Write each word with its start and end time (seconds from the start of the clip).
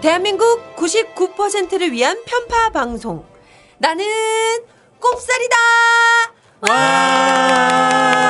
대한민국 0.00 0.76
99%를 0.76 1.90
위한 1.90 2.22
편파 2.24 2.70
방송. 2.70 3.24
나는 3.78 4.04
꼽살이다! 5.00 5.56
와! 6.68 8.25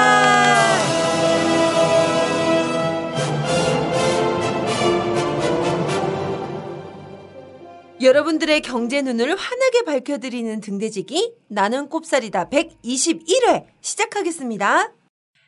여러분들의 8.06 8.60
경제 8.60 9.02
눈을 9.02 9.34
환하게 9.34 9.82
밝혀드리는 9.82 10.60
등대지기 10.60 11.34
나는 11.48 11.88
꼽살이다 11.88 12.50
121회 12.50 13.64
시작하겠습니다. 13.80 14.92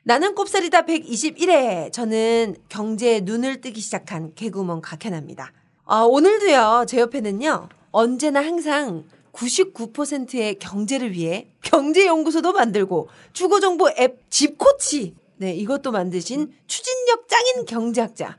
나는 0.03 0.35
꼽살이다 0.35 0.83
121회 0.83 1.93
저는 1.93 2.57
경제의 2.69 3.21
눈을 3.21 3.61
뜨기 3.61 3.81
시작한 3.81 4.35
개구먼 4.35 4.81
각현합니다. 4.81 5.53
아, 5.85 6.01
오늘도요 6.01 6.87
제 6.89 6.99
옆에는요 6.99 7.69
언제나 7.93 8.41
항상 8.41 9.05
99%의 9.33 10.59
경제를 10.59 11.13
위해 11.13 11.53
경제연구소도 11.63 12.55
만들고 12.55 13.09
주거정보 13.35 13.91
앱 14.01 14.29
집코치 14.31 15.15
네 15.37 15.55
이것도 15.55 15.93
만드신 15.93 16.53
추진력 16.67 17.29
짱인 17.29 17.67
경제학자 17.67 18.37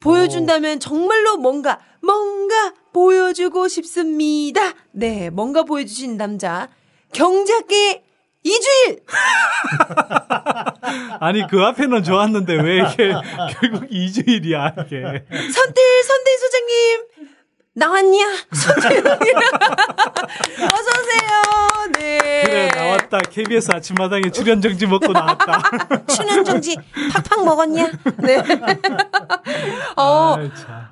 보여준다면 0.00 0.80
정말로 0.80 1.36
뭔가 1.36 1.78
뭔가 2.02 2.74
보여주고 3.00 3.68
싶습니다. 3.68 4.72
네, 4.92 5.28
뭔가 5.28 5.64
보여주신 5.64 6.16
남자 6.16 6.70
경제학계 7.12 8.02
이주일. 8.42 9.00
아니 11.20 11.46
그 11.46 11.62
앞에는 11.62 12.02
좋았는데 12.02 12.54
왜 12.54 12.78
이게 12.78 13.12
결국 13.60 13.84
이주일이야 13.90 14.76
이게. 14.86 15.02
선들 15.30 16.02
선대 16.04 16.36
소장님 16.38 17.04
나왔냐? 17.74 18.32
어서 20.72 20.90
오세요. 20.98 21.28
네. 21.98 22.18
그래 22.46 22.70
나왔다. 23.06 23.18
KBS 23.30 23.70
아침마당에 23.72 24.30
출연 24.30 24.60
정지 24.60 24.86
먹고 24.86 25.12
나왔다. 25.12 25.62
출연 26.08 26.44
정지 26.44 26.76
팍팍 27.12 27.44
먹었냐? 27.44 27.90
네. 28.18 28.42
어. 29.96 30.36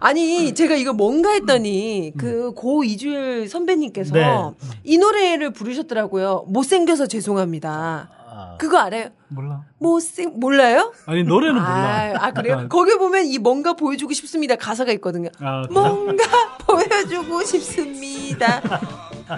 아니 0.01 0.55
제가 0.55 0.75
이거 0.77 0.92
뭔가 0.92 1.31
했더니 1.33 2.12
그 2.17 2.45
고 2.55 2.85
이주일 2.85 3.48
선배님께서 3.48 4.15
네. 4.15 4.51
이 4.85 4.97
노래를 4.98 5.51
부르셨더라고요. 5.53 6.45
못생겨서 6.48 7.07
죄송합니다. 7.07 8.11
그거 8.59 8.79
알아요? 8.79 9.09
몰라. 9.29 9.62
못생 9.79 10.33
몰라요? 10.39 10.92
아니 11.07 11.25
노래는 11.25 11.55
몰라. 11.57 11.67
아, 11.67 12.27
아 12.27 12.31
그래요? 12.33 12.67
거기 12.69 12.97
보면 12.97 13.25
이 13.27 13.39
뭔가 13.39 13.73
보여주고 13.73 14.12
싶습니다 14.12 14.55
가사가 14.57 14.92
있거든요. 14.92 15.31
아? 15.41 15.65
뭔가 15.70 16.25
보여주고 16.67 17.42
싶습니다. 17.42 18.61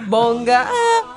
뭔가 0.09 0.67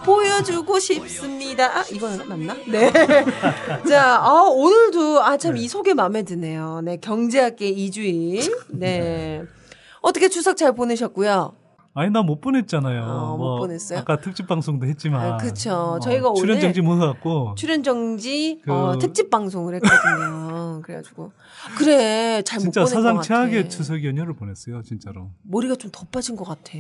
보여주고 0.04 0.78
싶습니다. 0.78 1.78
아, 1.78 1.84
이거는 1.90 2.28
맞나? 2.28 2.54
네. 2.68 2.90
자, 3.88 4.16
아, 4.22 4.42
오늘도 4.48 5.22
아 5.22 5.36
참 5.36 5.56
이 5.56 5.66
소개 5.68 5.94
마음에 5.94 6.22
드네요. 6.22 6.80
네, 6.84 6.96
경제학계 6.98 7.68
이주일. 7.68 8.42
네. 8.68 9.42
어떻게 10.00 10.28
추석 10.28 10.56
잘 10.56 10.72
보내셨고요? 10.74 11.54
아니 11.92 12.08
나 12.10 12.22
못 12.22 12.41
보냈잖아요. 12.41 13.02
어, 13.02 13.36
못 13.36 13.58
보냈어요? 13.58 13.98
아까 13.98 14.20
특집 14.20 14.46
방송도 14.46 14.86
했지만. 14.86 15.33
아, 15.33 15.36
그쵸. 15.38 15.72
어, 15.74 15.98
저희가 15.98 16.32
출연 16.34 16.50
오늘 16.56 16.60
정지 16.60 16.80
못해갖고. 16.82 17.55
출연 17.56 17.82
정지 17.82 18.60
그- 18.64 18.72
어, 18.72 18.97
특집 18.98 19.28
방송을 19.28 19.74
했거든요. 19.74 20.81
그래가지고 20.87 21.32
그래 21.76 22.42
잘못 22.42 22.62
진짜 22.72 22.81
보낸 22.82 22.94
것 22.94 23.00
사상 23.03 23.16
같아. 23.16 23.26
최악의 23.26 23.70
추석 23.70 24.04
연휴를 24.04 24.34
보냈어요, 24.34 24.82
진짜로. 24.82 25.31
머리가 25.42 25.75
좀더 25.75 26.06
빠진 26.12 26.37
것 26.37 26.44
같아. 26.44 26.70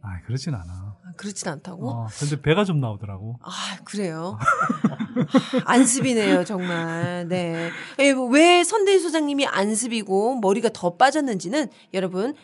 아, 0.00 0.20
그렇진 0.24 0.54
않아. 0.54 0.64
아, 1.04 1.12
그렇진 1.18 1.48
않다고? 1.50 1.90
어, 1.90 2.06
근데 2.18 2.40
배가 2.40 2.64
좀 2.64 2.80
나오더라고. 2.80 3.38
아, 3.42 3.50
그래요? 3.84 4.38
안습이네요, 5.66 6.44
정말. 6.44 7.26
네. 7.28 7.70
에, 7.98 8.14
왜 8.30 8.64
선대인 8.64 9.00
소장님이 9.00 9.46
안습이고 9.46 10.36
머리가 10.40 10.70
더 10.72 10.96
빠졌는지는 10.96 11.68
여러분, 11.94 12.34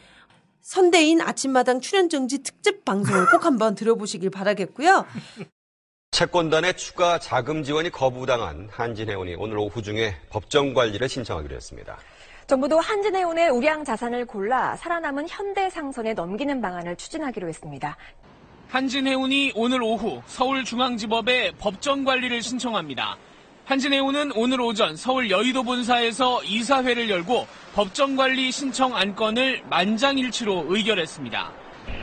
선대인 0.62 1.20
아침마당 1.20 1.80
출연정지 1.80 2.42
특집 2.42 2.84
방송을 2.84 3.26
꼭 3.30 3.44
한번 3.44 3.74
들어보시길 3.74 4.30
바라겠고요. 4.30 5.04
채권단의 6.12 6.76
추가 6.76 7.18
자금 7.18 7.62
지원이 7.62 7.90
거부당한 7.90 8.68
한진해운이 8.70 9.34
오늘 9.36 9.58
오후 9.58 9.82
중에 9.82 10.14
법정 10.30 10.72
관리를 10.72 11.08
신청하기로 11.08 11.54
했습니다. 11.56 11.98
정부도 12.46 12.78
한진해운의 12.80 13.50
우량 13.50 13.84
자산을 13.84 14.26
골라 14.26 14.76
살아남은 14.76 15.28
현대상선에 15.28 16.14
넘기는 16.14 16.60
방안을 16.60 16.96
추진하기로 16.96 17.48
했습니다. 17.48 17.96
한진해운이 18.68 19.52
오늘 19.54 19.82
오후 19.82 20.22
서울중앙지법에 20.26 21.52
법정 21.58 22.04
관리를 22.04 22.42
신청합니다. 22.42 23.16
한진해운은 23.64 24.32
오늘 24.34 24.60
오전 24.60 24.96
서울 24.96 25.30
여의도 25.30 25.62
본사에서 25.62 26.42
이사회를 26.42 27.08
열고 27.08 27.46
법정 27.74 28.16
관리 28.16 28.50
신청 28.50 28.96
안건을 28.96 29.62
만장일치로 29.70 30.66
의결했습니다. 30.68 31.52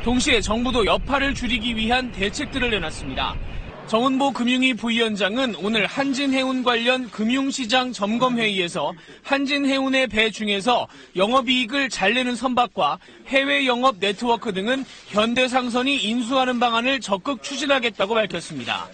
동시에 0.03 0.39
정부도 0.39 0.85
여파를 0.85 1.35
줄이기 1.35 1.75
위한 1.75 2.11
대책들을 2.11 2.69
내놨습니다. 2.69 3.35
정은보 3.87 4.31
금융위 4.31 4.75
부위원장은 4.75 5.55
오늘 5.55 5.87
한진해운 5.87 6.63
관련 6.63 7.09
금융시장 7.09 7.91
점검회의에서 7.91 8.93
한진해운의 9.23 10.07
배 10.07 10.29
중에서 10.29 10.87
영업이익을 11.15 11.89
잘 11.89 12.13
내는 12.13 12.35
선박과 12.35 12.99
해외 13.27 13.65
영업 13.65 13.97
네트워크 13.99 14.53
등은 14.53 14.85
현대상선이 15.07 15.97
인수하는 15.97 16.59
방안을 16.59 16.99
적극 16.99 17.41
추진하겠다고 17.41 18.13
밝혔습니다. 18.13 18.87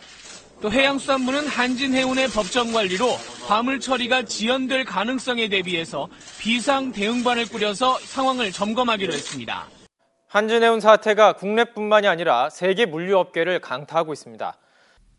또 0.66 0.72
해양수산부는 0.72 1.46
한진해운의 1.46 2.30
법정 2.30 2.74
관리로 2.74 3.06
화물 3.48 3.80
처리가 3.80 4.24
지연될 4.24 4.84
가능성에 4.84 5.48
대비해서 5.48 6.08
비상 6.40 6.92
대응반을 6.92 7.46
꾸려서 7.50 8.00
상황을 8.00 8.52
점검하기로 8.52 9.14
했습니다. 9.14 9.68
한진해운 10.28 10.80
사태가 10.80 11.34
국내뿐만이 11.34 12.08
아니라 12.08 12.50
세계 12.50 12.88
물류업계를 12.88 13.60
강타하고 13.60 14.12
있습니다. 14.14 14.58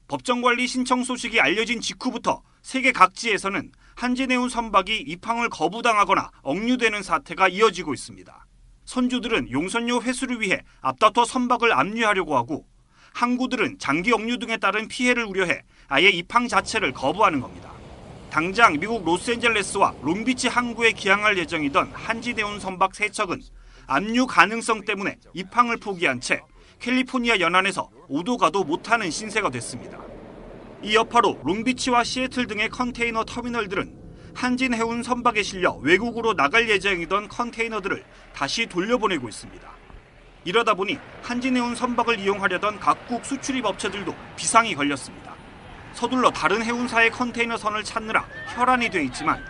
법정 0.08 0.42
관리 0.42 0.66
신청 0.66 1.04
소식이 1.04 1.40
알려진 1.40 1.80
직후부터 1.80 2.42
세계 2.62 2.90
각지에서는 2.90 3.70
한진해운 3.94 4.48
선박이 4.48 4.96
입항을 4.96 5.48
거부당하거나 5.50 6.28
억류되는 6.42 7.04
사태가 7.04 7.46
이어지고 7.46 7.94
있습니다. 7.94 8.46
선주들은 8.84 9.52
용선료 9.52 10.02
회수를 10.02 10.40
위해 10.40 10.62
앞다퉈 10.80 11.24
선박을 11.24 11.72
압류하려고 11.72 12.36
하고 12.36 12.66
항구들은 13.16 13.78
장기 13.78 14.12
억류 14.12 14.38
등에 14.38 14.58
따른 14.58 14.88
피해를 14.88 15.24
우려해 15.24 15.62
아예 15.88 16.10
입항 16.10 16.48
자체를 16.48 16.92
거부하는 16.92 17.40
겁니다. 17.40 17.72
당장 18.28 18.78
미국 18.78 19.06
로스앤젤레스와 19.06 19.94
롱비치 20.02 20.48
항구에 20.48 20.92
기항할 20.92 21.38
예정이던 21.38 21.92
한진해운 21.94 22.60
선박 22.60 22.94
세척은 22.94 23.40
압류 23.86 24.26
가능성 24.26 24.84
때문에 24.84 25.16
입항을 25.32 25.78
포기한 25.78 26.20
채 26.20 26.42
캘리포니아 26.78 27.40
연안에서 27.40 27.88
오도 28.08 28.36
가도 28.36 28.64
못하는 28.64 29.10
신세가 29.10 29.48
됐습니다. 29.48 29.98
이 30.82 30.94
여파로 30.94 31.40
롱비치와 31.42 32.04
시애틀 32.04 32.46
등의 32.46 32.68
컨테이너 32.68 33.24
터미널들은 33.24 33.96
한진해운 34.34 35.02
선박에 35.02 35.42
실려 35.42 35.72
외국으로 35.76 36.34
나갈 36.34 36.68
예정이던 36.68 37.28
컨테이너들을 37.28 38.04
다시 38.34 38.66
돌려보내고 38.66 39.26
있습니다. 39.26 39.75
이러다 40.46 40.74
보니 40.74 40.96
한진해운 41.24 41.74
선박을 41.74 42.20
이용하려던 42.20 42.78
각국 42.78 43.24
수출입 43.24 43.66
업체들도 43.66 44.14
비상이 44.36 44.76
걸렸습니다. 44.76 45.34
서둘러 45.92 46.30
다른 46.30 46.62
해운사의 46.62 47.10
컨테이너 47.10 47.56
선을 47.56 47.82
찾느라 47.82 48.24
혈안이 48.54 48.88
돼 48.90 49.02
있지만 49.04 49.44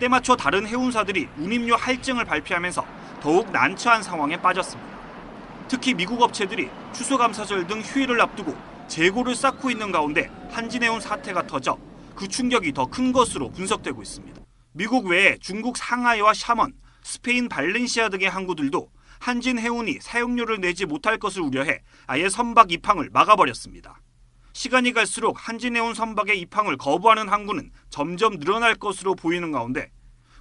때맞춰 0.00 0.34
다른 0.34 0.66
해운사들이 0.66 1.28
운임료 1.38 1.76
할증을 1.76 2.24
발표하면서 2.24 2.84
더욱 3.20 3.52
난처한 3.52 4.02
상황에 4.02 4.36
빠졌습니다. 4.36 4.90
특히 5.68 5.94
미국 5.94 6.20
업체들이 6.20 6.68
추수감사절 6.92 7.68
등 7.68 7.80
휴일을 7.80 8.20
앞두고 8.20 8.56
재고를 8.88 9.36
쌓고 9.36 9.70
있는 9.70 9.92
가운데 9.92 10.28
한진해운 10.50 11.00
사태가 11.00 11.46
터져 11.46 11.78
그 12.16 12.26
충격이 12.26 12.72
더 12.72 12.86
큰 12.86 13.12
것으로 13.12 13.48
분석되고 13.52 14.02
있습니다. 14.02 14.42
미국 14.72 15.06
외에 15.06 15.38
중국 15.40 15.76
상하이와 15.76 16.34
샤먼, 16.34 16.72
스페인 17.04 17.48
발렌시아 17.48 18.08
등의 18.08 18.28
항구들도 18.28 18.90
한진해운이 19.22 19.98
사용료를 20.00 20.60
내지 20.60 20.84
못할 20.84 21.16
것을 21.16 21.42
우려해 21.42 21.82
아예 22.08 22.28
선박 22.28 22.72
입항을 22.72 23.08
막아버렸습니다. 23.12 24.00
시간이 24.52 24.92
갈수록 24.92 25.36
한진해운 25.48 25.94
선박의 25.94 26.40
입항을 26.40 26.76
거부하는 26.76 27.28
항구는 27.28 27.70
점점 27.88 28.40
늘어날 28.40 28.74
것으로 28.74 29.14
보이는 29.14 29.52
가운데 29.52 29.90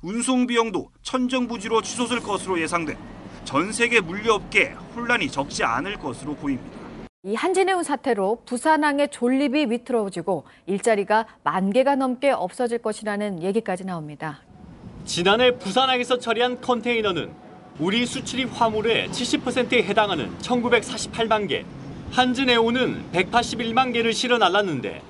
운송 0.02 0.48
비용도 0.48 0.90
천정부지로 1.04 1.84
치솟을 1.84 2.22
것으로 2.22 2.60
예상돼 2.60 2.98
전 3.46 3.72
세계 3.72 4.02
물류업계에 4.02 4.70
혼란이 4.96 5.30
적지 5.30 5.64
않을 5.64 5.98
것으로 5.98 6.34
보입니다. 6.36 6.80
이 7.24 7.36
한진해운 7.36 7.84
사태로 7.84 8.46
부산항의 8.48 9.12
존립이 9.12 9.68
위태로워지고 9.70 10.46
일자리가 10.66 11.28
만 11.44 11.72
개가 11.72 11.96
넘게 11.96 12.32
없어질 12.32 12.80
것이라는 12.80 13.44
얘기까지 13.44 13.86
나옵니다. 13.86 14.42
지난해 15.06 15.56
부산항에서 15.60 16.18
처리한 16.18 16.62
컨테이너는 16.62 17.51
우리 17.82 18.06
수출입 18.06 18.50
화물의 18.54 19.10
70%에 19.10 19.82
해당하는 19.82 20.38
1948만 20.38 21.50
개, 21.50 21.66
한진해운은 22.12 23.12
181만 23.12 23.92
개를 23.92 24.14
실어 24.14 24.38
날랐는데 24.38 25.02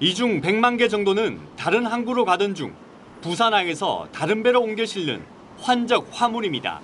이 0.00 0.12
중 0.12 0.40
100만 0.40 0.76
개 0.76 0.88
정도는 0.88 1.38
다른 1.56 1.86
항구로 1.86 2.24
가던 2.24 2.56
중 2.56 2.74
부산항에서 3.20 4.08
다른 4.10 4.42
배로 4.42 4.60
옮겨 4.60 4.84
실는 4.84 5.22
환적 5.60 6.08
화물입니다. 6.10 6.80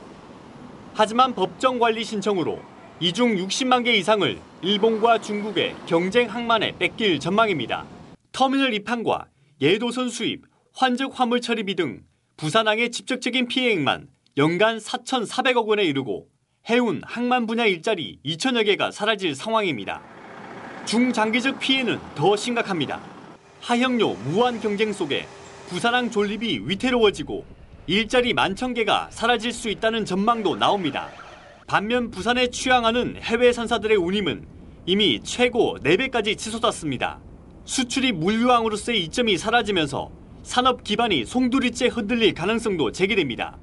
하지만 0.95 1.35
법정 1.35 1.81
관리 1.81 2.05
신청으로 2.05 2.61
이 3.01 3.13
중 3.13 3.35
60만 3.35 3.85
개 3.85 3.97
이상을 3.97 4.39
일본과 4.63 5.21
중국의 5.21 5.75
경쟁 5.87 6.31
항만에 6.31 6.77
뺏길 6.79 7.19
전망입니다. 7.19 7.85
터미널 8.31 8.75
입항과 8.75 9.27
예도선 9.61 10.09
수입, 10.09 10.43
환적 10.73 11.19
화물 11.19 11.41
처리비 11.41 11.75
등 11.75 12.03
부산항의 12.37 12.93
직접적인 12.93 13.49
피해액만 13.49 14.07
연간 14.39 14.79
4,400억 14.79 15.67
원에 15.67 15.85
이르고 15.85 16.27
해운, 16.71 17.03
항만 17.05 17.47
분야 17.47 17.67
일자리 17.67 18.19
2천여 18.25 18.65
개가 18.65 18.91
사라질 18.91 19.35
상황입니다. 19.35 20.01
중장기적 20.87 21.61
피해는 21.61 21.99
더 22.15 22.35
심각합니다. 22.35 22.99
하형료 23.61 24.15
무한 24.15 24.59
경쟁 24.59 24.95
속에 24.95 25.27
부산항 25.69 26.11
존립이 26.11 26.63
위태로워지고 26.65 27.45
일자리 27.87 28.33
만천 28.33 28.73
개가 28.73 29.09
사라질 29.11 29.53
수 29.53 29.69
있다는 29.69 30.07
전망도 30.07 30.57
나옵니다. 30.57 31.11
반면 31.67 32.11
부산에 32.11 32.49
취항하는 32.49 33.17
해외 33.21 33.53
선사들의 33.53 33.99
운임은 33.99 34.47
이미 34.87 35.21
최고 35.23 35.77
4배까지 35.85 36.39
치솟았습니다. 36.39 37.21
수출입 37.67 38.17
물류항으로서의 38.17 39.05
이점이 39.05 39.37
사라지면서 39.37 40.11
산업 40.43 40.85
기반이 40.85 41.27
송두리째 41.27 41.89
흔들릴 41.89 42.33
가능성도 42.33 42.93
제기됩니다. 42.93 43.59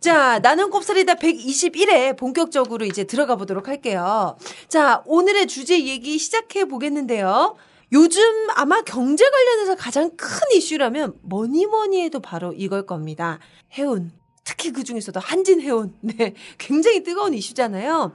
자, 0.00 0.38
나는 0.38 0.70
곱살이다 0.70 1.14
121회 1.14 2.16
본격적으로 2.16 2.84
이제 2.86 3.02
들어가 3.02 3.34
보도록 3.34 3.66
할게요. 3.66 4.36
자, 4.68 5.02
오늘의 5.06 5.48
주제 5.48 5.84
얘기 5.84 6.18
시작해 6.18 6.66
보겠는데요. 6.66 7.56
요즘 7.90 8.22
아마 8.54 8.80
경제 8.82 9.28
관련해서 9.28 9.74
가장 9.74 10.10
큰 10.16 10.38
이슈라면 10.54 11.14
뭐니 11.22 11.66
뭐니 11.66 12.02
해도 12.02 12.20
바로 12.20 12.52
이걸 12.52 12.86
겁니다. 12.86 13.40
해운. 13.72 14.12
특히 14.44 14.70
그 14.72 14.84
중에서도 14.84 15.18
한진 15.18 15.60
해운. 15.60 15.94
네. 16.00 16.34
굉장히 16.58 17.02
뜨거운 17.02 17.34
이슈잖아요. 17.34 18.12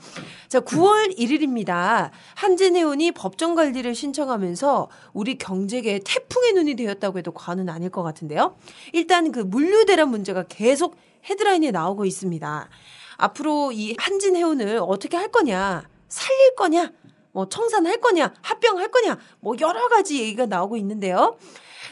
자, 0.47 0.61
9월 0.61 1.17
1일입니다. 1.17 2.11
한진 2.35 2.77
해운이 2.77 3.11
법정 3.11 3.55
관리를 3.55 3.93
신청하면서 3.93 4.89
우리 5.11 5.37
경제계에 5.37 5.99
태풍의 6.05 6.53
눈이 6.53 6.75
되었다고 6.75 7.17
해도 7.17 7.33
과언은 7.33 7.67
아닐 7.67 7.89
것 7.89 8.03
같은데요. 8.03 8.55
일단 8.93 9.33
그 9.33 9.39
물류 9.39 9.85
대란 9.85 10.09
문제가 10.09 10.45
계속 10.47 10.95
헤드라인에 11.25 11.71
나오고 11.71 12.05
있습니다. 12.05 12.69
앞으로 13.17 13.71
이 13.71 13.95
한진 13.97 14.35
해운을 14.35 14.79
어떻게 14.81 15.17
할 15.17 15.29
거냐, 15.29 15.83
살릴 16.09 16.55
거냐, 16.55 16.91
뭐 17.31 17.47
청산할 17.49 17.99
거냐, 17.99 18.33
합병할 18.41 18.89
거냐, 18.91 19.17
뭐 19.39 19.55
여러 19.61 19.87
가지 19.87 20.19
얘기가 20.19 20.45
나오고 20.45 20.77
있는데요. 20.77 21.37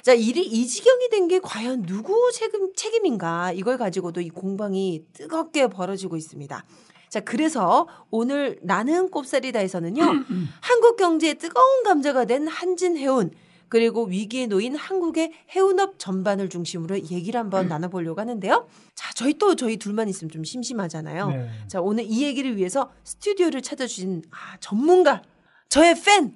자, 0.04 0.14
일이 0.14 0.42
이 0.42 0.66
지경이 0.68 1.10
된 1.10 1.28
게 1.28 1.40
과연 1.40 1.86
누구 1.86 2.32
책임, 2.34 2.74
책임인가, 2.76 3.52
이걸 3.54 3.78
가지고도 3.78 4.22
이 4.22 4.30
공방이 4.30 5.06
뜨겁게 5.14 5.68
벌어지고 5.68 6.18
있습니다. 6.18 6.66
자, 7.10 7.20
그래서 7.20 7.88
오늘 8.10 8.58
나는 8.64 9.10
꼽살이다에서는요, 9.12 10.02
한국 10.62 10.96
경제의 10.98 11.36
뜨거운 11.36 11.84
감자가 11.84 12.26
된 12.26 12.48
한진해운, 12.48 13.32
그리고 13.72 14.04
위기에 14.04 14.48
놓인 14.48 14.76
한국의 14.76 15.32
해운업 15.56 15.98
전반을 15.98 16.50
중심으로 16.50 17.00
얘기를 17.10 17.40
한번 17.40 17.68
나눠보려고 17.70 18.20
하는데요. 18.20 18.68
자, 18.96 19.14
저희 19.16 19.34
또 19.36 19.56
저희 19.56 19.78
둘만 19.78 20.10
있으면 20.10 20.30
좀 20.30 20.44
심심하잖아요. 20.44 21.30
네. 21.30 21.50
자, 21.70 21.80
오늘 21.80 22.04
이 22.04 22.22
얘기를 22.22 22.58
위해서 22.58 22.92
스튜디오를 23.06 23.62
찾아주신 23.62 24.24
아, 24.30 24.58
전문가, 24.60 25.22
저의 25.70 25.96
팬, 26.04 26.36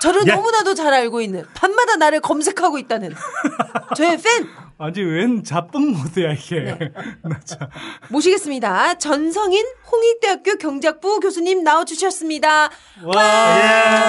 저를 0.00 0.22
예. 0.28 0.34
너무나도 0.34 0.74
잘 0.74 0.94
알고 0.94 1.20
있는 1.20 1.44
밤마다 1.52 1.96
나를 1.96 2.20
검색하고 2.20 2.78
있다는 2.78 3.12
저의 3.96 4.16
팬 4.16 4.46
아니 4.78 5.00
웬 5.02 5.42
자뻑 5.42 5.80
모드야 5.80 6.32
이게. 6.32 6.60
네. 6.60 6.78
모시겠습니다. 8.10 8.98
전성인 8.98 9.64
홍익대학교 9.90 10.56
경제학부 10.58 11.20
교수님 11.20 11.64
나와주셨습니다. 11.64 12.68
와. 13.04 13.58
예, 13.58 13.62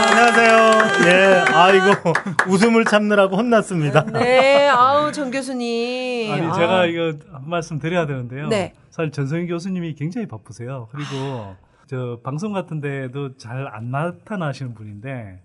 안녕하세요. 0.09 1.07
예, 1.07 1.35
아이고, 1.53 1.85
웃음을 2.51 2.83
참느라고 2.83 3.37
혼났습니다. 3.37 4.03
네, 4.11 4.67
아우 4.67 5.09
전 5.13 5.31
교수님. 5.31 6.33
아니 6.33 6.45
아, 6.45 6.51
제가 6.51 6.85
이거 6.87 7.13
한 7.31 7.49
말씀 7.49 7.79
드려야 7.79 8.05
되는데요. 8.05 8.49
네. 8.49 8.73
사실 8.89 9.11
전성희 9.11 9.47
교수님이 9.47 9.95
굉장히 9.95 10.27
바쁘세요. 10.27 10.89
그리고 10.91 11.55
저 11.89 12.19
방송 12.25 12.51
같은 12.51 12.81
데도 12.81 13.37
잘 13.37 13.69
안 13.73 13.89
나타나시는 13.91 14.73
분인데 14.73 15.39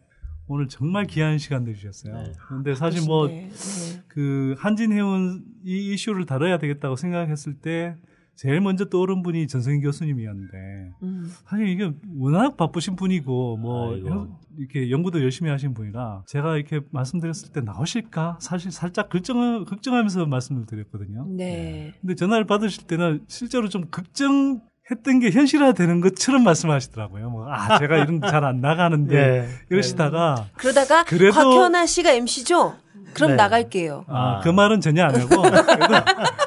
오늘 0.48 0.68
정말 0.68 1.06
귀한 1.06 1.38
시간 1.38 1.64
내주셨어요. 1.64 2.14
네. 2.14 2.32
근데 2.48 2.74
사실 2.74 3.02
뭐 3.06 3.28
네, 3.28 3.48
네. 3.48 4.02
그 4.08 4.54
한진해운 4.58 5.44
이 5.64 5.92
이슈를 5.94 6.26
다뤄야 6.26 6.58
되겠다고 6.58 6.96
생각했을 6.96 7.54
때 7.54 7.96
제일 8.34 8.60
먼저 8.60 8.86
떠오른 8.86 9.22
분이 9.22 9.46
전성희 9.46 9.80
교수님이었는데 9.80 10.92
음. 11.02 11.30
사실 11.44 11.68
이게 11.68 11.92
워낙 12.16 12.56
바쁘신 12.56 12.96
분이고 12.96 13.56
뭐 13.58 13.92
아이고. 13.94 14.08
현- 14.08 14.30
이렇게 14.58 14.90
연구도 14.90 15.22
열심히 15.22 15.50
하신 15.50 15.72
분이라 15.74 16.24
제가 16.26 16.56
이렇게 16.56 16.80
말씀드렸을 16.90 17.52
때 17.52 17.60
나오실까 17.60 18.38
사실 18.40 18.70
살짝 18.70 19.08
걱정 19.10 19.64
걱정하면서 19.64 20.26
말씀을 20.26 20.66
드렸거든요. 20.66 21.26
네. 21.30 21.94
근데 22.00 22.14
전화를 22.14 22.46
받으실 22.46 22.86
때는 22.86 23.24
실제로 23.28 23.68
좀 23.68 23.84
걱정 23.90 24.60
했던 24.92 25.18
게 25.20 25.30
현실화되는 25.30 26.00
것처럼 26.00 26.44
말씀하시더라고요. 26.44 27.30
뭐 27.30 27.46
아 27.52 27.78
제가 27.78 27.96
이런 27.96 28.20
거잘안 28.20 28.60
나가는데 28.60 29.16
예. 29.44 29.48
이러시다가 29.70 30.46
그러다가 30.56 31.04
그래도- 31.04 31.32
곽현아 31.34 31.86
씨가 31.86 32.12
MC죠? 32.12 32.76
그럼 33.14 33.30
네. 33.30 33.36
나갈게요. 33.36 34.04
아, 34.08 34.38
아. 34.38 34.40
그 34.42 34.48
말은 34.48 34.80
전혀 34.80 35.04
안 35.04 35.14
하고 35.14 35.42
그래도, 35.42 35.94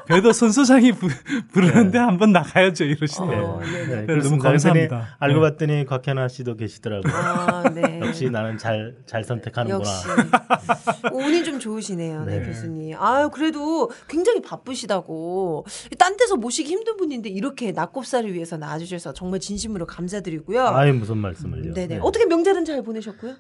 그래도 0.05 0.31
선수장이 0.31 0.91
부, 0.93 1.07
부르는데 1.51 1.97
한번 1.97 2.31
나가야죠 2.31 2.83
이러시네요. 2.83 3.43
어, 3.43 3.59
네, 3.61 3.71
네. 3.71 3.85
네, 3.87 4.05
너무 4.05 4.37
그렇습니다. 4.37 4.49
감사합니다. 4.49 5.17
알고 5.19 5.39
네. 5.39 5.49
봤더니 5.49 5.85
곽현아 5.85 6.27
씨도 6.27 6.55
계시더라고요. 6.55 7.13
아, 7.13 7.63
네. 7.73 7.99
역시 8.05 8.29
나는 8.29 8.57
잘, 8.57 8.95
잘 9.05 9.23
선택하는구나. 9.23 9.79
역시. 9.79 10.07
운이 11.11 11.43
좀 11.43 11.59
좋으시네요, 11.59 12.25
네, 12.25 12.39
네. 12.39 12.45
교수님. 12.45 12.95
아유, 12.99 13.29
그래도 13.33 13.89
굉장히 14.07 14.41
바쁘시다고. 14.41 15.65
딴 15.97 16.17
데서 16.17 16.35
모시기 16.35 16.69
힘든 16.69 16.97
분인데 16.97 17.29
이렇게 17.29 17.71
낙곱살을 17.71 18.33
위해서 18.33 18.57
나와주셔서 18.57 19.13
정말 19.13 19.39
진심으로 19.39 19.85
감사드리고요. 19.85 20.67
아이, 20.67 20.91
무슨 20.91 21.17
말씀을요. 21.17 21.73
네네. 21.73 21.95
네. 21.95 21.99
어떻게 22.01 22.25
명절은 22.25 22.65
잘 22.65 22.83
보내셨고요? 22.83 23.35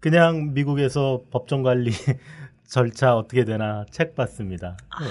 그냥 0.00 0.54
미국에서 0.54 1.22
법정 1.30 1.62
관리 1.62 1.92
절차 2.70 3.16
어떻게 3.16 3.44
되나 3.44 3.84
책 3.90 4.14
봤습니다. 4.14 4.76
네. 5.00 5.06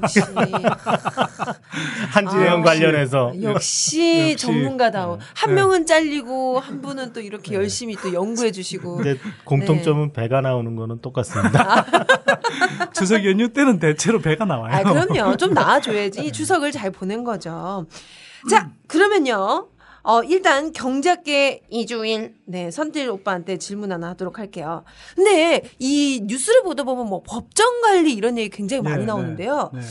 역시. 0.00 0.20
한진해운 2.12 2.60
아, 2.60 2.62
관련해서. 2.62 3.32
역시 3.42 4.30
역시. 4.30 4.36
전문가다워. 4.36 5.16
네. 5.16 5.24
한 5.34 5.54
명은 5.54 5.86
잘리고 5.86 6.60
한 6.60 6.80
분은 6.80 7.12
또 7.12 7.20
이렇게 7.20 7.54
열심히 7.54 7.96
또 7.96 8.12
연구해 8.12 8.52
주시고. 8.52 8.98
근데 8.98 9.18
공통점은 9.44 10.12
배가 10.12 10.40
나오는 10.40 10.76
거는 10.76 10.96
아, 10.96 11.02
똑같습니다. 11.02 11.84
추석 12.94 13.24
연휴 13.24 13.52
때는 13.52 13.80
대체로 13.80 14.20
배가 14.20 14.44
나와요. 14.44 14.72
아, 14.72 14.84
그럼요. 14.84 15.36
좀 15.36 15.52
나아줘야지 15.52 16.30
추석을 16.30 16.70
잘 16.70 16.92
보낸 16.92 17.24
거죠. 17.24 17.88
자, 18.48 18.70
그러면요. 18.86 19.66
어, 20.04 20.22
일단 20.22 20.72
경제학계 20.72 21.62
이주일, 21.70 22.34
네, 22.44 22.70
선딜 22.70 23.08
오빠한테 23.10 23.56
질문 23.56 23.90
하나 23.90 24.10
하도록 24.10 24.38
할게요. 24.38 24.84
근데 25.16 25.62
이 25.78 26.20
뉴스를 26.24 26.62
보다 26.62 26.84
보면 26.84 27.08
뭐 27.08 27.22
법정 27.26 27.80
관리 27.80 28.12
이런 28.12 28.36
얘기 28.36 28.50
굉장히 28.50 28.82
많이 28.82 29.00
네, 29.00 29.06
나오는데요. 29.06 29.70
네, 29.72 29.80
네. 29.80 29.86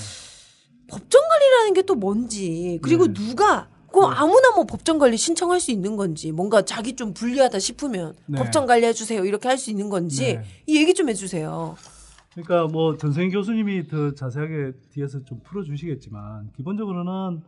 법정 0.87 1.21
관리라는 1.27 1.73
게 1.73 1.81
또 1.83 1.95
뭔지, 1.95 2.79
그리고 2.83 3.07
네. 3.07 3.13
누가 3.13 3.67
그 3.91 4.01
아무나 4.01 4.51
뭐 4.55 4.65
법정 4.65 4.99
관리 4.99 5.17
신청할 5.17 5.59
수 5.59 5.71
있는 5.71 5.95
건지, 5.95 6.31
뭔가 6.31 6.61
자기 6.63 6.95
좀 6.95 7.13
불리하다 7.13 7.57
싶으면 7.59 8.15
네. 8.27 8.37
법정 8.37 8.65
관리 8.67 8.85
해주세요 8.85 9.25
이렇게 9.25 9.47
할 9.47 9.57
수 9.57 9.71
있는 9.71 9.89
건지 9.89 10.35
네. 10.35 10.43
이 10.67 10.77
얘기 10.77 10.93
좀 10.93 11.09
해주세요. 11.09 11.75
그러니까 12.33 12.67
뭐 12.71 12.97
전성희 12.97 13.29
교수님이 13.31 13.87
더 13.87 14.13
자세하게 14.13 14.73
뒤에서 14.91 15.23
좀 15.25 15.39
풀어주시겠지만 15.43 16.51
기본적으로는 16.55 17.41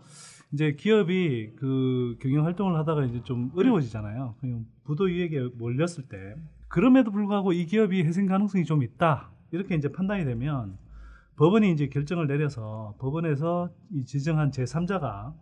이제 0.53 0.73
기업이 0.73 1.53
그 1.55 2.17
경영 2.21 2.45
활동을 2.45 2.77
하다가 2.77 3.05
이제 3.05 3.21
좀 3.23 3.51
어려워지잖아요. 3.55 4.35
그냥 4.39 4.65
부도 4.83 5.07
이익에 5.07 5.49
몰렸을 5.57 6.07
때 6.09 6.35
그럼에도 6.67 7.11
불구하고 7.11 7.53
이 7.53 7.65
기업이 7.65 8.03
회생 8.03 8.25
가능성이 8.25 8.65
좀 8.65 8.83
있다 8.83 9.31
이렇게 9.51 9.75
이제 9.75 9.91
판단이 9.91 10.25
되면 10.25 10.77
법원이 11.37 11.71
이제 11.71 11.87
결정을 11.87 12.27
내려서 12.27 12.95
법원에서 12.99 13.69
이 13.91 14.05
지정한 14.05 14.51
제 14.51 14.63
3자가 14.63 15.33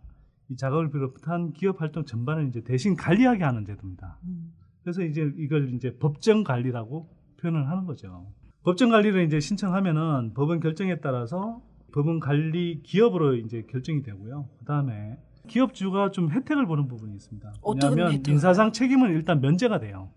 이 0.50 0.56
자금을 0.56 0.90
비롯한 0.90 1.52
기업 1.52 1.80
활동 1.80 2.04
전반을 2.04 2.48
이제 2.48 2.62
대신 2.62 2.96
관리하게 2.96 3.44
하는 3.44 3.64
제도입니다. 3.64 4.18
그래서 4.82 5.02
이제 5.02 5.32
이걸 5.38 5.72
이제 5.74 5.96
법정 5.98 6.44
관리라고 6.44 7.08
표현을 7.40 7.68
하는 7.70 7.86
거죠. 7.86 8.26
법정 8.62 8.90
관리를 8.90 9.24
이제 9.24 9.40
신청하면은 9.40 10.34
법원 10.34 10.60
결정에 10.60 11.00
따라서 11.00 11.62
법원 11.94 12.18
관리 12.18 12.80
기업으로 12.82 13.36
이제 13.36 13.64
결정이 13.70 14.02
되고요. 14.02 14.48
그다음에 14.58 15.16
기업주가 15.46 16.10
좀 16.10 16.28
혜택을 16.32 16.66
보는 16.66 16.88
부분이 16.88 17.14
있습니다. 17.14 17.52
왜냐하면? 17.64 18.20
민사상 18.26 18.72
책임은 18.72 19.10
일단 19.12 19.40
면제가 19.40 19.78
돼요. 19.78 20.08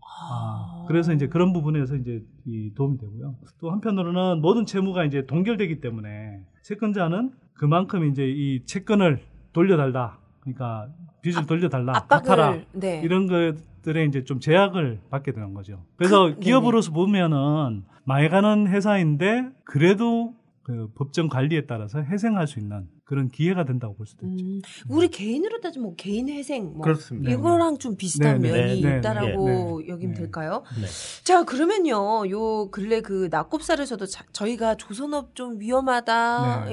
아, 0.00 0.86
그래서 0.88 1.12
이제 1.12 1.28
그런 1.28 1.52
부분에서 1.52 1.96
이제 1.96 2.24
이 2.46 2.72
도움이 2.74 2.96
되고요. 2.96 3.34
또 3.60 3.70
한편으로는 3.70 4.40
모든 4.40 4.64
채무가 4.64 5.04
이제 5.04 5.26
동결되기 5.26 5.82
때문에 5.82 6.40
채권자는 6.62 7.32
그만큼 7.52 8.06
이제 8.06 8.26
이 8.26 8.64
채권을 8.64 9.20
돌려달라. 9.52 10.18
그러니까 10.40 10.88
빚을 11.20 11.44
돌려달라. 11.46 11.92
갚아라. 12.06 12.56
네. 12.72 13.02
이런 13.04 13.26
것들에 13.26 14.06
이제 14.06 14.24
좀 14.24 14.40
제약을 14.40 15.00
받게 15.10 15.32
되는 15.32 15.52
거죠. 15.52 15.84
그래서 15.96 16.34
그- 16.34 16.40
기업으로서 16.40 16.92
보면은 16.92 17.84
망해가는 18.04 18.68
회사인데 18.68 19.50
그래도 19.64 20.34
그 20.66 20.90
법정 20.96 21.28
관리에 21.28 21.66
따라서 21.66 22.02
회생할 22.02 22.48
수 22.48 22.58
있는 22.58 22.88
그런 23.04 23.28
기회가 23.28 23.64
된다고 23.64 23.94
볼 23.94 24.04
수도 24.04 24.26
있죠. 24.26 24.44
음, 24.44 24.60
우리 24.88 25.06
개인으로 25.06 25.60
따지면 25.60 25.84
뭐 25.86 25.94
개인 25.96 26.28
회생 26.28 26.72
뭐 26.72 26.80
그렇습니다. 26.80 27.30
이거랑 27.30 27.78
좀 27.78 27.94
비슷한 27.94 28.40
네, 28.40 28.50
네, 28.50 28.58
면이 28.66 28.80
네, 28.82 28.90
네, 28.90 28.98
있다라고 28.98 29.46
네, 29.82 29.88
여기면 29.88 30.14
네. 30.14 30.20
될까요? 30.22 30.64
네. 30.80 30.86
자 31.22 31.44
그러면요 31.44 32.28
요 32.30 32.68
근래 32.72 33.00
그 33.00 33.28
낙곱살에서도 33.30 34.06
자- 34.06 34.24
저희가 34.32 34.74
조선업 34.74 35.36
좀 35.36 35.60
위험하다 35.60 36.66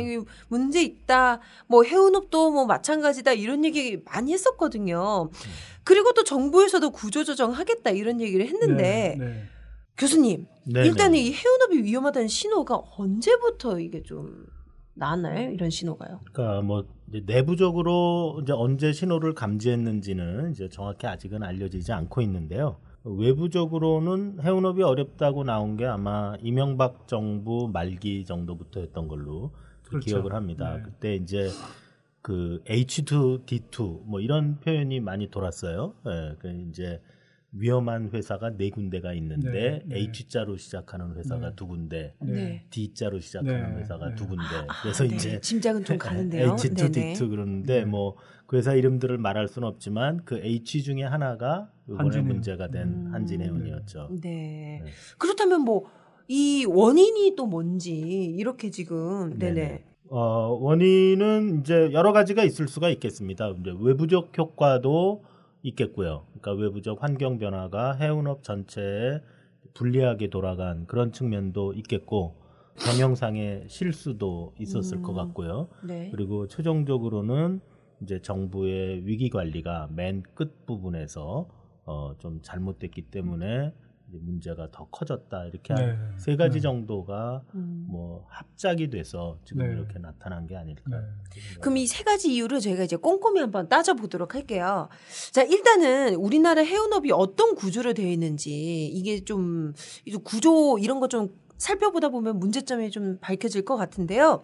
문제 0.47 0.81
있다 0.81 1.39
뭐 1.67 1.83
해운업도 1.83 2.50
뭐 2.51 2.65
마찬가지다 2.65 3.33
이런 3.33 3.63
얘기 3.63 4.01
많이 4.05 4.33
했었거든요 4.33 5.29
그리고 5.83 6.13
또 6.13 6.23
정부에서도 6.23 6.89
구조조정 6.89 7.51
하겠다 7.51 7.91
이런 7.91 8.19
얘기를 8.19 8.47
했는데. 8.47 9.50
교수님 9.97 10.47
네, 10.65 10.85
일단 10.85 11.12
네. 11.12 11.19
이 11.19 11.33
해운업이 11.33 11.83
위험하다는 11.83 12.27
신호가 12.27 12.81
언제부터 12.97 13.79
이게 13.79 14.01
좀 14.03 14.45
나나요 14.95 15.51
이런 15.51 15.69
신호가요? 15.69 16.21
그러니까 16.31 16.62
뭐 16.62 16.85
이제 17.09 17.23
내부적으로 17.25 18.39
이제 18.43 18.53
언제 18.53 18.91
신호를 18.91 19.33
감지했는지는 19.33 20.51
이제 20.51 20.69
정확히 20.69 21.07
아직은 21.07 21.43
알려지지 21.43 21.91
않고 21.91 22.21
있는데요. 22.21 22.77
외부적으로는 23.03 24.39
해운업이 24.41 24.81
어렵다고 24.81 25.43
나온 25.43 25.75
게 25.75 25.85
아마 25.85 26.35
이명박 26.41 27.07
정부 27.07 27.69
말기 27.71 28.23
정도부터였던 28.25 29.07
걸로 29.07 29.51
그렇죠. 29.83 30.05
기억을 30.05 30.33
합니다. 30.33 30.77
네. 30.77 30.83
그때 30.83 31.15
이제 31.15 31.50
그 32.21 32.63
H2D2 32.65 34.05
뭐 34.05 34.21
이런 34.21 34.59
표현이 34.62 35.01
많이 35.01 35.29
돌았어요. 35.29 35.93
예, 36.07 36.35
그 36.39 36.67
이제 36.69 37.01
위험한 37.53 38.10
회사가 38.13 38.57
네 38.57 38.69
군데가 38.69 39.13
있는데 39.13 39.51
네, 39.51 39.81
네. 39.86 39.95
H자로 40.00 40.57
시작하는 40.57 41.15
회사가 41.15 41.50
네. 41.50 41.55
두 41.55 41.67
군데, 41.67 42.15
네. 42.19 42.65
D자로 42.69 43.19
시작하는 43.19 43.75
네, 43.75 43.81
회사가 43.81 44.10
네. 44.10 44.15
두 44.15 44.27
군데. 44.27 44.43
아, 44.43 44.67
그래서 44.81 45.03
네. 45.05 45.15
이제 45.15 45.39
짐작은 45.39 45.86
좀 45.86 45.98
가는데요. 46.00 46.55
H2, 46.55 46.75
네네. 46.91 47.13
D2 47.13 47.29
그러는데 47.29 47.86
뭐 47.86 48.15
그 48.45 48.57
회사 48.57 48.75
이름들을 48.75 49.17
말할 49.17 49.48
수는 49.48 49.67
없지만 49.67 50.25
그 50.25 50.38
H 50.38 50.83
중에 50.83 51.01
하나가 51.03 51.72
이번에 51.86 52.01
한진해운. 52.03 52.27
문제가 52.27 52.67
된 52.67 52.88
음. 52.88 53.10
한진해운이었죠. 53.13 54.10
네. 54.22 54.81
네. 54.83 54.91
그렇다면 55.17 55.62
뭐 55.62 55.86
이 56.29 56.65
원인이 56.65 57.36
또 57.36 57.45
뭔지 57.45 57.91
이렇게 58.00 58.69
지금 58.69 59.38
네네. 59.38 59.53
네네. 59.53 59.83
어, 60.10 60.57
원인은 60.62 61.60
이제 61.62 61.89
여러 61.91 62.13
가지가 62.13 62.43
있을 62.43 62.67
수가 62.67 62.89
있겠습니다. 62.89 63.50
이제 63.60 63.74
외부적 63.79 64.38
효과도 64.38 65.24
있겠고요. 65.63 66.25
그러니까 66.39 66.53
외부적 66.62 67.01
환경 67.01 67.38
변화가 67.39 67.93
해운업 67.93 68.43
전체에 68.43 69.22
불리하게 69.74 70.29
돌아간 70.29 70.86
그런 70.86 71.12
측면도 71.12 71.74
있겠고 71.74 72.36
경영상의 72.86 73.65
실수도 73.67 74.53
있었을 74.60 74.98
음. 74.98 75.01
것 75.03 75.13
같고요. 75.13 75.70
네. 75.84 76.10
그리고 76.12 76.48
최종적으로는 76.48 77.62
이제 78.01 78.22
정부의 78.22 79.05
위기 79.08 79.29
관리가 79.29 79.89
맨 79.91 80.24
끝 80.36 80.65
부분에서 80.65 81.48
어, 81.86 82.15
좀 82.20 82.41
잘못됐기 82.41 83.03
때문에 83.03 83.74
문제가 84.22 84.70
더 84.72 84.88
커졌다 84.89 85.46
이렇게 85.46 85.74
한 85.74 85.86
네. 85.86 86.17
세 86.17 86.36
가지 86.36 86.58
네. 86.58 86.62
정도가 86.62 87.43
음. 87.55 87.86
뭐 87.89 88.25
합작이 88.29 88.89
돼서 88.89 89.39
지금 89.46 89.65
네. 89.67 89.74
이렇게 89.74 90.00
나타난 90.00 90.46
게 90.48 90.55
아닐까. 90.55 90.84
네. 90.89 90.98
그럼 91.62 91.77
이 91.77 91.88
세 91.88 92.03
가지 92.03 92.34
이유를 92.34 92.60
저희가 92.60 92.84
이제 92.84 92.96
꼼꼼히 92.96 93.39
한번 93.39 93.70
따져 93.70 93.93
보도록 93.93 94.36
할게요. 94.36 94.89
자, 95.32 95.43
일단은 95.43 96.15
우리나라 96.15 96.62
해운업이 96.63 97.12
어떤 97.12 97.55
구조로 97.55 97.93
되어 97.93 98.08
있는지 98.08 98.86
이게 98.88 99.24
좀 99.24 99.74
구조 100.24 100.77
이런 100.79 101.00
거 101.00 101.08
좀 101.08 101.29
살펴보다 101.58 102.10
보면 102.10 102.39
문제점이 102.39 102.91
좀 102.91 103.20
밝혀질 103.22 103.63
것 103.63 103.77
같은데요. 103.77 104.41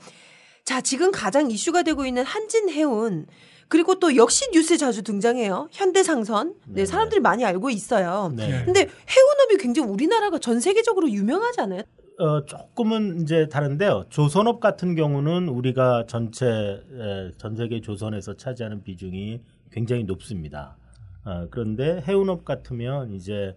자, 0.70 0.82
지금 0.82 1.10
가장 1.10 1.50
이슈가 1.50 1.82
되고 1.82 2.06
있는 2.06 2.24
한진해운 2.24 3.26
그리고 3.70 3.98
또 3.98 4.16
역시 4.16 4.46
뉴스에 4.54 4.78
자주 4.78 5.02
등장해요. 5.02 5.68
현대상선. 5.72 6.54
네, 6.68 6.74
네. 6.82 6.86
사람들이 6.86 7.22
많이 7.22 7.44
알고 7.44 7.72
있어요. 7.72 8.32
네. 8.36 8.66
근데 8.66 8.82
해운업이 8.82 9.58
굉장히 9.60 9.90
우리나라가 9.90 10.38
전 10.38 10.60
세계적으로 10.60 11.10
유명하잖아요. 11.10 11.82
어, 12.20 12.46
조금은 12.46 13.24
이제 13.24 13.50
다른데요. 13.50 14.06
조선업 14.10 14.60
같은 14.60 14.94
경우는 14.94 15.50
우리가 15.50 16.06
전체 16.08 16.46
에, 16.46 17.32
전 17.40 17.56
세계 17.56 17.82
조선에서 17.82 18.38
차지하는 18.38 18.84
비중이 18.84 19.42
굉장히 19.72 20.04
높습니다. 20.04 20.78
어, 21.26 21.48
그런데 21.50 22.04
해운업 22.08 22.46
같으면 22.46 23.14
이제 23.14 23.56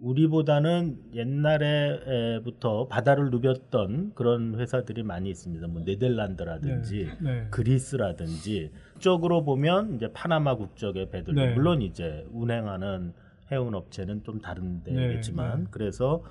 우리보다는 0.00 0.98
옛날에부터 1.14 2.86
바다를 2.88 3.30
누볐던 3.30 4.12
그런 4.14 4.54
회사들이 4.58 5.02
많이 5.02 5.30
있습니다. 5.30 5.66
뭐 5.66 5.82
네덜란드라든지 5.84 7.08
네. 7.20 7.32
네. 7.32 7.46
그리스라든지 7.50 8.70
쪽으로 8.98 9.44
보면 9.44 9.96
이제 9.96 10.12
파나마 10.12 10.54
국적의 10.54 11.10
배들 11.10 11.34
네. 11.34 11.54
물론 11.54 11.82
이제 11.82 12.26
운행하는 12.32 13.12
해운 13.50 13.74
업체는 13.74 14.24
좀 14.24 14.40
다른 14.40 14.82
데겠지만 14.84 15.60
네. 15.60 15.66
그래서 15.70 16.22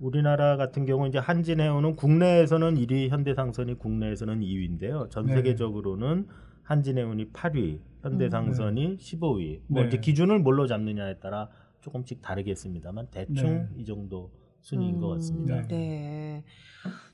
우리나라 0.00 0.56
같은 0.56 0.84
경우 0.86 1.06
이제 1.06 1.18
한진해운은 1.18 1.96
국내에서는 1.96 2.74
1위, 2.74 3.08
현대상선이 3.08 3.78
국내에서는 3.78 4.40
2위인데요. 4.40 5.08
전 5.10 5.26
네. 5.26 5.34
세계적으로는 5.34 6.26
한진해운이 6.64 7.30
8위, 7.30 7.78
현대상선이 8.02 8.96
15위. 8.96 9.60
뭐 9.68 9.82
네. 9.82 9.88
이제 9.88 9.98
기준을 9.98 10.40
뭘로 10.40 10.66
잡느냐에 10.66 11.18
따라 11.18 11.48
조금씩 11.84 12.22
다르겠습니다.만 12.22 13.08
대충 13.10 13.34
네. 13.34 13.68
이 13.76 13.84
정도 13.84 14.30
순위인 14.62 14.98
것 15.00 15.08
같습니다. 15.08 15.60
네. 15.62 15.68
네. 15.68 16.44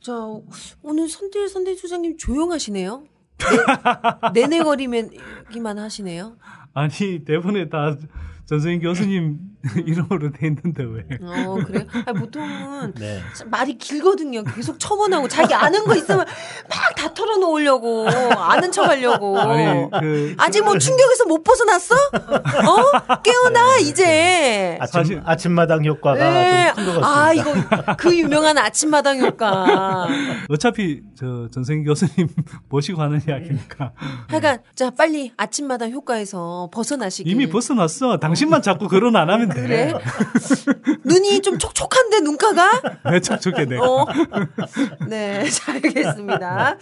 자, 0.01 0.15
오늘 0.83 1.09
선대 1.09 1.49
선대 1.49 1.75
소장님 1.75 2.17
조용하시네요. 2.17 3.05
내, 4.33 4.43
내내거리면기만 4.43 5.79
하시네요. 5.79 6.37
아니 6.73 7.25
대본에 7.25 7.69
다 7.69 7.97
전성인 8.45 8.81
교수님 8.81 9.41
이름으로 9.87 10.33
돼 10.33 10.47
있는데 10.47 10.85
왜? 10.85 11.05
어, 11.23 11.55
그래요? 11.67 11.85
아니, 12.07 12.19
보통은 12.19 12.95
네. 12.99 13.21
말이 13.47 13.77
길거든요. 13.77 14.43
계속 14.45 14.79
첨언하고 14.81 15.29
자기 15.29 15.53
아는 15.55 15.85
거 15.85 15.95
있으면 15.95 16.25
막 16.69 16.91
다 17.01 17.15
털어놓으려고 17.15 18.07
아는 18.37 18.71
척 18.73 18.87
하려고. 18.87 19.39
아니 19.41 19.89
그 20.01 20.35
아직 20.37 20.63
뭐 20.63 20.77
충격에서 20.77 21.25
못 21.25 21.43
벗어났어? 21.43 21.95
어? 21.95 23.17
깨어나 23.23 23.79
이제. 23.79 24.77
아침, 24.81 24.93
사실- 25.01 25.23
아침마당 25.25 25.85
효과가 25.87 26.19
네. 26.19 26.73
좀큰것 26.75 27.01
같습니다. 27.01 27.09
아 27.25 27.33
이거 27.33 27.55
그 27.97 28.19
유명한 28.19 28.59
아침마당 28.59 29.19
효과. 29.21 30.09
어차피 30.51 31.01
저 31.17 31.49
전성인 31.51 31.85
교수님 31.85 32.29
모시고 32.69 33.01
하는 33.01 33.21
이야기니까 33.27 33.93
하여간 34.29 34.59
자 34.75 34.91
빨리 34.91 35.33
아침마당 35.39 35.91
효과에서 35.93 36.69
벗어나시길. 36.73 37.33
이미 37.33 37.49
벗어났어. 37.49 38.19
당신만 38.19 38.61
자꾸 38.63 38.89
그런 38.89 39.17
안 39.17 39.31
하면 39.31 39.50
돼. 39.51 39.63
그래? 39.63 39.93
눈이 41.05 41.43
좀 41.43 41.59
촉촉한데 41.59 42.21
눈가가? 42.21 42.81
내 43.11 43.21
척척해 43.21 43.67
내가. 43.67 43.85
어. 43.89 44.07
네, 45.09 45.49
잘 45.51 45.77
알겠습니다. 45.77 46.77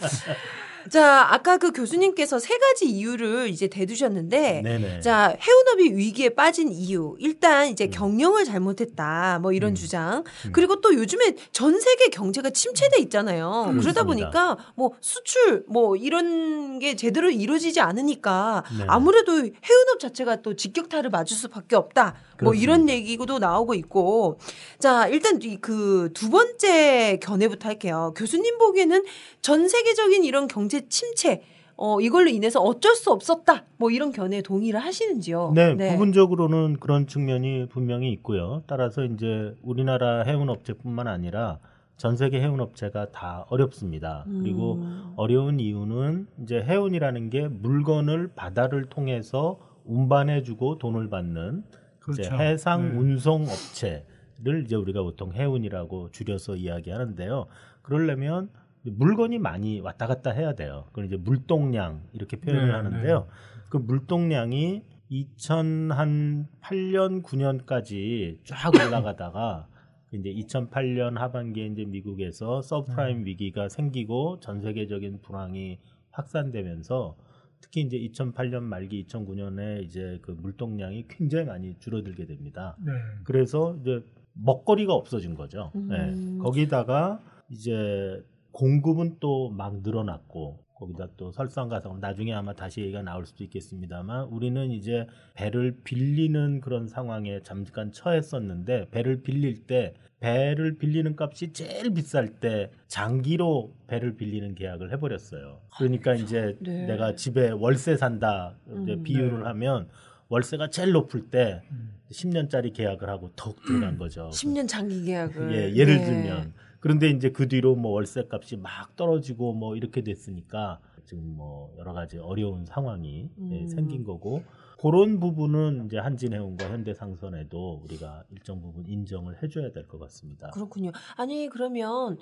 자, 0.91 1.27
아까 1.31 1.59
그 1.59 1.73
교수님께서 1.73 2.39
세 2.39 2.57
가지 2.59 2.87
이유를 2.87 3.49
이제 3.49 3.69
대두셨는데, 3.69 4.63
네네. 4.63 5.01
자, 5.01 5.37
해운업이 5.41 5.97
위기에 5.97 6.31
빠진 6.31 6.71
이유. 6.73 7.17
일단 7.19 7.67
음. 7.67 7.73
이제 7.73 7.89
경영을 7.89 8.45
잘못했다. 8.45 9.39
뭐 9.41 9.53
이런 9.53 9.75
주장. 9.75 10.25
그리고 10.53 10.81
또 10.81 10.95
요즘에 10.95 11.35
전 11.53 11.79
세계 11.81 12.09
경제가 12.09 12.51
침체돼 12.51 12.99
있잖아요. 13.03 13.69
그러다 13.81 14.03
그렇습니다. 14.03 14.05
보니까 14.05 14.57
뭐 14.75 14.93
수출 15.01 15.65
뭐 15.69 15.97
이런 15.97 16.79
게 16.79 16.97
제대로 16.97 17.31
이루어지지 17.31 17.81
않으니까 17.81 18.65
네. 18.79 18.85
아무래도 18.89 19.33
해운업 19.33 19.99
자체가 20.01 20.43
또 20.43 20.55
직격탄을 20.55 21.11
맞을 21.11 21.37
수밖에 21.37 21.77
없다. 21.77 22.15
뭐 22.41 22.53
그렇습니다. 22.53 22.63
이런 22.63 22.89
얘기도 22.89 23.39
나오고 23.39 23.75
있고. 23.75 24.39
자, 24.79 25.07
일단 25.09 25.39
그 25.61 26.09
두 26.15 26.31
번째 26.31 27.19
견해부터 27.23 27.69
할게요. 27.69 28.13
교수님 28.17 28.59
보기에는 28.59 29.05
전 29.41 29.69
세계적인 29.69 30.25
이런 30.25 30.49
경제 30.49 30.78
침체 30.89 31.43
어, 31.77 32.01
이걸로 32.01 32.29
인해서 32.29 32.61
어쩔 32.61 32.97
수 32.97 33.13
없었다. 33.13 33.65
뭐 33.77 33.91
이런 33.91 34.11
견해에 34.11 34.43
동의를 34.43 34.81
하시는지요? 34.81 35.53
네, 35.55 35.77
부분적으로는 35.93 36.79
그런 36.81 37.07
측면이 37.07 37.69
분명히 37.69 38.11
있고요. 38.13 38.65
따라서 38.67 39.05
이제 39.05 39.55
우리나라 39.63 40.23
해운 40.25 40.49
업체뿐만 40.49 41.07
아니라 41.07 41.61
전 41.97 42.17
세계 42.17 42.41
해운 42.41 42.61
업체가 42.61 43.11
다 43.13 43.45
어렵습니다. 43.49 44.25
그리고 44.27 44.75
음. 44.75 45.13
어려운 45.17 45.61
이유는 45.61 46.27
이제 46.43 46.61
해운이라는 46.63 47.31
게 47.31 47.47
물건을 47.49 48.33
바다를 48.35 48.85
통해서 48.87 49.61
운반해주고 49.85 50.79
돈을 50.79 51.11
받는 51.11 51.65
이제 52.13 52.23
그렇죠. 52.23 52.35
해상 52.37 52.93
네. 52.93 52.99
운송 52.99 53.43
업체를 53.43 54.65
이제 54.65 54.77
우리가 54.77 55.03
보통 55.03 55.33
해운이라고 55.33 56.11
줄여서 56.11 56.57
이야기하는데요. 56.57 57.47
그러려면 57.83 58.51
물건이 58.91 59.39
많이 59.39 59.81
왔다 59.81 60.07
갔다 60.07 60.31
해야 60.31 60.55
돼요. 60.55 60.85
그걸 60.89 61.07
이제 61.07 61.17
물동량 61.17 62.03
이렇게 62.13 62.39
표현을 62.39 62.67
네, 62.67 62.73
하는데요. 62.73 63.29
그 63.69 63.77
물동량이 63.77 64.83
2008년 65.11 67.23
9년까지 67.23 68.39
쫙 68.45 68.75
올라가다가 68.75 69.69
이제 70.13 70.33
2008년 70.33 71.17
하반기에 71.17 71.67
이제 71.67 71.85
미국에서 71.85 72.63
서브프라임 72.63 73.27
위기가 73.27 73.69
생기고 73.69 74.41
전 74.41 74.63
세계적인 74.63 75.21
불황이 75.21 75.79
확산되면서 76.11 77.17
특히 77.61 77.83
이제 77.83 77.99
2008년 77.99 78.63
말기 78.63 79.05
2009년에 79.07 79.83
이제 79.83 80.19
그 80.23 80.31
물동량이 80.31 81.07
굉장히 81.09 81.47
많이 81.47 81.79
줄어들게 81.79 82.27
됩니다. 82.27 82.77
네. 82.81 82.93
그래서 83.25 83.77
이제 83.81 84.03
먹거리가 84.33 84.95
없어진 84.95 85.35
거죠. 85.35 85.73
음. 85.75 85.89
네. 85.89 86.43
거기다가 86.43 87.21
이제 87.51 88.25
공급은 88.59 89.19
또 89.21 89.51
막 89.51 89.83
늘어났고 89.83 90.59
거기다 90.75 91.09
또 91.17 91.31
설상가상 91.31 92.01
나중에 92.01 92.35
아마 92.35 92.55
다시 92.55 92.81
얘기가 92.81 93.03
나올 93.03 93.25
수도 93.25 93.45
있겠습니다만 93.45 94.25
우리는 94.25 94.73
이제 94.73 95.07
배를 95.35 95.77
빌리는 95.85 96.61
그런 96.61 96.89
상황에 96.89 97.41
잠깐 97.45 97.93
처했었는데 97.93 98.89
배를 98.91 99.23
빌릴 99.23 99.67
때 99.67 99.95
배를 100.19 100.77
빌리는 100.79 101.15
값이 101.17 101.53
제일 101.53 101.95
비쌀 101.95 102.41
때 102.41 102.71
장기로 102.89 103.75
배를 103.87 104.17
빌리는 104.17 104.57
계약을 104.57 104.93
해버렸어요. 104.93 105.61
그러니까 105.79 106.15
이제 106.15 106.57
네. 106.61 106.87
내가 106.87 107.15
집에 107.15 107.51
월세 107.51 107.97
산다 107.97 108.57
이제 108.83 108.95
음. 108.95 109.03
비유를 109.05 109.39
네. 109.39 109.45
하면 109.45 109.89
월세가 110.31 110.71
제일 110.71 110.91
높을 110.93 111.31
때 111.31 111.63
음. 111.71 111.93
10년짜리 112.11 112.75
계약을 112.75 113.09
하고 113.09 113.31
턱 113.37 113.55
들어간 113.67 113.99
거죠. 113.99 114.31
10년 114.33 114.67
장기 114.67 115.05
계약을. 115.05 115.53
예, 115.55 115.77
예를 115.77 115.99
네. 115.99 116.05
들면 116.05 116.53
그런데 116.81 117.09
이제 117.11 117.31
그 117.31 117.49
뒤로 117.49 117.75
뭐 117.75 117.93
월세 117.93 118.25
값이 118.31 118.57
막 118.57 118.95
떨어지고 118.97 119.53
뭐 119.53 119.77
이렇게 119.77 120.03
됐으니까 120.03 120.81
지금 121.05 121.37
뭐 121.37 121.75
여러 121.79 121.93
가지 121.93 122.19
어려운 122.19 122.65
상황이 122.67 123.31
예, 123.51 123.61
음. 123.63 123.67
생긴 123.69 124.05
거고 124.05 124.43
그런 124.81 125.19
부분은 125.19 125.87
이제 125.87 125.99
한진해운과 125.99 126.71
현대상선에도 126.71 127.81
우리가 127.83 128.23
일정 128.31 128.61
부분 128.61 128.87
인정을 128.87 129.43
해줘야 129.43 129.73
될 129.73 129.89
것 129.89 129.99
같습니다. 129.99 130.51
그렇군요. 130.51 130.93
아니 131.17 131.49
그러면 131.49 132.17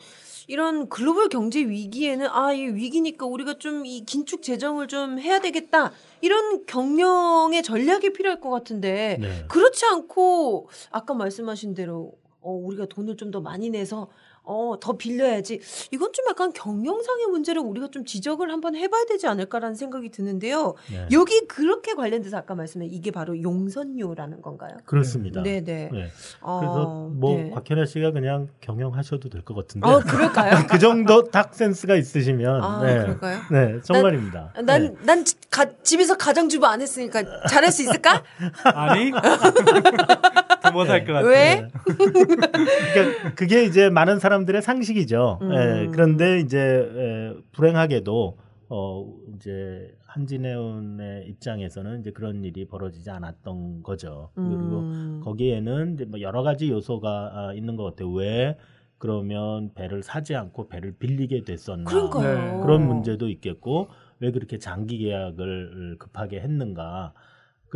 이런 0.47 0.89
글로벌 0.89 1.29
경제 1.29 1.61
위기에는 1.61 2.27
아 2.31 2.53
이 2.55 2.63
위기니까 2.69 3.27
우리가 3.27 3.59
좀 3.59 3.85
이 3.85 4.05
긴축 4.07 4.41
재정을 4.43 4.87
좀 4.89 5.19
해야 5.19 5.41
되겠다 5.41 5.93
이런 6.23 6.65
경영의 6.65 7.63
전략이 7.63 8.13
필요할 8.15 8.41
것 8.41 8.49
같은데 8.51 9.19
네. 9.21 9.45
그렇지 9.49 9.85
않고 9.85 10.71
아까 10.93 11.13
말씀하신 11.13 11.75
대로 11.75 12.13
어 12.41 12.53
우리가 12.53 12.87
돈을 12.87 13.17
좀 13.17 13.31
더 13.33 13.41
많이 13.41 13.69
내서 13.71 14.09
어 14.47 14.77
더 14.81 14.93
빌려야지 14.97 15.61
이건 15.91 16.13
좀 16.13 16.25
약간 16.29 16.53
경영상의 16.53 17.27
문제를 17.27 17.61
우리가 17.63 17.89
좀 17.91 18.05
지적을 18.05 18.51
한번 18.51 18.77
해봐야 18.77 19.05
되지 19.07 19.27
않을까라는 19.27 19.75
생각이 19.75 20.11
드는데요. 20.11 20.75
네. 20.91 21.07
여기 21.13 21.47
그렇게 21.49 21.95
관련돼서 21.95 22.37
아까 22.37 22.55
말씀해 22.55 22.87
이게 22.87 23.11
바로 23.11 23.41
용선료라는 23.43 24.43
건가요? 24.43 24.77
그렇습니다. 24.85 25.43
네네. 25.43 25.91
네. 25.93 26.11
어, 26.41 26.61
그래서 26.61 27.09
뭐 27.13 27.37
네. 27.37 27.51
곽현아 27.51 27.87
씨가 27.87 28.13
그냥 28.13 28.49
경영하셔도 28.61 29.29
될 29.29 29.43
것 29.43 29.55
같은데 29.55 29.89
어 29.89 30.01
그럴까요? 30.01 30.51
그 30.71 30.79
정도 30.79 31.25
딱 31.25 31.55
센스가 31.55 31.97
있으시면 31.97 32.63
아, 32.63 32.83
네. 32.85 32.99
그럴까요? 33.01 33.41
네, 33.51 33.81
정말입니다. 33.83 34.53
네. 34.57 34.63
난, 34.63 34.97
난 35.05 35.25
가- 35.51 35.67
집에서 35.83 36.17
가정주부 36.17 36.67
안 36.67 36.81
했으니까 36.81 37.23
잘할 37.49 37.73
수 37.73 37.83
있을까? 37.83 38.23
아니 38.65 39.11
더 39.11 39.19
못할 40.73 41.05
것 41.05 41.13
같아요. 41.13 41.31
왜? 41.31 41.69
그러니까 41.85 43.35
그게 43.35 43.65
이제 43.65 43.91
많은 43.91 44.19
사람들의 44.19 44.63
상식이죠. 44.63 45.39
음. 45.43 45.53
예, 45.53 45.89
그런데 45.93 46.41
이제 46.41 46.59
에, 46.59 47.35
불행하게도 47.53 48.39
어 48.69 49.15
이제 49.35 49.95
한진해운의 50.07 51.27
입장에서는 51.29 52.01
이제 52.01 52.11
그런 52.11 52.43
일이 52.45 52.67
벌어지지 52.67 53.11
않았던 53.11 53.83
거죠. 53.83 54.31
그리고 54.35 54.81
음. 54.81 55.21
거기에는 55.23 55.95
이제 55.95 56.05
뭐 56.05 56.21
여러 56.21 56.43
가지 56.43 56.71
요소가 56.71 57.31
아, 57.35 57.53
있는 57.55 57.77
것 57.77 57.85
같아요. 57.85 58.11
왜 58.13 58.57
그러면 58.99 59.73
배를 59.75 60.03
사지 60.03 60.35
않고 60.35 60.69
배를 60.69 60.97
빌리게 60.99 61.45
됐었나? 61.45 61.85
그러니까요. 61.85 62.57
네. 62.57 62.61
그런 62.63 62.87
문제도 62.87 63.29
있겠고 63.29 63.89
왜 64.21 64.31
그렇게 64.31 64.59
장기 64.59 64.99
계약을 64.99 65.97
급하게 65.99 66.41
했는가? 66.41 67.13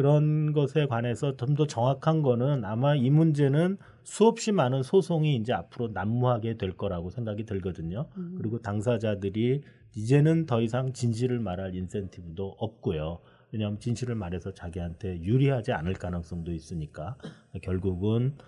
그런 0.00 0.54
것에 0.54 0.86
관해서 0.86 1.36
좀 1.36 1.54
더 1.54 1.66
정확한 1.66 2.22
거는 2.22 2.64
아마 2.64 2.94
이 2.94 3.10
문제는 3.10 3.76
수없이 4.02 4.50
많은 4.50 4.82
소송이 4.82 5.36
이제 5.36 5.52
앞으로 5.52 5.88
난무하게 5.88 6.56
될 6.56 6.72
거라고 6.74 7.10
생각이 7.10 7.44
들거든요. 7.44 8.06
음. 8.16 8.34
그리고 8.38 8.62
당사자들이 8.62 9.60
이제는 9.94 10.46
더 10.46 10.62
이상 10.62 10.94
진실을 10.94 11.38
말할 11.40 11.74
인센티브도 11.74 12.56
없고요. 12.58 13.18
왜냐하면 13.52 13.78
진실을 13.78 14.14
말해서 14.14 14.54
자기한테 14.54 15.20
유리하지 15.22 15.72
않을 15.72 15.92
가능성도 15.94 16.52
있으니까 16.52 17.16
결국은 17.60 18.38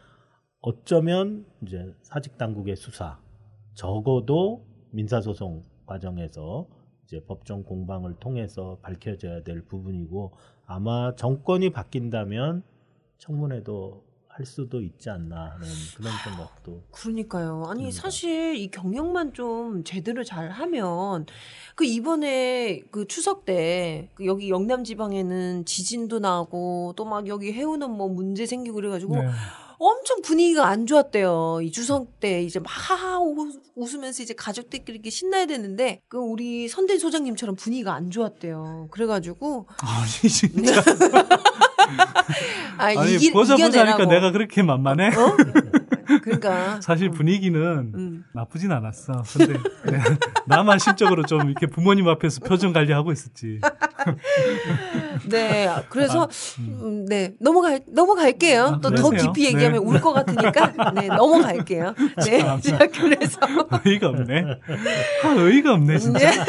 어쩌면 0.62 1.44
이제 1.66 1.92
사직 2.00 2.38
당국의 2.38 2.76
수사 2.76 3.18
적어도 3.74 4.64
민사소송 4.92 5.64
과정에서 5.84 6.66
이제 7.12 7.22
법정 7.26 7.62
공방을 7.62 8.14
통해서 8.14 8.78
밝혀져야 8.80 9.42
될 9.42 9.60
부분이고 9.66 10.32
아마 10.64 11.14
정권이 11.14 11.68
바뀐다면 11.70 12.62
청문회도 13.18 14.02
할 14.28 14.46
수도 14.46 14.80
있지 14.80 15.10
않나 15.10 15.50
하는 15.50 15.66
그런 15.94 16.10
생각도 16.24 16.82
그러니까요. 16.90 17.66
아니, 17.68 17.82
듭니다. 17.82 18.00
사실 18.00 18.54
이 18.56 18.70
경영만 18.70 19.34
좀 19.34 19.84
제대로 19.84 20.24
잘 20.24 20.48
하면, 20.48 21.26
그 21.74 21.84
이번에 21.84 22.80
그 22.90 23.06
추석 23.06 23.44
때그 23.44 24.24
여기 24.24 24.48
영남 24.48 24.84
지방에는 24.84 25.66
지진도 25.66 26.18
나고, 26.18 26.94
또 26.96 27.04
막 27.04 27.26
여기 27.28 27.52
해우는 27.52 27.90
뭐 27.90 28.08
문제 28.08 28.46
생기고 28.46 28.76
그래가지고, 28.76 29.16
네. 29.16 29.28
엄청 29.84 30.22
분위기가 30.22 30.66
안 30.68 30.86
좋았대요. 30.86 31.60
이 31.62 31.70
추석 31.72 32.20
때 32.20 32.42
이제 32.42 32.58
막 32.60 32.68
하하 32.70 33.18
웃- 33.20 33.60
웃으면서 33.74 34.22
이제 34.22 34.34
가족들끼리 34.34 34.96
이렇게 34.96 35.10
신나야 35.10 35.46
되는데 35.46 36.00
그 36.08 36.18
우리 36.18 36.68
선대 36.68 36.98
소장님처럼 36.98 37.56
분위기가 37.56 37.92
안 37.94 38.10
좋았대요. 38.10 38.88
그래가지고 38.90 39.66
아니 39.78 40.30
진짜 40.30 40.72
아 42.78 42.84
아니 42.86 43.14
이기, 43.14 43.32
보자 43.32 43.54
하니까 43.54 43.68
이겨내라고. 43.68 44.04
내가 44.06 44.30
그렇게 44.32 44.62
만만해? 44.62 45.08
어? 45.16 45.36
그러니까 46.22 46.80
사실 46.80 47.10
분위기는 47.10 47.92
음. 47.94 48.24
나쁘진 48.32 48.72
않았어. 48.72 49.22
근데 49.32 49.54
네, 49.90 49.98
나만 50.46 50.78
심적으로 50.78 51.24
좀 51.24 51.48
이렇게 51.48 51.66
부모님 51.66 52.08
앞에서 52.08 52.40
표정 52.40 52.72
관리하고 52.72 53.12
있었지. 53.12 53.60
네 55.30 55.68
그래서 55.88 56.28
음, 56.58 57.06
네 57.06 57.34
넘어갈 57.40 57.80
넘어갈게요. 57.86 58.64
아, 58.64 58.80
또더 58.80 59.10
그러세요? 59.10 59.32
깊이 59.32 59.46
얘기하면 59.46 59.72
네. 59.72 59.78
울것 59.78 60.12
같으니까 60.14 60.92
네 60.92 61.06
넘어갈게요. 61.08 61.94
네 62.24 62.38
자, 62.60 62.86
그래서 62.86 63.38
어이가 63.84 64.08
없네. 64.08 64.44
아, 65.24 65.28
어이가 65.36 65.74
없네 65.74 65.98
진짜. 65.98 66.18
네. 66.18 66.44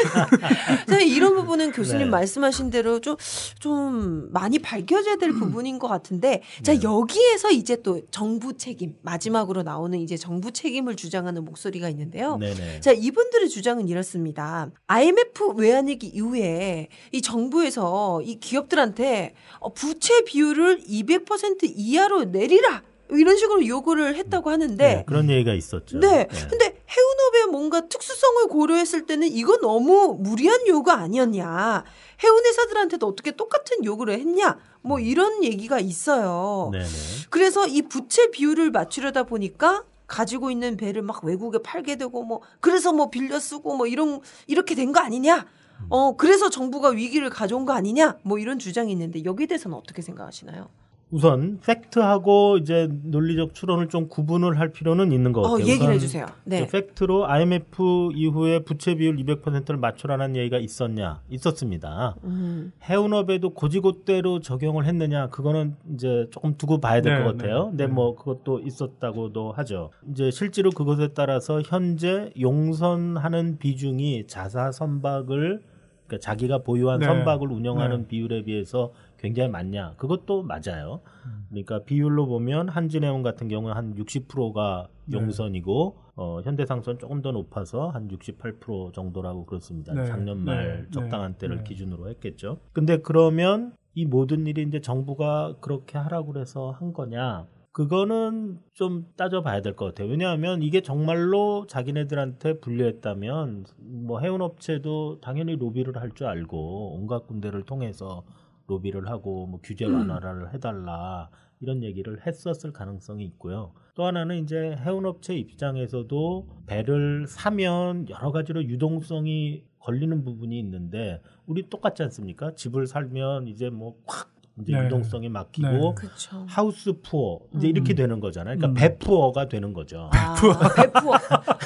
자, 0.86 1.00
이런 1.00 1.34
부분은 1.34 1.72
교수님 1.72 2.06
네. 2.06 2.10
말씀하신 2.10 2.70
대로 2.70 3.00
좀, 3.00 3.16
좀 3.58 4.28
많이 4.32 4.58
밝혀져야 4.58 5.14
음. 5.14 5.18
될 5.18 5.32
부분인 5.32 5.78
것 5.78 5.88
같은데, 5.88 6.42
자, 6.62 6.72
네. 6.72 6.82
여기에서 6.82 7.50
이제 7.50 7.80
또 7.82 8.00
정부 8.10 8.56
책임, 8.56 8.94
마지막으로 9.02 9.53
나오는 9.62 9.98
이제 9.98 10.16
정부 10.16 10.50
책임을 10.52 10.96
주장하는 10.96 11.44
목소리가 11.44 11.88
있는데요. 11.90 12.36
네네. 12.38 12.80
자, 12.80 12.92
이분들의 12.92 13.48
주장은 13.48 13.88
이렇습니다. 13.88 14.70
IMF 14.86 15.52
외환위기 15.56 16.08
이후에 16.08 16.88
이 17.12 17.22
정부에서 17.22 18.22
이 18.22 18.40
기업들한테 18.40 19.34
어, 19.60 19.72
부채 19.72 20.24
비율을 20.24 20.80
200% 20.80 21.72
이하로 21.74 22.24
내리라! 22.24 22.82
이런 23.10 23.36
식으로 23.36 23.66
요구를 23.66 24.16
했다고 24.16 24.50
하는데, 24.50 24.76
네, 24.76 25.04
그런 25.06 25.28
얘기가 25.28 25.54
있었죠. 25.54 26.00
네. 26.00 26.26
근데 26.48 26.82
해운업의 26.88 27.50
뭔가 27.50 27.86
특수성을 27.86 28.48
고려했을 28.48 29.06
때는 29.06 29.28
이거 29.28 29.58
너무 29.58 30.16
무리한 30.18 30.66
요구 30.68 30.90
아니었냐. 30.90 31.84
해운회사들한테도 32.22 33.06
어떻게 33.06 33.32
똑같은 33.32 33.84
요구를 33.84 34.14
했냐. 34.14 34.58
뭐 34.84 35.00
이런 35.00 35.42
얘기가 35.42 35.80
있어요. 35.80 36.68
네네. 36.72 36.84
그래서 37.30 37.66
이 37.66 37.82
부채 37.82 38.30
비율을 38.30 38.70
맞추려다 38.70 39.22
보니까 39.24 39.84
가지고 40.06 40.50
있는 40.50 40.76
배를 40.76 41.00
막 41.00 41.24
외국에 41.24 41.58
팔게 41.62 41.96
되고 41.96 42.22
뭐 42.22 42.42
그래서 42.60 42.92
뭐 42.92 43.08
빌려 43.10 43.40
쓰고 43.40 43.76
뭐 43.76 43.86
이런 43.86 44.20
이렇게 44.46 44.74
된 44.74 44.92
거 44.92 45.00
아니냐. 45.00 45.46
어 45.88 46.16
그래서 46.16 46.50
정부가 46.50 46.90
위기를 46.90 47.30
가져온 47.30 47.64
거 47.64 47.72
아니냐? 47.72 48.18
뭐 48.22 48.38
이런 48.38 48.58
주장이 48.58 48.92
있는데 48.92 49.24
여기에 49.24 49.46
대해서는 49.46 49.76
어떻게 49.76 50.02
생각하시나요? 50.02 50.68
우선 51.10 51.60
팩트하고 51.64 52.58
이제 52.58 52.88
논리적 53.04 53.54
추론을 53.54 53.88
좀 53.88 54.08
구분을 54.08 54.58
할 54.58 54.70
필요는 54.70 55.12
있는 55.12 55.32
것 55.32 55.42
같아요. 55.42 55.64
어, 55.64 55.68
얘기를 55.68 55.94
해주세요. 55.94 56.26
네. 56.44 56.66
팩트로 56.66 57.26
IMF 57.26 58.10
이후에 58.14 58.60
부채 58.60 58.94
비율 58.96 59.16
200%를 59.16 59.76
맞추라는 59.76 60.34
얘기가 60.36 60.58
있었냐? 60.58 61.20
있었습니다. 61.30 62.16
음. 62.24 62.72
해운업에도 62.82 63.50
고지고대로 63.50 64.40
적용을 64.40 64.86
했느냐? 64.86 65.28
그거는 65.28 65.76
이제 65.94 66.26
조금 66.30 66.56
두고 66.56 66.80
봐야 66.80 67.00
될것 67.00 67.36
네, 67.36 67.42
같아요. 67.42 67.64
네, 67.64 67.70
근데 67.70 67.86
네. 67.86 67.92
뭐 67.92 68.16
그것도 68.16 68.60
있었다고도 68.60 69.52
하죠. 69.52 69.90
이제 70.10 70.30
실제로 70.30 70.70
그것에 70.70 71.08
따라서 71.14 71.62
현재 71.64 72.32
용선하는 72.40 73.58
비중이 73.58 74.26
자사 74.26 74.72
선박을 74.72 75.62
그러니까 76.06 76.18
자기가 76.18 76.58
보유한 76.58 77.00
네. 77.00 77.06
선박을 77.06 77.50
운영하는 77.50 78.02
네. 78.02 78.08
비율에 78.08 78.42
비해서 78.42 78.92
굉장히 79.24 79.48
많냐? 79.48 79.94
그것도 79.96 80.42
맞아요. 80.42 81.00
그러니까 81.48 81.82
비율로 81.84 82.26
보면 82.26 82.68
한진해운 82.68 83.22
같은 83.22 83.48
경우는 83.48 83.74
한 83.74 83.94
60%가 83.94 84.88
네. 85.06 85.16
용선이고 85.18 85.96
어, 86.16 86.40
현대상선 86.44 86.98
조금 86.98 87.22
더 87.22 87.32
높아서 87.32 87.88
한 87.88 88.08
68% 88.08 88.92
정도라고 88.92 89.46
그렇습니다. 89.46 89.94
네. 89.94 90.04
작년 90.04 90.44
말 90.44 90.82
네. 90.84 90.90
적당한 90.90 91.32
네. 91.32 91.38
때를 91.38 91.56
네. 91.58 91.64
기준으로 91.64 92.08
했겠죠. 92.10 92.58
근데 92.72 92.98
그러면 92.98 93.72
이 93.94 94.04
모든 94.04 94.46
일이 94.46 94.62
이제 94.62 94.80
정부가 94.80 95.56
그렇게 95.60 95.96
하라고 95.96 96.32
그래서 96.32 96.70
한 96.72 96.92
거냐? 96.92 97.46
그거는 97.72 98.60
좀 98.72 99.06
따져봐야 99.16 99.60
될 99.62 99.74
것 99.74 99.86
같아요. 99.86 100.08
왜냐하면 100.08 100.62
이게 100.62 100.80
정말로 100.80 101.66
자기네들한테 101.66 102.60
불리했다면 102.60 103.64
뭐 104.06 104.20
해운업체도 104.20 105.20
당연히 105.20 105.56
로비를 105.56 105.96
할 105.96 106.10
줄 106.14 106.28
알고 106.28 106.94
온갖 106.96 107.26
군데를 107.26 107.62
통해서 107.64 108.22
로비를 108.66 109.08
하고 109.08 109.46
뭐 109.46 109.60
규제 109.62 109.84
완화를 109.84 110.52
해달라 110.54 111.30
이런 111.60 111.82
얘기를 111.82 112.26
했었을 112.26 112.72
가능성이 112.72 113.24
있고요. 113.26 113.72
또 113.94 114.04
하나는 114.04 114.42
이제 114.42 114.76
해운업체 114.80 115.34
입장에서도 115.34 116.48
배를 116.66 117.26
사면 117.28 118.08
여러 118.08 118.32
가지로 118.32 118.64
유동성이 118.64 119.64
걸리는 119.78 120.24
부분이 120.24 120.58
있는데 120.58 121.20
우리 121.46 121.68
똑같지 121.68 122.02
않습니까? 122.02 122.54
집을 122.54 122.86
살면 122.86 123.48
이제 123.48 123.70
뭐콱 123.70 124.32
이제 124.62 124.72
네. 124.72 124.84
유동성이 124.84 125.28
막히고 125.28 125.66
네. 126.00 126.08
하우스 126.46 126.92
푸어 127.02 127.40
이제 127.56 127.66
이렇게 127.66 127.92
되는 127.94 128.20
거잖아요. 128.20 128.56
그러니까 128.56 128.68
음. 128.68 128.74
배푸어가 128.74 129.48
되는 129.48 129.72
거죠. 129.72 130.10
아, 130.12 130.36
배푸어. 130.76 131.14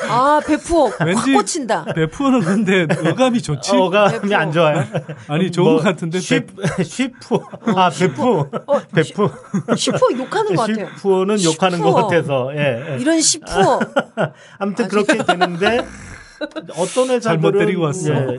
아, 0.08 0.40
배푸어. 0.46 0.86
확 0.86 1.06
왠지 1.06 1.32
꽂힌다. 1.34 1.84
배푸어는 1.84 2.40
근데 2.40 2.86
어감이 3.10 3.42
좋지. 3.42 3.76
어, 3.76 3.84
어감이. 3.84 4.34
안 4.34 4.50
좋아요. 4.52 4.84
아니 5.28 5.52
좋은 5.52 5.66
뭐, 5.66 5.76
것 5.76 5.82
같은데 5.82 6.18
쉬, 6.18 6.40
쉬푸어. 6.82 7.42
아, 7.76 7.90
배푸. 7.90 8.48
어, 8.66 8.80
배푸. 8.94 9.30
시푸어 9.76 10.08
욕하는 10.18 10.54
것 10.54 10.66
같아요. 10.66 10.86
쉬푸어는 10.96 11.44
욕하는 11.44 11.80
것 11.80 11.88
쉬푸어. 11.88 12.06
같아서. 12.06 12.50
예, 12.56 12.94
예. 12.94 12.98
이런 13.00 13.20
시푸어. 13.20 13.80
아무튼 14.58 14.86
아, 14.86 14.88
그렇게 14.88 15.18
되는데 15.18 15.84
어떤 16.74 17.10
회사들은 17.10 17.20
잘못 17.20 17.52
데리고 17.52 17.82
왔어. 17.82 18.14
예. 18.14 18.38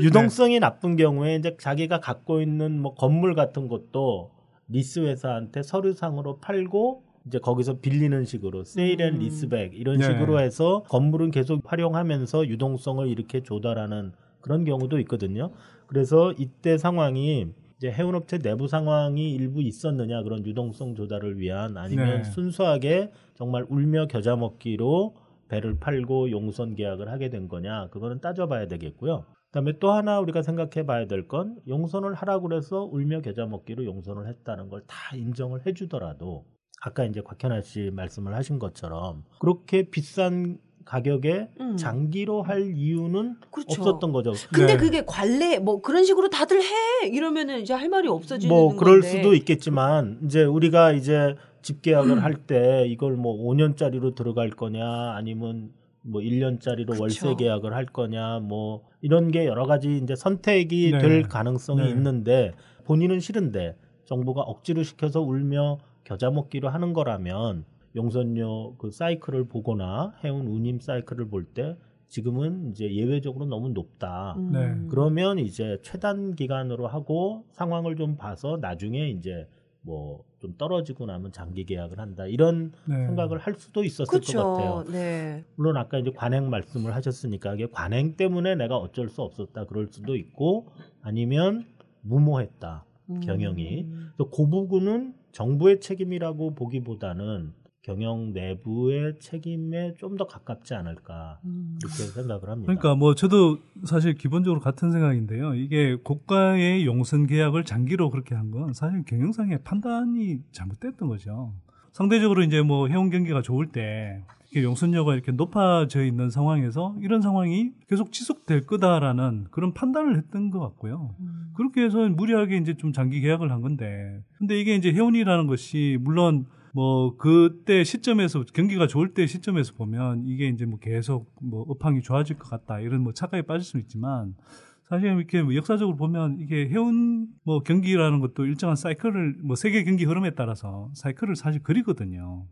유동성이 0.00 0.60
나쁜 0.60 0.96
경우에 0.96 1.36
이제 1.36 1.56
자기가 1.58 2.00
갖고 2.00 2.40
있는 2.40 2.80
뭐 2.80 2.94
건물 2.94 3.34
같은 3.34 3.68
것도 3.68 4.30
리스 4.68 5.00
회사한테 5.00 5.62
서류상으로 5.62 6.38
팔고 6.38 7.04
이제 7.26 7.38
거기서 7.38 7.80
빌리는 7.80 8.24
식으로 8.24 8.64
sale 8.64 9.00
and 9.00 9.14
음. 9.14 9.18
leaseback 9.18 9.72
이런 9.74 9.98
네. 9.98 10.06
식으로 10.06 10.40
해서 10.40 10.82
건물은 10.88 11.30
계속 11.30 11.62
활용하면서 11.64 12.48
유동성을 12.48 13.06
이렇게 13.08 13.42
조달하는 13.42 14.12
그런 14.40 14.64
경우도 14.64 15.00
있거든요. 15.00 15.50
그래서 15.86 16.32
이때 16.38 16.78
상황이 16.78 17.48
이제 17.78 17.90
해운업체 17.90 18.38
내부 18.38 18.68
상황이 18.68 19.32
일부 19.32 19.60
있었느냐 19.60 20.22
그런 20.22 20.46
유동성 20.46 20.94
조달을 20.94 21.38
위한 21.38 21.76
아니면 21.76 22.22
네. 22.22 22.24
순수하게 22.24 23.10
정말 23.34 23.66
울며 23.68 24.06
겨자 24.06 24.36
먹기로 24.36 25.16
배를 25.48 25.78
팔고 25.78 26.30
용선 26.30 26.74
계약을 26.74 27.08
하게 27.10 27.28
된 27.28 27.48
거냐 27.48 27.88
그거는 27.90 28.20
따져봐야 28.20 28.66
되겠고요. 28.66 29.24
그다음에 29.56 29.72
또 29.78 29.90
하나 29.92 30.20
우리가 30.20 30.42
생각해 30.42 30.84
봐야 30.86 31.06
될 31.06 31.26
건 31.26 31.56
용선을 31.66 32.12
하라고 32.14 32.48
그래서 32.48 32.84
울며 32.84 33.22
겨자 33.22 33.46
먹기로 33.46 33.84
용선을 33.86 34.28
했다는 34.28 34.68
걸 34.68 34.82
다 34.86 35.16
인정을 35.16 35.66
해 35.66 35.72
주더라도 35.72 36.44
아까 36.82 37.04
이제 37.04 37.22
곽현아 37.22 37.62
씨 37.62 37.90
말씀을 37.92 38.34
하신 38.34 38.58
것처럼 38.58 39.24
그렇게 39.40 39.88
비싼 39.90 40.58
가격에 40.84 41.48
음. 41.60 41.76
장기로 41.76 42.42
할 42.42 42.70
이유는 42.76 43.36
그렇죠. 43.50 43.80
없었던 43.80 44.12
거죠. 44.12 44.34
근데 44.52 44.74
네. 44.74 44.76
그게 44.76 45.02
관례 45.04 45.58
뭐 45.58 45.80
그런 45.80 46.04
식으로 46.04 46.28
다들 46.28 46.60
해 46.60 47.08
이러면은 47.08 47.60
이제 47.60 47.72
할 47.74 47.88
말이 47.88 48.06
없어지는 48.08 48.54
뭐 48.54 48.76
그럴 48.76 49.00
건데. 49.00 49.08
수도 49.16 49.34
있겠지만 49.34 50.20
이제 50.26 50.44
우리가 50.44 50.92
이제 50.92 51.34
집 51.62 51.80
계약을 51.82 52.10
음. 52.12 52.18
할때 52.18 52.84
이걸 52.86 53.14
뭐 53.16 53.34
5년짜리로 53.42 54.14
들어갈 54.14 54.50
거냐 54.50 54.84
아니면 55.16 55.70
뭐 56.06 56.20
1년짜리로 56.20 56.88
그쵸. 56.90 57.02
월세 57.02 57.34
계약을 57.34 57.74
할 57.74 57.86
거냐 57.86 58.40
뭐 58.40 58.84
이런 59.00 59.30
게 59.30 59.46
여러 59.46 59.66
가지 59.66 59.98
이제 59.98 60.14
선택이 60.14 60.92
네. 60.92 60.98
될 60.98 61.22
가능성이 61.22 61.82
네. 61.82 61.90
있는데 61.90 62.52
본인은 62.84 63.20
싫은데 63.20 63.76
정부가 64.04 64.42
억지로 64.42 64.82
시켜서 64.82 65.20
울며 65.20 65.78
겨자 66.04 66.30
먹기로 66.30 66.68
하는 66.68 66.92
거라면 66.92 67.64
용선료 67.96 68.76
그 68.78 68.90
사이클을 68.90 69.48
보거나 69.48 70.14
해운 70.22 70.46
운임 70.46 70.78
사이클을 70.80 71.28
볼 71.28 71.46
때 71.54 71.76
지금은 72.08 72.70
이제 72.70 72.88
예외적으로 72.94 73.46
너무 73.46 73.70
높다. 73.70 74.36
음. 74.38 74.52
네. 74.52 74.88
그러면 74.88 75.38
이제 75.40 75.78
최단 75.82 76.36
기간으로 76.36 76.86
하고 76.86 77.44
상황을 77.50 77.96
좀 77.96 78.16
봐서 78.16 78.58
나중에 78.60 79.08
이제 79.08 79.48
뭐 79.80 80.22
좀 80.38 80.54
떨어지고 80.58 81.06
나면 81.06 81.32
장기 81.32 81.64
계약을 81.64 81.98
한다 81.98 82.26
이런 82.26 82.72
네. 82.84 83.06
생각을 83.06 83.38
할 83.38 83.54
수도 83.54 83.84
있었을 83.84 84.06
것 84.06 84.24
같아요. 84.24 84.54
그렇죠. 84.54 84.92
네. 84.92 85.44
물론 85.56 85.76
아까 85.76 85.98
이제 85.98 86.10
관행 86.14 86.50
말씀을 86.50 86.94
하셨으니까 86.94 87.54
이게 87.54 87.66
관행 87.70 88.16
때문에 88.16 88.54
내가 88.54 88.76
어쩔 88.76 89.08
수 89.08 89.22
없었다 89.22 89.64
그럴 89.64 89.88
수도 89.88 90.14
있고 90.14 90.68
아니면 91.02 91.66
무모했다 92.02 92.84
경영이 93.22 93.82
음. 93.82 94.12
그래서 94.16 94.30
그 94.30 94.48
부분은 94.48 95.14
정부의 95.32 95.80
책임이라고 95.80 96.54
보기보다는 96.54 97.52
경영 97.86 98.32
내부의 98.32 99.14
책임에 99.20 99.94
좀 99.94 100.16
더 100.16 100.26
가깝지 100.26 100.74
않을까 100.74 101.38
음. 101.44 101.78
이렇게 101.82 101.96
생각을 102.10 102.48
합니다. 102.48 102.66
그러니까 102.66 102.94
뭐 102.94 103.14
저도 103.14 103.58
사실 103.84 104.14
기본적으로 104.14 104.60
같은 104.60 104.90
생각인데요. 104.90 105.54
이게 105.54 105.94
고가의 105.96 106.84
용선 106.86 107.26
계약을 107.26 107.64
장기로 107.64 108.10
그렇게 108.10 108.34
한 108.34 108.50
건 108.50 108.72
사실 108.72 109.04
경영상의 109.04 109.58
판단이 109.62 110.38
잘못됐던 110.52 111.08
거죠. 111.08 111.52
상대적으로 111.92 112.42
이제 112.42 112.62
뭐 112.62 112.88
해운 112.88 113.10
경기가 113.10 113.42
좋을 113.42 113.66
때 113.72 114.22
이렇게 114.50 114.62
용선료가 114.64 115.12
이렇게 115.14 115.32
높아져 115.32 116.04
있는 116.04 116.30
상황에서 116.30 116.94
이런 117.00 117.20
상황이 117.20 117.72
계속 117.88 118.12
지속될 118.12 118.66
거다라는 118.66 119.48
그런 119.50 119.74
판단을 119.74 120.16
했던 120.16 120.50
것 120.50 120.60
같고요. 120.60 121.14
음. 121.20 121.52
그렇게 121.56 121.82
해서 121.82 122.08
무리하게 122.08 122.56
이제 122.58 122.74
좀 122.74 122.92
장기 122.92 123.20
계약을 123.20 123.50
한 123.50 123.60
건데, 123.60 124.22
근데 124.38 124.58
이게 124.60 124.74
이제 124.76 124.92
해운이라는 124.92 125.46
것이 125.46 125.98
물론 126.00 126.46
뭐 126.76 127.16
그때 127.16 127.84
시점에서 127.84 128.44
경기가 128.52 128.86
좋을 128.86 129.14
때 129.14 129.26
시점에서 129.26 129.72
보면 129.72 130.24
이게 130.26 130.46
이제 130.48 130.66
뭐 130.66 130.78
계속 130.78 131.32
뭐 131.40 131.64
업황이 131.66 132.02
좋아질 132.02 132.36
것 132.36 132.50
같다 132.50 132.80
이런 132.80 133.00
뭐 133.00 133.14
착각에 133.14 133.40
빠질 133.40 133.64
수는 133.64 133.82
있지만 133.84 134.34
사실 134.82 135.08
이렇게 135.08 135.40
뭐 135.40 135.54
역사적으로 135.54 135.96
보면 135.96 136.36
이게 136.38 136.68
해운 136.68 137.28
뭐 137.44 137.60
경기라는 137.60 138.20
것도 138.20 138.44
일정한 138.44 138.76
사이클을 138.76 139.36
뭐 139.42 139.56
세계 139.56 139.84
경기 139.84 140.04
흐름에 140.04 140.32
따라서 140.34 140.90
사이클을 140.92 141.34
사실 141.34 141.62
그리거든요. 141.62 142.44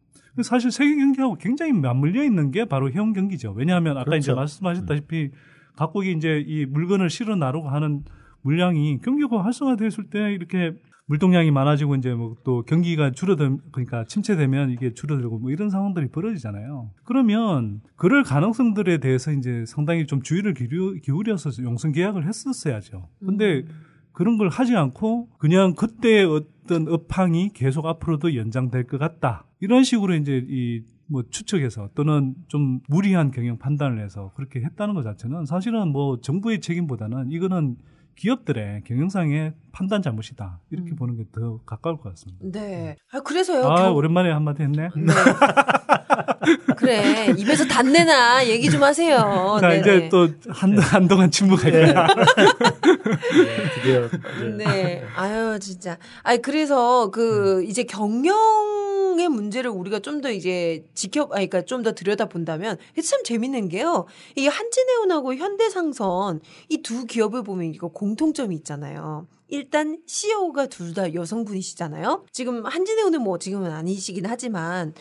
사실 0.43 0.71
세계 0.71 0.97
경기하고 0.97 1.35
굉장히 1.35 1.75
맞물려 1.75 2.25
있는 2.25 2.51
게 2.51 2.65
바로 2.65 2.91
해운 2.91 3.13
경기죠. 3.13 3.53
왜냐하면 3.53 3.99
아까 3.99 4.17
이제 4.17 4.33
그렇죠. 4.33 4.37
말씀하셨다시피 4.37 5.33
각국이 5.77 6.13
이제 6.13 6.43
이 6.47 6.65
물건을 6.65 7.11
실어 7.11 7.37
나르고 7.37 7.69
하는 7.69 8.05
물량이 8.41 9.01
경기가 9.03 9.45
활성화됐을 9.45 10.05
때 10.09 10.33
이렇게 10.33 10.73
물동량이 11.07 11.51
많아지고 11.51 11.97
이제 11.97 12.15
뭐 12.15 12.35
또 12.45 12.63
경기가 12.63 13.11
줄어들 13.11 13.59
그러니까 13.73 14.05
침체되면 14.05 14.71
이게 14.71 14.93
줄어들고 14.93 15.39
뭐 15.39 15.51
이런 15.51 15.71
상황들이 15.71 16.09
벌어지잖아요. 16.09 16.91
그러면 17.05 17.81
그럴 17.97 18.23
가능성들에 18.23 18.99
대해서 18.99 19.33
이제 19.33 19.65
상당히 19.67 20.07
좀 20.07 20.23
주의를 20.23 20.55
기울여, 20.55 21.01
기울여서 21.03 21.63
용선 21.63 21.93
계약을 21.93 22.27
했었어야죠. 22.27 23.09
근데 23.25 23.65
그런 24.13 24.37
걸 24.39 24.49
하지 24.49 24.77
않고 24.77 25.29
그냥 25.39 25.75
그때 25.75 26.25
어떤 26.25 26.89
업황이 26.89 27.51
계속 27.55 27.87
앞으로도 27.87 28.37
연장될 28.37 28.87
것 28.87 28.99
같다. 28.99 29.47
이런 29.61 29.85
식으로 29.85 30.15
이제 30.15 30.45
이 30.49 30.95
뭐 31.07 31.23
추측해서 31.29 31.91
또는 31.95 32.35
좀 32.49 32.81
무리한 32.89 33.31
경영 33.31 33.59
판단을 33.59 34.03
해서 34.03 34.33
그렇게 34.35 34.61
했다는 34.61 34.95
것 34.95 35.03
자체는 35.03 35.45
사실은 35.45 35.89
뭐 35.89 36.21
정부의 36.21 36.61
책임보다는 36.61 37.31
이거는 37.31 37.77
기업들의 38.17 38.85
경영상의 38.85 39.53
판단 39.75 40.01
잘못이다 40.03 40.61
이렇게 40.71 40.93
음. 40.93 40.97
보는 40.97 41.17
게 41.17 41.25
더 41.33 41.59
가까울 41.67 41.97
것 41.99 42.11
같습니다. 42.11 42.41
네. 42.61 42.97
아, 43.13 43.21
그래서요. 43.21 43.67
아 43.67 43.83
경- 43.87 43.97
오랜만에 43.97 44.31
한마디 44.31 44.63
했네. 44.63 44.89
네. 44.97 45.13
그래. 46.77 47.35
입에서 47.37 47.65
단내나 47.65 48.47
얘기 48.47 48.71
좀 48.71 48.83
하세요. 48.83 49.17
자 49.61 49.69
네네. 49.69 49.81
이제 49.81 50.09
또 50.11 50.29
한, 50.49 50.79
한동안 50.79 51.31
침묵할 51.31 51.71
거야. 51.73 52.07
드디어 53.75 54.09
네. 54.57 55.05
아유, 55.17 55.59
진짜. 55.59 55.99
아니, 56.23 56.41
그래서 56.43 57.11
그, 57.11 57.59
음. 57.61 57.65
이제 57.65 57.85
경영의 57.85 59.29
문제를 59.29 59.71
우리가 59.71 59.99
좀 60.01 60.21
더 60.21 60.31
이제 60.31 60.85
지켜, 60.95 61.23
아니, 61.33 61.49
그러니까 61.51 61.63
좀 61.63 61.83
더 61.83 61.93
들여다 61.93 62.27
본다면, 62.27 62.77
참 63.05 63.23
재밌는 63.25 63.69
게요. 63.69 64.07
이 64.37 64.47
한진해운하고 64.47 65.35
현대상선 65.35 66.41
이 66.69 66.83
두 66.83 67.07
기업을 67.07 67.43
보면 67.43 67.73
이거 67.75 67.89
공통점이 67.89 68.55
있잖아요. 68.57 69.27
일단 69.55 69.99
CEO가 70.07 70.67
둘 70.67 70.95
다 70.95 71.13
여성분이시잖아요. 71.15 72.27
지금 72.33 72.65
한진해운은 72.67 73.21
뭐 73.23 73.39
지금은 73.39 73.71
아니시긴 73.73 74.27
하지만, 74.27 74.95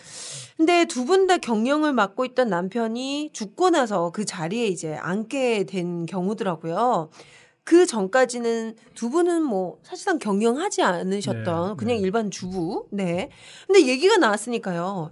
근데 0.58 0.86
두 0.86 1.06
분 1.06 1.28
다 1.28 1.38
경영을 1.38 1.94
맡고 1.94 2.26
있던 2.26 2.50
남편이 2.50 3.32
죽고 3.34 3.70
나서 3.72 4.12
그 4.12 4.26
자리에 4.26 4.68
이제 4.68 4.96
앉게 4.96 5.66
된 5.66 6.06
경우더라고요. 6.06 7.10
그 7.66 7.86
전까지는 7.86 8.76
두 8.94 9.10
분은 9.10 9.42
뭐 9.44 9.80
사실상 9.84 10.20
경영하지 10.20 10.82
않으셨던 10.82 11.70
네, 11.70 11.76
그냥 11.78 11.98
네. 11.98 12.02
일반 12.04 12.30
주부. 12.30 12.88
네. 12.92 13.30
근데 13.68 13.88
얘기가 13.88 14.18
나왔으니까요. 14.18 15.12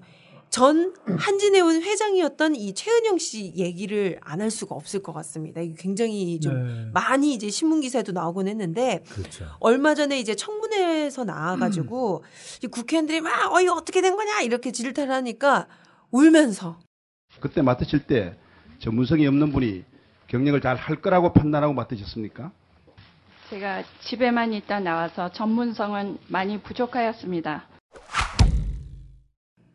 전 0.52 0.94
한진해운 1.18 1.82
회장이었던 1.82 2.56
이 2.58 2.74
최은영 2.74 3.18
씨 3.20 3.54
얘기를 3.56 4.20
안 4.22 4.42
할 4.42 4.52
수가 4.52 4.76
없을 4.76 5.02
것 5.02 5.14
같습니다. 5.14 5.62
이게 5.62 5.76
굉장히 5.78 6.40
좀 6.42 6.54
네. 6.68 6.90
많이 6.94 7.34
이제 7.34 7.50
신문 7.50 7.80
기사에도 7.80 8.12
나오곤 8.12 8.48
했는데 8.50 9.04
그렇죠. 9.10 9.46
얼마 9.62 9.96
전에 9.96 10.20
이제 10.20 10.36
청문회에서 10.36 11.24
나와가지고 11.24 12.24
이 12.64 12.68
국회의원들이 12.68 13.22
막 13.22 13.54
어이 13.54 13.68
어떻게 13.70 14.02
된 14.02 14.16
거냐 14.18 14.42
이렇게 14.42 14.72
질타를 14.72 15.14
하니까 15.14 15.68
울면서 16.12 16.80
그때 17.40 17.62
맡으실 17.62 18.06
때 18.08 18.36
전문성이 18.80 19.28
없는 19.28 19.54
분이 19.54 19.86
경영을 20.28 20.60
잘 20.60 20.76
할 20.76 21.02
거라고 21.02 21.32
판단하고 21.32 21.74
맡으셨습니까? 21.74 22.52
제가 23.50 23.84
집에만 24.10 24.52
있다 24.54 24.80
나와서 24.82 25.32
전문성은 25.32 26.18
많이 26.28 26.62
부족하였습니다. 26.62 27.68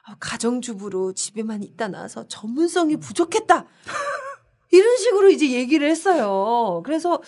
아, 0.08 0.14
가정주부로 0.20 1.12
집에만 1.12 1.62
있다 1.64 1.88
나와서 1.88 2.26
전문성이 2.28 2.96
부족했다. 2.96 3.66
이런 4.70 4.96
식으로 4.98 5.30
이제 5.30 5.50
얘기를 5.50 5.88
했어요. 5.90 6.82
그래서 6.84 7.20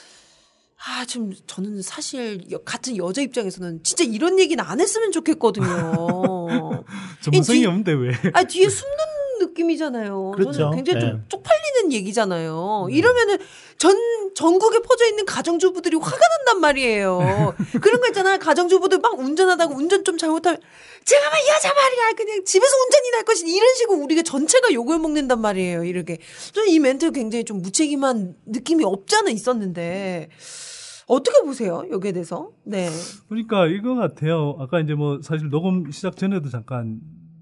아, 0.87 1.05
좀 1.07 1.33
저는 1.47 1.83
사실 1.83 2.41
여- 2.53 2.59
같은 2.63 2.97
여자 2.97 3.21
입장에서는 3.21 3.83
진짜 3.83 4.05
이런 4.05 4.39
얘기는 4.39 4.63
안 4.65 4.81
했으면 4.81 5.11
좋겠거든요. 5.11 5.67
전문성이 7.21 7.61
뒤- 7.61 7.67
없는데 7.67 7.93
왜? 7.93 8.13
아, 8.33 8.45
뒤에 8.45 8.69
숨는 8.69 8.97
느낌이잖아요. 9.41 10.33
그렇죠. 10.37 10.53
저는 10.53 10.77
굉장히 10.77 11.01
좀 11.01 11.11
네. 11.19 11.23
쪽팔리는 11.29 11.93
얘기잖아요. 11.93 12.87
이러면은 12.91 13.39
전 13.79 13.97
전국에 14.35 14.81
퍼져 14.81 15.07
있는 15.09 15.25
가정주부들이 15.25 15.97
화가 15.97 16.19
난단 16.19 16.61
말이에요. 16.61 17.55
그런 17.81 18.01
거 18.01 18.09
있잖아요. 18.09 18.39
가정주부들 18.41 18.99
막 18.99 19.17
운전하다가 19.19 19.73
운전 19.75 20.03
좀 20.05 20.19
잘못하면 20.19 20.61
제가 21.05 21.31
막 21.31 21.39
여자 21.49 21.73
말이야. 21.73 22.13
그냥 22.17 22.45
집에서 22.45 22.73
운전이 22.87 23.11
날 23.13 23.25
것이 23.25 23.47
이런 23.47 23.75
식으로 23.77 23.99
우리가 24.03 24.23
전체가 24.23 24.73
욕을 24.73 24.99
먹는단 24.99 25.41
말이에요. 25.41 25.85
이렇게. 25.85 26.19
저는 26.53 26.69
이 26.71 26.81
멘트 26.81 27.13
굉장히 27.13 27.45
좀 27.45 27.63
무책임한 27.63 28.35
느낌이 28.47 28.85
없잖아 28.85 29.31
있었는데 29.31 30.29
어떻게 31.07 31.41
보세요? 31.43 31.85
여기에 31.91 32.13
대해서? 32.13 32.51
네. 32.65 32.91
그러니까 33.29 33.67
이거 33.69 33.95
같아요. 33.95 34.57
아까 34.59 34.81
이제 34.81 34.95
뭐 34.95 35.21
사실 35.23 35.51
녹음 35.51 35.89
시작 35.93 36.17
전에도 36.17 36.51
잠깐 36.51 36.99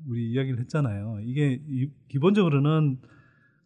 우리 0.09 0.31
이야기를 0.33 0.61
했잖아요. 0.61 1.18
이게 1.25 1.61
이- 1.66 1.88
기본적으로는 2.11 2.99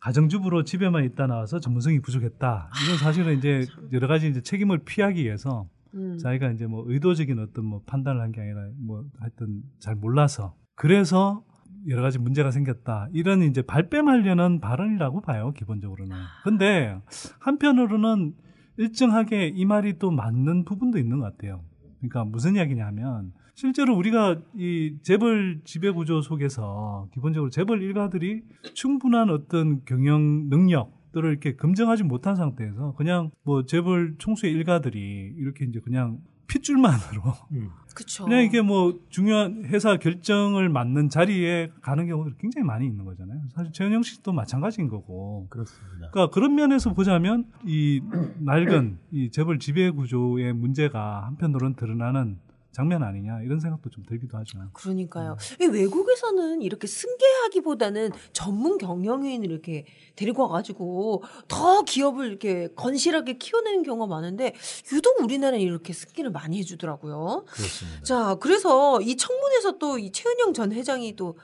가정주부로 0.00 0.64
집에만 0.64 1.04
있다 1.04 1.26
나와서 1.26 1.60
전문성이 1.60 2.00
부족했다. 2.00 2.70
이건 2.84 2.98
사실은 2.98 3.36
이제 3.38 3.66
여러 3.92 4.08
가지 4.08 4.28
이제 4.28 4.40
책임을 4.42 4.78
피하기 4.84 5.22
위해서 5.22 5.68
음. 5.94 6.16
자기가 6.18 6.50
이제 6.52 6.66
뭐 6.66 6.84
의도적인 6.86 7.38
어떤 7.38 7.64
뭐 7.66 7.82
판단을 7.86 8.20
한 8.20 8.32
게 8.32 8.40
아니라 8.40 8.68
뭐 8.78 9.04
하여튼 9.18 9.62
잘 9.78 9.94
몰라서 9.96 10.54
그래서 10.74 11.44
여러 11.88 12.02
가지 12.02 12.18
문제가 12.18 12.50
생겼다. 12.50 13.08
이런 13.12 13.42
이제 13.42 13.62
발뺌하려는 13.62 14.60
발언이라고 14.60 15.22
봐요, 15.22 15.52
기본적으로는. 15.56 16.14
근데 16.44 16.98
한편으로는 17.40 18.34
일정하게 18.76 19.48
이 19.48 19.64
말이 19.64 19.98
또 19.98 20.10
맞는 20.10 20.64
부분도 20.64 20.98
있는 20.98 21.18
것 21.18 21.24
같아요. 21.36 21.62
그러니까 21.98 22.24
무슨 22.24 22.56
이야기냐면 22.56 23.32
실제로 23.60 23.94
우리가 23.94 24.40
이 24.56 24.96
재벌 25.02 25.60
지배 25.64 25.90
구조 25.90 26.22
속에서 26.22 27.08
기본적으로 27.12 27.50
재벌 27.50 27.82
일가들이 27.82 28.40
충분한 28.72 29.28
어떤 29.28 29.84
경영 29.84 30.48
능력들을 30.48 31.28
이렇게 31.28 31.56
검증하지 31.56 32.04
못한 32.04 32.36
상태에서 32.36 32.94
그냥 32.96 33.30
뭐 33.42 33.66
재벌 33.66 34.14
총수의 34.16 34.54
일가들이 34.54 35.34
이렇게 35.36 35.66
이제 35.66 35.78
그냥 35.80 36.20
핏줄만으로 36.46 37.22
그쵸. 37.94 38.24
그냥 38.24 38.44
이게 38.44 38.62
뭐 38.62 38.98
중요한 39.10 39.66
회사 39.66 39.98
결정을 39.98 40.70
맡는 40.70 41.10
자리에 41.10 41.70
가는 41.82 42.06
경우가 42.06 42.30
굉장히 42.38 42.64
많이 42.64 42.86
있는 42.86 43.04
거잖아요. 43.04 43.42
사실 43.52 43.72
최은영 43.72 44.02
씨도 44.02 44.32
마찬가지인 44.32 44.88
거고. 44.88 45.48
그렇습니다. 45.50 46.08
그러니까 46.10 46.30
그런 46.30 46.54
면에서 46.54 46.94
보자면 46.94 47.44
이 47.66 48.00
낡은 48.38 48.98
이 49.10 49.30
재벌 49.30 49.58
지배 49.58 49.90
구조의 49.90 50.54
문제가 50.54 51.26
한편으로는 51.26 51.74
드러나는 51.74 52.38
장면 52.72 53.02
아니냐 53.02 53.42
이런 53.42 53.58
생각도 53.60 53.90
좀 53.90 54.04
들기도 54.04 54.38
하죠. 54.38 54.58
그러니까요. 54.72 55.36
이 55.60 55.66
외국에서는 55.66 56.62
이렇게 56.62 56.86
승계하기보다는 56.86 58.10
전문 58.32 58.78
경영인을 58.78 59.50
이렇게 59.50 59.86
데리고 60.16 60.42
와가지고 60.44 61.22
더 61.48 61.82
기업을 61.82 62.26
이렇게 62.28 62.68
건실하게 62.76 63.38
키워내는 63.38 63.82
경우가 63.82 64.06
많은데 64.06 64.54
유독 64.92 65.20
우리나라는 65.20 65.60
이렇게 65.60 65.92
승계를 65.92 66.30
많이 66.30 66.58
해주더라고요. 66.58 67.44
그렇습니다. 67.48 68.02
자, 68.04 68.36
그래서 68.40 69.00
이 69.00 69.16
청문회에서 69.16 69.78
또 69.78 69.98
이 69.98 70.12
최은영 70.12 70.54
전 70.54 70.72
회장이 70.72 71.16
또 71.16 71.36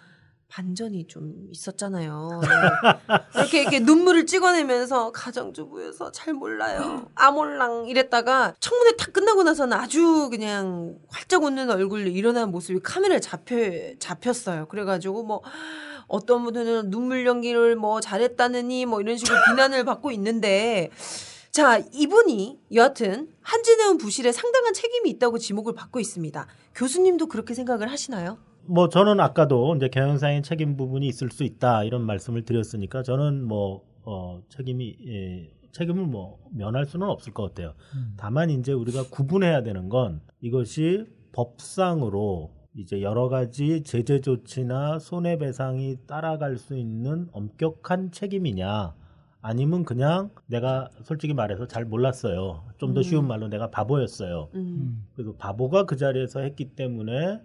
반전이 0.49 1.07
좀 1.07 1.49
있었잖아요. 1.51 2.41
네. 2.43 2.49
이렇게 3.41 3.61
이렇게 3.63 3.81
눈물을 3.81 4.27
찍어내면서 4.27 5.13
가정주부여서 5.13 6.13
잘 6.13 6.35
몰라요. 6.35 7.09
아몰랑 7.15 7.87
이랬다가 7.87 8.55
청문회 8.61 8.97
탁 8.97 9.13
끝나고 9.13 9.43
나서는 9.43 9.77
아주 9.77 10.29
그냥 10.31 10.99
활짝 11.09 11.43
웃는 11.43 11.71
얼굴로 11.71 12.09
일어난 12.09 12.51
모습이 12.51 12.81
카메라에 12.81 13.21
잡혀 13.21 13.57
잡혔어요. 13.99 14.67
그래가지고 14.69 15.25
뭐 15.25 15.43
어떤 16.07 16.45
분들은 16.45 16.91
눈물 16.91 17.27
연기를 17.27 17.75
뭐 17.75 18.01
잘했다느니 18.01 18.87
뭐 18.87 19.01
이런 19.01 19.17
식으로 19.17 19.37
비난을 19.51 19.85
받고 19.85 20.13
있는데 20.13 20.91
자, 21.51 21.81
이분이 21.93 22.61
여하튼 22.75 23.29
한진해운 23.41 23.97
부실에 23.97 24.31
상당한 24.31 24.75
책임이 24.75 25.09
있다고 25.11 25.39
지목을 25.39 25.75
받고 25.75 25.99
있습니다. 26.01 26.47
교수님도 26.75 27.29
그렇게 27.29 27.55
생각을 27.55 27.91
하시나요? 27.91 28.39
뭐 28.69 28.89
저는 28.89 29.21
아까도 29.21 29.75
이제 29.77 29.89
경영상의 29.89 30.43
책임 30.43 30.77
부분이 30.77 31.07
있을 31.07 31.31
수 31.31 31.45
있다 31.45 31.85
이런 31.85 32.03
말씀을 32.03 32.45
드렸으니까 32.45 33.03
저는 33.03 33.45
뭐 33.45 33.83
어, 34.03 34.41
책임이 34.49 34.97
예, 35.07 35.51
책임을 35.73 36.07
뭐 36.07 36.39
면할 36.53 36.87
수는 36.87 37.09
없을 37.09 37.33
것 37.35 37.43
같아요. 37.45 37.75
다만 38.17 38.51
이제 38.51 38.73
우리가 38.73 39.05
구분해야 39.11 39.63
되는 39.63 39.89
건 39.89 40.21
이것이 40.41 41.05
법상으로 41.33 42.51
이제 42.75 43.03
여러 43.03 43.29
가지 43.29 43.83
제재 43.83 44.21
조치나 44.21 44.99
손해배상이 44.99 45.97
따라갈 46.07 46.57
수 46.57 46.77
있는 46.77 47.29
엄격한 47.33 48.11
책임이냐 48.11 48.95
아니면 49.41 49.85
그냥 49.85 50.31
내가 50.47 50.89
솔직히 51.03 51.33
말해서 51.33 51.67
잘 51.67 51.85
몰랐어요. 51.85 52.65
좀더 52.79 53.01
음. 53.01 53.03
쉬운 53.03 53.27
말로 53.27 53.49
내가 53.49 53.71
바보였어요. 53.71 54.49
음. 54.55 55.07
그래서 55.15 55.35
바보가 55.37 55.85
그 55.85 55.97
자리에서 55.97 56.41
했기 56.41 56.75
때문에 56.75 57.13
에, 57.23 57.41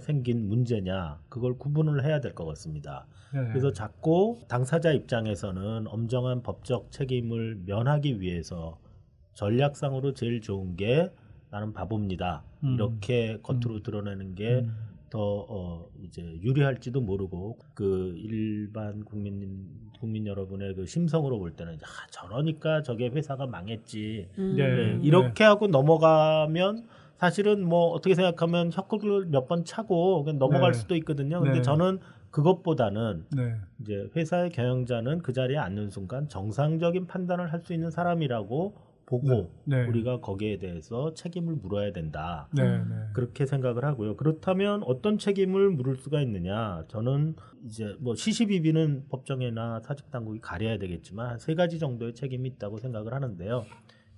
생긴 0.00 0.48
문제냐 0.48 1.20
그걸 1.28 1.56
구분을 1.58 2.04
해야 2.04 2.20
될 2.20 2.34
것 2.34 2.44
같습니다. 2.46 3.06
네. 3.32 3.46
그래서 3.48 3.72
자꾸 3.72 4.40
당사자 4.48 4.92
입장에서는 4.92 5.86
엄정한 5.86 6.42
법적 6.42 6.90
책임을 6.90 7.60
면하기 7.66 8.20
위해서 8.20 8.78
전략상으로 9.34 10.14
제일 10.14 10.40
좋은 10.40 10.76
게 10.76 11.10
나는 11.50 11.72
바보입니다. 11.72 12.42
음. 12.64 12.74
이렇게 12.74 13.38
겉으로 13.42 13.82
드러내는 13.82 14.34
게더 14.34 15.18
어, 15.18 15.88
이제 16.02 16.22
유리할지도 16.42 17.00
모르고 17.00 17.58
그 17.74 18.14
일반 18.16 19.04
국민 19.04 19.68
국민 20.00 20.26
여러분의 20.26 20.74
그 20.74 20.86
심성으로 20.86 21.38
볼 21.38 21.52
때는 21.52 21.74
아, 21.74 22.06
저러니까 22.10 22.82
저게 22.82 23.08
회사가 23.08 23.46
망했지. 23.46 24.28
음. 24.38 24.54
네. 24.56 24.68
네, 24.68 25.00
이렇게 25.02 25.44
하고 25.44 25.66
넘어가면 25.68 26.86
사실은 27.20 27.68
뭐 27.68 27.90
어떻게 27.90 28.14
생각하면 28.14 28.70
혀끌을 28.72 29.26
몇 29.26 29.46
번 29.46 29.64
차고 29.64 30.24
그냥 30.24 30.38
넘어갈 30.38 30.72
네. 30.72 30.78
수도 30.78 30.96
있거든요. 30.96 31.40
근데 31.40 31.56
네. 31.58 31.62
저는 31.62 31.98
그것보다는 32.30 33.26
네. 33.36 33.56
이제 33.80 34.08
회사의 34.16 34.50
경영자는 34.50 35.18
그 35.18 35.32
자리에 35.32 35.56
앉는 35.58 35.90
순간 35.90 36.28
정상적인 36.28 37.06
판단을 37.06 37.52
할 37.52 37.60
수 37.60 37.74
있는 37.74 37.90
사람이라고 37.90 38.74
보고 39.04 39.50
네. 39.64 39.82
네. 39.82 39.86
우리가 39.88 40.20
거기에 40.20 40.58
대해서 40.58 41.12
책임을 41.14 41.56
물어야 41.56 41.92
된다. 41.92 42.48
네, 42.52 42.62
네. 42.78 42.84
그렇게 43.12 43.44
생각을 43.44 43.84
하고요. 43.84 44.16
그렇다면 44.16 44.82
어떤 44.84 45.18
책임을 45.18 45.70
물을 45.70 45.96
수가 45.96 46.22
있느냐? 46.22 46.84
저는 46.88 47.34
이제 47.66 47.96
뭐 47.98 48.14
시시비비는 48.14 49.06
법정이나 49.10 49.80
사직 49.80 50.10
당국이 50.12 50.40
가려야 50.40 50.78
되겠지만 50.78 51.38
세 51.40 51.54
가지 51.56 51.78
정도의 51.80 52.14
책임이 52.14 52.48
있다고 52.50 52.78
생각을 52.78 53.12
하는데요. 53.12 53.64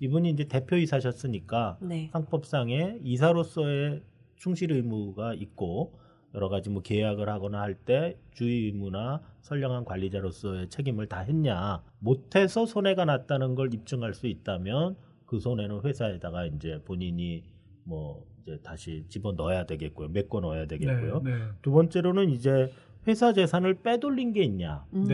이분이 0.02 0.30
이제 0.30 0.44
대표이사셨으니까 0.48 1.78
네. 1.80 2.08
상법상의 2.12 3.02
이사로서의 3.04 4.02
충실 4.34 4.72
의무가 4.72 5.32
있고 5.34 5.96
여러 6.34 6.48
가지 6.48 6.70
뭐 6.70 6.82
계약을 6.82 7.28
하거나 7.28 7.60
할 7.60 7.76
때 7.84 8.18
주의 8.32 8.64
의무나 8.64 9.20
선량한 9.42 9.84
관리자로서의 9.84 10.70
책임을 10.70 11.06
다 11.06 11.20
했냐 11.20 11.84
못해서 12.00 12.66
손해가 12.66 13.04
났다는 13.04 13.54
걸 13.54 13.72
입증할 13.72 14.12
수 14.14 14.26
있다면 14.26 14.96
그 15.24 15.38
손해는 15.38 15.82
회사에다가 15.84 16.46
이제 16.46 16.80
본인이 16.84 17.44
뭐 17.84 18.26
이제 18.42 18.58
다시 18.64 19.04
집어 19.08 19.30
넣어야 19.32 19.66
되겠고요 19.66 20.08
메꿔 20.08 20.40
넣어야 20.40 20.66
되겠고요 20.66 21.20
네, 21.22 21.30
네. 21.30 21.42
두 21.62 21.70
번째로는 21.70 22.30
이제 22.30 22.72
회사 23.06 23.32
재산을 23.32 23.74
빼돌린 23.74 24.32
게 24.32 24.42
있냐 24.42 24.84
음. 24.94 25.04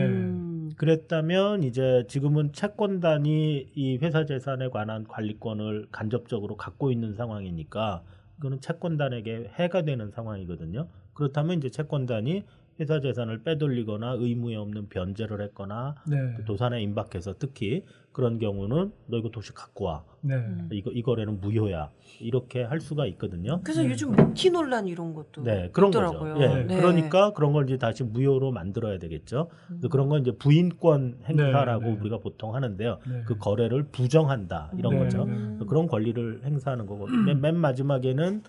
그랬다면 0.75 1.63
이제 1.63 2.05
지금은 2.07 2.53
채권단이 2.53 3.71
이 3.73 3.97
회사 3.97 4.25
재산에 4.25 4.69
관한 4.69 5.05
관리권을 5.05 5.87
간접적으로 5.91 6.57
갖고 6.57 6.91
있는 6.91 7.15
상황이니까 7.15 8.03
이거는 8.37 8.61
채권단에게 8.61 9.51
해가 9.55 9.83
되는 9.83 10.11
상황이거든요. 10.11 10.87
그렇다면 11.13 11.57
이제 11.57 11.69
채권단이 11.69 12.43
회사 12.79 13.01
재산을 13.01 13.43
빼돌리거나 13.43 14.15
의무에 14.19 14.55
없는 14.55 14.87
변제를 14.87 15.41
했거나 15.41 15.95
네. 16.07 16.17
그 16.37 16.45
도산에 16.45 16.81
임박해서 16.81 17.35
특히 17.37 17.83
그런 18.19 18.37
경우는 18.37 18.91
너 19.07 19.17
이거 19.17 19.29
도시 19.29 19.53
갖고 19.53 19.85
와. 19.85 20.03
네. 20.19 20.35
이거 20.73 20.91
이 20.91 21.01
거래는 21.01 21.39
무효야. 21.39 21.89
이렇게 22.19 22.63
할 22.63 22.81
수가 22.81 23.05
있거든요. 23.07 23.61
그래서 23.63 23.85
요즘 23.89 24.11
모키 24.13 24.49
논란 24.49 24.89
이런 24.89 25.13
것도 25.13 25.41
네, 25.43 25.69
그런 25.71 25.89
있더라고요. 25.89 26.33
거죠. 26.33 26.43
예, 26.43 26.63
네. 26.65 26.75
그러니까 26.75 27.31
그런 27.31 27.53
걸 27.53 27.63
이제 27.63 27.77
다시 27.77 28.03
무효로 28.03 28.51
만들어야 28.51 28.99
되겠죠. 28.99 29.47
그래서 29.67 29.87
그런 29.87 30.09
건 30.09 30.21
이제 30.21 30.31
부인권 30.33 31.19
행사라고 31.23 31.85
네, 31.85 31.91
네. 31.93 31.99
우리가 32.01 32.17
보통 32.17 32.55
하는데요. 32.55 32.97
네. 33.09 33.21
그 33.25 33.37
거래를 33.37 33.83
부정한다 33.83 34.73
이런 34.77 34.95
네, 34.95 34.99
거죠. 34.99 35.23
네. 35.23 35.59
그런 35.65 35.87
권리를 35.87 36.41
행사하는 36.43 36.87
거고 36.87 37.07
맨, 37.07 37.39
맨 37.39 37.55
마지막에는 37.55 38.43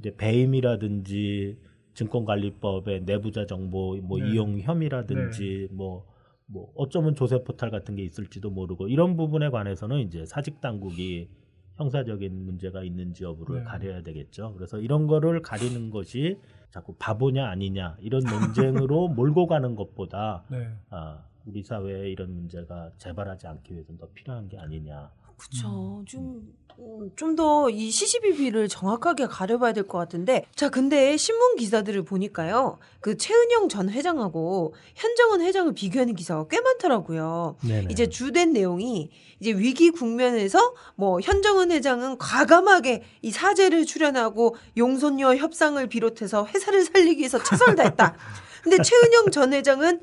이제 0.00 0.14
배임이라든지 0.18 1.56
증권관리법의 1.94 3.04
내부자 3.06 3.46
정보 3.46 3.96
뭐 4.02 4.18
네. 4.18 4.32
이용 4.32 4.60
혐의라든지 4.60 5.68
뭐, 5.70 6.04
뭐 6.54 6.70
어쩌면 6.76 7.16
조세 7.16 7.42
포탈 7.42 7.72
같은 7.72 7.96
게 7.96 8.04
있을지도 8.04 8.48
모르고 8.48 8.86
이런 8.88 9.16
부분에 9.16 9.50
관해서는 9.50 9.98
이제 9.98 10.24
사직 10.24 10.60
당국이 10.60 11.28
형사적인 11.74 12.44
문제가 12.44 12.84
있는지 12.84 13.24
여부를 13.24 13.58
네. 13.58 13.64
가려야 13.64 14.02
되겠죠. 14.02 14.54
그래서 14.54 14.78
이런 14.78 15.08
거를 15.08 15.42
가리는 15.42 15.90
것이 15.90 16.38
자꾸 16.70 16.94
바보냐 16.96 17.48
아니냐 17.48 17.96
이런 18.00 18.22
논쟁으로 18.22 19.08
몰고 19.18 19.48
가는 19.48 19.74
것보다 19.74 20.44
네. 20.48 20.70
아, 20.90 21.24
우리 21.44 21.64
사회에 21.64 22.08
이런 22.10 22.32
문제가 22.32 22.92
재발하지 22.98 23.48
않기 23.48 23.72
위해서는 23.74 23.98
더 23.98 24.08
필요한 24.14 24.48
게 24.48 24.56
아니냐. 24.56 25.10
그쵸. 25.36 26.04
좀, 26.06 26.54
좀 27.16 27.36
더 27.36 27.68
이 27.70 27.90
CCBB를 27.90 28.68
정확하게 28.68 29.26
가려봐야 29.26 29.72
될 29.72 29.86
것 29.86 29.98
같은데. 29.98 30.44
자, 30.54 30.68
근데 30.68 31.16
신문 31.16 31.56
기사들을 31.56 32.02
보니까요. 32.04 32.78
그 33.00 33.16
최은영 33.16 33.68
전 33.68 33.90
회장하고 33.90 34.74
현정은 34.94 35.40
회장을 35.40 35.72
비교하는 35.74 36.14
기사가 36.14 36.46
꽤 36.48 36.60
많더라고요. 36.60 37.56
네네. 37.62 37.88
이제 37.90 38.08
주된 38.08 38.52
내용이 38.52 39.10
이제 39.40 39.52
위기 39.52 39.90
국면에서 39.90 40.74
뭐 40.96 41.20
현정은 41.20 41.70
회장은 41.70 42.18
과감하게 42.18 43.02
이 43.22 43.30
사제를 43.30 43.84
출연하고 43.86 44.56
용선녀 44.76 45.36
협상을 45.36 45.86
비롯해서 45.88 46.46
회사를 46.46 46.84
살리기 46.86 47.18
위해서 47.20 47.42
최선을 47.42 47.76
다했다. 47.76 48.16
근데 48.62 48.82
최은영 48.82 49.30
전 49.30 49.52
회장은 49.52 50.00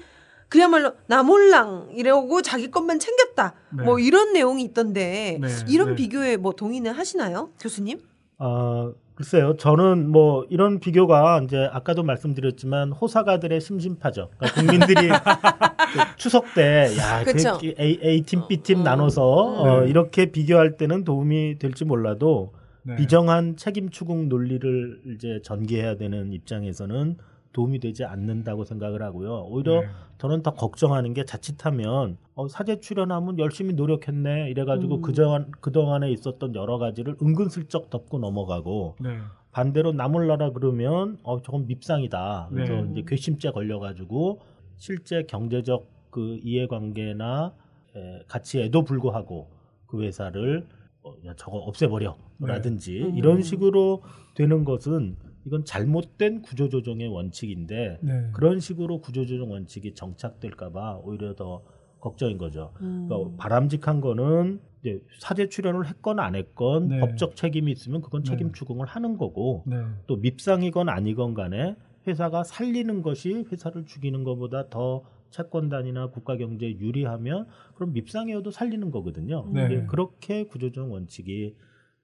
그야말로 0.52 0.92
나 1.08 1.24
몰랑 1.24 1.92
이러고 1.94 2.42
자기 2.42 2.70
것만 2.70 3.00
챙겼다. 3.00 3.54
네. 3.70 3.84
뭐 3.86 4.00
이런 4.00 4.34
내용이 4.34 4.62
있던데 4.64 5.40
네, 5.42 5.48
이런 5.70 5.92
네. 5.92 5.96
비교에 5.96 6.36
뭐 6.36 6.52
동의는 6.52 6.92
하시나요, 6.92 7.52
교수님? 7.58 8.00
아, 8.38 8.92
글쎄요. 9.16 9.56
저는 9.56 10.10
뭐 10.12 10.46
이런 10.50 10.82
비교가 10.82 11.40
이제 11.46 11.70
아까도 11.72 12.04
말씀드렸지만 12.04 12.92
호사가들의 12.92 13.62
심심파죠. 13.62 14.30
그러니까 14.38 14.60
국민들이 14.62 15.08
그 15.94 16.18
추석 16.18 16.44
때 16.54 16.98
야, 16.98 17.24
그쵸. 17.24 17.58
그 17.58 17.74
A, 17.80 18.00
A 18.04 18.22
팀, 18.24 18.46
B 18.50 18.58
팀 18.58 18.82
어, 18.82 18.84
나눠서 18.84 19.24
어, 19.24 19.84
이렇게 19.86 20.34
비교할 20.34 20.76
때는 20.76 21.06
도움이 21.06 21.60
될지 21.60 21.86
몰라도 21.86 22.52
네. 22.84 22.98
비정한 22.98 23.56
책임 23.56 23.90
추궁 23.90 24.28
논리를 24.28 25.02
이제 25.16 25.40
전개해야 25.44 25.96
되는 25.96 26.34
입장에서는 26.34 27.16
도움이 27.54 27.80
되지 27.80 28.06
않는다고 28.06 28.66
생각을 28.66 29.02
하고요. 29.02 29.46
오히려 29.50 29.82
네. 29.82 29.88
저는 30.22 30.44
더 30.44 30.54
걱정하는 30.54 31.16
게 31.16 31.26
자칫하면 31.26 32.16
어, 32.36 32.48
사제 32.48 32.80
출연하면 32.80 33.40
열심히 33.40 33.74
노력했네 33.74 34.52
이래가지고 34.52 34.98
음. 34.98 35.02
그전 35.02 35.50
그동안에 35.62 36.12
있었던 36.12 36.54
여러 36.54 36.78
가지를 36.78 37.16
은근슬쩍 37.20 37.90
덮고 37.90 38.20
넘어가고 38.20 38.98
네. 39.00 39.18
반대로 39.52 39.94
나몰라라 39.94 40.52
그러면 40.52 41.18
어 41.24 41.42
저건 41.42 41.66
밉상이다. 41.66 42.50
그래서 42.52 42.74
네. 42.84 42.92
이제 42.92 43.04
괘씸죄 43.08 43.50
걸려가지고 43.50 44.42
실제 44.78 45.24
경제적 45.24 45.88
그 46.12 46.38
이해관계나 46.44 47.56
에, 47.96 48.24
가치에도 48.28 48.84
불구하고 48.84 49.50
그 49.88 50.04
회사를 50.04 50.68
어, 51.02 51.16
야, 51.26 51.34
저거 51.36 51.58
없애버려라든지 51.58 53.10
네. 53.12 53.18
이런 53.18 53.38
음. 53.38 53.42
식으로 53.42 54.04
되는 54.36 54.66
것은 54.66 55.18
이건 55.46 55.66
잘못된 55.66 56.42
구조조정의 56.42 57.08
원칙인데 57.08 58.00
네. 58.02 58.30
그런 58.34 58.60
식으로 58.60 59.02
구조조정 59.02 59.52
원칙이 59.52 59.94
정착될까봐 59.94 61.02
오히려 61.04 61.36
더 61.36 61.64
걱정인 62.00 62.38
거죠. 62.38 62.74
음. 62.82 63.08
그러니까 63.08 63.38
바람직한 63.38 64.02
거는 64.02 64.60
이제 64.82 65.02
사제 65.20 65.48
출연을 65.50 65.88
했건 65.88 66.20
안 66.20 66.36
했건 66.36 66.90
네. 66.90 67.00
법적 67.00 67.36
책임이 67.36 67.72
있으면 67.72 68.02
그건 68.02 68.24
책임 68.24 68.48
네. 68.48 68.54
추궁을 68.54 68.86
하는 68.88 69.18
거고 69.18 69.64
네. 69.68 69.84
또 70.08 70.18
밉상이건 70.18 70.90
아니건 70.90 71.34
간에 71.34 71.76
회사가 72.08 72.44
살리는 72.44 73.04
것이 73.04 73.46
회사를 73.52 73.86
죽이는 73.86 74.24
것보다 74.24 74.70
더 74.70 75.04
채권단이나 75.30 76.10
국가 76.10 76.36
경제에 76.36 76.78
유리하면 76.80 77.48
그럼 77.76 77.94
밉상이어도 77.94 78.52
살리는 78.52 78.92
거거든요. 78.92 79.48
네. 79.54 79.68
근데 79.68 79.86
그렇게 79.86 80.46
구조조정 80.46 80.92
원칙이 80.92 81.56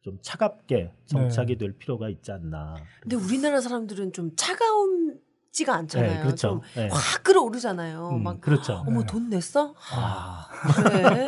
좀 0.08 0.18
차갑게 0.22 0.90
정착이 1.06 1.58
될 1.58 1.74
필요가 1.74 2.08
있지 2.08 2.32
않나. 2.32 2.76
근데 3.02 3.18
우리나라 3.18 3.60
사람들은 3.60 4.14
좀 4.14 4.32
차가움지가 4.38 5.76
않잖아요. 5.76 6.14
네, 6.14 6.20
그렇죠. 6.22 6.48
좀 6.48 6.62
네. 6.78 6.88
확 6.90 7.24
끌어오르잖아요. 7.26 8.12
음, 8.14 8.24
막 8.24 8.40
그렇죠. 8.40 8.86
어머 8.88 9.04
돈 9.04 9.30
냈어? 9.30 9.76
아, 9.92 10.48
그래. 10.76 11.28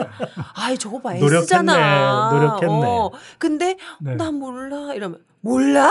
아이 0.55 0.77
저거 0.77 1.01
봐 1.01 1.09
노력했네, 1.19 1.39
애쓰잖아. 1.39 2.31
노력했네. 2.31 2.87
어, 2.87 3.11
근데 3.37 3.75
네. 3.99 4.15
나 4.15 4.31
몰라 4.31 4.93
이러면 4.93 5.21
몰라? 5.41 5.89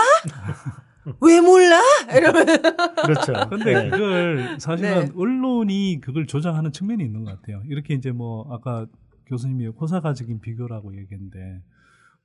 왜 1.21 1.39
몰라? 1.41 1.79
이러면 2.11 2.45
그렇죠. 3.05 3.33
근데 3.51 3.83
네. 3.83 3.89
그걸 3.91 4.57
사실은 4.59 5.05
네. 5.05 5.11
언론이 5.15 5.99
그걸 6.01 6.25
조장하는 6.25 6.71
측면이 6.71 7.03
있는 7.03 7.23
것 7.23 7.39
같아요. 7.39 7.61
이렇게 7.67 7.93
이제 7.93 8.11
뭐 8.11 8.47
아까 8.51 8.87
교수님이 9.27 9.67
호사가적인 9.67 10.41
비교라고 10.41 10.97
얘기했는데 10.97 11.61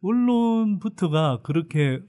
언론부터가 0.05 1.41
그렇게 1.43 2.01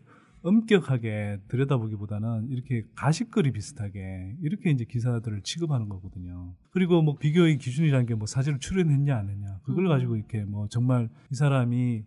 엄격하게 0.44 1.40
들여다보기보다는 1.48 2.50
이렇게 2.50 2.84
가십거리 2.94 3.52
비슷하게 3.52 4.36
이렇게 4.44 4.70
이제 4.70 4.86
기사들을 4.86 5.42
취급하는 5.42 5.90
거거든요. 5.90 6.54
그리고 6.70 7.02
뭐 7.02 7.18
비교의 7.18 7.58
기준이라는 7.58 8.06
게 8.06 8.14
뭐 8.14 8.28
사실을 8.28 8.60
출연했냐 8.60 9.18
안 9.18 9.30
했냐 9.30 9.60
그걸 9.64 9.86
음. 9.86 9.90
가지고 9.90 10.18
이렇게 10.18 10.44
뭐 10.44 10.68
정말 10.70 11.10
이 11.32 11.36
사람이 11.36 12.04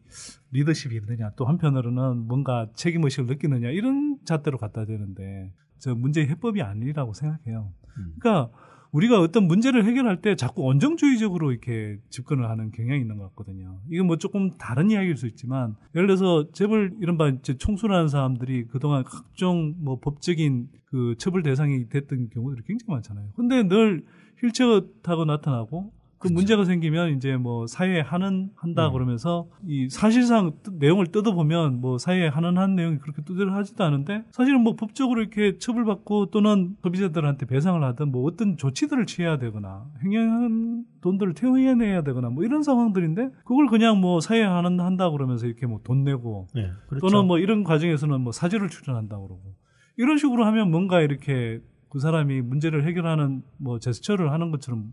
리더십이 0.53 0.94
있느냐 0.96 1.33
또 1.37 1.46
한편으로는 1.46 2.29
뭔가 2.29 2.68
책임 2.74 3.03
의식을 3.03 3.27
느끼느냐 3.27 3.70
이런 3.70 4.18
잣대로 4.24 4.57
갖다 4.57 4.85
대는데 4.85 5.53
저 5.79 5.96
문제의 5.96 6.29
해법이 6.29 6.62
아니라고 6.62 7.14
생각해요. 7.14 7.72
음. 7.98 8.14
그러니까 8.20 8.53
우리가 8.92 9.20
어떤 9.20 9.46
문제를 9.46 9.85
해결할 9.85 10.22
때 10.22 10.35
자꾸 10.35 10.62
원정주의적으로 10.62 11.51
이렇게 11.53 11.98
집권을 12.09 12.48
하는 12.48 12.70
경향이 12.70 13.01
있는 13.01 13.18
것 13.18 13.24
같거든요. 13.29 13.79
이건 13.90 14.07
뭐 14.07 14.16
조금 14.16 14.51
다른 14.57 14.91
이야기일 14.91 15.16
수 15.16 15.26
있지만, 15.26 15.76
예를 15.95 16.07
들어서 16.07 16.51
재벌 16.53 16.95
이른바 17.01 17.28
이제 17.28 17.57
총수라는 17.57 18.09
사람들이 18.09 18.66
그동안 18.68 19.05
각종 19.05 19.74
뭐 19.78 19.99
법적인 20.01 20.68
그 20.86 21.14
처벌 21.18 21.43
대상이 21.43 21.89
됐던 21.89 22.30
경우들이 22.30 22.62
굉장히 22.66 22.93
많잖아요. 22.93 23.28
근데 23.36 23.62
늘 23.62 24.05
휠체어 24.41 24.86
타고 25.03 25.24
나타나고 25.24 25.93
그 26.18 26.26
문제가 26.28 26.64
생기면 26.64 27.16
이제 27.16 27.36
뭐 27.36 27.66
사회에 27.68 28.00
하는 28.00 28.50
한다 28.56 28.88
음. 28.88 28.92
그러면서 28.92 29.48
이 29.64 29.88
사실상 29.88 30.52
뜨- 30.64 30.70
내용을 30.78 31.06
뜯어보면 31.06 31.80
뭐 31.80 31.96
사회에 31.98 32.26
하는 32.26 32.58
한 32.58 32.74
내용이 32.74 32.98
그렇게 32.98 33.22
두드러하지도 33.22 33.84
않은데 33.84 34.24
사실은 34.32 34.62
뭐 34.62 34.74
법적으로 34.74 35.20
이렇게 35.20 35.58
처벌받고 35.58 36.26
또는 36.30 36.76
소비자들한테 36.82 37.46
배상을 37.46 37.82
하든 37.84 38.10
뭐 38.10 38.24
어떤 38.24 38.56
조치들을 38.56 39.06
취해야 39.06 39.38
되거나 39.38 39.86
횡령한 40.02 40.84
돈들을 41.02 41.34
퇴원해내야 41.34 42.02
되거나 42.02 42.30
뭐 42.30 42.42
이런 42.44 42.62
상황들인데 42.64 43.30
그걸 43.44 43.66
그냥 43.68 44.00
뭐 44.00 44.18
사회에 44.20 44.42
하는 44.42 44.80
한다 44.80 45.10
그러면서 45.10 45.46
이렇게 45.46 45.66
뭐 45.66 45.78
돈 45.84 46.02
내고 46.02 46.48
네, 46.54 46.68
그렇죠. 46.88 47.06
또는 47.06 47.26
뭐 47.28 47.38
이런 47.38 47.62
과정에서는 47.62 48.20
뭐 48.20 48.32
사죄를 48.32 48.68
출연한다 48.68 49.16
그러고 49.16 49.54
이런 49.96 50.18
식으로 50.18 50.44
하면 50.46 50.70
뭔가 50.72 51.00
이렇게 51.00 51.60
그 51.88 52.00
사람이 52.00 52.42
문제를 52.42 52.84
해결하는 52.86 53.42
뭐 53.56 53.78
제스처를 53.78 54.32
하는 54.32 54.50
것처럼 54.50 54.92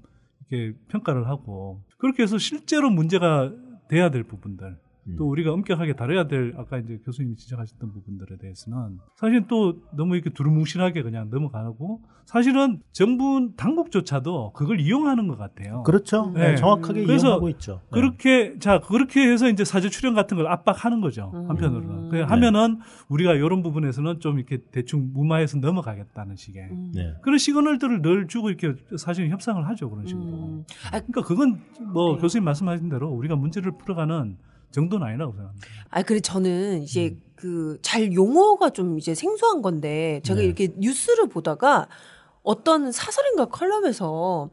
이렇게 0.50 0.78
평가를 0.90 1.28
하고 1.28 1.82
그렇게 1.98 2.24
해서 2.24 2.38
실제로 2.38 2.90
문제가 2.90 3.52
돼야 3.88 4.10
될 4.10 4.24
부분들 4.24 4.68
음. 4.68 4.85
또 5.18 5.30
우리가 5.30 5.54
엄격하게 5.54 5.94
다뤄야 5.94 6.28
될 6.28 6.54
아까 6.58 6.78
이제 6.78 7.00
교수님이 7.06 7.36
지적하셨던 7.36 7.92
부분들에 7.92 8.38
대해서는 8.38 8.98
사실 9.16 9.46
또 9.48 9.76
너무 9.96 10.16
이렇게 10.16 10.32
두루뭉실하게 10.32 11.04
그냥 11.04 11.30
넘어가고 11.30 12.02
사실은 12.26 12.82
정부 12.92 13.52
당국조차도 13.56 14.54
그걸 14.54 14.80
이용하는 14.80 15.28
것 15.28 15.38
같아요. 15.38 15.84
그렇죠. 15.84 16.32
네, 16.34 16.56
정확하게 16.56 17.06
그래서 17.06 17.28
이용하고 17.28 17.50
있죠. 17.50 17.82
네. 17.84 18.00
그렇게 18.00 18.58
자 18.58 18.80
그렇게 18.80 19.32
해서 19.32 19.48
이제 19.48 19.64
사죄 19.64 19.90
출연 19.90 20.16
같은 20.16 20.38
걸 20.38 20.48
압박하는 20.48 21.02
거죠 21.02 21.32
음. 21.36 21.50
한편으로는. 21.50 22.10
네. 22.10 22.10
그 22.10 22.24
하면은 22.24 22.80
우리가 23.10 23.34
이런 23.34 23.62
부분에서는 23.62 24.20
좀 24.22 24.40
이렇게 24.40 24.58
대충 24.72 25.12
무마해서 25.14 25.60
넘어가겠다는 25.60 26.36
식의 26.36 26.70
네. 26.96 27.14
그런 27.22 27.38
시그널들을 27.38 28.02
늘 28.02 28.28
주고 28.28 28.50
이렇게 28.50 28.74
사실 28.98 29.30
협상을 29.30 29.64
하죠 29.68 29.92
그런 29.92 30.08
식으로. 30.08 30.66
그러니까 30.88 31.22
그건 31.22 31.62
뭐 31.94 32.18
교수님 32.18 32.44
말씀하신 32.44 32.90
대로 32.90 33.10
우리가 33.10 33.36
문제를 33.36 33.74
풀어가는 33.78 34.38
정도는 34.76 35.08
아니라고 35.08 35.34
생각합니다. 35.34 35.68
아, 35.90 36.04
그래 36.04 36.20
저는 36.20 36.80
음. 36.80 36.84
이제 36.84 37.18
그잘 37.36 38.14
용어가 38.14 38.70
좀 38.70 38.98
이제 39.00 39.16
생소한 39.16 39.62
건데 39.62 40.22
제가 40.24 40.40
네. 40.40 40.46
이렇게 40.46 40.70
뉴스를 40.78 41.28
보다가 41.28 41.88
어떤 42.44 42.92
사설인가 42.92 43.46
컬럼에서 43.46 44.50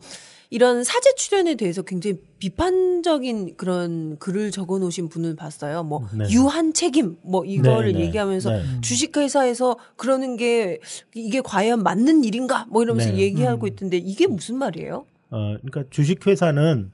이런 0.50 0.84
사제 0.84 1.14
출연에 1.14 1.54
대해서 1.54 1.80
굉장히 1.80 2.18
비판적인 2.38 3.56
그런 3.56 4.18
글을 4.18 4.50
적어 4.50 4.78
놓으신 4.78 5.08
분을 5.08 5.34
봤어요. 5.34 5.82
뭐 5.82 6.06
네. 6.12 6.26
유한 6.30 6.74
책임 6.74 7.16
뭐 7.22 7.44
이거를 7.44 7.92
네, 7.92 7.98
네. 7.98 8.04
얘기하면서 8.06 8.50
네. 8.50 8.62
주식회사에서 8.82 9.78
그러는 9.96 10.36
게 10.36 10.78
이게 11.14 11.40
과연 11.40 11.82
맞는 11.82 12.24
일인가 12.24 12.66
뭐 12.68 12.82
이러면서 12.82 13.12
네. 13.12 13.18
얘기하고 13.18 13.66
있던데 13.66 13.96
이게 13.96 14.26
무슨 14.26 14.58
말이에요? 14.58 15.06
어, 15.30 15.56
그러니까 15.62 15.84
주식회사는 15.88 16.90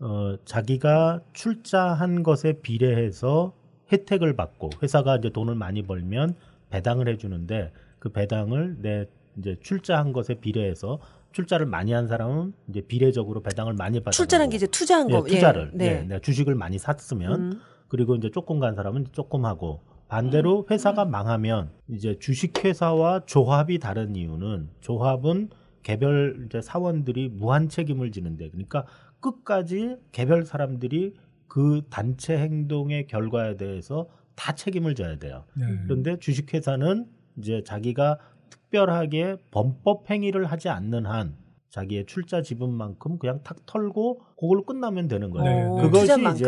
어, 0.00 0.36
자기가 0.44 1.20
출자한 1.32 2.22
것에 2.22 2.60
비례해서 2.60 3.54
혜택을 3.92 4.36
받고 4.36 4.70
회사가 4.82 5.16
이제 5.16 5.30
돈을 5.30 5.54
많이 5.54 5.82
벌면 5.82 6.34
배당을 6.70 7.08
해주는데 7.08 7.72
그 7.98 8.10
배당을 8.10 8.76
내 8.82 9.06
이제 9.38 9.56
출자한 9.60 10.12
것에 10.12 10.34
비례해서 10.34 10.98
출자를 11.32 11.66
많이 11.66 11.92
한 11.92 12.08
사람은 12.08 12.54
이제 12.68 12.80
비례적으로 12.80 13.42
배당을 13.42 13.74
많이 13.74 14.00
받아. 14.00 14.10
출자란 14.10 14.48
게 14.50 14.56
이제 14.56 14.66
투자한 14.66 15.08
거. 15.08 15.24
예, 15.28 15.34
투자를. 15.34 15.70
예, 15.74 15.76
네. 15.76 15.94
네. 15.94 16.02
내가 16.02 16.20
주식을 16.20 16.54
많이 16.54 16.78
샀으면 16.78 17.40
음. 17.52 17.60
그리고 17.88 18.14
이제 18.16 18.30
조금 18.30 18.58
간 18.58 18.74
사람은 18.74 19.08
조금 19.12 19.44
하고 19.44 19.80
반대로 20.08 20.66
회사가 20.70 21.04
망하면 21.04 21.70
이제 21.88 22.18
주식회사와 22.18 23.22
조합이 23.26 23.78
다른 23.78 24.16
이유는 24.16 24.70
조합은 24.80 25.50
개별 25.82 26.46
이제 26.46 26.60
사원들이 26.60 27.28
무한 27.28 27.68
책임을 27.68 28.12
지는데 28.12 28.48
그러니까 28.48 28.86
끝까지 29.26 29.96
개별 30.12 30.44
사람들이 30.44 31.14
그 31.48 31.82
단체 31.90 32.36
행동의 32.38 33.06
결과에 33.06 33.56
대해서 33.56 34.08
다 34.34 34.54
책임을 34.54 34.94
져야 34.94 35.18
돼요. 35.18 35.44
네. 35.54 35.64
그런데 35.84 36.18
주식회사는 36.18 37.06
이제 37.38 37.62
자기가 37.64 38.18
특별하게 38.50 39.36
범법 39.50 40.10
행위를 40.10 40.44
하지 40.46 40.68
않는 40.68 41.06
한 41.06 41.34
자기의 41.70 42.06
출자 42.06 42.40
지분만큼 42.42 43.18
그냥 43.18 43.40
탁 43.42 43.66
털고 43.66 44.20
그걸로 44.38 44.64
끝나면 44.64 45.08
되는 45.08 45.30
거예요. 45.30 45.74
네, 45.74 45.76
네. 45.76 45.82
그것이 45.82 46.06
이제. 46.34 46.44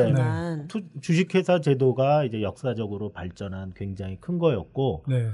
투- 0.69 1.01
주식회사 1.01 1.61
제도가 1.61 2.25
이제 2.25 2.41
역사적으로 2.43 3.11
발전한 3.13 3.73
굉장히 3.75 4.17
큰 4.21 4.39
거였고 4.39 5.05
네. 5.09 5.31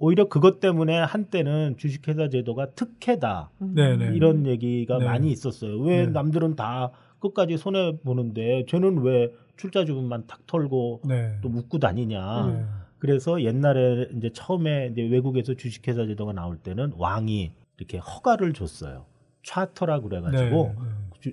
오히려 0.00 0.28
그것 0.28 0.60
때문에 0.60 0.98
한때는 0.98 1.76
주식회사 1.76 2.30
제도가 2.30 2.70
특혜다 2.70 3.50
네, 3.58 3.96
네. 3.96 4.14
이런 4.14 4.46
얘기가 4.46 4.98
네. 4.98 5.04
많이 5.04 5.30
있었어요. 5.30 5.78
왜 5.78 6.06
네. 6.06 6.10
남들은 6.10 6.56
다 6.56 6.90
끝까지 7.20 7.58
손해 7.58 7.98
보는데 8.02 8.64
쟤는 8.66 9.02
왜 9.02 9.30
출자 9.58 9.84
지분만 9.84 10.26
탁 10.26 10.46
털고 10.46 11.02
네. 11.06 11.38
또 11.42 11.50
묶고 11.50 11.78
다니냐. 11.78 12.46
네. 12.46 12.64
그래서 12.98 13.42
옛날에 13.42 14.08
이제 14.16 14.30
처음에 14.32 14.88
이제 14.90 15.02
외국에서 15.02 15.54
주식회사 15.54 16.06
제도가 16.06 16.32
나올 16.32 16.56
때는 16.56 16.92
왕이 16.96 17.52
이렇게 17.76 17.98
허가를 17.98 18.54
줬어요. 18.54 19.04
차터라 19.42 20.00
그래가지고 20.00 20.74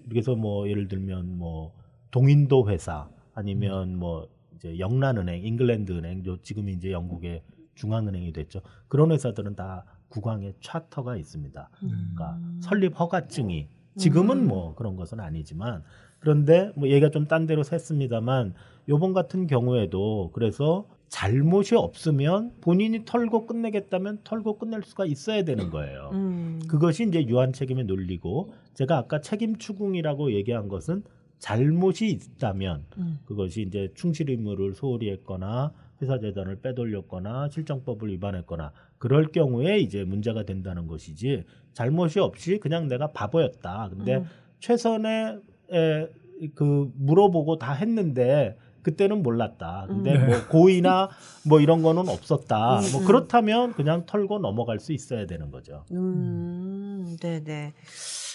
그래서 0.09 0.35
뭐 0.35 0.69
예를 0.69 0.89
들면 0.89 1.37
뭐 1.37 1.73
동인도 2.11 2.69
회사 2.69 3.07
아니면 3.33 3.93
음. 3.93 3.99
뭐 3.99 4.27
이제 4.55 4.77
영란은행, 4.77 5.45
잉글랜드 5.45 5.93
은행, 5.93 6.25
요 6.25 6.37
지금 6.41 6.67
이제 6.67 6.91
영국의 6.91 7.43
중앙은행이 7.77 8.33
됐죠. 8.33 8.61
그런 8.89 9.11
회사들은 9.11 9.55
다 9.55 9.85
국왕의 10.09 10.55
차터가 10.61 11.15
있습니다. 11.15 11.69
그러니까 11.79 12.39
설립 12.61 12.99
허가증이 12.99 13.69
지금은 13.95 14.39
음. 14.39 14.47
뭐 14.47 14.75
그런 14.75 14.95
것은 14.95 15.19
아니지만 15.19 15.83
그런데 16.19 16.71
뭐 16.75 16.87
얘기가 16.89 17.09
좀 17.09 17.27
딴 17.27 17.45
데로 17.45 17.63
샜습니다만 17.63 18.53
요번 18.89 19.13
같은 19.13 19.47
경우에도 19.47 20.31
그래서 20.33 20.87
잘못이 21.09 21.75
없으면 21.75 22.53
본인이 22.61 23.05
털고 23.05 23.45
끝내겠다면 23.45 24.19
털고 24.23 24.57
끝낼 24.57 24.81
수가 24.83 25.05
있어야 25.05 25.43
되는 25.43 25.69
거예요. 25.69 26.09
음. 26.13 26.59
그것이 26.67 27.05
이제 27.07 27.25
유한 27.27 27.53
책임의 27.53 27.85
논리고 27.85 28.51
제가 28.73 28.97
아까 28.97 29.21
책임 29.21 29.57
추궁이라고 29.57 30.33
얘기한 30.33 30.67
것은 30.67 31.03
잘못이 31.39 32.09
있다면 32.09 32.85
음. 32.97 33.19
그것이 33.25 33.61
이제 33.61 33.91
충실 33.95 34.29
의무를 34.29 34.73
소홀히 34.73 35.09
했거나 35.11 35.71
회사 36.01 36.19
재단을 36.19 36.59
빼돌렸거나 36.61 37.49
실정법을 37.49 38.09
위반했거나 38.09 38.71
그럴 38.97 39.27
경우에 39.31 39.79
이제 39.79 40.03
문제가 40.03 40.43
된다는 40.43 40.87
것이지 40.87 41.43
잘못이 41.73 42.19
없이 42.19 42.59
그냥 42.59 42.87
내가 42.87 43.07
바보였다. 43.07 43.89
근데 43.91 44.17
음. 44.17 44.25
최선의 44.59 45.39
에, 45.71 46.07
그 46.55 46.91
물어보고 46.95 47.57
다 47.57 47.73
했는데 47.73 48.57
그때는 48.83 49.21
몰랐다. 49.21 49.85
근데 49.89 50.15
음. 50.15 50.27
뭐 50.27 50.47
고의나 50.47 51.09
뭐 51.45 51.59
이런 51.59 51.81
거는 51.81 52.07
없었다. 52.07 52.79
음, 52.79 52.91
뭐 52.93 53.01
음. 53.01 53.05
그렇다면 53.05 53.73
그냥 53.73 54.05
털고 54.05 54.39
넘어갈 54.39 54.79
수 54.79 54.93
있어야 54.93 55.25
되는 55.25 55.51
거죠. 55.51 55.83
음, 55.91 57.17
네네. 57.19 57.73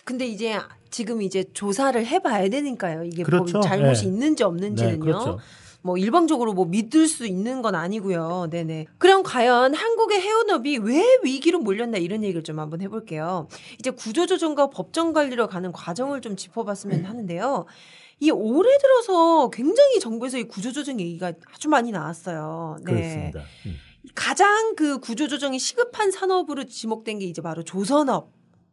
근데 0.05 0.27
이제 0.27 0.59
지금 0.91 1.23
이제 1.23 1.45
조사를 1.55 2.05
해봐야 2.05 2.51
되니까요. 2.51 3.05
이게 3.05 3.23
그렇죠. 3.23 3.59
뭐 3.59 3.63
잘못이 3.63 4.03
네. 4.03 4.09
있는지 4.09 4.43
없는지는요. 4.43 4.93
네, 4.93 4.99
그렇죠. 4.99 5.39
뭐 5.83 5.99
일방적으로 5.99 6.55
뭐 6.55 6.65
믿을 6.65 7.09
수 7.09 7.27
있는 7.27 7.61
건 7.61 7.75
아니고요. 7.75 8.49
네네. 8.51 8.87
그럼 8.99 9.23
과연 9.23 9.75
한국의 9.75 10.21
해운업이 10.21 10.79
왜 10.79 11.03
위기로 11.23 11.59
몰렸나 11.59 11.99
이런 11.99 12.23
얘기를 12.23 12.43
좀 12.43 12.61
한번 12.61 12.81
해볼게요. 12.81 13.49
이제 13.79 13.91
구조조정과 13.91 14.71
법정 14.71 15.13
관리로 15.13 15.49
가는 15.49 15.73
과정을 15.73 16.21
좀 16.21 16.37
짚어봤으면 16.37 17.05
하는데요. 17.05 17.67
이 18.21 18.31
올해 18.31 18.79
들어서 18.79 19.51
굉장히 19.51 19.99
정부에서 19.99 20.39
이 20.39 20.45
구조조정 20.45 21.01
얘기가 21.01 21.33
아주 21.53 21.69
많이 21.69 21.91
나왔어요. 21.91 22.77
네. 22.85 22.93
그렇습니다. 22.93 23.41
음. 23.67 23.77
가장 24.15 24.75
그 24.77 24.99
구조조정이 25.01 25.59
시급한 25.59 26.11
산업으로 26.13 26.65
지목된 26.65 27.19
게 27.19 27.27
이제 27.27 27.43
바로 27.43 27.65
조선업, 27.65 28.31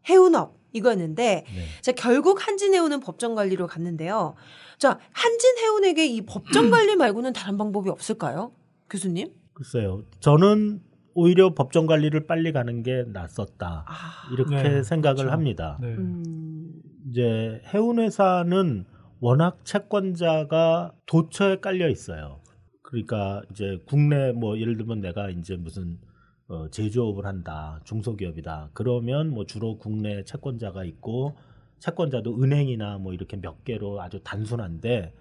해운업 0.07 0.59
이거였는데 0.73 1.45
네. 1.47 1.65
자 1.81 1.91
결국 1.93 2.47
한진해운은 2.47 2.99
법정 2.99 3.33
관리로 3.33 3.65
갔는데요. 3.65 4.35
자 4.79 4.97
한진 5.11 5.57
해운에게 5.57 6.07
이 6.07 6.21
법정 6.25 6.69
관리 6.71 6.95
말고는 6.95 7.33
다른 7.33 7.57
방법이 7.57 7.89
없을까요, 7.89 8.53
교수님? 8.89 9.31
글쎄요. 9.53 10.03
저는 10.21 10.81
오히려 11.13 11.53
법정 11.53 11.85
관리를 11.85 12.27
빨리 12.27 12.53
가는 12.53 12.81
게 12.81 13.03
낫었다. 13.07 13.85
이렇게 14.31 14.55
네, 14.55 14.83
생각을 14.83 15.17
그렇죠. 15.17 15.31
합니다. 15.33 15.77
네. 15.81 15.87
음, 15.89 16.71
이제 17.09 17.61
해운회사는 17.73 18.85
워낙 19.19 19.59
채권자가 19.65 20.93
도처에 21.05 21.57
깔려 21.57 21.89
있어요. 21.89 22.39
그러니까 22.81 23.41
이제 23.51 23.79
국내 23.85 24.31
뭐 24.31 24.57
예를 24.57 24.77
들면 24.77 25.01
내가 25.01 25.29
이제 25.29 25.57
무슨 25.57 25.99
어, 26.47 26.69
제조업을 26.69 27.25
한다, 27.25 27.81
중소기업이다. 27.83 28.69
그러면 28.73 29.29
뭐 29.29 29.45
주로 29.45 29.77
국내 29.77 30.23
채권자가 30.23 30.85
있고 30.85 31.35
채권자도 31.79 32.41
은행이나 32.41 32.97
뭐 32.97 33.13
이렇게 33.13 33.37
몇 33.37 33.63
개로 33.63 34.01
아주 34.01 34.19
단순한데 34.23 35.13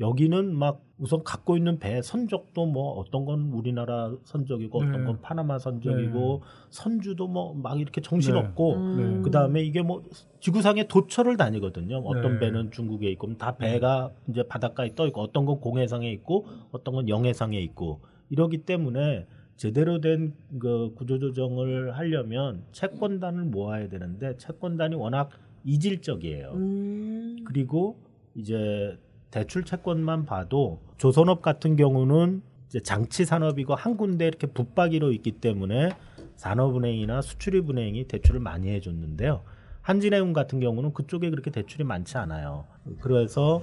여기는 0.00 0.56
막 0.56 0.82
우선 0.98 1.22
갖고 1.22 1.56
있는 1.56 1.78
배 1.78 2.02
선적도 2.02 2.66
뭐 2.66 2.94
어떤 2.94 3.24
건 3.24 3.52
우리나라 3.52 4.12
선적이고 4.24 4.78
어떤 4.78 4.92
네. 4.92 5.04
건 5.04 5.20
파나마 5.20 5.58
선적이고 5.60 6.42
선주도 6.70 7.28
뭐 7.28 7.54
막 7.54 7.80
이렇게 7.80 8.00
정신 8.00 8.34
네. 8.34 8.40
없고 8.40 8.74
음. 8.74 9.22
그 9.22 9.30
다음에 9.30 9.62
이게 9.62 9.82
뭐 9.82 10.02
지구상에 10.40 10.88
도처를 10.88 11.36
다니거든요. 11.36 11.98
어떤 11.98 12.34
네. 12.34 12.38
배는 12.40 12.72
중국에 12.72 13.08
있고 13.12 13.36
다 13.38 13.56
배가 13.56 14.10
이제 14.28 14.42
바닷가에 14.42 14.94
떠 14.96 15.06
있고 15.06 15.20
어떤 15.20 15.46
건 15.46 15.60
공해상에 15.60 16.10
있고 16.10 16.46
어떤 16.72 16.94
건 16.96 17.08
영해상에 17.08 17.58
있고 17.60 18.00
이러기 18.30 18.64
때문에 18.64 19.26
제대로 19.56 20.00
된 20.00 20.34
그 20.58 20.92
구조조정을 20.96 21.96
하려면 21.96 22.64
채권단을 22.72 23.44
모아야 23.44 23.88
되는데 23.88 24.36
채권단이 24.38 24.96
워낙 24.96 25.30
이질적이에요. 25.64 26.52
음. 26.54 27.36
그리고 27.46 27.98
이제 28.34 28.98
대출 29.30 29.64
채권만 29.64 30.26
봐도 30.26 30.80
조선업 30.98 31.42
같은 31.42 31.76
경우는 31.76 32.42
이제 32.68 32.80
장치 32.80 33.24
산업이고 33.24 33.74
한 33.74 33.96
군데 33.96 34.26
이렇게 34.26 34.46
붙박이로 34.46 35.12
있기 35.12 35.32
때문에 35.32 35.90
산업은행이나 36.36 37.22
수출입은행이 37.22 38.06
대출을 38.08 38.40
많이 38.40 38.68
해줬는데요. 38.70 39.42
한진해운 39.82 40.32
같은 40.32 40.60
경우는 40.60 40.92
그쪽에 40.94 41.30
그렇게 41.30 41.50
대출이 41.50 41.84
많지 41.84 42.16
않아요. 42.18 42.64
그래서 43.00 43.62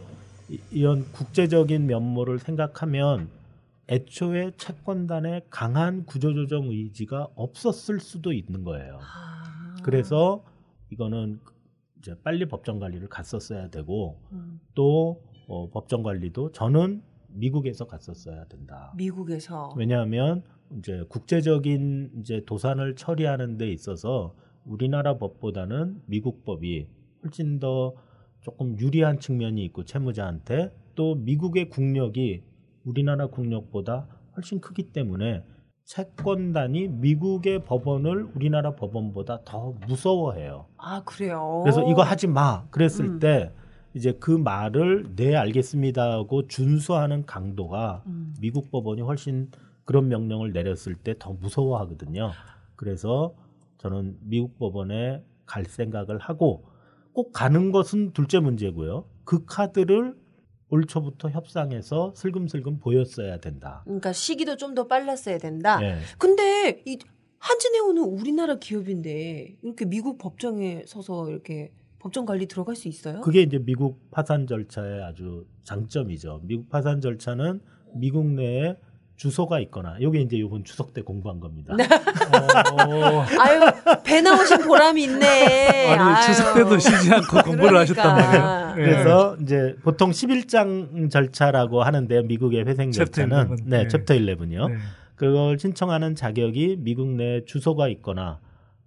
이- 0.49 0.60
이런 0.72 1.04
국제적인 1.12 1.88
면모를 1.88 2.39
생각하면 2.39 3.28
애초에 3.89 4.52
채권단의 4.58 5.43
강한 5.49 6.06
구조조정 6.06 6.68
의지가 6.70 7.30
없었을 7.36 7.99
수도 7.99 8.32
있는 8.32 8.64
거예요. 8.64 8.99
그래서 9.84 10.43
이거는 10.91 11.39
이제 12.02 12.16
빨리 12.24 12.47
법정 12.47 12.80
관리를 12.80 13.08
갔었어야 13.08 13.70
되고 13.70 14.20
음. 14.32 14.60
또 14.74 15.22
어, 15.47 15.70
법정 15.70 16.02
관리도 16.02 16.52
저는 16.52 17.04
미국에서 17.28 17.86
갔었어야 17.86 18.45
된다. 18.45 18.91
미국에서 18.97 19.74
왜냐하면 19.78 20.43
이제 20.78 21.06
국제적인 21.08 22.12
이제 22.20 22.43
도산을 22.45 22.95
처리하는 22.95 23.58
데 23.58 23.72
있어서 23.72 24.36
우리나라 24.66 25.18
법보다는 25.18 26.02
미국 26.08 26.43
법이 26.43 26.88
훨씬 27.24 27.60
더 27.60 27.93
조금 28.41 28.78
유리한 28.80 29.20
측면이 29.20 29.64
있고 29.66 29.86
채무자한테 29.86 30.74
또 30.95 31.16
미국의 31.16 31.70
국력이 31.70 32.43
우리나라 32.84 33.28
국력보다 33.28 34.08
훨씬 34.36 34.60
크기 34.60 34.91
때문에 34.91 35.43
채권단이 35.86 36.88
미국의 36.88 37.66
법원을 37.66 38.30
우리나라 38.36 38.76
법원보다 38.76 39.40
더 39.44 39.74
무서워해요. 39.88 40.66
아 40.78 41.04
그래요. 41.04 41.62
그래서 41.64 41.84
이거 41.90 42.02
하지 42.02 42.28
마. 42.28 42.64
그랬을 42.70 43.06
음. 43.06 43.20
때 43.20 43.52
이제 43.94 44.14
그 44.20 44.32
말을 44.32 45.16
네 45.16 45.36
알겠습니다 45.36 46.12
하고 46.14 46.48
준수하는 46.48 47.26
강도가 47.26 48.04
음. 48.08 48.34
미국 48.40 48.72
법원이 48.72 49.02
훨씬 49.02 49.52
그런 49.84 50.08
명령을 50.08 50.54
내렸을 50.54 50.96
때 50.96 51.14
더 51.20 51.34
무서워하거든요. 51.34 52.32
그래서 52.76 53.34
저는 53.80 54.18
미국 54.22 54.58
법원에 54.58 55.24
갈 55.46 55.66
생각을 55.66 56.20
하고 56.20 56.64
꼭 57.14 57.34
가는 57.34 57.72
것은 57.74 58.14
둘째 58.14 58.40
문제고요. 58.40 59.04
그 59.26 59.46
카드를 59.46 60.16
올 60.72 60.86
초부터 60.86 61.30
협상해서 61.30 62.13
슬금슬금 62.15 62.80
보였어야 62.80 63.38
된다. 63.39 63.82
그러니까 63.86 64.11
시기도 64.13 64.55
좀 64.57 64.72
더 64.74 64.88
빨랐어야 64.88 65.38
된다. 65.38 65.80
네. 65.80 65.97
근데 66.17 66.82
이 66.86 66.97
한진해운은 67.39 68.03
우리나라 68.03 68.55
기업인데 68.55 69.57
이렇게 69.61 69.84
미국 69.86 70.17
법정에 70.17 70.84
서서 70.88 71.30
이렇게 71.30 71.74
법정 71.99 72.26
관리 72.26 72.47
들어갈 72.47 72.76
수 72.78 72.88
있어요? 72.88 73.19
그게 73.22 73.41
이제 73.41 73.59
미국 73.59 74.09
파산 74.11 74.47
절차의 74.47 75.03
아주 75.03 75.45
장점이죠. 75.63 76.39
미국 76.43 76.69
파산 76.69 77.01
절차는 77.01 77.59
미국 77.95 78.26
내에 78.28 78.78
주소가 79.22 79.59
있거나 79.59 79.97
여기 80.01 80.19
이제 80.19 80.36
이번 80.36 80.63
추석 80.63 80.95
때 80.95 81.03
공부한 81.03 81.39
겁니다. 81.39 81.76
어, 81.76 83.24
아유 83.39 83.59
배 84.03 84.19
나오신 84.19 84.63
보람이 84.63 85.03
있네. 85.03 85.91
아니, 85.91 86.01
아유. 86.01 86.26
추석 86.26 86.55
때도 86.55 86.80
쉬지 86.80 87.13
않고 87.13 87.43
공부를 87.43 87.78
하셨단 87.78 88.15
말이에요. 88.15 88.74
예. 88.78 88.82
그래서 88.82 89.38
이제 89.39 89.76
보통 89.84 90.09
11장 90.09 91.11
절차라고 91.11 91.84
하는데요. 91.84 92.24
미국의 92.24 92.65
회생 92.65 92.91
절차는 92.91 93.57
11. 93.57 93.69
네, 93.69 93.84
네. 93.84 93.88
챕터 93.89 94.15
11이요. 94.15 94.69
네. 94.69 94.78
그걸 95.13 95.59
신청하는 95.59 96.15
자격이 96.15 96.78
미국 96.80 97.09
내 97.09 97.45
주소가 97.45 97.89
있거나 97.89 98.39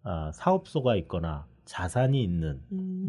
아, 0.03 0.33
사업소가 0.35 0.97
있거나 0.97 1.45
자산이 1.65 2.21
있는 2.21 2.59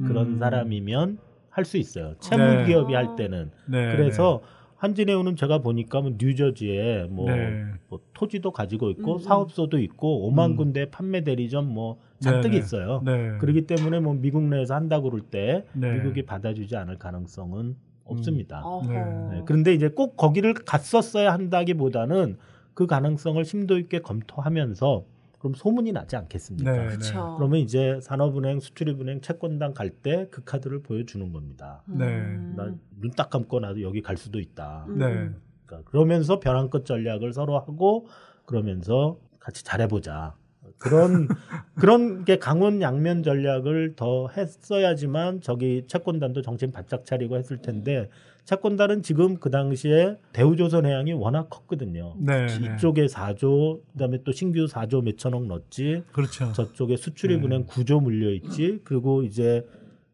그런 0.06 0.34
음. 0.34 0.38
사람이면 0.38 1.18
할 1.50 1.66
수 1.66 1.78
있어요. 1.78 2.14
채무 2.20 2.44
네. 2.44 2.66
기업이 2.68 2.94
할 2.94 3.16
때는. 3.16 3.50
네, 3.66 3.96
그래서 3.96 4.42
한진해운은 4.78 5.36
제가 5.36 5.60
보니까 5.60 6.02
뭐 6.02 6.14
뉴저지에 6.18 7.08
뭐, 7.10 7.32
네. 7.32 7.66
뭐 7.88 8.00
토지도 8.14 8.52
가지고 8.52 8.90
있고 8.92 9.14
음. 9.14 9.20
사업소도 9.20 9.80
있고 9.80 10.30
5만 10.30 10.52
음. 10.52 10.56
군데 10.58 10.90
판매 10.90 11.24
대리점 11.24 11.74
뭐 11.74 12.00
잔뜩 12.20 12.50
네, 12.50 12.56
네. 12.56 12.58
있어요. 12.58 13.02
네. 13.06 13.38
그렇기 13.40 13.68
때문에 13.68 14.00
뭐 14.00 14.14
미국 14.14 14.44
내에서 14.44 14.76
한다 14.76 15.00
그럴 15.00 15.22
때 15.22 15.66
네. 15.74 15.94
미국이 15.94 16.24
받아주지 16.24 16.76
않을 16.76 16.98
가능성은 16.98 17.76
없습니다. 18.04 18.62
어허. 18.64 18.94
네, 19.32 19.42
그런데 19.46 19.74
이제 19.74 19.88
꼭 19.90 20.16
거기를 20.18 20.54
갔었어야 20.54 21.34
한다기보다는 21.34 22.38
그 22.74 22.86
가능성을 22.86 23.44
심도 23.46 23.80
있게 23.80 24.00
검토하면서 24.00 25.06
그럼 25.46 25.54
소문이 25.54 25.92
나지 25.92 26.16
않겠습니까? 26.16 26.72
네, 26.72 26.78
네. 26.80 26.88
그렇죠. 26.88 27.36
그러면 27.38 27.60
이제 27.60 28.00
산업은행, 28.02 28.60
수출입은행, 28.60 29.22
채권단 29.22 29.76
갈때 29.76 30.28
그 30.32 30.44
카드를 30.44 30.82
보여주는 30.82 31.32
겁니다. 31.32 31.84
네. 31.86 32.20
나눈딱 32.56 33.30
감고 33.30 33.60
나도 33.60 33.84
여기 33.84 34.02
갈 34.02 34.18
수도 34.18 34.40
있다. 34.40 34.88
음. 34.90 34.98
네. 34.98 35.30
그러니까 35.68 35.88
그러면서 35.92 36.40
벼랑 36.40 36.72
끝 36.72 36.84
전략을 36.84 37.32
서로 37.32 37.60
하고 37.60 38.08
그러면서 38.48 39.20
같이 39.40 39.64
잘해보자. 39.64 40.34
그런 40.80 41.28
그런 41.76 42.26
게 42.26 42.40
강원 42.40 42.82
양면 42.82 43.22
전략을 43.22 43.96
더 43.96 44.28
했어야지만 44.30 45.42
저기 45.42 45.86
채권단도 45.88 46.42
정신 46.42 46.72
바짝 46.72 47.06
차리고 47.06 47.38
했을 47.38 47.62
텐데 47.62 48.10
채권단은 48.46 49.02
지금 49.02 49.38
그 49.38 49.50
당시에 49.50 50.18
대우조선 50.32 50.86
해양이 50.86 51.14
워낙 51.14 51.50
컸거든요. 51.50 52.16
네, 52.20 52.46
네. 52.46 52.76
이쪽에 52.76 53.08
4조 53.08 53.82
그다음에 53.94 54.20
또 54.24 54.32
신규 54.32 54.66
4조 54.66 55.04
몇천억 55.04 55.46
넣었지. 55.48 56.04
그렇죠. 56.12 56.54
저쪽에 56.54 56.96
수출입은행 56.96 57.66
9조 57.66 58.02
물려 58.02 58.32
있지. 58.32 58.80
그리고 58.84 59.24
이제 59.24 59.66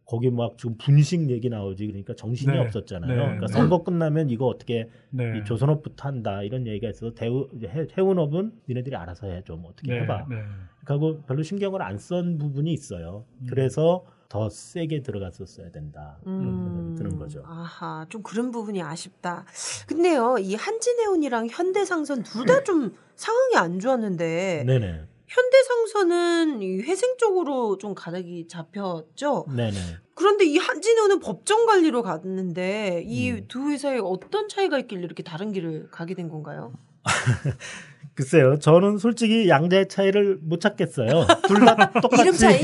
거기 0.06 0.30
막 0.30 0.58
지금 0.58 0.78
분식 0.78 1.30
얘기 1.30 1.50
나오지. 1.50 1.88
그러니까 1.88 2.14
정신이 2.16 2.54
네. 2.54 2.60
없었잖아요. 2.60 3.10
네. 3.10 3.16
그러니까 3.16 3.48
네. 3.48 3.54
선거 3.54 3.84
끝나면 3.84 4.30
이거 4.30 4.46
어떻게 4.48 4.90
네. 5.10 5.38
이 5.40 5.44
조선업부터 5.46 6.08
한다 6.08 6.42
이런 6.42 6.68
얘기가 6.68 6.90
있어서 6.90 7.14
대우 7.14 7.50
해, 7.64 7.86
해운업은 7.98 8.52
니네들이 8.70 8.96
알아서 8.96 9.28
해좀 9.28 9.64
어떻게 9.66 9.92
네, 9.94 10.02
해봐. 10.02 10.26
네. 10.30 10.38
그리고 10.86 11.22
별로 11.28 11.44
신경을 11.44 11.82
안 11.82 11.98
쓴 11.98 12.38
부분이 12.38 12.72
있어요. 12.74 13.26
음. 13.42 13.48
그래서 13.50 14.04
더 14.32 14.50
세게 14.50 15.02
들어갔었어야 15.04 15.72
된다. 15.72 16.18
그런 16.24 16.40
음. 16.48 16.96
드는 16.98 17.20
거죠. 17.20 17.44
아하, 17.46 18.06
좀 18.08 18.24
그런 18.24 18.50
부분이 18.52 18.82
아쉽다. 18.82 19.46
근데요, 19.88 20.38
이 20.40 20.56
한진해운이랑 20.56 21.48
현대상선 21.52 22.24
둘 22.24 22.46
다 22.46 22.64
좀 22.64 22.96
상황이 23.18 23.56
안 23.58 23.80
좋았는데 23.80 24.64
네네. 24.66 25.06
현대상선은 25.28 26.62
이 26.62 26.80
회생 26.82 27.18
쪽으로 27.18 27.78
좀 27.78 27.94
가닥이 27.94 28.48
잡혔죠. 28.48 29.48
네네. 29.54 29.78
그런데 30.16 30.46
이 30.46 30.58
한진해운은 30.58 31.20
법정 31.20 31.66
관리로 31.66 32.02
갔는데 32.02 33.04
이 33.06 33.32
음. 33.32 33.46
두 33.50 33.70
회사에 33.70 34.00
어떤 34.02 34.48
차이가 34.48 34.80
있길래 34.80 35.04
이렇게 35.04 35.24
다른 35.24 35.52
길을 35.52 35.90
가게 35.92 36.14
된 36.16 36.30
건가요? 36.30 36.72
글쎄요, 38.22 38.60
저는 38.60 39.00
솔직히 39.00 39.50
양자의 39.50 39.88
차이를 39.88 40.38
못 40.44 40.60
찾겠어요. 40.62 41.26
둘 41.48 41.66
다 41.66 41.76
똑같이 42.02 42.22
이름 42.22 42.34
차이? 42.36 42.60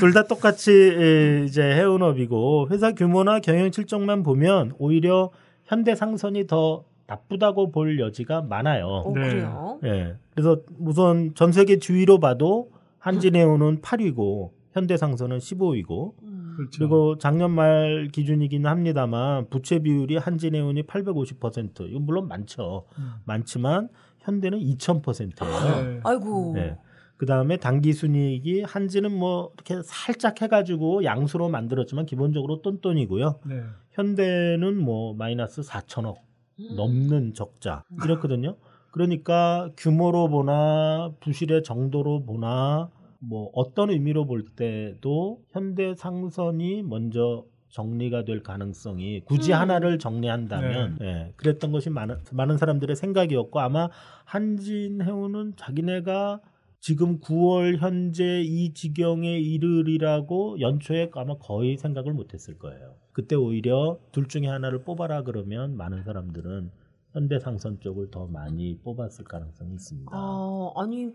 둘다 0.00 0.24
똑같이 0.24 0.72
에, 0.72 1.44
이제 1.44 1.62
해운업이고 1.62 2.68
회사 2.70 2.92
규모나 2.92 3.40
경영 3.40 3.70
실적만 3.70 4.22
보면 4.22 4.72
오히려 4.78 5.30
현대 5.64 5.94
상선이 5.94 6.46
더 6.46 6.84
나쁘다고 7.06 7.70
볼 7.70 8.00
여지가 8.00 8.42
많아요. 8.42 8.86
어, 8.86 9.12
네. 9.14 9.28
그래요? 9.28 9.78
예. 9.84 10.14
그래서 10.34 10.58
우선 10.78 11.34
전 11.34 11.52
세계 11.52 11.78
주위로 11.78 12.18
봐도 12.18 12.70
한진해운은 12.98 13.82
8위고 13.82 14.50
현대상선은 14.72 15.38
15위고 15.38 16.12
음. 16.22 16.54
그렇죠. 16.56 16.78
그리고 16.78 17.18
작년 17.18 17.50
말 17.50 18.08
기준이긴 18.12 18.66
합니다만 18.66 19.48
부채 19.50 19.80
비율이 19.80 20.16
한진해운이 20.18 20.84
850% 20.84 21.88
이건 21.90 22.02
물론 22.06 22.28
많죠. 22.28 22.84
음. 22.98 23.12
많지만 23.24 23.88
현대는 24.20 24.58
2000%예요. 24.58 25.86
네. 25.86 26.00
아이고. 26.04 26.52
네. 26.54 26.78
그 27.16 27.26
다음에 27.26 27.58
단기 27.58 27.92
순이익이 27.92 28.62
한지는 28.62 29.12
뭐 29.12 29.52
이렇게 29.54 29.82
살짝 29.84 30.40
해가지고 30.40 31.04
양수로 31.04 31.50
만들었지만 31.50 32.06
기본적으로 32.06 32.62
똔똔이고요. 32.62 33.40
네. 33.44 33.62
현대는 33.90 34.78
뭐 34.78 35.12
마이너스 35.14 35.60
4천억 35.60 36.16
음. 36.60 36.76
넘는 36.76 37.34
적자 37.34 37.84
이렇거든요. 38.04 38.56
그러니까 38.90 39.70
규모로 39.76 40.28
보나 40.28 41.12
부실의 41.20 41.62
정도로 41.62 42.24
보나 42.24 42.90
뭐 43.18 43.50
어떤 43.54 43.90
의미로 43.90 44.24
볼 44.24 44.44
때도 44.44 45.42
현대 45.50 45.94
상선이 45.94 46.82
먼저 46.82 47.44
정리가 47.70 48.24
될 48.24 48.42
가능성이 48.42 49.20
굳이 49.24 49.52
음. 49.52 49.58
하나를 49.58 49.98
정리한다면 49.98 50.98
예, 51.00 51.32
그랬던 51.36 51.72
것이 51.72 51.90
많은 51.90 52.18
많은 52.32 52.58
사람들의 52.58 52.94
생각이었고 52.96 53.60
아마 53.60 53.88
한진해운은 54.24 55.54
자기네가 55.56 56.40
지금 56.80 57.20
9월 57.20 57.76
현재 57.76 58.40
이 58.40 58.72
지경에 58.72 59.38
이르리라고 59.38 60.60
연초에 60.60 61.10
아마 61.14 61.36
거의 61.36 61.76
생각을 61.76 62.14
못했을 62.14 62.58
거예요. 62.58 62.94
그때 63.12 63.36
오히려 63.36 63.98
둘 64.12 64.28
중에 64.28 64.46
하나를 64.46 64.84
뽑아라 64.84 65.22
그러면 65.22 65.76
많은 65.76 66.02
사람들은 66.04 66.70
현대상선 67.12 67.80
쪽을 67.80 68.10
더 68.10 68.26
많이 68.26 68.78
뽑았을 68.78 69.24
가능성이 69.24 69.74
있습니다. 69.74 70.10
아, 70.14 70.72
아니, 70.76 71.12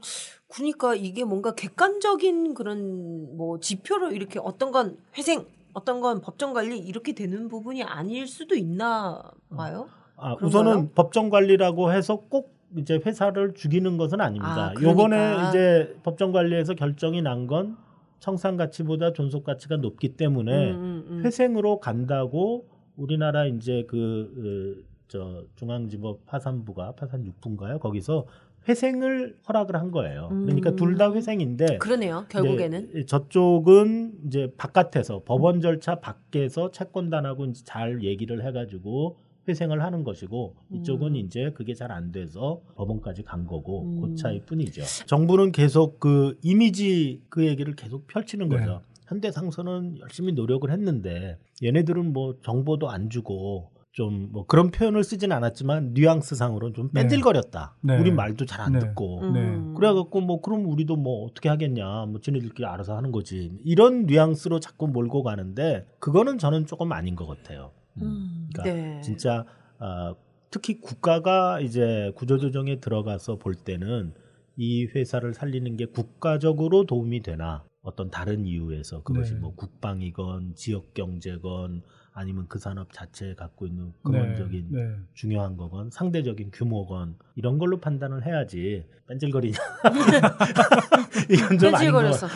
그러니까 0.50 0.94
이게 0.94 1.24
뭔가 1.24 1.56
객관적인 1.56 2.54
그런 2.54 3.38
뭐 3.38 3.60
지표로 3.60 4.12
이렇게 4.12 4.40
어떤 4.40 4.72
건 4.72 4.98
회생, 5.18 5.46
어떤 5.76 6.00
건 6.00 6.22
법정 6.22 6.54
관리 6.54 6.80
이렇게 6.80 7.14
되는 7.14 7.50
부분이 7.50 7.84
아닐 7.84 8.28
수도 8.28 8.56
있나 8.56 9.22
봐요. 9.56 9.88
아, 10.16 10.36
그런가요? 10.36 10.48
우선은 10.48 10.92
법정 10.96 11.30
관리라고 11.30 11.92
해서 11.92 12.22
꼭 12.30 12.56
이제 12.78 13.00
회사를 13.06 13.54
죽이는 13.54 13.98
것은 13.98 14.22
아닙니다. 14.22 14.68
아, 14.70 14.74
그러니까. 14.74 14.90
요번에 14.90 15.50
이제 15.50 15.96
법정 16.04 16.32
관리에서 16.32 16.74
결정이 16.76 17.22
난 17.22 17.46
건 17.48 17.78
청산 18.22 18.56
가치보다 18.56 19.12
존속 19.14 19.44
가치가 19.44 19.76
높기 19.76 20.16
때문에 20.16 20.72
음, 20.72 20.76
음, 20.78 21.06
음. 21.10 21.22
회생으로 21.26 21.80
간다고 21.82 22.66
우리나라 22.96 23.46
이제 23.46 23.84
그, 23.88 24.80
어, 24.82 24.96
저 25.10 25.44
중앙지법 25.56 26.26
파산부가 26.26 26.94
파산 26.94 27.26
6부인가요? 27.26 27.80
거기서 27.82 28.26
회생을 28.68 29.38
허락을 29.48 29.76
한 29.76 29.92
거예요. 29.92 30.30
그러니까 30.30 30.72
음. 30.72 30.76
둘다 30.76 31.14
회생인데 31.14 31.78
그러네요. 31.78 32.26
결국에는. 32.30 33.06
저쪽은 33.08 34.14
이제 34.28 34.52
바깥에서 34.58 35.24
법원 35.26 35.62
절차 35.62 35.96
밖에서 36.00 36.72
채권단하고 36.72 37.46
이제 37.46 37.62
잘 37.66 38.04
얘기를 38.04 38.44
해가지고 38.46 39.18
회생을 39.48 39.84
하는 39.84 40.04
것이고 40.04 40.56
이쪽은 40.74 41.10
음. 41.12 41.16
이제 41.18 41.52
그게 41.54 41.74
잘 41.76 41.92
안 41.92 42.12
돼서 42.12 42.62
법원까지 42.76 43.22
간 43.24 43.46
거고 43.46 43.84
음. 43.84 44.02
그 44.02 44.16
차이뿐이죠. 44.16 44.82
정부는 45.06 45.52
계속 45.52 46.00
그 46.00 46.38
이미지 46.42 47.22
그 47.30 47.46
얘기를 47.46 47.76
계속 47.76 48.08
펼치는 48.08 48.50
네. 48.50 48.58
거죠. 48.58 48.82
현대상선은 49.08 50.00
열심히 50.00 50.34
노력을 50.34 50.70
했는데 50.72 51.38
얘네들은 51.64 52.12
뭐 52.12 52.36
정보도 52.42 52.90
안 52.90 53.12
주고 53.12 53.70
좀 53.96 54.30
뭐 54.32 54.46
그런 54.46 54.72
표현을 54.72 55.04
쓰진 55.04 55.32
않았지만 55.32 55.94
뉘앙스상으로는 55.94 56.74
좀 56.74 56.90
네. 56.92 57.02
뺀질거렸다. 57.02 57.78
네. 57.82 57.98
우리 57.98 58.12
말도 58.12 58.46
잘안 58.46 58.74
네. 58.74 58.80
듣고 58.80 59.22
음. 59.22 59.34
네. 59.34 59.74
그래갖고 59.78 60.20
뭐 60.22 60.42
그럼 60.42 60.66
우리도 60.66 60.98
뭐 60.98 61.26
어떻게 61.26 61.48
하겠냐 61.48 62.06
뭐 62.08 62.20
지네들끼리 62.20 62.66
알아서 62.66 62.98
하는 62.98 63.12
거지 63.12 63.58
이런 63.64 64.06
뉘앙스로 64.06 64.60
자꾸 64.60 64.88
몰고 64.88 65.24
가는데 65.24 65.88
그거는 66.00 66.38
저는 66.38 66.66
조금 66.66 66.92
아닌 66.92 67.16
것 67.16 67.26
같아요. 67.26 67.72
음, 68.02 68.50
그러니까 68.54 68.76
네. 68.76 69.02
진짜 69.02 69.46
아, 69.80 70.14
특히 70.52 70.82
국가가 70.82 71.62
이제 71.62 72.12
구조조정에 72.16 72.82
들어가서 72.82 73.38
볼 73.38 73.56
때는 73.56 74.14
이 74.58 74.86
회사를 74.86 75.34
살리는 75.34 75.78
게 75.78 75.86
국가적으로 75.86 76.86
도움이 76.86 77.22
되나 77.22 77.64
어떤 77.82 78.10
다른 78.10 78.46
이유에서 78.46 79.04
그것이 79.04 79.36
네. 79.36 79.40
뭐 79.40 79.56
국방이건 79.56 80.56
지역 80.56 80.94
경제건 80.94 81.84
아니면 82.18 82.46
그 82.48 82.60
산업 82.60 82.94
자체에 82.94 83.36
갖고 83.36 83.68
있는 83.68 83.94
근원적인 84.04 84.68
네, 84.72 84.84
네. 84.84 84.96
중요한 85.14 85.58
거건 85.58 85.92
상대적인 85.92 86.52
규모건 86.52 87.18
이런 87.36 87.58
걸로 87.58 87.80
판단을 87.82 88.26
해야지 88.26 88.86
뺀질거리냐 89.08 89.58
이건 91.30 91.60
좀 91.60 91.76
아닌 91.76 91.92
것 91.92 92.02
뺀질거렸어. 92.02 92.28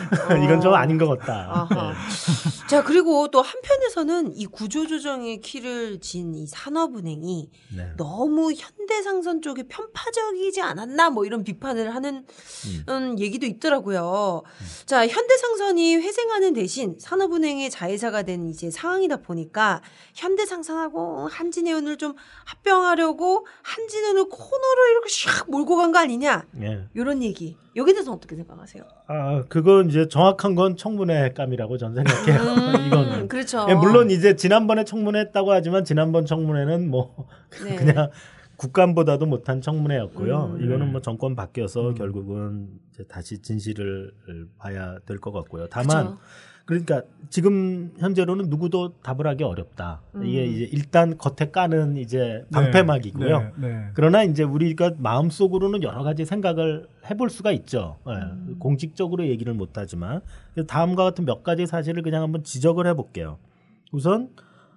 이건 0.44 0.60
좀 0.60 0.72
어. 0.72 0.76
아닌 0.76 0.98
것 0.98 1.08
같다. 1.18 1.50
아하. 1.50 1.92
네. 1.92 2.66
자, 2.68 2.84
그리고 2.84 3.28
또 3.30 3.40
한편에서는 3.42 4.36
이 4.36 4.46
구조조정의 4.46 5.40
키를 5.40 5.98
진 6.00 6.30
이 6.34 6.46
산업은행이 6.46 7.50
네. 7.76 7.92
너무 7.96 8.52
현대상선 8.52 9.42
쪽에 9.42 9.64
편파적이지 9.68 10.60
않았나 10.62 11.10
뭐 11.10 11.24
이런 11.24 11.42
비판을 11.42 11.94
하는 11.94 12.24
음, 12.88 13.18
얘기도 13.18 13.46
있더라고요. 13.46 14.42
자, 14.86 15.06
현대상선이 15.06 15.96
회생하는 15.96 16.52
대신 16.52 16.96
산업은행의 16.98 17.70
자회사가 17.70 18.22
된 18.22 18.48
이제 18.48 18.70
상황이다 18.70 19.18
보니까 19.18 19.69
현대상선하고 20.14 21.28
한진해운을 21.28 21.96
좀 21.98 22.14
합병하려고 22.44 23.46
한진해운을 23.62 24.24
코너로 24.28 24.86
이렇게 24.92 25.08
샥 25.08 25.50
몰고 25.50 25.76
간 25.76 25.92
거 25.92 25.98
아니냐 25.98 26.44
예. 26.62 26.86
이런 26.94 27.22
얘기. 27.22 27.56
여기에 27.76 27.94
대해서 27.94 28.12
어떻게 28.12 28.36
생각하세요? 28.36 28.82
아, 29.06 29.42
그건 29.48 29.88
이제 29.88 30.08
정확한 30.08 30.54
건 30.54 30.76
청문회 30.76 31.32
감이라고 31.32 31.78
전 31.78 31.94
생각해요. 31.94 32.40
음, 32.42 32.74
이거는. 32.86 33.28
그렇죠. 33.28 33.66
예, 33.68 33.74
물론 33.74 34.10
이제 34.10 34.34
지난번에 34.36 34.84
청문회 34.84 35.20
했다고 35.20 35.52
하지만 35.52 35.84
지난번 35.84 36.26
청문회는 36.26 36.90
뭐 36.90 37.28
네. 37.64 37.76
그냥 37.76 38.10
국감보다도 38.56 39.24
못한 39.26 39.60
청문회였고요. 39.62 40.56
음. 40.58 40.64
이거는 40.64 40.92
뭐 40.92 41.00
정권 41.00 41.34
바뀌어서 41.34 41.94
결국은 41.94 42.68
이제 42.92 43.04
다시 43.08 43.40
진실을 43.40 44.12
봐야 44.58 44.98
될 45.06 45.18
것 45.18 45.32
같고요. 45.32 45.66
다만 45.68 46.06
그쵸. 46.06 46.18
그러니까 46.70 47.02
지금 47.30 47.90
현재로는 47.98 48.48
누구도 48.48 48.92
답을 49.02 49.26
하기 49.26 49.42
어렵다. 49.42 50.02
음. 50.14 50.24
이게 50.24 50.44
이제 50.44 50.68
일단 50.70 51.18
겉에 51.18 51.50
까는 51.50 51.96
이제 51.96 52.44
방패막이고요. 52.52 53.38
네, 53.40 53.68
네. 53.68 53.88
그러나 53.94 54.22
이제 54.22 54.44
우리가 54.44 54.92
마음속으로는 54.98 55.82
여러 55.82 56.04
가지 56.04 56.24
생각을 56.24 56.86
해볼 57.10 57.28
수가 57.28 57.50
있죠. 57.50 57.96
예, 58.08 58.54
공식적으로 58.60 59.26
얘기를 59.26 59.52
못하지만 59.52 60.20
그래서 60.54 60.68
다음과 60.68 61.02
같은 61.02 61.24
몇 61.24 61.42
가지 61.42 61.66
사실을 61.66 62.04
그냥 62.04 62.22
한번 62.22 62.44
지적을 62.44 62.86
해볼게요. 62.86 63.38
우선 63.90 64.28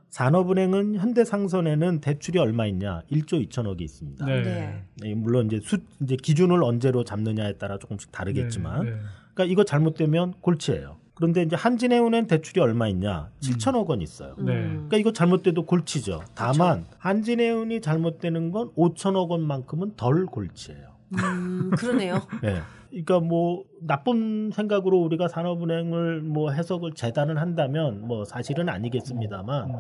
산업은행은 0.10 0.96
현대상선에는 0.96 2.02
대출이 2.02 2.40
얼마 2.40 2.66
있냐? 2.66 3.04
1조 3.12 3.48
2천억이 3.48 3.82
있습니다. 3.82 4.26
네. 4.26 4.42
네. 4.42 4.84
예, 5.06 5.14
물론 5.14 5.46
이제 5.46 5.60
수 5.62 5.78
이제 6.02 6.16
기준을 6.16 6.64
언제로 6.64 7.04
잡느냐에 7.04 7.54
따라 7.60 7.78
조금씩 7.78 8.12
다르겠지만 8.12 8.84
네, 8.84 8.90
네. 8.90 8.98
그러니까 9.36 9.52
이거 9.52 9.64
잘못되면 9.64 10.34
골치예요. 10.42 11.03
그런데 11.16 11.44
이제 11.44 11.56
한진해운엔 11.56 12.28
대출이 12.28 12.60
얼마 12.60 12.88
있냐? 12.88 13.30
7천억 13.42 13.88
원 13.88 14.02
있어요. 14.02 14.36
네. 14.40 14.54
그러니까 14.54 14.98
이거 14.98 15.14
잘못돼도 15.14 15.66
골치죠. 15.66 16.24
다만 16.34 16.86
한진해운이 16.98 17.82
잘못되는 17.82 18.52
건 18.52 18.72
5천억 18.76 19.30
원만큼은 19.30 19.96
덜 19.96 20.26
골치예요. 20.26 20.94
음, 21.16 21.72
그러네요. 21.78 22.16
네. 22.42 22.62
그러니까 22.90 23.20
뭐 23.20 23.64
나쁜 23.82 24.52
생각으로 24.52 25.00
우리가 25.00 25.28
산업은행을 25.28 26.22
뭐 26.22 26.52
해석을 26.52 26.94
재단을 26.94 27.40
한다면 27.40 28.08
뭐 28.08 28.26
사실은 28.26 28.70
아니겠습니다만 28.70 29.72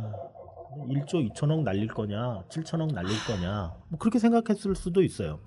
1조 0.90 1.32
2천억 1.32 1.62
날릴 1.62 1.88
거냐, 1.88 2.44
7천억 2.50 2.94
날릴 2.94 3.12
거냐, 3.28 3.74
뭐 3.90 4.00
그렇게 4.00 4.18
생각했을 4.18 4.76
수도 4.76 5.04
있어요. 5.04 5.40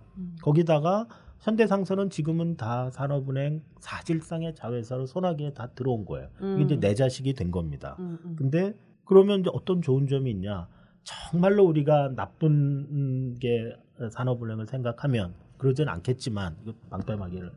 거기다가 0.42 1.06
현대상선은 1.40 2.10
지금은 2.10 2.56
다 2.56 2.90
산업은행 2.90 3.62
사실상의 3.78 4.54
자회사로 4.54 5.06
손아귀에 5.06 5.52
다 5.52 5.68
들어온 5.74 6.04
거예요. 6.04 6.28
이게 6.40 6.62
이제 6.62 6.74
음. 6.74 6.80
내 6.80 6.94
자식이 6.94 7.34
된 7.34 7.50
겁니다. 7.50 7.96
음, 7.98 8.18
음. 8.24 8.36
근데 8.36 8.74
그러면 9.04 9.40
이제 9.40 9.50
어떤 9.52 9.82
좋은 9.82 10.08
점이 10.08 10.30
있냐? 10.30 10.66
정말로 11.04 11.64
우리가 11.64 12.10
나쁜 12.16 13.38
게 13.38 13.76
산업은행을 14.10 14.66
생각하면 14.66 15.34
그러진 15.56 15.88
않겠지만 15.88 16.56
이거 16.62 16.74
방패막이를 16.90 17.50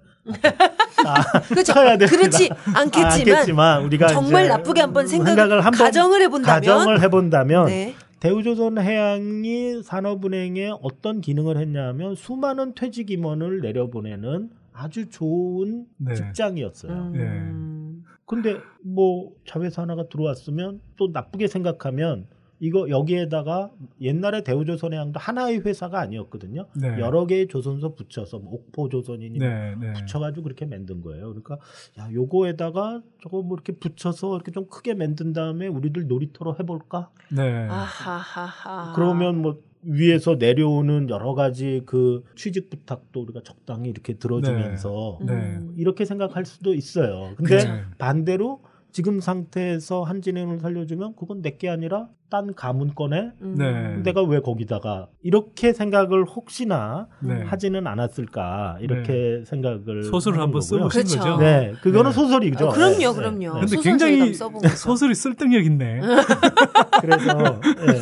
아, 1.05 1.39
그렇죠. 1.49 1.73
쳐야 1.73 1.97
됩니다. 1.97 2.17
그렇지 2.17 2.49
아, 2.51 2.79
않겠지만, 2.81 3.11
않겠지만 3.11 3.83
우리가 3.83 4.07
정말 4.07 4.47
나쁘게 4.47 4.81
한번 4.81 5.07
생각, 5.07 5.37
한번 5.37 5.71
가정을 5.71 6.21
해본다면 6.21 6.61
가정을 6.61 7.01
해본다면 7.01 7.65
네. 7.65 7.95
대우조선해양이 8.19 9.81
산업은행에 9.83 10.71
어떤 10.81 11.21
기능을 11.21 11.57
했냐면 11.57 12.15
수많은 12.15 12.73
퇴직 12.75 13.11
임원을 13.11 13.61
내려보내는 13.61 14.49
아주 14.73 15.09
좋은 15.09 15.85
네. 15.97 16.15
직장이었어요. 16.15 16.93
음. 16.93 18.03
근데 18.25 18.57
뭐 18.83 19.31
자회사 19.45 19.81
하나가 19.81 20.07
들어왔으면 20.07 20.81
또 20.97 21.09
나쁘게 21.11 21.47
생각하면 21.47 22.27
이거 22.59 22.89
여기에다가 22.89 23.71
옛날에 24.01 24.43
대우조선해양도 24.43 25.19
하나의 25.19 25.61
회사가 25.65 25.99
아니었거든요. 25.99 26.65
네. 26.75 26.99
여러 26.99 27.25
개의 27.25 27.47
조선소 27.47 27.95
붙여서 27.95 28.39
뭐 28.39 28.55
옥포조선이니 28.55 29.39
네, 29.39 29.75
네. 29.79 29.93
붙여가지고 29.93 30.43
그렇게 30.43 30.65
만든 30.65 31.01
거예요. 31.01 31.27
그러니까 31.29 31.57
야 31.97 32.09
요거에다가 32.11 33.01
저거 33.23 33.41
뭐 33.41 33.55
이렇게 33.55 33.73
붙여서 33.73 34.35
이렇게 34.35 34.51
좀 34.51 34.67
크게 34.67 34.93
만든 34.93 35.33
다음에 35.33 35.67
우리들 35.67 36.07
놀이터로 36.07 36.55
해볼까? 36.59 37.09
네. 37.31 37.67
아하하하. 37.69 38.93
그러면 38.93 39.41
뭐 39.41 39.61
위에서 39.81 40.35
내려오는 40.35 41.09
여러 41.09 41.33
가지 41.33 41.83
그 41.85 42.23
취직 42.35 42.69
부탁도 42.69 43.21
우리가 43.21 43.41
적당히 43.43 43.89
이렇게 43.89 44.17
들어주면서 44.17 45.19
네. 45.21 45.33
음. 45.33 45.73
이렇게 45.77 46.03
생각할 46.03 46.45
수도 46.45 46.73
있어요. 46.73 47.33
근데 47.37 47.63
네. 47.63 47.83
반대로 47.97 48.61
지금 48.91 49.19
상태에서 49.19 50.03
한진해운을 50.03 50.59
살려주면 50.59 51.15
그건 51.15 51.41
내게 51.41 51.69
아니라 51.69 52.07
딴 52.29 52.53
가문 52.53 52.93
꺼내 52.93 53.31
음. 53.41 53.55
네. 53.57 53.97
내가 54.03 54.21
왜 54.23 54.39
거기다가 54.39 55.07
이렇게 55.23 55.73
생각을 55.73 56.25
혹시나 56.25 57.07
네. 57.21 57.41
하지는 57.43 57.87
않았을까 57.87 58.77
이렇게 58.81 59.43
생각을 59.45 60.03
소설을 60.03 60.39
한번 60.39 60.61
거고요. 60.61 60.89
써보신 60.89 61.01
그렇죠. 61.03 61.17
거죠? 61.19 61.37
네, 61.37 61.73
그거는 61.81 62.11
네. 62.11 62.15
소설이죠. 62.15 62.69
아, 62.69 62.73
그럼요, 62.73 62.97
네, 62.97 63.13
그럼요. 63.13 63.39
네, 63.39 63.59
네. 63.61 63.65
근데 63.67 63.77
굉장히. 63.81 64.33
소설이 64.33 65.15
쓸데력 65.15 65.65
있네. 65.65 66.01
그래서 67.01 67.33
네. 67.61 68.01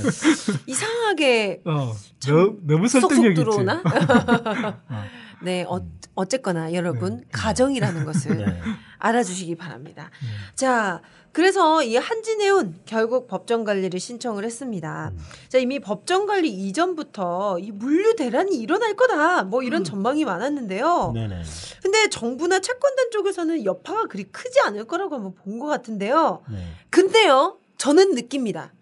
이상하게 0.68 1.62
어, 1.66 1.94
너, 2.28 2.54
너무 2.66 2.88
쏙쏙 2.88 3.12
설득력 3.12 3.32
있지. 3.32 3.42
들어오나? 3.44 3.82
네, 5.44 5.64
어, 5.68 5.86
어쨌거나 6.16 6.74
여러분 6.74 7.24
가정이라는 7.32 8.06
것을 8.06 8.38
네. 8.38 8.62
알아주시기 8.98 9.56
바랍니다. 9.56 10.10
자, 10.56 11.02
그래서 11.32 11.84
이 11.84 11.96
한진해운 11.96 12.80
결국 12.86 13.28
법정 13.28 13.64
관리를 13.64 14.00
신청을 14.00 14.44
했습니다. 14.44 15.12
자, 15.50 15.60
이미 15.60 15.80
법정 15.80 16.26
관리 16.26 16.50
이전부터 16.50 17.60
이 17.60 17.72
물류 17.72 18.16
대란이 18.16 18.56
일어날 18.56 18.96
거다. 18.96 19.44
뭐 19.44 19.62
이런 19.62 19.84
전망이 19.84 20.26
많았는데요. 20.26 21.12
네네. 21.14 21.44
근데 21.84 22.10
정부나 22.10 22.60
채권단 22.60 23.12
쪽에서는 23.12 23.66
여파가 23.66 24.06
그리 24.08 24.24
크지 24.24 24.60
않을 24.62 24.86
거라고 24.86 25.14
한번 25.16 25.36
본 25.36 25.60
것 25.60 25.68
같은데요. 25.68 26.42
네. 26.50 26.58
근데요, 26.90 27.60
저는 27.78 28.16
느낍니다. 28.16 28.74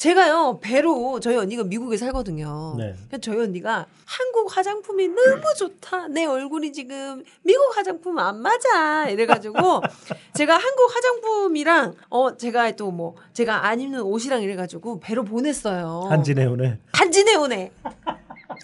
제가요, 0.00 0.60
배로 0.62 1.20
저희 1.20 1.36
언니가 1.36 1.62
미국에 1.62 1.98
살거든요. 1.98 2.74
네. 2.78 2.94
저희 3.20 3.38
언니가 3.38 3.84
한국 4.06 4.56
화장품이 4.56 5.08
너무 5.08 5.42
좋다. 5.58 6.08
내 6.08 6.24
얼굴이 6.24 6.72
지금 6.72 7.22
미국 7.42 7.76
화장품 7.76 8.18
안 8.18 8.40
맞아. 8.40 9.10
이래가지고 9.10 9.58
제가 10.32 10.54
한국 10.56 10.96
화장품이랑 10.96 11.96
어 12.08 12.34
제가 12.34 12.70
또 12.76 12.90
뭐 12.90 13.14
제가 13.34 13.66
안 13.66 13.78
입는 13.78 14.00
옷이랑 14.00 14.40
이래가지고 14.42 15.00
배로 15.00 15.22
보냈어요. 15.22 16.06
한진해운에 16.08 16.78
한진해 16.94 17.34
오네. 17.34 17.70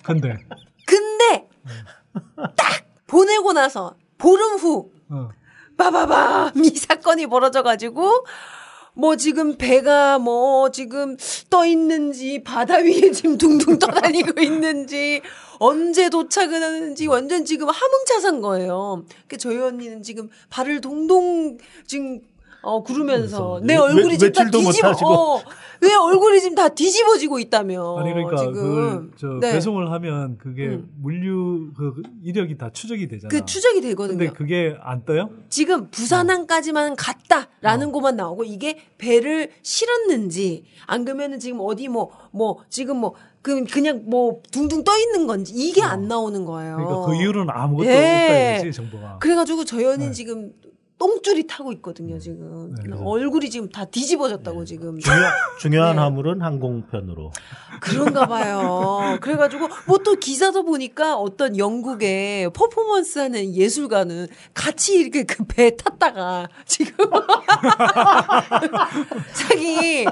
근데 0.05 0.39
근데 0.87 1.49
딱 2.57 2.87
보내고 3.07 3.53
나서 3.53 3.95
보름 4.17 4.57
후 4.57 4.91
어. 5.11 5.29
빠바밤 5.77 6.65
이 6.65 6.71
사건이 6.71 7.27
벌어져가지고 7.27 8.25
뭐 8.97 9.15
지금 9.17 9.57
배가 9.59 10.19
뭐 10.19 10.71
지금 10.71 11.19
떠 11.51 11.67
있는지 11.67 12.43
바다 12.43 12.77
위에 12.79 13.11
지금 13.13 13.37
둥둥 13.37 13.79
떠다니고 13.79 14.41
있는지 14.41 15.21
언제 15.59 16.09
도착을 16.09 16.63
하는지 16.63 17.07
완전 17.07 17.45
지금 17.45 17.69
함흥차사인 17.69 18.41
거예요. 18.41 19.05
그 19.29 19.37
저희 19.37 19.59
언니는 19.59 20.03
지금 20.03 20.31
발을 20.49 20.81
동동 20.81 21.59
지금 21.87 22.21
어 22.67 22.83
구르면서 22.83 23.61
내 23.63 23.75
외- 23.75 23.79
얼굴이 23.79 24.09
외- 24.11 24.17
지금 24.19 24.33
다 24.33 24.51
뒤집어. 24.51 24.91
어, 25.05 25.41
왜 25.83 25.95
얼굴이 25.95 26.41
지금 26.41 26.57
다 26.57 26.69
뒤집어지고 26.69 27.39
있다며 27.39 27.97
아니 27.99 28.13
그러니까 28.13 28.37
지금 28.39 29.13
저 29.17 29.29
네. 29.41 29.53
배송을 29.53 29.93
하면 29.93 30.37
그게 30.39 30.67
음. 30.69 30.89
물류 31.01 31.71
그 31.77 32.03
이력이 32.25 32.59
다 32.59 32.71
추적이 32.73 33.07
되잖아. 33.07 33.29
그 33.31 33.45
추적이 33.45 33.83
되거든요. 33.83 34.19
근데 34.19 34.33
그게 34.33 34.77
안 34.83 35.05
떠요? 35.05 35.31
지금 35.49 35.89
부산항까지만 35.91 36.97
갔다라는 36.97 37.93
것만 37.93 38.17
나오고 38.17 38.43
이게 38.45 38.79
배를 38.99 39.51
실었는지 39.63 40.65
안 40.87 41.05
그러면은 41.05 41.39
지금 41.39 41.59
어디 41.61 41.87
뭐뭐 41.89 42.65
지금 42.69 42.97
뭐 42.99 43.15
그 43.43 43.63
그냥 43.63 44.03
뭐 44.07 44.41
둥둥 44.51 44.83
떠 44.83 44.99
있는 44.99 45.29
건지 45.29 45.53
이게 45.55 45.81
안 45.81 46.09
나오는 46.09 46.45
거예요. 46.45 46.79
그러니까 46.79 47.07
그 47.07 47.15
이유는 47.15 47.47
아무것도 47.49 47.87
예. 47.89 47.93
없다 47.93 48.57
이거지 48.57 48.73
정보가. 48.77 49.19
그래가지고 49.21 49.65
저희 49.65 49.85
언니는 49.85 50.07
네. 50.09 50.13
지금 50.13 50.51
똥줄이 50.99 51.47
타고 51.47 51.73
있거든요 51.73 52.19
지금 52.19 52.75
얼굴이 53.05 53.51
지금 53.51 53.69
다 53.69 53.85
뒤집어졌다고 53.85 54.65
지금 54.65 54.99
중요, 54.99 55.17
중요한 55.61 55.97
네. 55.97 56.01
화물은 56.03 56.41
항공편으로. 56.41 57.33
그런가 57.83 58.27
봐요. 58.27 59.19
그래가지고 59.21 59.69
뭐 59.87 59.99
또 60.07 60.15
기사도 60.15 60.63
보니까 60.65 61.17
어떤 61.17 61.59
영국의 61.59 62.51
퍼포먼스 62.53 63.19
하는 63.19 63.53
예술가는 63.55 64.29
같이 64.55 64.99
이렇게 65.01 65.25
그 65.25 65.45
배 65.47 65.77
탔다가 65.77 66.49
지금 66.65 66.95
자기 69.35 70.07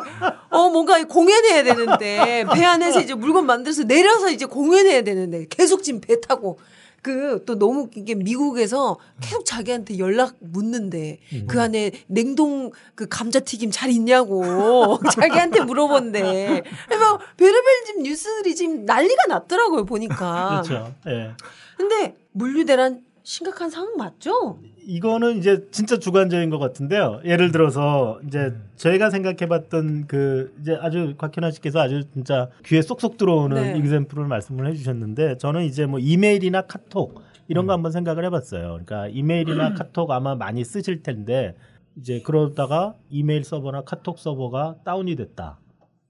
어 0.51 0.69
뭔가 0.71 1.03
공연해야 1.05 1.63
되는데 1.63 2.45
배 2.53 2.65
안에서 2.65 3.01
이제 3.01 3.15
물건 3.15 3.47
만들어서 3.47 3.85
내려서 3.85 4.31
이제 4.31 4.47
공연해야 4.47 5.03
되는데 5.03 5.47
계속 5.49 5.83
지금 5.83 6.01
배 6.01 6.21
타고 6.21 6.59
그 7.05 7.45
또 7.45 7.59
너무 7.59 7.89
이게 7.95 8.15
미국에서 8.15 8.97
계속 9.21 9.45
자기한테 9.45 9.99
연락 9.99 10.37
묻는데 10.41 11.19
그 11.47 11.61
안에 11.61 11.93
냉동 12.07 12.71
그 12.95 13.07
감자튀김 13.09 13.71
잘 13.71 13.91
있냐고 13.91 14.99
자기한테 15.13 15.61
물어본대. 15.61 16.63
막 16.89 17.21
별의별 17.37 17.85
지금 17.87 18.03
뉴스들이 18.03 18.55
지금 18.55 18.85
난리가 18.85 19.27
났더라고요 19.29 19.85
보니까. 19.85 20.63
그렇죠. 20.65 20.95
예. 21.07 21.33
근데 21.77 22.17
물류 22.33 22.65
대란 22.65 23.03
심각한 23.25 23.71
상황 23.71 23.97
맞죠? 23.97 24.59
이거는 24.87 25.39
이제 25.39 25.67
진짜 25.71 25.99
주관적인 25.99 26.51
것 26.51 26.59
같은데요. 26.59 27.23
예를 27.25 27.53
들어서 27.53 28.21
이제 28.27 28.53
저희가 28.77 29.09
생각해봤던 29.09 30.07
그 30.07 30.55
이제 30.61 30.77
아주 30.79 31.15
곽현아 31.17 31.51
씨께서 31.51 31.81
아주 31.81 32.05
진짜 32.13 32.51
귀에 32.67 32.83
쏙쏙 32.83 33.17
들어오는 33.17 33.57
네. 33.57 33.79
example을 33.79 34.27
말씀을 34.27 34.67
해주셨는데 34.69 35.39
저는 35.39 35.65
이제 35.65 35.87
뭐 35.87 35.99
이메일이나 35.99 36.63
카톡 36.63 37.23
이런 37.49 37.67
거 37.67 37.73
한번 37.73 37.93
생각을 37.93 38.27
해봤어요. 38.27 38.69
그러니까 38.85 39.09
이메일이나 39.09 39.73
카톡 39.73 40.11
아마 40.11 40.35
많이 40.35 40.63
쓰실 40.63 41.03
텐데 41.03 41.57
이제 41.97 42.21
그러다가 42.21 42.95
이메일 43.09 43.43
서버나 43.45 43.85
카톡 43.85 44.19
서버가 44.19 44.77
다운이 44.85 45.17
됐다. 45.17 45.59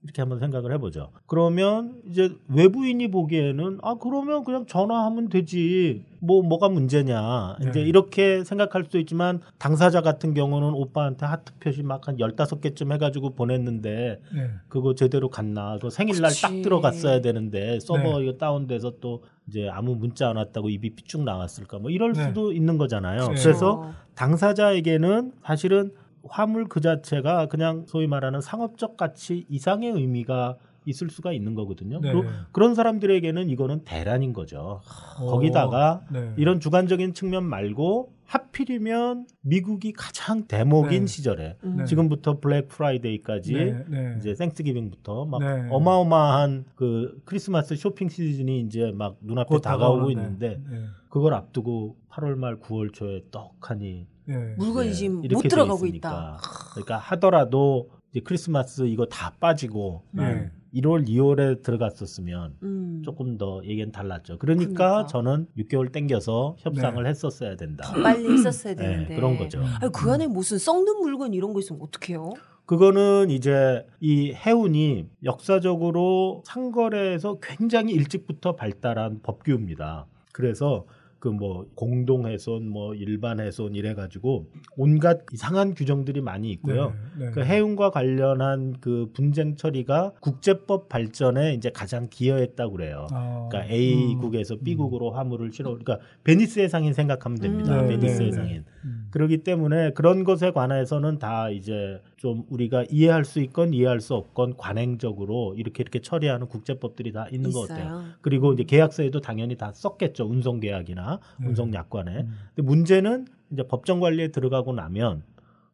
이렇게 0.05 0.21
한번 0.21 0.39
생각을 0.39 0.71
해보죠. 0.73 1.09
그러면 1.25 2.01
이제 2.07 2.29
외부인이 2.47 3.09
보기에는 3.09 3.79
아 3.81 3.95
그러면 3.95 4.43
그냥 4.43 4.65
전화하면 4.67 5.29
되지 5.29 6.05
뭐 6.19 6.41
뭐가 6.43 6.69
문제냐 6.69 7.57
이제 7.61 7.71
네. 7.71 7.81
이렇게 7.81 8.43
생각할 8.43 8.83
수도 8.85 8.99
있지만 8.99 9.41
당사자 9.57 10.01
같은 10.01 10.33
경우는 10.33 10.73
오빠한테 10.73 11.25
하트 11.25 11.51
표시 11.59 11.83
막 11.83 12.05
한 12.07 12.19
열다섯 12.19 12.61
개쯤 12.61 12.91
해가지고 12.91 13.31
보냈는데 13.31 14.21
네. 14.33 14.49
그거 14.67 14.93
제대로 14.93 15.29
갔나 15.29 15.79
그 15.81 15.89
생일날 15.89 16.29
그치. 16.29 16.41
딱 16.43 16.61
들어갔어야 16.61 17.21
되는데 17.21 17.79
서버 17.79 18.19
네. 18.19 18.23
이거 18.25 18.37
다운돼서 18.37 18.93
또 19.01 19.23
이제 19.47 19.67
아무 19.69 19.95
문자 19.95 20.29
안 20.29 20.35
왔다고 20.37 20.69
입이 20.69 20.91
삐쭉 20.95 21.23
나왔을까 21.23 21.79
뭐 21.79 21.89
이럴 21.89 22.13
네. 22.13 22.27
수도 22.27 22.51
있는 22.51 22.77
거잖아요. 22.77 23.29
네. 23.29 23.41
그래서 23.41 23.91
당사자에게는 24.15 25.31
사실은 25.43 25.91
화물 26.29 26.67
그 26.67 26.81
자체가 26.81 27.47
그냥 27.47 27.85
소위 27.87 28.07
말하는 28.07 28.41
상업적 28.41 28.97
가치 28.97 29.45
이상의 29.49 29.91
의미가 29.91 30.57
있을 30.85 31.09
수가 31.09 31.33
있는 31.33 31.55
거거든요. 31.55 31.99
네. 31.99 32.11
그리고 32.11 32.29
그런 32.51 32.75
사람들에게는 32.75 33.49
이거는 33.49 33.83
대란인 33.85 34.33
거죠. 34.33 34.81
어, 35.19 35.25
거기다가 35.25 36.01
네. 36.11 36.33
이런 36.37 36.59
주관적인 36.59 37.13
측면 37.13 37.43
말고 37.43 38.13
하필이면 38.25 39.27
미국이 39.41 39.93
가장 39.93 40.45
대목인 40.47 41.01
네. 41.01 41.07
시절에 41.07 41.57
음. 41.63 41.85
지금부터 41.85 42.39
블랙 42.39 42.67
프라이데이까지 42.69 43.53
네, 43.53 43.85
네. 43.87 44.15
이제 44.17 44.33
Thanksgiving부터 44.33 45.25
막 45.25 45.39
네. 45.39 45.67
어마어마한 45.69 46.65
그 46.75 47.19
크리스마스 47.25 47.75
쇼핑 47.75 48.09
시즌이 48.09 48.61
이제 48.61 48.91
막 48.95 49.17
눈앞에 49.21 49.49
곧 49.49 49.61
다가오고 49.61 50.09
다가오는데. 50.13 50.47
있는데 50.47 50.61
네. 50.69 50.85
그걸 51.09 51.33
앞두고 51.33 51.97
8월 52.09 52.35
말 52.35 52.59
9월 52.59 52.93
초에 52.93 53.21
떡하니 53.31 54.07
네. 54.25 54.55
물건이 54.57 54.89
네, 54.89 54.93
지금 54.93 55.21
못 55.21 55.41
들어가고. 55.41 55.85
있다. 55.85 56.39
그러니까 56.73 56.97
하더라도 56.97 57.89
이제 58.11 58.21
크리스마스 58.21 58.83
이거 58.83 59.05
다 59.05 59.33
빠지고 59.39 60.03
네. 60.11 60.51
1월 60.73 61.07
2월에 61.07 61.63
들어갔었으면 61.63 62.55
음. 62.63 63.01
조금 63.05 63.37
더 63.37 63.61
얘기는 63.63 63.89
달랐죠. 63.91 64.37
그러니까, 64.39 64.73
그러니까. 64.73 65.05
저는 65.07 65.47
6개월 65.57 65.91
땡겨서 65.91 66.55
협상을 66.59 67.05
했었어야 67.07 67.55
된다. 67.55 67.85
더 67.85 68.01
빨리 68.01 68.29
했었어야 68.29 68.75
네, 68.75 68.83
되는데. 68.83 69.15
그런 69.15 69.37
거죠. 69.37 69.61
아니, 69.81 69.91
그 69.91 70.11
안에 70.11 70.27
무슨 70.27 70.57
썩는 70.57 70.99
물건 70.99 71.33
이런 71.33 71.53
거 71.53 71.59
있으면 71.59 71.81
어떡해요? 71.81 72.33
그거는 72.65 73.29
이제 73.29 73.85
이 74.01 74.33
해운이 74.33 75.05
역사적으로 75.23 76.41
상거래에서 76.45 77.39
굉장히 77.41 77.93
일찍부터 77.93 78.55
발달한 78.55 79.21
법규입니다. 79.21 80.07
그래서 80.33 80.85
그 81.25 81.45
뭐 81.45 81.65
공동해손, 81.75 82.69
뭐 82.69 82.93
일반해손 82.93 83.75
이래 83.75 83.93
가지고 83.93 84.47
온갖 84.77 85.21
이상한 85.33 85.73
규정들이 85.73 86.21
많이 86.21 86.51
있고요. 86.51 86.93
네, 87.17 87.25
네. 87.25 87.31
그 87.31 87.43
해운과 87.43 87.91
관련한 87.91 88.75
그 88.79 89.11
분쟁 89.13 89.55
처리가 89.55 90.13
국제법 90.21 90.87
발전에 90.87 91.53
이제 91.53 91.69
가장 91.69 92.07
기여했다고 92.09 92.71
그래요. 92.73 93.07
아, 93.11 93.47
그러니까 93.49 93.73
A 93.73 94.13
음. 94.13 94.19
국에서 94.19 94.55
B 94.57 94.75
국으로 94.75 95.11
화물을 95.11 95.51
실어, 95.51 95.69
그러니까 95.71 95.99
베니스의 96.23 96.69
상인 96.69 96.93
생각하면 96.93 97.39
됩니다. 97.39 97.81
음. 97.81 97.87
네, 97.87 97.97
베니스의 97.97 98.19
네, 98.19 98.25
네. 98.25 98.31
상인. 98.31 98.65
음. 98.85 99.04
그렇기 99.15 99.43
때문에 99.45 99.93
그런 99.93 100.25
것에 100.25 100.51
관해서는 100.51 101.19
다 101.19 101.49
이제 101.49 102.01
좀 102.17 102.43
우리가 102.49 102.83
이해할 102.89 103.23
수 103.23 103.39
있건 103.39 103.73
이해할 103.73 104.01
수 104.01 104.13
없건 104.13 104.57
관행적으로 104.57 105.55
이렇게 105.55 105.83
이렇게 105.83 106.01
처리하는 106.01 106.49
국제법들이 106.49 107.13
다 107.13 107.25
있는 107.31 107.51
것 107.53 107.61
같아요. 107.61 107.85
있어요. 107.85 108.03
그리고 108.19 108.51
이제 108.51 108.63
계약서에도 108.63 109.21
당연히 109.21 109.55
다 109.55 109.71
썼겠죠. 109.71 110.25
운송 110.25 110.59
계약이나 110.59 111.21
네. 111.39 111.47
운송 111.47 111.73
약관에. 111.73 112.11
음. 112.23 112.33
근데 112.53 112.67
문제는 112.67 113.27
이제 113.53 113.63
법정 113.63 114.01
관리에 114.01 114.33
들어가고 114.33 114.73
나면 114.73 115.23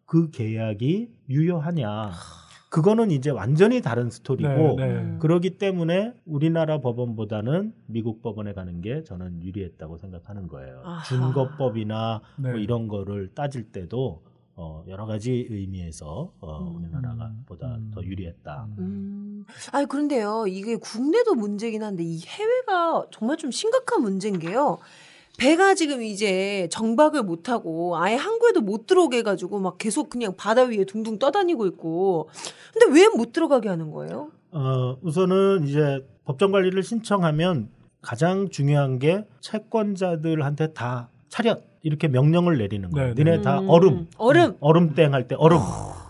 그 0.05 0.29
계약이 0.29 1.09
유효하냐. 1.31 2.11
그거는 2.71 3.11
이제 3.11 3.29
완전히 3.29 3.81
다른 3.81 4.09
스토리고 4.09 4.75
네, 4.77 4.87
네. 4.87 5.17
그러기 5.19 5.57
때문에 5.57 6.13
우리나라 6.25 6.79
법원보다는 6.79 7.73
미국 7.85 8.21
법원에 8.21 8.53
가는 8.53 8.79
게 8.79 9.03
저는 9.03 9.43
유리했다고 9.43 9.97
생각하는 9.97 10.47
거예요. 10.47 10.81
아하. 10.85 11.03
준거법이나 11.03 12.21
뭐 12.37 12.51
네. 12.53 12.61
이런 12.61 12.87
거를 12.87 13.33
따질 13.35 13.73
때도 13.73 14.23
어, 14.55 14.85
여러 14.87 15.05
가지 15.05 15.47
의미에서 15.49 16.31
어, 16.39 16.59
음. 16.59 16.75
우리나라가 16.77 17.33
보다 17.45 17.77
더 17.93 18.01
유리했다. 18.05 18.67
음. 18.79 19.43
아니 19.73 19.85
그런데요 19.85 20.45
이게 20.47 20.77
국내도 20.77 21.35
문제긴 21.35 21.83
한데 21.83 22.03
이 22.03 22.21
해외가 22.25 23.05
정말 23.11 23.35
좀 23.35 23.51
심각한 23.51 24.01
문제인 24.01 24.39
게요. 24.39 24.79
배가 25.41 25.73
지금 25.73 26.03
이제 26.03 26.67
정박을 26.71 27.23
못하고 27.23 27.97
아예 27.97 28.15
항구에도 28.15 28.61
못 28.61 28.85
들어오게 28.85 29.17
해가지고 29.17 29.59
막 29.59 29.79
계속 29.79 30.11
그냥 30.11 30.35
바다 30.37 30.61
위에 30.65 30.85
둥둥 30.85 31.17
떠다니고 31.17 31.65
있고. 31.65 32.29
근데 32.73 32.99
왜 32.99 33.07
못 33.07 33.33
들어가게 33.33 33.67
하는 33.67 33.89
거예요? 33.91 34.29
어, 34.51 34.97
우선은 35.01 35.67
이제 35.67 36.05
법정 36.25 36.51
관리를 36.51 36.83
신청하면 36.83 37.69
가장 38.03 38.49
중요한 38.49 38.99
게 38.99 39.25
채권자들한테 39.39 40.73
다 40.73 41.09
차렷 41.29 41.63
이렇게 41.81 42.07
명령을 42.07 42.59
내리는 42.59 42.91
거예요. 42.91 43.15
네, 43.15 43.23
네. 43.23 43.31
니네 43.31 43.41
다 43.41 43.59
음. 43.61 43.69
얼음, 43.69 44.07
얼음. 44.17 44.57
얼음땡 44.59 45.13
할 45.13 45.27
때 45.27 45.35
얼음. 45.39 45.57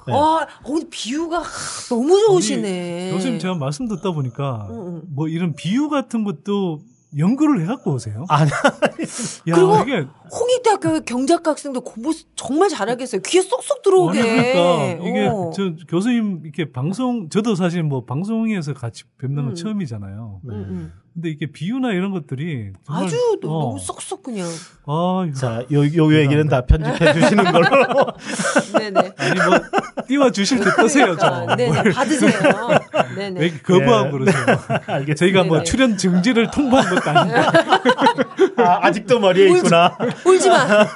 네. 0.08 0.14
아, 0.14 0.18
어, 0.18 0.80
비유가 0.90 1.42
너무 1.90 2.20
좋으시네. 2.28 3.12
교수님 3.14 3.40
제가 3.40 3.56
말씀 3.56 3.88
듣다 3.88 4.12
보니까 4.12 4.68
응, 4.72 4.76
응. 4.88 5.02
뭐 5.08 5.30
이런 5.30 5.54
비유 5.56 5.88
같은 5.88 6.26
것도 6.26 6.80
연구를 7.18 7.62
해갖고 7.62 7.94
오세요. 7.94 8.26
아니, 8.30 8.50
야 9.48 9.56
그리고 9.56 9.78
이게 9.84 10.08
홍익대학교 10.32 11.02
경제학과 11.02 11.52
학생도 11.52 11.82
공부 11.82 12.14
정말 12.36 12.70
잘하겠어요. 12.70 13.22
귀에 13.26 13.42
쏙쏙 13.42 13.82
들어오게. 13.82 14.20
아니, 14.20 14.30
그러니까 14.30 15.10
이게 15.10 15.28
어. 15.28 15.52
저 15.54 15.74
교수님 15.88 16.42
이렇게 16.44 16.72
방송 16.72 17.30
저도 17.30 17.56
사실 17.56 17.84
뭐 17.84 18.06
방송에서 18.06 18.74
같이 18.74 19.04
뵙는 19.18 19.44
건 19.44 19.52
음. 19.52 19.56
처음이잖아요. 19.56 20.42
네. 20.44 20.56
음, 20.56 20.64
음. 20.70 20.94
근데 21.14 21.28
이게 21.30 21.46
비유나 21.46 21.92
이런 21.92 22.12
것들이 22.12 22.72
정말, 22.86 23.04
아주 23.06 23.18
어. 23.44 23.48
너무 23.48 23.80
쏙쏙 23.80 24.24
그냥. 24.24 24.48
아, 24.86 25.28
자, 25.36 25.62
요, 25.74 25.84
요 25.96 26.16
얘기는 26.18 26.48
다 26.48 26.66
편집해 26.66 27.14
주시는 27.14 27.52
걸로. 27.52 27.68
네네. 28.80 29.12
아니 29.18 29.40
뭐 29.42 29.60
띄워 30.08 30.32
주실 30.32 30.60
때 30.60 30.70
뜨세요 30.78 31.16
그러니까. 31.18 31.48
좀. 31.48 31.58
네네, 31.58 31.82
뭘. 31.82 31.92
받으세요. 31.92 32.32
왜 33.18 33.30
네네. 33.30 33.46
이렇게 33.46 33.60
거부하고 33.62 34.08
예. 34.08 34.12
그러세요? 34.12 34.46
알겠습니다. 34.88 35.16
저희가 35.16 35.44
뭐 35.44 35.58
네네. 35.58 35.64
출연 35.66 35.98
증지를 35.98 36.50
통보한 36.50 36.96
것도 36.96 37.10
아닌데 37.10 37.42
아, 38.56 38.80
아직도 38.88 39.20
머리에 39.20 39.50
울지- 39.50 39.58
있구나. 39.58 39.98
울지 40.26 40.50
마. 40.50 40.88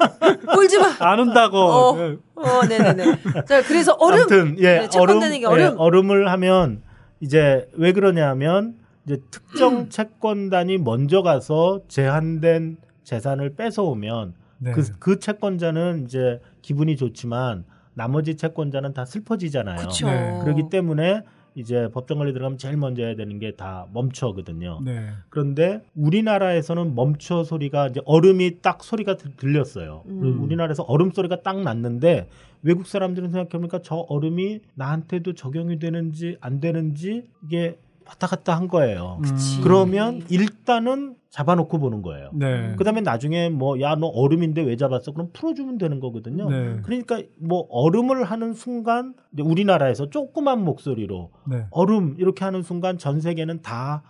울지 0.57 0.77
마. 0.79 0.95
안 0.99 1.19
온다고. 1.19 1.57
어. 1.57 1.97
예. 1.99 2.15
어, 2.35 2.65
네네네. 2.65 3.17
자, 3.47 3.61
그래서 3.63 3.91
얼음. 3.99 4.19
아무튼 4.19 4.55
예, 4.59 4.87
네, 4.87 4.97
얼음. 4.97 5.21
예, 5.59 5.73
얼음을 5.77 6.29
하면 6.31 6.81
이제 7.19 7.67
왜 7.73 7.91
그러냐면 7.91 8.75
이제 9.05 9.15
음. 9.15 9.21
특정 9.31 9.89
채권단이 9.89 10.77
먼저 10.79 11.21
가서 11.21 11.81
제한된 11.87 12.77
재산을 13.03 13.55
뺏어오면 13.55 14.33
네. 14.59 14.71
그, 14.71 14.81
그 14.99 15.19
채권자는 15.19 16.05
이제 16.05 16.39
기분이 16.61 16.95
좋지만 16.97 17.65
나머지 17.93 18.35
채권자는 18.35 18.93
다 18.93 19.05
슬퍼지잖아요. 19.05 19.87
그쵸. 19.87 20.07
네. 20.07 20.39
그렇기 20.43 20.69
때문에 20.69 21.21
이제 21.57 21.87
법정 21.93 22.17
관리 22.17 22.33
들어가면 22.33 22.57
제일 22.57 22.75
먼저 22.75 23.03
해야 23.03 23.15
되는 23.15 23.39
게 23.39 23.53
다 23.55 23.85
멈춰거든요. 23.93 24.81
네. 24.83 25.07
그런데 25.29 25.81
우리나라에서는 25.95 26.95
멈춰 26.95 27.45
소리가 27.45 27.87
이제 27.87 28.01
얼음이 28.05 28.59
딱 28.61 28.83
소리가 28.83 29.15
들- 29.15 29.35
들렸어요. 29.37 30.03
음. 30.07 30.43
우리나라에서 30.43 30.83
얼음 30.83 31.11
소리가 31.11 31.43
딱 31.43 31.61
났는데 31.61 32.27
외국 32.61 32.87
사람들은 32.87 33.29
생각해보니까 33.31 33.79
저 33.83 33.95
얼음이 34.09 34.59
나한테도 34.73 35.33
적용이 35.33 35.79
되는지 35.79 36.35
안 36.41 36.59
되는지 36.59 37.23
이게 37.45 37.77
왔다 38.07 38.27
갔다 38.27 38.55
한 38.55 38.67
거예요. 38.67 39.19
그치. 39.23 39.61
그러면 39.61 40.21
일단은 40.29 41.15
잡아놓고 41.31 41.79
보는 41.79 42.01
거예요. 42.01 42.29
네. 42.33 42.75
그다음에 42.77 43.01
나중에 43.01 43.49
뭐 43.49 43.79
야 43.81 43.95
너 43.95 44.07
얼음인데 44.07 44.61
왜 44.63 44.75
잡았어? 44.77 45.11
그럼 45.11 45.29
풀어주면 45.33 45.77
되는 45.77 45.99
거거든요. 45.99 46.49
네. 46.49 46.79
그러니까 46.83 47.21
뭐 47.39 47.65
얼음을 47.69 48.23
하는 48.23 48.53
순간 48.53 49.13
우리나라에서 49.37 50.09
조그만 50.09 50.63
목소리로 50.63 51.31
네. 51.45 51.65
얼음 51.71 52.15
이렇게 52.19 52.45
하는 52.45 52.61
순간 52.61 52.97
전 52.97 53.19
세계는 53.21 53.61
다 53.63 54.03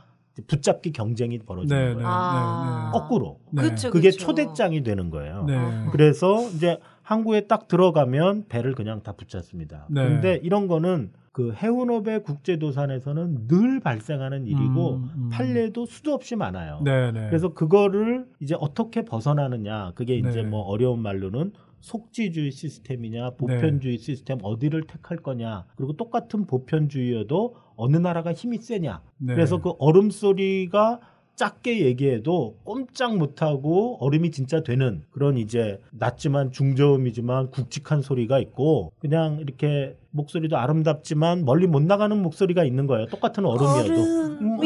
붙잡기 0.47 0.91
경쟁이 0.91 1.39
벌어지는 1.39 1.79
네, 1.81 1.87
네, 1.89 1.93
거예요. 1.95 2.07
아. 2.09 2.91
거꾸로. 2.93 3.39
네. 3.51 3.61
그쵸, 3.63 3.89
그게 3.89 4.09
그쵸. 4.09 4.25
초대장이 4.27 4.83
되는 4.83 5.09
거예요. 5.09 5.45
네. 5.45 5.85
그래서 5.91 6.41
이제 6.49 6.77
항구에 7.03 7.47
딱 7.47 7.67
들어가면 7.69 8.45
배를 8.49 8.75
그냥 8.75 9.01
다 9.01 9.13
붙잡습니다. 9.13 9.87
네. 9.89 10.03
그런데 10.03 10.39
이런 10.43 10.67
거는 10.67 11.11
그 11.36 11.51
해운업의 11.51 12.23
국제도산에서는 12.23 13.49
늘 13.49 13.81
발생하는 13.81 14.47
일이고 14.47 14.95
음, 14.95 15.09
음. 15.17 15.29
판례도 15.33 15.86
수도 15.86 16.13
없이 16.13 16.38
많아요. 16.38 16.79
네, 16.86 17.11
네. 17.11 17.27
그래서 17.27 17.53
그거를 17.53 18.25
이제 18.39 18.55
어떻게 18.57 19.03
벗어나느냐 19.03 19.91
그게 19.95 20.15
이제 20.15 20.43
네. 20.43 20.43
뭐 20.43 20.61
어려운 20.61 21.01
말로는 21.01 21.51
속지주의 21.81 22.51
시스템이냐 22.51 23.31
보편주의 23.31 23.97
시스템 23.97 24.38
어디를 24.43 24.88
택할 24.88 25.17
거냐 25.17 25.65
그리고 25.75 25.97
똑같은 25.97 26.47
보편주의여도 26.47 27.57
어느 27.75 27.97
나라가 27.97 28.31
힘이 28.31 28.59
세냐 28.59 29.01
네. 29.17 29.36
그래서 29.36 29.59
그 29.59 29.73
얼음 29.77 30.11
소리가 30.11 31.01
작게 31.36 31.86
얘기해도 31.86 32.55
꼼짝 32.63 33.17
못하고 33.17 33.97
얼음이 33.99 34.31
진짜 34.31 34.63
되는 34.63 35.03
그런 35.11 35.38
이제 35.38 35.79
낮지만 35.91 36.51
중저음이지만 36.51 37.51
굵직한 37.51 38.01
소리가 38.01 38.39
있고 38.39 38.93
그냥 38.99 39.39
이렇게 39.41 39.95
목소리도 40.11 40.57
아름답지만 40.57 41.43
멀리 41.43 41.67
못 41.67 41.83
나가는 41.83 42.17
목소리가 42.17 42.63
있는 42.63 42.88
거예요. 42.88 43.07
똑같은 43.07 43.45
얼음이어도. 43.45 44.01
얼음. 44.01 44.59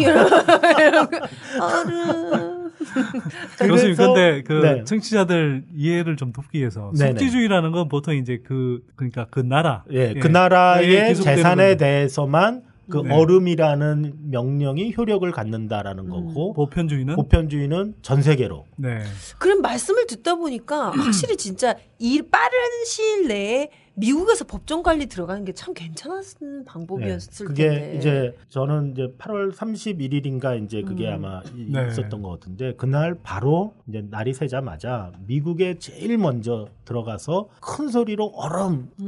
얼음. 1.60 2.70
교수님 3.68 3.96
근데 3.98 4.44
그 4.44 4.54
네. 4.54 4.84
청취자들 4.84 5.64
이해를 5.76 6.16
좀 6.16 6.32
돕기 6.32 6.60
위해서 6.60 6.92
네네. 6.98 7.12
숙지주의라는 7.12 7.72
건 7.72 7.90
보통 7.90 8.16
이제 8.16 8.42
그 8.44 8.82
그러니까 8.96 9.26
그 9.30 9.40
나라 9.40 9.84
예, 9.92 10.14
그 10.14 10.20
예. 10.20 10.22
예, 10.24 10.30
나라의 10.30 10.88
계속되는 10.88 11.38
재산에 11.38 11.64
거죠. 11.70 11.78
대해서만 11.78 12.69
그 12.90 12.98
네. 12.98 13.14
얼음이라는 13.16 14.14
명령이 14.32 14.94
효력을 14.98 15.30
갖는다라는 15.32 16.06
음. 16.06 16.10
거고 16.10 16.54
보편주의는 16.54 17.16
보편주의는 17.16 17.96
전 18.02 18.22
세계로. 18.22 18.66
네. 18.78 19.02
그럼 19.38 19.62
말씀을 19.62 20.08
듣다 20.08 20.36
보니까 20.36 20.90
확실히 20.98 21.38
진짜 21.38 21.76
이 22.00 22.22
빠른 22.22 22.58
시일 22.86 23.28
내에 23.28 23.70
미국에서 23.96 24.46
법정 24.46 24.82
관리 24.82 25.08
들어가는 25.08 25.44
게 25.44 25.52
참 25.52 25.74
괜찮았는 25.74 26.64
방법이었을 26.66 27.32
네. 27.32 27.44
그게 27.46 27.70
텐데. 27.70 27.98
이제 27.98 28.38
저는 28.48 28.92
이제 28.94 29.14
8월 29.18 29.52
31일인가 29.54 30.64
이제 30.64 30.82
그게 30.84 31.10
음. 31.10 31.16
아마 31.16 31.42
이- 31.56 31.68
네. 31.70 31.88
있었던 31.90 32.22
것 32.22 32.30
같은데 32.30 32.74
그날 32.78 33.16
바로 33.22 33.74
이제 33.90 34.06
날이 34.10 34.34
새자마자 34.34 35.12
미국에 35.28 35.78
제일 35.80 36.18
먼저 36.18 36.68
들어가서 36.86 37.50
큰 37.62 37.90
소리로 37.90 38.32
얼음. 38.36 38.90
음. 39.02 39.08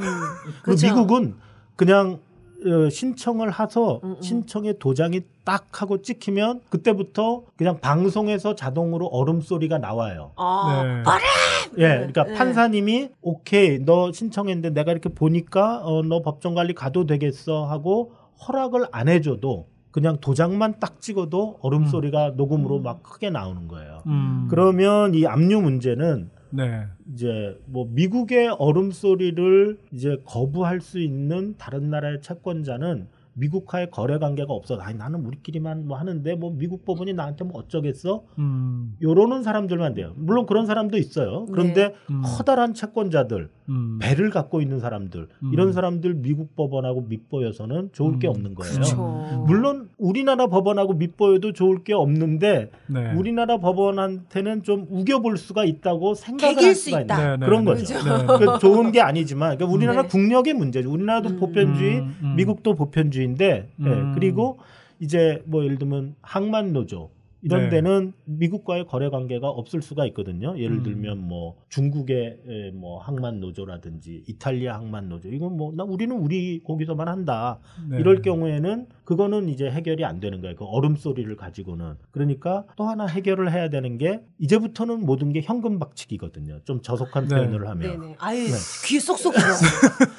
그 0.63 0.71
그죠. 0.71 0.87
미국은 0.87 1.35
그냥 1.77 2.19
어, 2.65 2.89
신청을 2.89 3.59
해서 3.59 3.99
음, 4.03 4.11
음. 4.11 4.21
신청에 4.21 4.73
도장이 4.73 5.21
딱 5.43 5.81
하고 5.81 6.01
찍히면 6.01 6.61
그때부터 6.69 7.43
그냥 7.57 7.79
방송에서 7.79 8.55
자동으로 8.55 9.07
얼음 9.07 9.41
소리가 9.41 9.79
나와요. 9.79 10.31
아, 10.35 10.83
네. 10.83 10.89
얼음! 11.09 11.77
예, 11.77 11.97
그러니까 11.97 12.23
네. 12.25 12.33
판사님이 12.33 13.09
오케이 13.21 13.79
너 13.83 14.11
신청했는데 14.11 14.71
내가 14.71 14.91
이렇게 14.91 15.09
보니까 15.09 15.81
어, 15.83 16.03
너 16.03 16.21
법정 16.21 16.53
관리 16.53 16.73
가도 16.73 17.05
되겠어 17.05 17.65
하고 17.65 18.13
허락을 18.47 18.87
안 18.91 19.07
해줘도 19.07 19.67
그냥 19.91 20.17
도장만 20.21 20.79
딱 20.79 21.01
찍어도 21.01 21.57
얼음 21.61 21.83
음. 21.83 21.87
소리가 21.87 22.33
녹음으로 22.35 22.77
음. 22.77 22.83
막 22.83 23.03
크게 23.03 23.29
나오는 23.29 23.67
거예요. 23.67 24.03
음. 24.07 24.47
그러면 24.49 25.13
이 25.13 25.25
압류 25.25 25.61
문제는 25.61 26.29
네. 26.51 26.85
이제 27.13 27.59
뭐 27.65 27.87
미국의 27.89 28.49
얼음 28.59 28.91
소리를 28.91 29.77
이제 29.91 30.17
거부할 30.25 30.81
수 30.81 30.99
있는 30.99 31.55
다른 31.57 31.89
나라의 31.89 32.21
채권자는 32.21 33.07
미국과의 33.33 33.91
거래 33.91 34.17
관계가 34.17 34.53
없어. 34.53 34.77
아니 34.77 34.97
나는 34.97 35.25
우리끼리만 35.25 35.87
뭐 35.87 35.97
하는데 35.97 36.35
뭐 36.35 36.51
미국 36.51 36.85
법원이 36.85 37.13
나한테 37.13 37.45
뭐 37.45 37.61
어쩌겠어? 37.61 38.25
음. 38.39 38.97
요러는 39.01 39.43
사람들만 39.43 39.93
돼요. 39.93 40.13
물론 40.17 40.45
그런 40.45 40.65
사람도 40.65 40.97
있어요. 40.97 41.45
그런데 41.45 41.93
음. 42.09 42.21
커다란 42.23 42.73
채권자들, 42.73 43.49
음. 43.71 43.99
배를 44.01 44.29
갖고 44.29 44.61
있는 44.61 44.79
사람들, 44.79 45.27
음. 45.43 45.53
이런 45.53 45.71
사람들 45.71 46.15
미국 46.15 46.55
법원하고 46.55 47.05
밑보여서는 47.07 47.89
좋을 47.93 48.19
게 48.19 48.27
음. 48.27 48.31
없는 48.31 48.55
거예요. 48.55 48.73
그쵸. 48.75 49.43
물론 49.47 49.89
우리나라 49.97 50.47
법원하고 50.47 50.93
밑보여도 50.93 51.53
좋을 51.53 51.83
게 51.83 51.93
없는데 51.93 52.69
네. 52.87 53.13
우리나라 53.13 53.57
법원한테는 53.57 54.63
좀 54.63 54.85
우겨볼 54.89 55.37
수가 55.37 55.63
있다고 55.63 56.13
생각을 56.15 56.55
개길 56.55 56.67
할수 56.69 56.89
수가 56.89 57.01
있다. 57.01 57.15
있는 57.15 57.31
네, 57.31 57.37
네, 57.37 57.45
그런 57.45 57.65
네. 57.65 57.71
거죠. 57.71 57.93
네. 57.93 58.45
그 58.45 58.59
좋은 58.59 58.91
게 58.91 59.01
아니지만 59.01 59.55
그러니까 59.57 59.75
우리나라 59.75 60.01
네. 60.03 60.07
국력의 60.09 60.53
문제죠. 60.53 60.91
우리나라도 60.91 61.29
음. 61.29 61.39
보편주의, 61.39 61.99
음, 61.99 62.15
음. 62.21 62.35
미국도 62.35 62.75
보편주의인데 62.75 63.69
예, 63.79 63.85
음. 63.85 64.11
그리고 64.13 64.59
이제 64.99 65.41
뭐 65.45 65.63
예를 65.63 65.77
들면 65.77 66.15
항만 66.21 66.73
노조 66.73 67.09
이런 67.43 67.63
네. 67.63 67.69
데는 67.69 68.13
미국과의 68.25 68.85
거래 68.85 69.09
관계가 69.09 69.49
없을 69.49 69.81
수가 69.81 70.05
있거든요. 70.07 70.57
예를 70.57 70.77
음. 70.77 70.83
들면 70.83 71.17
뭐 71.27 71.55
중국의 71.69 72.39
에, 72.47 72.71
뭐 72.71 72.99
항만 72.99 73.39
노조라든지 73.39 74.23
이탈리아 74.27 74.75
항만 74.75 75.09
노조 75.09 75.29
이건 75.29 75.57
뭐 75.57 75.71
나 75.75 75.83
우리는 75.83 76.15
우리 76.15 76.61
거기서만 76.63 77.07
한다. 77.07 77.59
네. 77.89 77.99
이럴 77.99 78.21
경우에는 78.21 78.87
그거는 79.11 79.49
이제 79.49 79.69
해결이 79.69 80.05
안 80.05 80.21
되는 80.21 80.39
거예요. 80.39 80.55
그 80.55 80.63
얼음 80.63 80.95
소리를 80.95 81.35
가지고는. 81.35 81.95
그러니까 82.11 82.63
또 82.77 82.85
하나 82.85 83.05
해결을 83.05 83.51
해야 83.51 83.69
되는 83.69 83.97
게 83.97 84.21
이제부터는 84.39 85.05
모든 85.05 85.33
게 85.33 85.41
현금 85.41 85.79
박치기거든요. 85.79 86.59
좀 86.63 86.81
저속한 86.81 87.27
네. 87.27 87.35
표현을 87.35 87.67
하면. 87.67 87.99
네네. 87.99 88.15
아유 88.19 88.37
네. 88.45 88.53
귀에 88.87 89.01
쏙쏙 89.01 89.33
들어. 89.33 89.45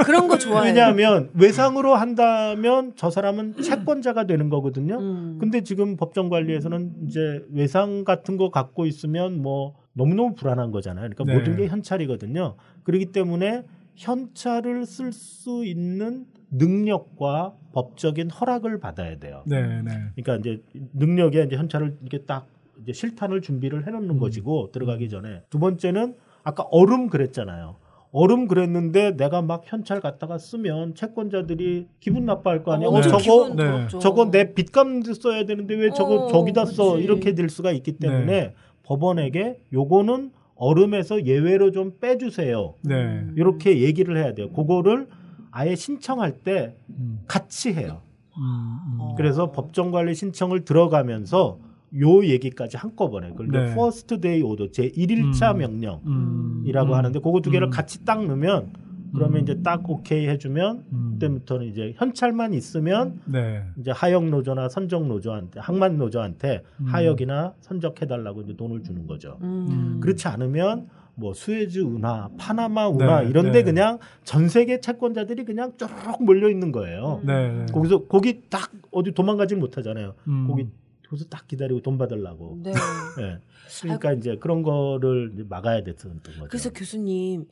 그런 0.05 0.29
거 0.29 0.37
좋아해요. 0.37 0.65
왜냐하면 0.67 1.31
외상으로 1.33 1.95
한다면 1.95 2.93
저 2.95 3.09
사람은 3.09 3.63
채권자가 3.63 4.27
되는 4.27 4.51
거거든요. 4.51 4.99
음. 4.99 5.39
근데 5.41 5.63
지금 5.63 5.97
법정 5.97 6.29
관리에서는 6.29 7.07
이제 7.07 7.43
외상 7.51 8.05
같은 8.05 8.37
거 8.37 8.51
갖고 8.51 8.85
있으면 8.85 9.41
뭐 9.41 9.75
너무너무 9.95 10.35
불안한 10.35 10.71
거잖아요. 10.71 11.09
그러니까 11.09 11.25
네. 11.25 11.39
모든 11.39 11.57
게 11.57 11.67
현찰이거든요. 11.67 12.57
그렇기 12.83 13.07
때문에 13.07 13.63
현찰을 13.95 14.85
쓸 14.85 15.13
수 15.13 15.65
있는 15.65 16.27
능력과 16.53 17.55
법적인 17.73 18.31
허락을 18.31 18.79
받아야 18.79 19.19
돼요. 19.19 19.43
네, 19.47 19.83
네. 19.83 19.91
그러니까 20.15 20.37
이제 20.37 20.63
능력에 20.93 21.43
이제 21.45 21.57
현찰을 21.57 21.97
이렇게 22.03 22.25
딱 22.25 22.47
이제 22.83 22.93
실탄을 22.93 23.41
준비를 23.41 23.87
해놓는 23.87 24.19
것이고 24.19 24.71
들어가기 24.73 25.09
전에 25.09 25.43
두 25.51 25.59
번째는 25.59 26.15
아까 26.45 26.65
얼음 26.71 27.09
그랬잖아요. 27.09 27.77
얼음 28.15 28.47
그랬는데 28.47 29.17
내가 29.17 29.41
막 29.41 29.63
현찰 29.65 30.01
갖다가 30.01 30.37
쓰면 30.37 30.95
채권자들이 30.95 31.87
기분 31.99 32.27
나빠할 32.27 32.63
거 32.63 32.73
아니에요. 32.73 32.91
어, 32.91 32.99
어, 32.99 33.01
네. 33.01 33.09
저거 33.09 33.55
네. 33.55 33.89
저거 33.89 34.31
내 34.31 34.53
빚감 34.53 35.03
써야 35.03 35.45
되는데 35.47 35.75
왜 35.75 35.91
저거 35.91 36.27
어, 36.27 36.29
저기다 36.29 36.67
써 36.67 36.93
그치. 36.93 37.05
이렇게 37.05 37.35
될 37.35 37.49
수가 37.49 37.73
있기 37.73 37.93
때문에 37.93 38.55
법원에게 38.83 39.61
요거는 39.73 40.33
얼음에서 40.57 41.25
예외로 41.25 41.73
좀 41.73 41.99
빼주세요. 42.01 42.75
네. 42.83 43.27
이렇게 43.37 43.81
얘기를 43.81 44.19
해야 44.19 44.35
돼요. 44.35 44.51
그거를 44.53 45.07
아예 45.53 45.77
신청할 45.77 46.41
때 46.43 46.75
음. 46.91 47.21
같이 47.29 47.73
해요. 47.73 48.01
음, 48.39 48.79
음. 49.01 49.15
그래서 49.17 49.53
법정 49.53 49.91
관리 49.91 50.15
신청을 50.15 50.65
들어가면서 50.65 51.59
요 52.01 52.25
얘기까지 52.25 52.79
한꺼번에 52.79 53.31
그걸 53.31 53.49
네. 53.49 53.75
first 53.75 54.21
day 54.21 54.43
order 54.43 54.71
제 54.71 54.89
1일차 54.91 55.53
음. 55.53 55.59
명령이라고 55.59 56.93
음. 56.93 56.95
하는데 56.95 57.19
그거 57.21 57.41
두 57.41 57.51
개를 57.51 57.69
음. 57.69 57.71
같이 57.71 58.05
딱 58.05 58.25
넣으면 58.25 58.73
그러면 59.13 59.41
음. 59.41 59.43
이제 59.43 59.61
딱 59.63 59.89
오케이 59.89 60.27
해주면 60.27 60.85
음. 60.91 61.11
그때부터는 61.13 61.67
이제 61.67 61.93
현찰만 61.97 62.55
있으면 62.55 63.21
네. 63.27 63.63
이제 63.79 63.91
하역 63.91 64.31
노조나 64.31 64.71
선적 64.71 65.07
노조한테 65.07 65.61
항만 65.61 65.99
노조한테 65.99 66.63
음. 66.81 66.87
하역이나 66.87 67.55
선적해달라고 67.61 68.43
이제 68.43 68.57
돈을 68.57 68.83
주는 68.83 69.07
거죠. 69.07 69.39
음. 69.43 70.01
그렇지 70.01 70.29
않으면 70.29 70.89
뭐 71.15 71.35
수에즈 71.35 71.81
운하, 71.81 72.31
파나마 72.39 72.89
운하 72.89 73.23
네, 73.23 73.29
이런데 73.29 73.59
네. 73.59 73.65
그냥 73.65 73.99
전 74.25 74.49
세계 74.49 74.81
채권자들이 74.81 75.45
그냥 75.45 75.77
쪼르륵 75.77 76.25
몰려 76.25 76.49
있는 76.49 76.73
거예요. 76.73 77.21
네. 77.25 77.49
네. 77.51 77.67
거기서 77.73 78.07
거기 78.07 78.43
딱 78.49 78.73
어디 78.91 79.13
도망가질 79.13 79.59
못하잖아요. 79.59 80.15
음. 80.29 80.47
거기 80.49 80.69
거기서 81.09 81.29
딱 81.29 81.47
기다리고 81.47 81.83
돈 81.83 81.99
받으려고. 81.99 82.59
네. 82.63 82.73
예. 83.21 83.39
그러니까 83.83 84.13
이제 84.13 84.37
그런 84.39 84.63
거를 84.63 85.31
이제 85.35 85.45
막아야 85.49 85.83
됐던 85.83 86.21
거죠. 86.23 86.45
그래서 86.49 86.71
교수님 86.71 87.47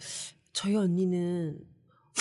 저희 0.53 0.77
언니는 0.77 1.59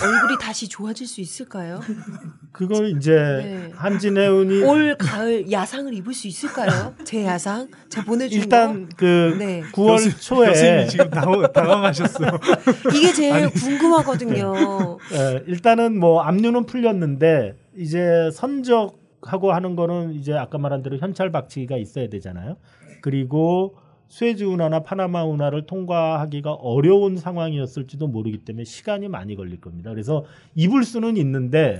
얼굴이 0.02 0.38
다시 0.40 0.68
좋아질 0.68 1.08
수 1.08 1.22
있을까요? 1.22 1.80
그걸 2.52 2.90
이제 2.98 3.14
네. 3.14 3.72
한진해운이 3.76 4.64
올 4.64 4.96
가을 4.98 5.52
야상을 5.52 5.94
입을 5.94 6.14
수 6.14 6.28
있을까요? 6.28 6.94
제 7.04 7.26
야상 7.26 7.68
제가 7.90 8.06
보내준 8.06 8.40
일단 8.42 8.88
거? 8.90 8.96
그 8.98 9.36
네. 9.38 9.62
9월 9.74 10.22
초에 10.22 10.48
교수님이 10.48 10.88
지금 10.88 11.10
당황, 11.10 11.52
당황하셨어요. 11.52 12.32
이게 12.96 13.14
제일 13.14 13.34
아니. 13.34 13.52
궁금하거든요. 13.52 14.98
예, 15.14 15.44
일단은 15.48 16.00
뭐 16.00 16.22
압류는 16.22 16.66
풀렸는데 16.66 17.56
이제 17.78 18.30
선적하고 18.34 19.52
하는 19.54 19.76
거는 19.76 20.14
이제 20.14 20.34
아까 20.34 20.58
말한 20.58 20.82
대로 20.82 20.98
현찰 20.98 21.32
박치기가 21.32 21.78
있어야 21.78 22.10
되잖아요. 22.10 22.58
그리고 23.02 23.76
스웨즈 24.10 24.44
운하나 24.44 24.82
파나마 24.82 25.24
운하를 25.24 25.68
통과하기가 25.68 26.54
어려운 26.54 27.18
상황이었을지도 27.18 28.08
모르기 28.08 28.40
때문에 28.40 28.66
시간이 28.66 29.08
많이 29.08 29.36
걸릴 29.36 29.62
겁니다. 29.62 29.92
그래서 29.92 30.26
입을 30.56 30.84
수는 30.84 31.16
있는데 31.18 31.78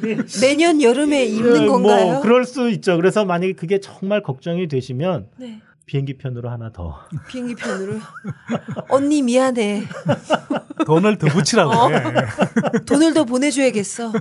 내년 0.42 0.82
여름에 0.82 1.24
입는 1.26 1.60
그, 1.60 1.66
건가요? 1.66 2.12
뭐 2.12 2.20
그럴 2.20 2.44
수 2.44 2.68
있죠. 2.70 2.96
그래서 2.96 3.24
만약에 3.24 3.52
그게 3.52 3.78
정말 3.78 4.22
걱정이 4.22 4.66
되시면 4.66 5.28
네. 5.36 5.60
비행기 5.86 6.18
편으로 6.18 6.50
하나 6.50 6.72
더. 6.72 6.98
비행기 7.28 7.54
편으로 7.54 7.94
언니 8.88 9.22
미안해. 9.22 9.84
돈을 10.86 11.18
더 11.18 11.28
붙이라고 11.28 11.70
어. 11.70 11.88
해. 11.88 12.02
돈을 12.86 13.14
더 13.14 13.24
보내줘야겠어. 13.24 14.12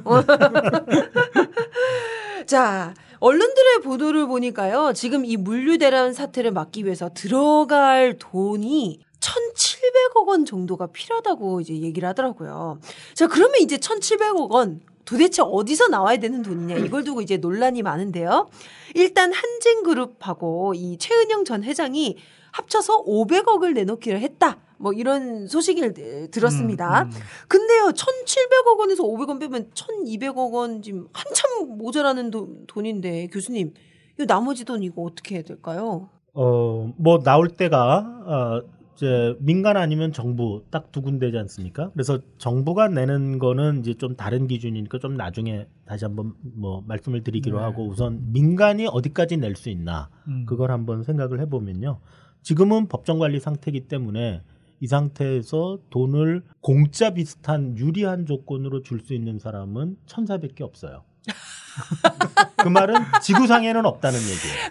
자, 2.46 2.94
언론들의 3.20 3.82
보도를 3.84 4.28
보니까요. 4.28 4.94
지금 4.94 5.26
이 5.26 5.38
물류 5.38 5.78
대란 5.78 6.14
사태를 6.14 6.52
막기 6.52 6.86
위해서 6.86 7.10
들어갈 7.14 8.18
돈이 8.18 9.02
1,700억 9.20 10.28
원 10.28 10.46
정도가 10.46 10.88
필요하다고 10.88 11.62
이제 11.62 11.74
얘기를 11.74 12.08
하더라고요. 12.08 12.80
자, 13.14 13.28
그러면 13.28 13.60
이제 13.60 13.78
1,700억 13.78 14.52
원 14.52 14.82
도대체 15.04 15.42
어디서 15.42 15.88
나와야 15.88 16.18
되는 16.18 16.44
돈이냐 16.44 16.76
이걸 16.78 17.04
두고 17.04 17.22
이제 17.22 17.38
논란이 17.38 17.82
많은데요. 17.82 18.48
일단 18.94 19.34
한진그룹하고 19.34 20.74
이 20.76 20.98
최은영 20.98 21.46
전 21.46 21.64
회장이 21.64 22.18
합쳐서 22.52 23.04
500억을 23.06 23.74
내놓기로 23.74 24.18
했다. 24.20 24.58
뭐 24.78 24.94
이런 24.94 25.48
소식을 25.48 25.94
에, 26.00 26.28
들었습니다. 26.28 27.04
음, 27.04 27.08
음. 27.08 27.12
근데요, 27.48 27.92
1,700억 27.94 28.80
원에서 28.80 29.04
500원 29.04 29.40
빼면 29.40 29.72
1,200억 29.72 30.54
원 30.54 30.82
지금 30.82 31.08
한참 31.14 31.78
모자라는 31.78 32.32
돈, 32.32 32.66
돈인데 32.68 33.28
교수님, 33.28 33.74
이 34.20 34.26
나머지 34.26 34.64
돈 34.66 34.84
이거 34.84 35.02
어떻게 35.04 35.36
해야 35.36 35.44
될까요? 35.44 36.10
어, 36.34 36.94
뭐 36.98 37.20
나올 37.20 37.50
때가 37.50 37.98
어, 38.26 38.62
이제 38.96 39.36
민간 39.40 39.76
아니면 39.78 40.12
정부 40.14 40.64
딱 40.70 40.92
두 40.92 41.02
군데지 41.02 41.38
않습니까? 41.38 41.90
그래서 41.94 42.20
정부가 42.38 42.88
내는 42.90 43.38
거는 43.40 43.80
이제 43.80 43.94
좀 43.94 44.16
다른 44.16 44.48
기준이니까 44.48 45.00
좀 45.00 45.16
나중에 45.16 45.68
다시 45.86 46.06
한번 46.06 46.34
뭐 46.42 46.84
말씀을 46.88 47.24
드리기로 47.24 47.58
네. 47.58 47.64
하고 47.64 47.88
우선 47.88 48.32
민간이 48.34 48.88
어디까지 48.88 49.38
낼 49.38 49.56
수 49.56 49.70
있나 49.70 50.10
음. 50.28 50.46
그걸 50.48 50.72
한번 50.72 51.04
생각을 51.04 51.40
해보면요. 51.42 52.00
지금은 52.44 52.88
법정 52.88 53.20
관리 53.20 53.40
상태이기 53.40 53.88
때문에 53.88 54.42
이 54.82 54.88
상태에서 54.88 55.80
돈을 55.90 56.44
공짜 56.62 57.14
비슷한 57.14 57.78
유리한 57.78 58.26
조건으로 58.26 58.82
줄 58.82 59.02
수 59.02 59.14
있는 59.14 59.38
사람은 59.40 59.98
1,400개 60.08 60.62
없어요. 60.62 61.04
그 62.58 62.68
말은 62.70 62.96
지구상에는 63.22 63.86
없다는 63.86 64.18
얘기예요. 64.20 64.70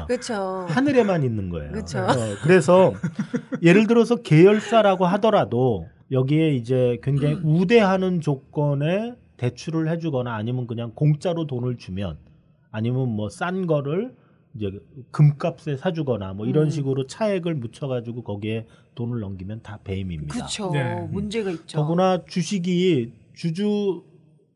어. 0.00 0.06
그렇죠. 0.06 0.66
하늘에만 0.68 1.24
있는 1.24 1.48
거예요. 1.48 1.72
그쵸. 1.72 1.98
어, 2.00 2.14
그래서 2.42 2.92
예를 3.62 3.86
들어서 3.86 4.16
계열사라고 4.16 5.06
하더라도 5.06 5.86
여기에 6.12 6.54
이제 6.54 6.98
굉장히 7.02 7.34
우대하는 7.44 8.20
조건에 8.20 9.14
대출을 9.38 9.88
해주거나 9.90 10.34
아니면 10.34 10.66
그냥 10.66 10.92
공짜로 10.94 11.46
돈을 11.46 11.76
주면 11.78 12.18
아니면 12.70 13.08
뭐 13.08 13.28
싼 13.28 13.66
거를 13.66 14.14
이제 14.58 14.78
금값에 15.12 15.76
사주거나 15.76 16.34
뭐 16.34 16.46
이런 16.46 16.64
음. 16.64 16.70
식으로 16.70 17.06
차액을 17.06 17.54
묻혀가지고 17.54 18.22
거기에 18.22 18.66
돈을 18.94 19.20
넘기면 19.20 19.62
다 19.62 19.78
배임입니다. 19.84 20.34
그렇죠. 20.34 20.70
네. 20.72 21.06
문제가 21.10 21.50
있죠. 21.52 21.78
더구나 21.78 22.24
주식이 22.24 23.12
주주 23.34 24.02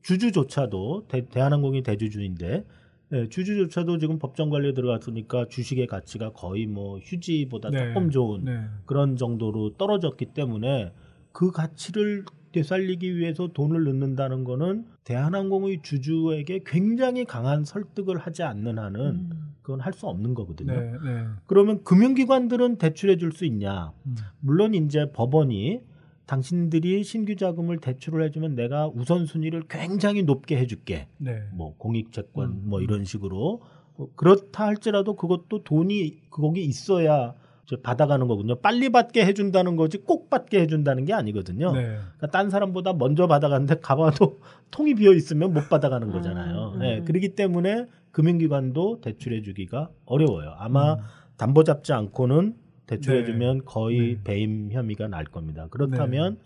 주주조차도 0.03 1.07
대, 1.09 1.29
대한항공이 1.29 1.85
대주주인데 1.85 2.65
예, 3.13 3.29
주주조차도 3.29 3.99
지금 3.99 4.19
법정 4.19 4.51
관리에 4.51 4.73
들어갔으니까 4.73 5.47
주식의 5.49 5.87
가치가 5.87 6.33
거의 6.33 6.67
뭐 6.67 6.99
휴지보다 6.99 7.71
네. 7.71 7.89
조금 7.89 8.11
좋은 8.11 8.45
네. 8.45 8.65
그런 8.87 9.17
정도로 9.17 9.77
떨어졌기 9.77 10.27
때문에 10.27 10.93
그 11.31 11.51
가치를 11.51 12.25
되살리기 12.53 13.17
위해서 13.17 13.49
돈을 13.49 13.85
넣는다는 13.85 14.45
거는 14.45 14.87
대한항공의 15.05 15.81
주주에게 15.83 16.61
굉장히 16.65 17.25
강한 17.25 17.65
설득을 17.65 18.19
하지 18.19 18.43
않는 18.43 18.79
한은 18.79 19.01
음. 19.01 19.52
그건 19.73 19.81
할 19.81 19.93
수 19.95 20.07
없는 20.07 20.35
거거든요. 20.35 20.73
네. 20.73 20.93
네. 21.03 21.27
그러면 21.47 21.83
금융기관들은 21.85 22.77
대출해 22.77 23.17
줄 23.17 23.33
수 23.33 23.47
있냐? 23.47 23.93
음. 24.07 24.15
물론 24.41 24.75
이제 24.75 25.11
법원이 25.13 25.81
당신들이 26.27 27.03
신규 27.05 27.37
자금을 27.37 27.79
대출을 27.79 28.23
해주면 28.25 28.55
내가 28.55 28.89
우선순위를 28.89 29.65
굉장히 29.69 30.23
높게 30.23 30.59
해줄게. 30.59 31.09
네. 31.19 31.41
뭐 31.53 31.75
공익채권 31.79 32.51
음. 32.51 32.63
뭐 32.67 32.81
이런 32.83 33.05
식으로 33.05 33.63
어, 33.97 34.09
그렇다 34.17 34.67
할지라도 34.67 35.17
그것도 35.17 35.65
돈이 35.65 36.21
거기 36.31 36.65
있어야 36.65 37.35
받아가는 37.83 38.27
거군요. 38.27 38.57
빨리 38.57 38.91
받게 38.91 39.25
해준다는 39.25 39.77
거지 39.77 39.99
꼭 39.99 40.29
받게 40.29 40.61
해준다는 40.61 41.05
게 41.05 41.13
아니거든요. 41.13 41.73
네. 41.73 41.83
그러니까 41.83 42.27
딴 42.31 42.51
사람보다 42.51 42.93
먼저 42.95 43.27
받아가는데 43.27 43.77
가봐도 43.81 44.41
통이 44.71 44.95
비어 44.95 45.13
있으면 45.13 45.53
못 45.55 45.69
받아가는 45.69 46.11
거잖아요. 46.11 46.73
음, 46.75 46.79
네, 46.81 46.99
음. 46.99 47.05
그렇기 47.05 47.31
때문에 47.35 47.87
금융기관도 48.11 49.01
대출해주기가 49.01 49.91
어려워요. 50.05 50.55
아마 50.59 50.95
음. 50.95 50.99
담보 51.37 51.65
잡지 51.65 51.93
않고는 51.93 52.55
네. 52.87 52.97
대출해주면 52.97 53.65
거의 53.65 54.17
네. 54.17 54.21
배임 54.23 54.71
혐의가 54.71 55.09
날 55.09 55.25
겁니다. 55.25 55.69
그렇다면 55.71 56.39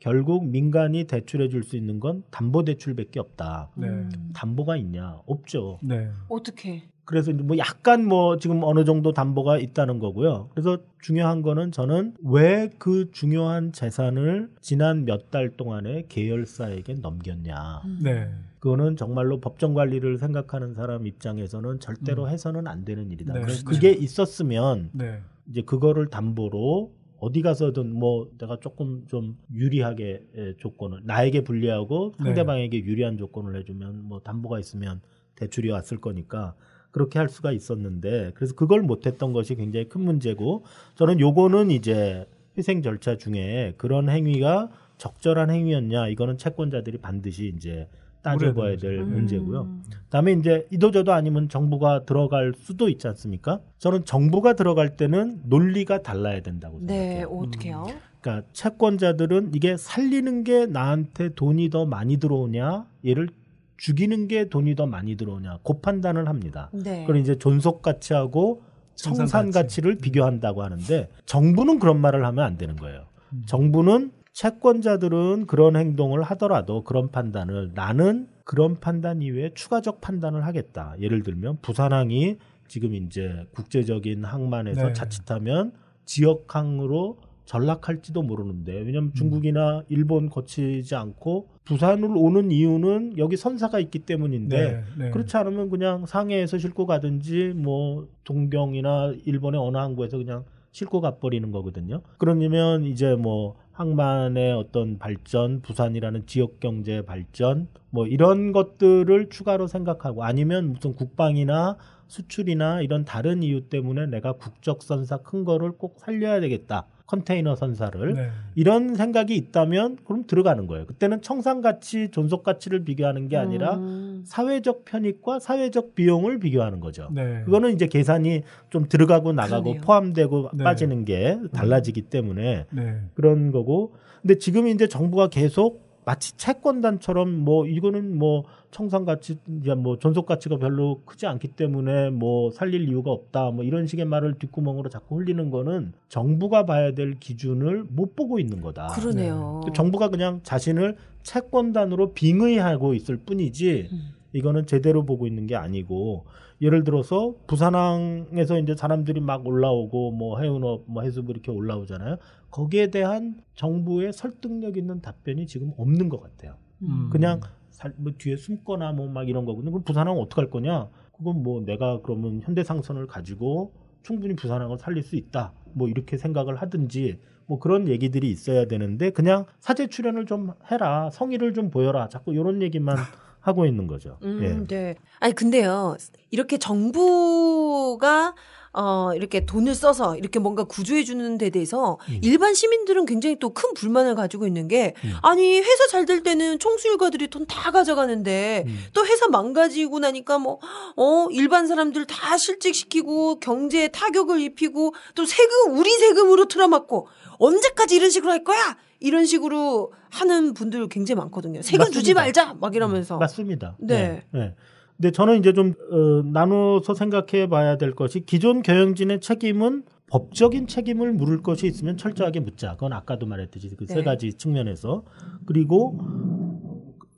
결국 0.00 0.46
민간이 0.46 1.04
대출해 1.04 1.48
줄 1.48 1.62
수 1.62 1.76
있는 1.76 1.98
건 1.98 2.24
담보 2.30 2.64
대출밖에 2.64 3.20
없다. 3.20 3.70
네. 3.76 3.88
담보가 4.34 4.76
있냐? 4.76 5.20
없죠. 5.24 5.78
네. 5.82 6.10
어떻게? 6.28 6.82
그래서 7.04 7.30
이제 7.30 7.42
뭐 7.42 7.58
약간 7.58 8.06
뭐 8.06 8.38
지금 8.38 8.62
어느 8.64 8.84
정도 8.84 9.12
담보가 9.12 9.58
있다는 9.58 9.98
거고요. 9.98 10.48
그래서 10.54 10.78
중요한 11.00 11.42
거는 11.42 11.70
저는 11.72 12.14
왜 12.24 12.70
그 12.78 13.10
중요한 13.12 13.72
재산을 13.72 14.50
지난 14.60 15.04
몇 15.04 15.30
달 15.30 15.50
동안에 15.50 16.04
계열사에게 16.08 16.94
넘겼냐. 16.94 17.82
네. 18.02 18.30
그거는 18.60 18.96
정말로 18.96 19.40
법정 19.40 19.74
관리를 19.74 20.16
생각하는 20.18 20.74
사람 20.74 21.06
입장에서는 21.06 21.80
절대로 21.80 22.24
음. 22.24 22.28
해서는 22.30 22.66
안 22.66 22.84
되는 22.84 23.10
일이다. 23.10 23.34
네, 23.34 23.40
그래서 23.40 23.64
네. 23.64 23.70
그게 23.70 23.92
있었으면 23.92 24.90
네. 24.92 25.20
이제 25.50 25.60
그거를 25.62 26.06
담보로 26.08 26.92
어디 27.18 27.42
가서든 27.42 27.92
뭐 27.92 28.30
내가 28.38 28.58
조금 28.60 29.04
좀 29.08 29.36
유리하게 29.52 30.26
예, 30.36 30.54
조건을 30.58 31.00
나에게 31.04 31.42
불리하고 31.42 32.14
네. 32.18 32.24
상대방에게 32.24 32.84
유리한 32.84 33.18
조건을 33.18 33.58
해주면 33.60 34.04
뭐 34.04 34.20
담보가 34.20 34.58
있으면 34.58 35.00
대출이 35.36 35.70
왔을 35.70 36.00
거니까 36.00 36.54
그렇게 36.94 37.18
할 37.18 37.28
수가 37.28 37.50
있었는데 37.50 38.30
그래서 38.36 38.54
그걸 38.54 38.82
못했던 38.82 39.32
것이 39.32 39.56
굉장히 39.56 39.88
큰 39.88 40.02
문제고 40.02 40.62
저는 40.94 41.18
요거는 41.18 41.72
이제 41.72 42.24
회생 42.56 42.82
절차 42.82 43.16
중에 43.16 43.74
그런 43.76 44.08
행위가 44.08 44.70
적절한 44.96 45.50
행위였냐 45.50 46.06
이거는 46.06 46.38
채권자들이 46.38 46.98
반드시 46.98 47.52
이제 47.56 47.88
따져봐야 48.22 48.76
될 48.76 49.00
음. 49.00 49.12
문제고요. 49.12 49.68
그다음에 50.04 50.34
이제 50.34 50.68
이도저도 50.70 51.12
아니면 51.12 51.48
정부가 51.48 52.04
들어갈 52.04 52.52
수도 52.56 52.88
있지 52.88 53.08
않습니까? 53.08 53.60
저는 53.78 54.04
정부가 54.04 54.54
들어갈 54.54 54.96
때는 54.96 55.40
논리가 55.46 56.02
달라야 56.02 56.42
된다고 56.42 56.78
네, 56.80 57.18
생각해요. 57.18 57.28
어떻게요? 57.36 57.86
그러니까 58.20 58.46
채권자들은 58.52 59.50
이게 59.52 59.76
살리는 59.76 60.44
게 60.44 60.66
나한테 60.66 61.30
돈이 61.34 61.70
더 61.70 61.86
많이 61.86 62.18
들어오냐, 62.18 62.86
얘를 63.04 63.28
죽이는 63.76 64.28
게 64.28 64.48
돈이 64.48 64.74
더 64.74 64.86
많이 64.86 65.16
들어오냐, 65.16 65.58
그 65.64 65.80
판단을 65.80 66.28
합니다. 66.28 66.70
네. 66.72 67.00
그걸 67.02 67.16
이제 67.16 67.36
존속 67.36 67.82
가치하고 67.82 68.62
청산 68.94 69.26
청산 69.26 69.46
가치. 69.46 69.52
가치 69.52 69.80
를 69.80 69.96
비교한다고 69.96 70.62
하는데 70.62 71.08
정부는 71.26 71.78
그런 71.78 72.00
말을 72.00 72.24
하면 72.24 72.44
안 72.44 72.56
되는 72.56 72.76
거예요. 72.76 73.06
음. 73.32 73.42
정부는 73.46 74.12
채권자들은 74.32 75.46
그런 75.46 75.76
행동을 75.76 76.22
하더라도 76.22 76.82
그런 76.82 77.10
판단을 77.10 77.70
나는 77.74 78.28
그런 78.44 78.78
판단 78.80 79.22
이외에 79.22 79.50
추가적 79.54 80.00
판단을 80.00 80.44
하겠다. 80.44 80.96
예를 81.00 81.22
들면 81.22 81.58
부산항이 81.62 82.36
지금 82.66 82.94
이제 82.94 83.46
국제적인 83.54 84.24
항만에서 84.24 84.88
네. 84.88 84.92
자칫하면 84.92 85.72
지역항으로 86.04 87.18
전락할지도 87.44 88.22
모르는데 88.22 88.72
왜냐하면 88.72 89.10
음. 89.10 89.14
중국이나 89.14 89.82
일본 89.88 90.30
거치지 90.30 90.94
않고 90.94 91.48
부산을 91.64 92.10
오는 92.16 92.50
이유는 92.50 93.18
여기 93.18 93.36
선사가 93.36 93.80
있기 93.80 94.00
때문인데 94.00 94.56
네, 94.56 94.84
네. 94.98 95.10
그렇지 95.10 95.36
않으면 95.36 95.70
그냥 95.70 96.06
상해에서 96.06 96.58
싣고 96.58 96.86
가든지 96.86 97.52
뭐 97.54 98.08
동경이나 98.24 99.14
일본의 99.24 99.60
어느 99.60 99.76
항구에서 99.76 100.18
그냥 100.18 100.44
싣고 100.72 101.00
가버리는 101.00 101.50
거거든요. 101.52 102.02
그러면 102.18 102.84
이제 102.84 103.14
뭐 103.14 103.56
항만의 103.72 104.52
어떤 104.52 104.98
발전, 104.98 105.60
부산이라는 105.62 106.26
지역 106.26 106.60
경제 106.60 107.02
발전, 107.02 107.68
뭐 107.90 108.06
이런 108.06 108.52
것들을 108.52 109.28
추가로 109.30 109.66
생각하고 109.66 110.24
아니면 110.24 110.72
무슨 110.72 110.94
국방이나 110.94 111.76
수출이나 112.06 112.80
이런 112.82 113.04
다른 113.04 113.42
이유 113.42 113.68
때문에 113.68 114.06
내가 114.06 114.32
국적 114.32 114.82
선사 114.82 115.18
큰 115.18 115.44
거를 115.44 115.72
꼭 115.72 115.98
살려야 115.98 116.40
되겠다. 116.40 116.86
컨테이너 117.06 117.54
선사를 117.54 118.14
네. 118.14 118.30
이런 118.54 118.94
생각이 118.94 119.36
있다면 119.36 119.98
그럼 120.04 120.24
들어가는 120.26 120.66
거예요. 120.66 120.86
그때는 120.86 121.20
청산 121.20 121.60
가치, 121.60 122.10
존속 122.10 122.42
가치를 122.42 122.84
비교하는 122.84 123.28
게 123.28 123.36
아니라 123.36 123.76
음. 123.76 124.22
사회적 124.24 124.84
편익과 124.86 125.38
사회적 125.38 125.94
비용을 125.94 126.38
비교하는 126.38 126.80
거죠. 126.80 127.08
네. 127.12 127.42
그거는 127.44 127.72
이제 127.74 127.86
계산이 127.86 128.42
좀 128.70 128.88
들어가고 128.88 129.32
나가고 129.32 129.64
그러네요. 129.64 129.82
포함되고 129.82 130.50
네. 130.54 130.64
빠지는 130.64 131.04
게 131.04 131.38
달라지기 131.52 132.02
때문에 132.02 132.66
네. 132.70 133.00
그런 133.14 133.50
거고. 133.52 133.94
근데 134.22 134.38
지금 134.38 134.66
이제 134.68 134.88
정부가 134.88 135.28
계속 135.28 135.83
마치 136.04 136.36
채권단처럼 136.36 137.32
뭐 137.32 137.66
이거는 137.66 138.18
뭐 138.18 138.44
청산 138.70 139.04
가치, 139.04 139.38
뭐 139.78 139.98
존속 139.98 140.26
가치가 140.26 140.56
별로 140.58 141.00
크지 141.04 141.26
않기 141.26 141.48
때문에 141.48 142.10
뭐 142.10 142.50
살릴 142.50 142.88
이유가 142.88 143.10
없다. 143.10 143.50
뭐 143.50 143.64
이런 143.64 143.86
식의 143.86 144.04
말을 144.04 144.34
뒷구멍으로 144.38 144.90
자꾸 144.90 145.18
흘리는 145.18 145.50
거는 145.50 145.92
정부가 146.08 146.66
봐야 146.66 146.92
될 146.92 147.14
기준을 147.18 147.84
못 147.88 148.16
보고 148.16 148.38
있는 148.38 148.60
거다. 148.60 148.88
그러네요. 148.88 149.62
정부가 149.74 150.08
그냥 150.08 150.40
자신을 150.42 150.96
채권단으로 151.22 152.12
빙의하고 152.12 152.94
있을 152.94 153.16
뿐이지 153.16 153.88
음. 153.92 154.14
이거는 154.32 154.66
제대로 154.66 155.04
보고 155.04 155.26
있는 155.26 155.46
게 155.46 155.56
아니고 155.56 156.24
예를 156.60 156.84
들어서 156.84 157.34
부산항에서 157.46 158.58
이제 158.58 158.74
사람들이 158.76 159.20
막 159.20 159.46
올라오고 159.46 160.12
뭐 160.12 160.40
해운업 160.40 160.84
뭐 160.86 161.02
해수부 161.02 161.32
이렇게 161.32 161.50
올라오잖아요. 161.50 162.16
거기에 162.50 162.90
대한 162.90 163.40
정부의 163.54 164.12
설득력 164.12 164.76
있는 164.76 165.00
답변이 165.00 165.46
지금 165.46 165.72
없는 165.76 166.08
것 166.08 166.20
같아요. 166.20 166.54
음. 166.82 167.08
그냥 167.10 167.40
살, 167.70 167.92
뭐 167.96 168.12
뒤에 168.16 168.36
숨거나 168.36 168.92
뭐 168.92 169.08
막 169.08 169.28
이런 169.28 169.44
거거든요. 169.44 169.72
그럼 169.72 169.84
부산항 169.84 170.16
어떡할 170.18 170.50
거냐? 170.50 170.88
그건 171.12 171.42
뭐 171.42 171.60
내가 171.60 172.00
그러면 172.02 172.40
현대상선을 172.42 173.06
가지고 173.06 173.72
충분히 174.02 174.34
부산항을 174.36 174.78
살릴 174.78 175.02
수 175.02 175.16
있다. 175.16 175.52
뭐 175.74 175.88
이렇게 175.88 176.16
생각을 176.16 176.56
하든지 176.56 177.18
뭐 177.46 177.58
그런 177.58 177.88
얘기들이 177.88 178.30
있어야 178.30 178.66
되는데 178.66 179.10
그냥 179.10 179.46
사제 179.60 179.88
출연을 179.88 180.26
좀 180.26 180.52
해라. 180.70 181.10
성의를 181.10 181.52
좀 181.52 181.70
보여라. 181.70 182.08
자꾸 182.08 182.32
이런 182.32 182.62
얘기만 182.62 182.96
하고 183.44 183.66
있는 183.66 183.86
거죠. 183.86 184.16
음, 184.22 184.40
예. 184.42 184.66
네. 184.76 184.94
아니 185.20 185.34
근데요. 185.34 185.96
이렇게 186.30 186.56
정부가 186.58 188.34
어 188.76 189.12
이렇게 189.14 189.46
돈을 189.46 189.72
써서 189.76 190.16
이렇게 190.16 190.40
뭔가 190.40 190.64
구조해 190.64 191.04
주는 191.04 191.38
데 191.38 191.48
대해서 191.50 191.96
음. 192.08 192.18
일반 192.24 192.54
시민들은 192.54 193.06
굉장히 193.06 193.38
또 193.38 193.50
큰 193.54 193.72
불만을 193.74 194.16
가지고 194.16 194.48
있는 194.48 194.66
게 194.66 194.94
음. 195.04 195.12
아니 195.22 195.60
회사 195.60 195.86
잘 195.86 196.06
될 196.06 196.24
때는 196.24 196.58
총수 196.58 196.88
일가들이 196.88 197.28
돈 197.28 197.46
다 197.46 197.70
가져가는데 197.70 198.64
음. 198.66 198.78
또 198.92 199.06
회사 199.06 199.28
망가지고 199.28 200.00
나니까 200.00 200.38
뭐 200.38 200.58
어 200.96 201.28
일반 201.30 201.68
사람들 201.68 202.06
다 202.06 202.36
실직시키고 202.36 203.38
경제에 203.40 203.88
타격을 203.88 204.40
입히고 204.40 204.94
또 205.14 205.24
세금 205.24 205.78
우리 205.78 205.90
세금으로 205.90 206.46
틀어막고 206.46 207.06
언제까지 207.38 207.94
이런 207.94 208.10
식으로 208.10 208.32
할 208.32 208.42
거야? 208.42 208.76
이런 209.00 209.24
식으로 209.26 209.92
하는 210.14 210.54
분들 210.54 210.88
굉장히 210.88 211.18
많거든요. 211.18 211.60
세금 211.62 211.86
주지 211.86 212.14
맞습니다. 212.14 212.20
말자 212.44 212.54
막 212.60 212.76
이러면서. 212.76 213.18
맞습니다. 213.18 213.76
네. 213.80 214.22
네. 214.30 214.54
근데 214.96 215.10
저는 215.10 215.38
이제 215.40 215.52
좀 215.52 215.74
어, 215.90 216.22
나눠서 216.24 216.94
생각해 216.94 217.48
봐야 217.48 217.76
될 217.76 217.94
것이 217.94 218.20
기존 218.20 218.62
경영진의 218.62 219.20
책임은 219.20 219.82
법적인 220.06 220.68
책임을 220.68 221.12
물을 221.12 221.42
것이 221.42 221.66
있으면 221.66 221.96
철저하게 221.96 222.40
묻자. 222.40 222.74
그건 222.74 222.92
아까도 222.92 223.26
말했듯이 223.26 223.70
그세 223.70 223.96
네. 223.96 224.02
가지 224.04 224.34
측면에서 224.34 225.02
그리고 225.46 225.98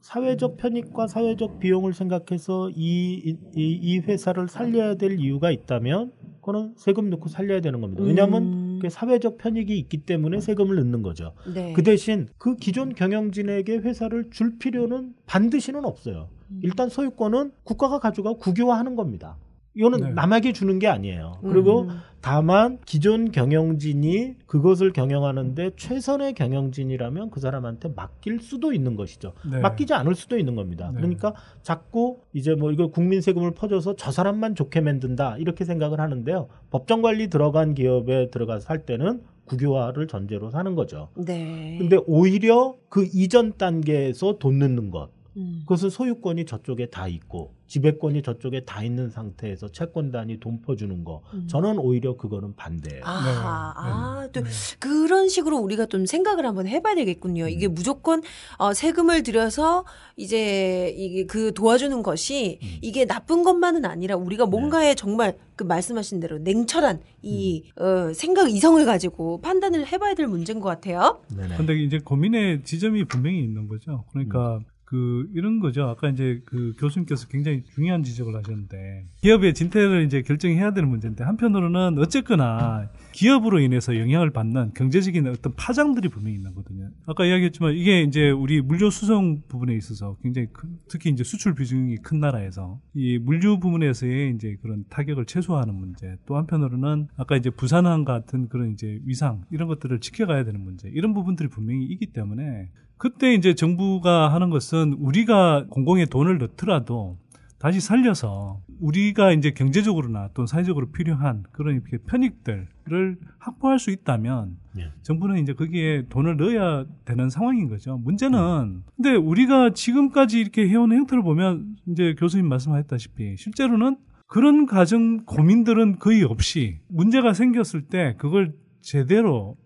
사회적 0.00 0.56
편익과 0.56 1.08
사회적 1.08 1.58
비용을 1.58 1.92
생각해서 1.92 2.70
이, 2.70 3.14
이, 3.26 3.36
이 3.56 3.98
회사를 3.98 4.48
살려야 4.48 4.94
될 4.94 5.18
이유가 5.18 5.50
있다면 5.50 6.12
그거는 6.40 6.74
세금 6.76 7.10
넣고 7.10 7.28
살려야 7.28 7.60
되는 7.60 7.80
겁니다. 7.80 8.04
왜냐하면 8.04 8.42
음. 8.44 8.65
그 8.80 8.90
사회적 8.90 9.38
편익이 9.38 9.76
있기 9.78 9.98
때문에 9.98 10.40
세금을 10.40 10.76
넣는 10.76 11.02
거죠. 11.02 11.32
네. 11.52 11.72
그 11.72 11.82
대신 11.82 12.28
그 12.38 12.56
기존 12.56 12.94
경영진에게 12.94 13.78
회사를 13.78 14.30
줄 14.30 14.58
필요는 14.58 15.14
반드시는 15.26 15.84
없어요. 15.84 16.28
음. 16.50 16.60
일단 16.62 16.88
소유권은 16.88 17.52
국가가 17.64 17.98
가져가 17.98 18.34
국유화하는 18.34 18.96
겁니다. 18.96 19.36
이거는 19.76 20.00
네. 20.00 20.10
남에게 20.14 20.52
주는 20.52 20.78
게 20.78 20.88
아니에요. 20.88 21.38
그리고 21.42 21.82
음. 21.82 22.00
다만 22.22 22.78
기존 22.86 23.30
경영진이 23.30 24.34
그것을 24.46 24.92
경영하는데 24.92 25.72
최선의 25.76 26.32
경영진이라면 26.32 27.30
그 27.30 27.40
사람한테 27.40 27.90
맡길 27.94 28.40
수도 28.40 28.72
있는 28.72 28.96
것이죠. 28.96 29.34
네. 29.48 29.60
맡기지 29.60 29.94
않을 29.94 30.14
수도 30.14 30.38
있는 30.38 30.56
겁니다. 30.56 30.90
네. 30.92 30.96
그러니까 30.96 31.34
자꾸 31.62 32.20
이제 32.32 32.54
뭐 32.54 32.72
이거 32.72 32.88
국민 32.88 33.20
세금을 33.20 33.52
퍼줘서 33.52 33.96
저 33.96 34.10
사람만 34.10 34.54
좋게 34.54 34.80
만든다 34.80 35.36
이렇게 35.38 35.64
생각을 35.64 36.00
하는데요. 36.00 36.48
법정 36.70 37.02
관리 37.02 37.28
들어간 37.28 37.74
기업에 37.74 38.30
들어가서 38.30 38.68
할 38.68 38.86
때는 38.86 39.20
국유화를 39.44 40.08
전제로 40.08 40.50
사는 40.50 40.74
거죠. 40.74 41.08
네. 41.14 41.76
근데 41.78 41.98
오히려 42.06 42.74
그 42.88 43.06
이전 43.12 43.56
단계에서 43.56 44.38
돈 44.38 44.58
넣는 44.58 44.90
것 44.90 45.10
음. 45.36 45.60
그것은 45.60 45.90
소유권이 45.90 46.46
저쪽에 46.46 46.86
다 46.86 47.08
있고 47.08 47.54
지배권이 47.66 48.22
저쪽에 48.22 48.60
다 48.60 48.82
있는 48.82 49.10
상태에서 49.10 49.68
채권단이 49.68 50.40
돈 50.40 50.62
퍼주는 50.62 51.04
거 51.04 51.22
음. 51.34 51.46
저는 51.48 51.78
오히려 51.78 52.16
그거는 52.16 52.54
반대예요. 52.56 53.02
아, 53.04 53.74
아, 53.76 54.28
또 54.32 54.42
그런 54.78 55.28
식으로 55.28 55.58
우리가 55.58 55.86
좀 55.86 56.06
생각을 56.06 56.46
한번 56.46 56.66
해봐야 56.66 56.94
되겠군요. 56.94 57.48
이게 57.48 57.68
무조건 57.68 58.22
어, 58.58 58.72
세금을 58.72 59.22
들여서 59.22 59.84
이제 60.16 60.94
이게 60.96 61.26
그 61.26 61.52
도와주는 61.52 62.02
것이 62.02 62.58
이게 62.80 63.04
나쁜 63.04 63.42
것만은 63.42 63.84
아니라 63.84 64.16
우리가 64.16 64.46
뭔가에 64.46 64.94
정말 64.94 65.36
그 65.56 65.64
말씀하신 65.64 66.20
대로 66.20 66.38
냉철한 66.38 67.00
이 67.22 67.64
어, 67.76 68.12
생각 68.14 68.50
이성을 68.50 68.84
가지고 68.84 69.40
판단을 69.40 69.86
해봐야 69.86 70.14
될 70.14 70.28
문제인 70.28 70.60
것 70.60 70.68
같아요. 70.68 71.20
근데 71.56 71.74
이제 71.82 71.98
고민의 71.98 72.62
지점이 72.64 73.04
분명히 73.04 73.40
있는 73.42 73.68
거죠. 73.68 74.04
그러니까 74.12 74.60
그 74.86 75.28
이런 75.34 75.58
거죠. 75.58 75.82
아까 75.82 76.08
이제 76.08 76.40
그 76.46 76.72
교수님께서 76.78 77.26
굉장히 77.26 77.64
중요한 77.74 78.04
지적을 78.04 78.36
하셨는데 78.36 79.08
기업의 79.20 79.52
진퇴를 79.52 80.04
이제 80.04 80.22
결정해야 80.22 80.72
되는 80.72 80.88
문제인데 80.88 81.24
한편으로는 81.24 81.98
어쨌거나 81.98 82.88
기업으로 83.10 83.58
인해서 83.58 83.98
영향을 83.98 84.30
받는 84.30 84.74
경제적인 84.74 85.26
어떤 85.26 85.54
파장들이 85.56 86.08
분명히 86.08 86.36
있는 86.36 86.54
거거든요. 86.54 86.90
아까 87.06 87.24
이야기했지만 87.24 87.74
이게 87.74 88.02
이제 88.02 88.30
우리 88.30 88.60
물류 88.60 88.90
수송 88.92 89.42
부분에 89.48 89.74
있어서 89.74 90.16
굉장히 90.22 90.48
큰, 90.52 90.78
특히 90.88 91.10
이제 91.10 91.24
수출 91.24 91.56
비중이 91.56 91.96
큰 91.96 92.20
나라에서 92.20 92.80
이 92.94 93.18
물류 93.18 93.58
부분에서의 93.58 94.36
이제 94.36 94.56
그런 94.62 94.84
타격을 94.88 95.26
최소화하는 95.26 95.74
문제 95.74 96.16
또 96.26 96.36
한편으로는 96.36 97.08
아까 97.16 97.36
이제 97.36 97.50
부산항 97.50 98.04
같은 98.04 98.48
그런 98.48 98.70
이제 98.70 99.00
위상 99.04 99.42
이런 99.50 99.66
것들을 99.66 99.98
지켜가야 99.98 100.44
되는 100.44 100.60
문제 100.60 100.88
이런 100.90 101.12
부분들이 101.12 101.48
분명히 101.48 101.86
있기 101.86 102.12
때문에 102.12 102.68
그때 102.98 103.34
이제 103.34 103.54
정부가 103.54 104.32
하는 104.32 104.50
것은 104.50 104.94
우리가 104.98 105.66
공공에 105.68 106.06
돈을 106.06 106.38
넣더라도 106.38 107.18
다시 107.58 107.80
살려서 107.80 108.60
우리가 108.80 109.32
이제 109.32 109.50
경제적으로나 109.50 110.28
또 110.34 110.46
사회적으로 110.46 110.90
필요한 110.90 111.42
그런 111.52 111.74
이렇게 111.74 111.98
편익들을 111.98 113.18
확보할 113.38 113.78
수 113.78 113.90
있다면 113.90 114.56
네. 114.74 114.90
정부는 115.02 115.38
이제 115.38 115.54
거기에 115.54 116.06
돈을 116.08 116.36
넣어야 116.36 116.84
되는 117.04 117.30
상황인 117.30 117.68
거죠. 117.68 117.96
문제는 117.98 118.82
근데 118.94 119.14
우리가 119.14 119.70
지금까지 119.72 120.38
이렇게 120.38 120.68
해온 120.68 120.92
행태를 120.92 121.22
보면 121.22 121.76
이제 121.88 122.14
교수님 122.18 122.46
말씀하셨다시피 122.48 123.36
실제로는 123.38 123.96
그런 124.26 124.66
가정 124.66 125.24
고민들은 125.24 125.98
거의 125.98 126.24
없이 126.24 126.80
문제가 126.88 127.32
생겼을 127.32 127.82
때 127.82 128.14
그걸 128.18 128.54
제대로 128.82 129.56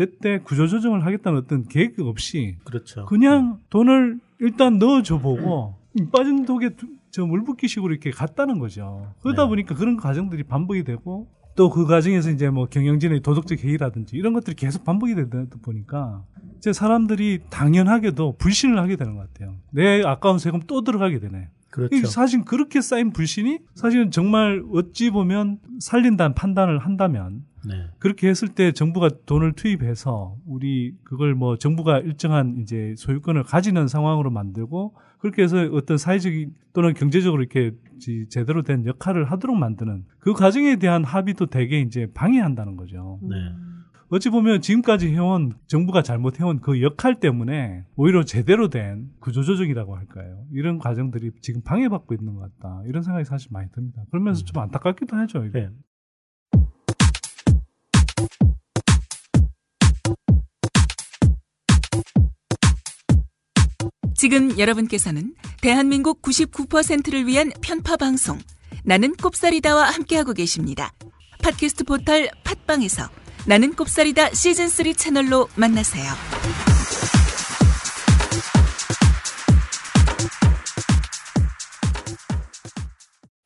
제때 0.00 0.38
구조조정을 0.38 1.04
하겠다는 1.04 1.38
어떤 1.40 1.68
계획 1.68 1.98
없이 2.00 2.56
그렇죠. 2.64 3.04
그냥 3.04 3.58
돈을 3.68 4.18
일단 4.38 4.78
넣어줘 4.78 5.18
보고 5.18 5.74
빠진 6.10 6.46
독에 6.46 6.70
두- 6.70 6.86
저 7.10 7.26
물붓기식으로 7.26 7.92
이렇게 7.92 8.10
갔다는 8.10 8.58
거죠. 8.58 9.12
그러다 9.22 9.46
보니까 9.46 9.74
그런 9.74 9.96
과정들이 9.98 10.44
반복이 10.44 10.84
되고 10.84 11.28
또 11.56 11.68
그 11.68 11.84
과정에서 11.84 12.30
이제 12.30 12.48
뭐 12.48 12.66
경영진의 12.66 13.20
도덕적 13.20 13.62
해이라든지 13.62 14.16
이런 14.16 14.32
것들이 14.32 14.56
계속 14.56 14.84
반복이 14.84 15.14
되다 15.16 15.44
보니까 15.60 16.24
이제 16.56 16.72
사람들이 16.72 17.40
당연하게도 17.50 18.36
불신을 18.38 18.78
하게 18.78 18.96
되는 18.96 19.16
것 19.16 19.30
같아요. 19.34 19.56
내 19.70 20.02
아까운 20.02 20.38
세금 20.38 20.60
또 20.66 20.82
들어가게 20.82 21.18
되네. 21.18 21.48
그렇죠. 21.70 22.06
사실 22.06 22.44
그렇게 22.44 22.80
쌓인 22.80 23.12
불신이 23.12 23.58
사실은 23.74 24.10
정말 24.10 24.62
어찌 24.72 25.10
보면 25.10 25.58
살린다는 25.80 26.34
판단을 26.34 26.78
한다면 26.78 27.44
네. 27.66 27.86
그렇게 27.98 28.28
했을 28.28 28.48
때 28.48 28.72
정부가 28.72 29.10
돈을 29.26 29.52
투입해서 29.52 30.36
우리 30.46 30.94
그걸 31.04 31.34
뭐 31.34 31.56
정부가 31.56 31.98
일정한 31.98 32.56
이제 32.60 32.94
소유권을 32.96 33.42
가지는 33.44 33.86
상황으로 33.88 34.30
만들고 34.30 34.94
그렇게 35.18 35.42
해서 35.42 35.58
어떤 35.72 35.98
사회적인 35.98 36.54
또는 36.72 36.94
경제적으로 36.94 37.42
이렇게 37.42 37.72
지- 37.98 38.26
제대로 38.30 38.62
된 38.62 38.86
역할을 38.86 39.24
하도록 39.30 39.56
만드는 39.56 40.04
그 40.18 40.32
과정에 40.32 40.76
대한 40.76 41.04
합의도 41.04 41.46
대개 41.46 41.80
이제 41.80 42.08
방해한다는 42.14 42.76
거죠. 42.76 43.18
네. 43.22 43.36
어찌 44.12 44.28
보면 44.30 44.60
지금까지 44.60 45.08
해온 45.12 45.52
정부가 45.68 46.02
잘못해온 46.02 46.60
그 46.60 46.82
역할 46.82 47.20
때문에 47.20 47.84
오히려 47.94 48.24
제대로 48.24 48.68
된 48.68 49.08
구조조정이라고 49.20 49.94
할까요? 49.96 50.42
이런 50.52 50.78
과정들이 50.78 51.30
지금 51.42 51.60
방해받고 51.62 52.14
있는 52.14 52.34
것 52.34 52.40
같다. 52.58 52.82
이런 52.86 53.02
생각이 53.04 53.24
사실 53.24 53.50
많이 53.52 53.70
듭니다. 53.70 54.02
그러면서 54.10 54.44
좀 54.44 54.60
안타깝기도 54.62 55.14
하죠. 55.16 55.44
네. 55.52 55.68
지금 64.20 64.58
여러분께서는 64.58 65.34
대한민국 65.62 66.20
99%를 66.20 67.26
위한 67.26 67.50
편파 67.62 67.96
방송 67.96 68.38
나는 68.84 69.14
꼽사리다와 69.14 69.84
함께하고 69.84 70.34
계십니다. 70.34 70.92
팟캐스트 71.42 71.84
포털 71.84 72.28
팟빵에서 72.44 73.08
나는 73.46 73.74
꼽사리다 73.74 74.34
시즌 74.34 74.68
3 74.68 74.92
채널로 74.92 75.48
만나세요. 75.56 76.12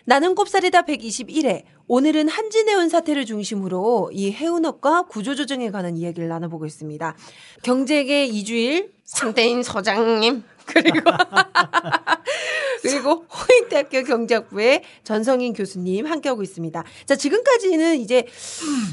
나는 0.07 0.35
꼽사리다 0.35 0.83
121회. 0.83 1.63
오늘은 1.87 2.29
한진해운 2.29 2.89
사태를 2.89 3.25
중심으로 3.25 4.11
이 4.13 4.31
해운업과 4.33 5.03
구조조정에 5.03 5.71
관한 5.71 5.97
이야기를 5.97 6.29
나눠보고 6.29 6.67
있습니다. 6.67 7.17
경제계 7.63 8.27
이주일 8.27 8.93
상대인 9.05 9.63
서장님 9.63 10.45
그리고 10.67 11.01
그리고 12.83 13.27
호익대학교 13.29 14.03
경제학부의 14.03 14.83
전성인 15.05 15.53
교수님 15.53 16.07
함께하고 16.07 16.43
있습니다. 16.43 16.85
자 17.07 17.17
지금까지는 17.17 17.97
이제 17.97 18.27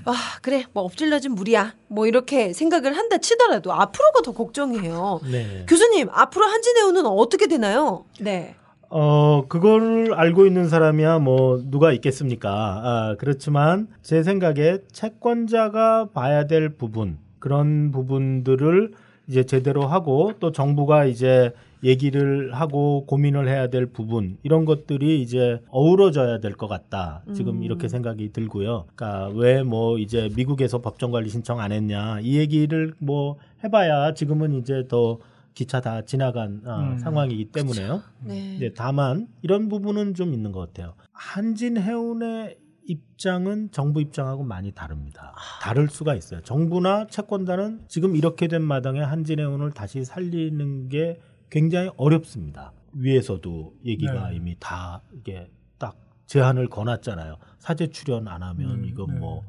아 0.05 0.13
그래 0.41 0.65
뭐 0.73 0.83
엎질러진 0.83 1.33
물이야 1.33 1.75
뭐 1.87 2.07
이렇게 2.07 2.53
생각을 2.53 2.97
한다 2.97 3.17
치더라도 3.17 3.73
앞으로가 3.73 4.21
더 4.21 4.31
걱정이에요. 4.33 5.21
네. 5.29 5.65
교수님 5.67 6.09
앞으로 6.11 6.45
한진해운은 6.45 7.05
어떻게 7.05 7.47
되나요? 7.47 8.05
네. 8.19 8.55
어, 8.93 9.45
그걸 9.47 10.13
알고 10.13 10.45
있는 10.45 10.67
사람이야 10.67 11.19
뭐 11.19 11.63
누가 11.69 11.93
있겠습니까? 11.93 12.49
아, 12.51 13.15
그렇지만 13.17 13.87
제 14.01 14.21
생각에 14.21 14.79
채권자가 14.91 16.09
봐야 16.13 16.45
될 16.45 16.69
부분, 16.69 17.17
그런 17.39 17.91
부분들을 17.91 18.91
이제 19.27 19.45
제대로 19.45 19.83
하고 19.87 20.33
또 20.41 20.51
정부가 20.51 21.05
이제 21.05 21.53
얘기를 21.85 22.53
하고 22.53 23.05
고민을 23.05 23.47
해야 23.47 23.67
될 23.67 23.85
부분 23.85 24.37
이런 24.43 24.65
것들이 24.65 25.21
이제 25.21 25.61
어우러져야 25.69 26.39
될 26.39 26.53
것 26.53 26.67
같다. 26.67 27.23
지금 27.33 27.59
음. 27.59 27.63
이렇게 27.63 27.87
생각이 27.87 28.33
들고요. 28.33 28.85
그러니까 28.95 29.29
왜 29.33 29.63
뭐 29.63 29.97
이제 29.99 30.29
미국에서 30.35 30.81
법정 30.81 31.11
관리 31.11 31.29
신청 31.29 31.59
안 31.61 31.71
했냐 31.71 32.19
이 32.21 32.37
얘기를 32.37 32.93
뭐 32.99 33.37
해봐야 33.63 34.13
지금은 34.13 34.53
이제 34.53 34.83
더 34.89 35.17
기차 35.53 35.81
다 35.81 36.03
지나간 36.03 36.61
어, 36.65 36.79
음. 36.79 36.97
상황이기 36.97 37.51
때문에요. 37.51 38.01
네. 38.21 38.57
네, 38.59 38.73
다만 38.73 39.27
이런 39.41 39.69
부분은 39.69 40.13
좀 40.13 40.33
있는 40.33 40.51
것 40.51 40.59
같아요. 40.59 40.93
한진 41.11 41.77
해운의 41.77 42.57
입장은 42.85 43.71
정부 43.71 44.01
입장하고 44.01 44.43
많이 44.43 44.71
다릅니다. 44.71 45.33
다를 45.61 45.87
수가 45.87 46.15
있어요. 46.15 46.41
정부나 46.41 47.07
채권단은 47.07 47.85
지금 47.87 48.15
이렇게 48.15 48.47
된 48.47 48.61
마당에 48.63 49.01
한진 49.01 49.39
해운을 49.39 49.71
다시 49.71 50.03
살리는 50.03 50.89
게 50.89 51.19
굉장히 51.49 51.89
어렵습니다. 51.97 52.73
위에서도 52.93 53.75
얘기가 53.85 54.29
네. 54.29 54.35
이미 54.35 54.55
다 54.59 55.01
이게 55.13 55.49
딱 55.77 55.95
제한을 56.25 56.69
거놨잖아요. 56.69 57.37
사제 57.59 57.87
출연 57.87 58.27
안 58.27 58.43
하면 58.43 58.81
네, 58.81 58.87
이건 58.87 59.13
네. 59.13 59.19
뭐 59.19 59.43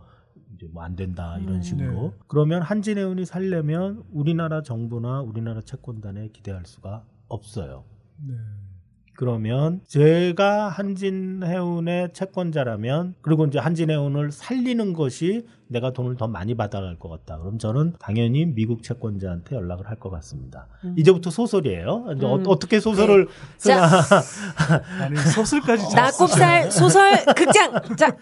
이제 0.62 0.68
뭐 0.72 0.82
안 0.84 0.94
된다 0.96 1.36
이런 1.40 1.56
음. 1.56 1.62
식으로 1.62 1.90
네. 1.90 2.12
그러면 2.28 2.62
한진해운이 2.62 3.24
살려면 3.24 4.04
우리나라 4.12 4.62
정부나 4.62 5.20
우리나라 5.20 5.60
채권단에 5.60 6.28
기대할 6.32 6.62
수가 6.66 7.04
없어요. 7.28 7.84
네. 8.26 8.34
그러면 9.14 9.82
제가 9.86 10.68
한진해운의 10.70 12.12
채권자라면 12.14 13.14
그리고 13.20 13.44
이제 13.46 13.58
한진해운을 13.58 14.32
살리는 14.32 14.94
것이 14.94 15.46
내가 15.68 15.92
돈을 15.92 16.16
더 16.16 16.28
많이 16.28 16.54
받아갈 16.54 16.98
것 16.98 17.08
같다. 17.08 17.38
그럼 17.38 17.58
저는 17.58 17.94
당연히 17.98 18.46
미국 18.46 18.82
채권자한테 18.82 19.54
연락을 19.54 19.88
할 19.88 19.96
것 19.96 20.10
같습니다. 20.10 20.66
음. 20.84 20.94
이제부터 20.98 21.30
소설이에요. 21.30 22.06
이제 22.16 22.26
어, 22.26 22.36
음. 22.36 22.44
어 22.46 22.58
떻게 22.58 22.80
소설을 22.80 23.26
네. 23.26 23.32
쓰나 23.58 23.86
아니 25.00 25.16
소설까지 25.16 25.94
나꼽살 25.94 26.70
소설 26.72 27.24
극장 27.36 27.72
자 27.96 28.16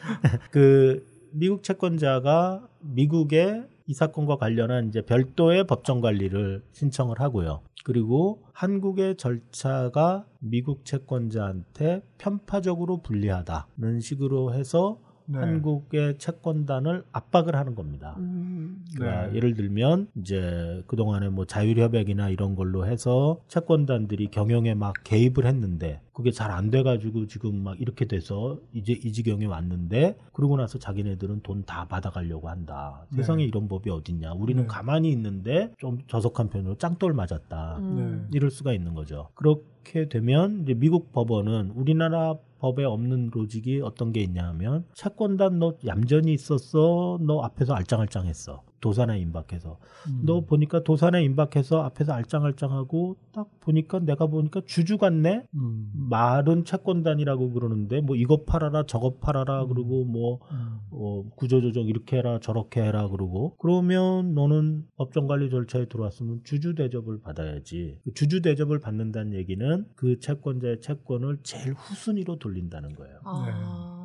그 0.50 1.08
미국 1.32 1.62
채권자가 1.62 2.68
미국의 2.80 3.66
이 3.86 3.94
사건과 3.94 4.36
관련한 4.36 4.88
이제 4.88 5.02
별도의 5.02 5.66
법정 5.66 6.00
관리를 6.00 6.62
신청을 6.72 7.20
하고요. 7.20 7.62
그리고 7.84 8.42
한국의 8.52 9.16
절차가 9.16 10.26
미국 10.38 10.84
채권자한테 10.84 12.02
편파적으로 12.18 13.02
불리하다는 13.02 14.00
식으로 14.00 14.54
해서 14.54 14.98
네. 15.32 15.38
한국의 15.38 16.18
채권단을 16.18 17.04
압박을 17.12 17.54
하는 17.56 17.74
겁니다. 17.74 18.16
음. 18.18 18.84
그러니까 18.96 19.26
네. 19.28 19.36
예를 19.36 19.54
들면 19.54 20.08
이제 20.16 20.82
그 20.86 20.96
동안에 20.96 21.28
뭐 21.28 21.44
자율협약이나 21.44 22.30
이런 22.30 22.54
걸로 22.56 22.86
해서 22.86 23.40
채권단들이 23.48 24.28
경영에 24.28 24.74
막 24.74 24.94
개입을 25.04 25.46
했는데 25.46 26.00
그게 26.12 26.30
잘 26.32 26.50
안 26.50 26.70
돼가지고 26.70 27.26
지금 27.28 27.62
막 27.62 27.80
이렇게 27.80 28.06
돼서 28.06 28.58
이제 28.72 28.92
이 28.92 29.12
지경에 29.12 29.46
왔는데 29.46 30.16
그러고 30.32 30.56
나서 30.56 30.78
자기네들은 30.78 31.42
돈 31.42 31.60
다 31.70 31.86
받아가려고 31.86 32.48
한다. 32.48 33.06
네. 33.10 33.18
세상에 33.18 33.44
이런 33.44 33.68
법이 33.68 33.90
어딨냐? 33.90 34.32
우리는 34.32 34.62
네. 34.62 34.66
가만히 34.66 35.10
있는데 35.12 35.72
좀 35.78 35.98
저속한 36.08 36.48
편으로 36.48 36.76
짱돌 36.76 37.12
맞았다. 37.12 37.76
음. 37.78 38.26
네. 38.30 38.36
이럴 38.36 38.50
수가 38.50 38.72
있는 38.72 38.94
거죠. 38.94 39.28
그렇게 39.34 40.08
되면 40.08 40.62
이제 40.62 40.74
미국 40.74 41.12
법원은 41.12 41.72
우리나라 41.76 42.34
법에 42.60 42.84
없는 42.84 43.30
로직이 43.32 43.80
어떤 43.80 44.12
게 44.12 44.20
있냐 44.20 44.46
하면 44.48 44.84
채권단 44.94 45.58
너 45.58 45.74
얌전히 45.86 46.34
있었어. 46.34 47.18
너 47.22 47.40
앞에서 47.40 47.74
알짱알짱했어. 47.74 48.62
도산에 48.80 49.18
임박해서. 49.18 49.78
음. 50.08 50.22
너 50.24 50.40
보니까 50.40 50.82
도산에 50.82 51.22
임박해서 51.24 51.82
앞에서 51.82 52.12
알짱알짱하고 52.12 53.16
딱 53.32 53.48
보니까 53.60 54.00
내가 54.00 54.26
보니까 54.26 54.62
주주 54.66 54.98
같네. 54.98 55.46
음. 55.54 55.90
말은 55.94 56.64
채권단이라고 56.64 57.52
그러는데 57.52 58.00
뭐 58.00 58.16
이거 58.16 58.44
팔아라 58.44 58.84
저거 58.86 59.14
팔아라 59.20 59.66
그러고 59.66 60.04
뭐 60.04 60.40
음. 60.50 60.78
어, 60.90 61.24
구조조정 61.36 61.84
이렇게 61.84 62.16
해라 62.16 62.40
저렇게 62.40 62.82
해라 62.82 63.08
그러고 63.08 63.56
그러면 63.58 64.34
너는 64.34 64.86
법정관리 64.96 65.50
절차에 65.50 65.86
들어왔으면 65.86 66.40
주주 66.44 66.74
대접을 66.74 67.20
받아야지 67.20 67.98
그 68.04 68.14
주주 68.14 68.42
대접을 68.42 68.80
받는다는 68.80 69.34
얘기는 69.34 69.86
그 69.94 70.18
채권자의 70.18 70.80
채권을 70.80 71.38
제일 71.42 71.74
후순위로 71.74 72.38
돌린다는 72.38 72.94
거예요. 72.94 73.20
아. 73.24 73.99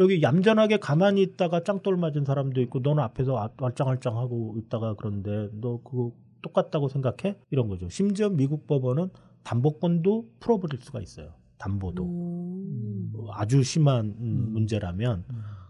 여기 0.00 0.22
얌전하게 0.22 0.78
가만히 0.78 1.22
있다가 1.22 1.62
짱돌 1.62 1.96
맞은 1.96 2.24
사람도 2.24 2.60
있고 2.62 2.80
너는 2.80 3.02
앞에서 3.02 3.38
아- 3.38 3.50
알짱알짱하고 3.56 4.56
있다가 4.58 4.94
그런데 4.94 5.48
너 5.52 5.80
그거 5.82 6.12
똑같다고 6.42 6.88
생각해? 6.88 7.36
이런 7.50 7.68
거죠. 7.68 7.88
심지어 7.88 8.28
미국 8.28 8.66
법원은 8.66 9.08
담보권도 9.44 10.28
풀어버릴 10.40 10.80
수가 10.80 11.00
있어요. 11.00 11.32
담보도 11.58 12.04
음. 12.04 13.10
뭐 13.12 13.30
아주 13.32 13.62
심한 13.62 14.14
음, 14.18 14.52
문제라면 14.52 15.24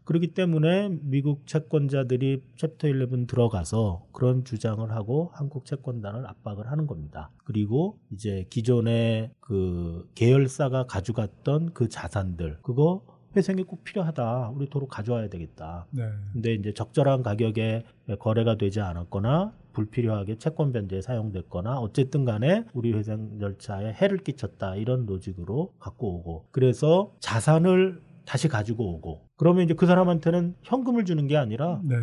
그렇기 0.04 0.34
때문에 0.34 0.90
미국 1.02 1.46
채권자들이 1.46 2.42
챕터 2.56 2.88
11 2.88 3.26
들어가서 3.26 4.06
그런 4.12 4.44
주장을 4.44 4.90
하고 4.90 5.30
한국 5.32 5.64
채권단을 5.64 6.26
압박을 6.26 6.70
하는 6.70 6.86
겁니다. 6.86 7.30
그리고 7.44 7.98
이제 8.12 8.44
기존의 8.50 9.30
그 9.40 10.06
계열사가 10.14 10.86
가져갔던 10.86 11.72
그 11.72 11.88
자산들 11.88 12.58
그거 12.62 13.02
회생이 13.36 13.64
꼭 13.64 13.84
필요하다. 13.84 14.50
우리 14.54 14.68
도로 14.68 14.86
가져와야 14.86 15.28
되겠다. 15.28 15.86
네. 15.90 16.04
근데 16.32 16.54
이제 16.54 16.72
적절한 16.72 17.22
가격에 17.22 17.84
거래가 18.18 18.56
되지 18.56 18.80
않았거나 18.80 19.52
불필요하게 19.72 20.38
채권 20.38 20.72
변제에 20.72 21.00
사용됐거나 21.00 21.78
어쨌든 21.80 22.24
간에 22.24 22.64
우리 22.72 22.92
회생 22.92 23.38
절차에 23.38 23.92
해를 23.92 24.18
끼쳤다 24.18 24.76
이런 24.76 25.04
로직으로 25.06 25.72
갖고 25.78 26.16
오고 26.16 26.46
그래서 26.52 27.12
자산을 27.20 28.00
다시 28.24 28.48
가지고 28.48 28.94
오고 28.94 29.28
그러면 29.36 29.64
이제 29.64 29.74
그 29.74 29.86
사람한테는 29.86 30.54
현금을 30.62 31.04
주는 31.04 31.26
게 31.26 31.36
아니라 31.36 31.80
네. 31.84 31.96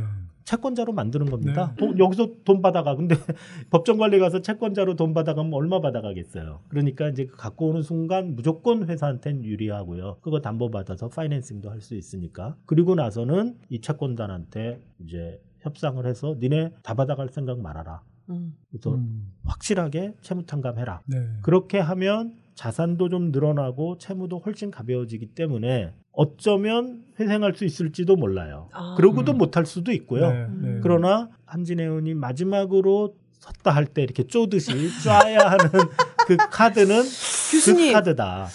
채권자로 0.45 0.93
만드는 0.93 1.29
겁니다. 1.29 1.69
네. 1.71 1.75
돈- 1.77 1.99
여기서 1.99 2.29
돈 2.43 2.61
받아가. 2.61 2.95
근데 2.95 3.15
법정 3.69 3.97
관리 3.97 4.19
가서 4.19 4.41
채권자로 4.41 4.95
돈 4.95 5.13
받아가면 5.13 5.53
얼마 5.53 5.79
받아가겠어요. 5.81 6.61
그러니까 6.69 7.09
이제 7.09 7.25
그 7.25 7.35
갖고 7.37 7.69
오는 7.69 7.81
순간 7.83 8.35
무조건 8.35 8.87
회사한테는 8.89 9.43
유리하고요. 9.45 10.17
그거 10.21 10.41
담보 10.41 10.71
받아서 10.71 11.09
파이낸싱도 11.09 11.69
할 11.69 11.81
수 11.81 11.95
있으니까. 11.95 12.55
그리고 12.65 12.93
나서는 12.95 13.57
이 13.69 13.81
채권단한테 13.81 14.79
이제 14.99 15.41
협상을 15.61 16.05
해서 16.05 16.35
니네 16.39 16.73
다 16.83 16.93
받아갈 16.93 17.29
생각 17.29 17.59
말아라. 17.59 18.01
음. 18.29 18.55
그래서 18.69 18.93
음. 18.95 19.31
확실하게 19.45 20.13
채무 20.21 20.45
탕감해라. 20.45 21.01
네. 21.07 21.17
그렇게 21.41 21.79
하면 21.79 22.35
자산도 22.55 23.09
좀 23.09 23.31
늘어나고 23.31 23.97
채무도 23.97 24.39
훨씬 24.39 24.69
가벼워지기 24.71 25.27
때문에 25.33 25.93
어쩌면 26.13 26.99
회생할 27.19 27.53
수 27.55 27.65
있을지도 27.65 28.15
몰라요. 28.15 28.67
아. 28.73 28.95
그러고도 28.97 29.33
음. 29.33 29.37
못할 29.37 29.65
수도 29.65 29.91
있고요. 29.91 30.31
네, 30.31 30.47
네. 30.61 30.79
그러나 30.83 31.29
한진해운이 31.45 32.13
마지막으로 32.15 33.15
섰다 33.39 33.71
할 33.71 33.85
때 33.85 34.03
이렇게 34.03 34.27
쪼듯이 34.27 34.71
쏴야 35.03 35.37
하는 35.39 35.69
그 36.27 36.37
카드는 36.37 37.01
교수님. 37.01 37.87
그 37.87 37.93
카드다. 37.93 38.47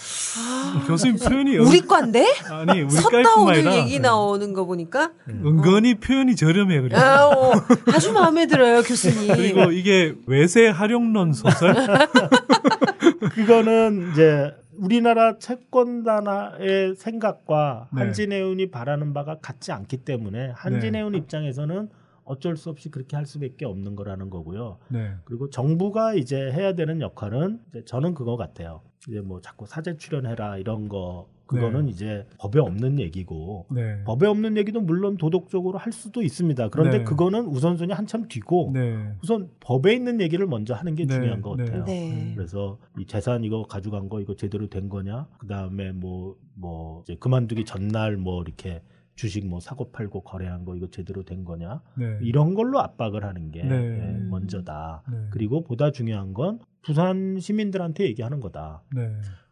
교수님 0.86 1.16
표현이 1.16 1.56
우리 1.56 1.78
은- 1.80 1.86
과인데? 1.88 2.24
아니 2.50 2.82
우리 2.82 2.90
섰다 2.90 3.34
오늘 3.36 3.66
얘기 3.72 3.98
나오는 3.98 4.52
거 4.52 4.64
보니까 4.64 5.10
은근히 5.28 5.96
표현이 5.96 6.36
저렴해 6.36 6.82
그래. 6.82 6.96
아, 6.96 7.26
어, 7.26 7.52
아주 7.92 8.12
마음에 8.12 8.46
들어요 8.46 8.82
교수님. 8.82 9.34
그리고 9.34 9.72
이게 9.72 10.14
외세 10.26 10.68
활용론 10.68 11.32
소설. 11.32 11.74
그거는 13.34 14.10
이제 14.12 14.54
우리나라 14.78 15.38
채권단의 15.38 16.94
생각과 16.96 17.88
네. 17.92 18.00
한진해운이 18.00 18.70
바라는 18.70 19.12
바가 19.14 19.38
같지 19.40 19.72
않기 19.72 19.98
때문에 19.98 20.50
한진해운 20.50 21.14
입장에서는 21.14 21.88
어쩔 22.24 22.56
수 22.56 22.70
없이 22.70 22.90
그렇게 22.90 23.16
할 23.16 23.24
수밖에 23.24 23.64
없는 23.64 23.94
거라는 23.96 24.30
거고요. 24.30 24.78
네. 24.88 25.14
그리고 25.24 25.48
정부가 25.48 26.14
이제 26.14 26.50
해야 26.52 26.74
되는 26.74 27.00
역할은 27.00 27.60
이제 27.68 27.84
저는 27.84 28.14
그거 28.14 28.36
같아요. 28.36 28.82
이제 29.08 29.20
뭐 29.20 29.40
자꾸 29.40 29.66
사제 29.66 29.96
출연해라 29.96 30.58
이런 30.58 30.88
거 30.88 31.28
그거는 31.46 31.86
네. 31.86 31.90
이제 31.92 32.26
법에 32.38 32.58
없는 32.58 32.98
얘기고 32.98 33.66
네. 33.70 34.02
법에 34.04 34.26
없는 34.26 34.56
얘기도 34.56 34.80
물론 34.80 35.16
도덕적으로 35.16 35.78
할 35.78 35.92
수도 35.92 36.22
있습니다. 36.22 36.68
그런데 36.70 36.98
네. 36.98 37.04
그거는 37.04 37.46
우선순위 37.46 37.92
한참 37.92 38.28
뒤고 38.28 38.72
네. 38.74 39.12
우선 39.22 39.50
법에 39.60 39.94
있는 39.94 40.20
얘기를 40.20 40.46
먼저 40.46 40.74
하는 40.74 40.94
게 40.94 41.06
네, 41.06 41.14
중요한 41.14 41.42
것 41.42 41.56
네. 41.56 41.64
같아요. 41.64 41.84
네. 41.84 42.32
그래서 42.36 42.78
이 42.98 43.06
재산 43.06 43.44
이거 43.44 43.62
가져간 43.62 44.08
거 44.08 44.20
이거 44.20 44.34
제대로 44.34 44.68
된 44.68 44.88
거냐? 44.88 45.28
그 45.38 45.46
다음에 45.46 45.92
뭐뭐 45.92 47.02
이제 47.02 47.16
그만두기 47.16 47.64
전날 47.64 48.16
뭐 48.16 48.42
이렇게 48.42 48.82
주식 49.14 49.46
뭐 49.46 49.60
사고 49.60 49.90
팔고 49.92 50.22
거래한 50.22 50.64
거 50.64 50.76
이거 50.76 50.88
제대로 50.90 51.22
된 51.22 51.44
거냐? 51.44 51.80
네. 51.96 52.18
이런 52.22 52.54
걸로 52.54 52.80
압박을 52.80 53.24
하는 53.24 53.50
게 53.50 53.62
네. 53.62 53.74
예, 53.74 54.18
먼저다. 54.28 55.04
네. 55.10 55.16
그리고 55.30 55.64
보다 55.64 55.90
중요한 55.90 56.34
건 56.34 56.58
부산 56.82 57.38
시민들한테 57.40 58.04
얘기하는 58.04 58.40
거다. 58.40 58.82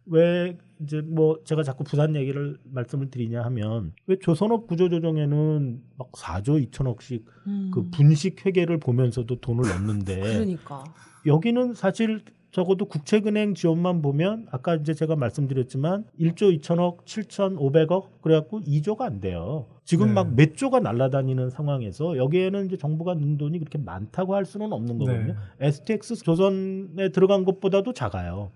네. 0.06 0.18
왜 0.18 0.58
이제 0.82 1.00
뭐 1.00 1.38
제가 1.44 1.62
자꾸 1.62 1.84
부산 1.84 2.14
얘기를 2.16 2.58
말씀을 2.64 3.10
드리냐 3.10 3.42
하면 3.44 3.92
왜 4.06 4.16
조선업 4.18 4.66
구조조정에는 4.66 5.82
막 5.96 6.12
4조 6.12 6.70
2천억씩 6.70 7.24
음. 7.46 7.70
그 7.72 7.88
분식 7.90 8.44
회계를 8.44 8.78
보면서도 8.78 9.40
돈을 9.40 9.68
넣는데 9.68 10.20
그러니까. 10.20 10.84
여기는 11.26 11.74
사실 11.74 12.20
적어도 12.54 12.84
국채은행 12.84 13.54
지원만 13.54 14.00
보면 14.00 14.46
아까 14.52 14.76
이제 14.76 14.94
제가 14.94 15.16
말씀드렸지만 15.16 16.04
1조 16.20 16.56
2천억 16.60 17.04
7,500억 17.04 18.20
그래갖고 18.20 18.60
2조가 18.60 19.00
안 19.00 19.20
돼요. 19.20 19.66
지금 19.82 20.08
네. 20.08 20.12
막몇 20.14 20.56
조가 20.56 20.78
날아다니는 20.78 21.50
상황에서 21.50 22.16
여기에는 22.16 22.66
이제 22.66 22.76
정부가 22.76 23.14
넣은 23.14 23.38
돈이 23.38 23.58
그렇게 23.58 23.78
많다고 23.78 24.36
할 24.36 24.44
수는 24.44 24.72
없는 24.72 24.98
거거든요. 24.98 25.34
네. 25.58 25.66
STX 25.66 26.22
조선에 26.22 27.08
들어간 27.12 27.44
것보다도 27.44 27.92
작아요. 27.92 28.52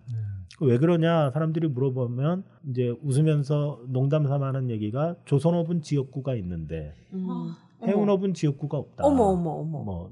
왜 0.60 0.78
그러냐 0.78 1.30
사람들이 1.30 1.68
물어보면 1.68 2.44
이제 2.70 2.94
웃으면서 3.02 3.80
농담 3.88 4.26
삼아 4.26 4.46
하는 4.48 4.70
얘기가 4.70 5.14
조선업은 5.24 5.82
지역구가 5.82 6.34
있는데 6.36 6.94
음. 7.12 7.52
해운업은 7.86 8.34
지역구가 8.34 8.76
없다. 8.76 9.04
어머 9.04 9.24
어머 9.24 9.50
어머. 9.50 9.82
뭐 9.84 10.10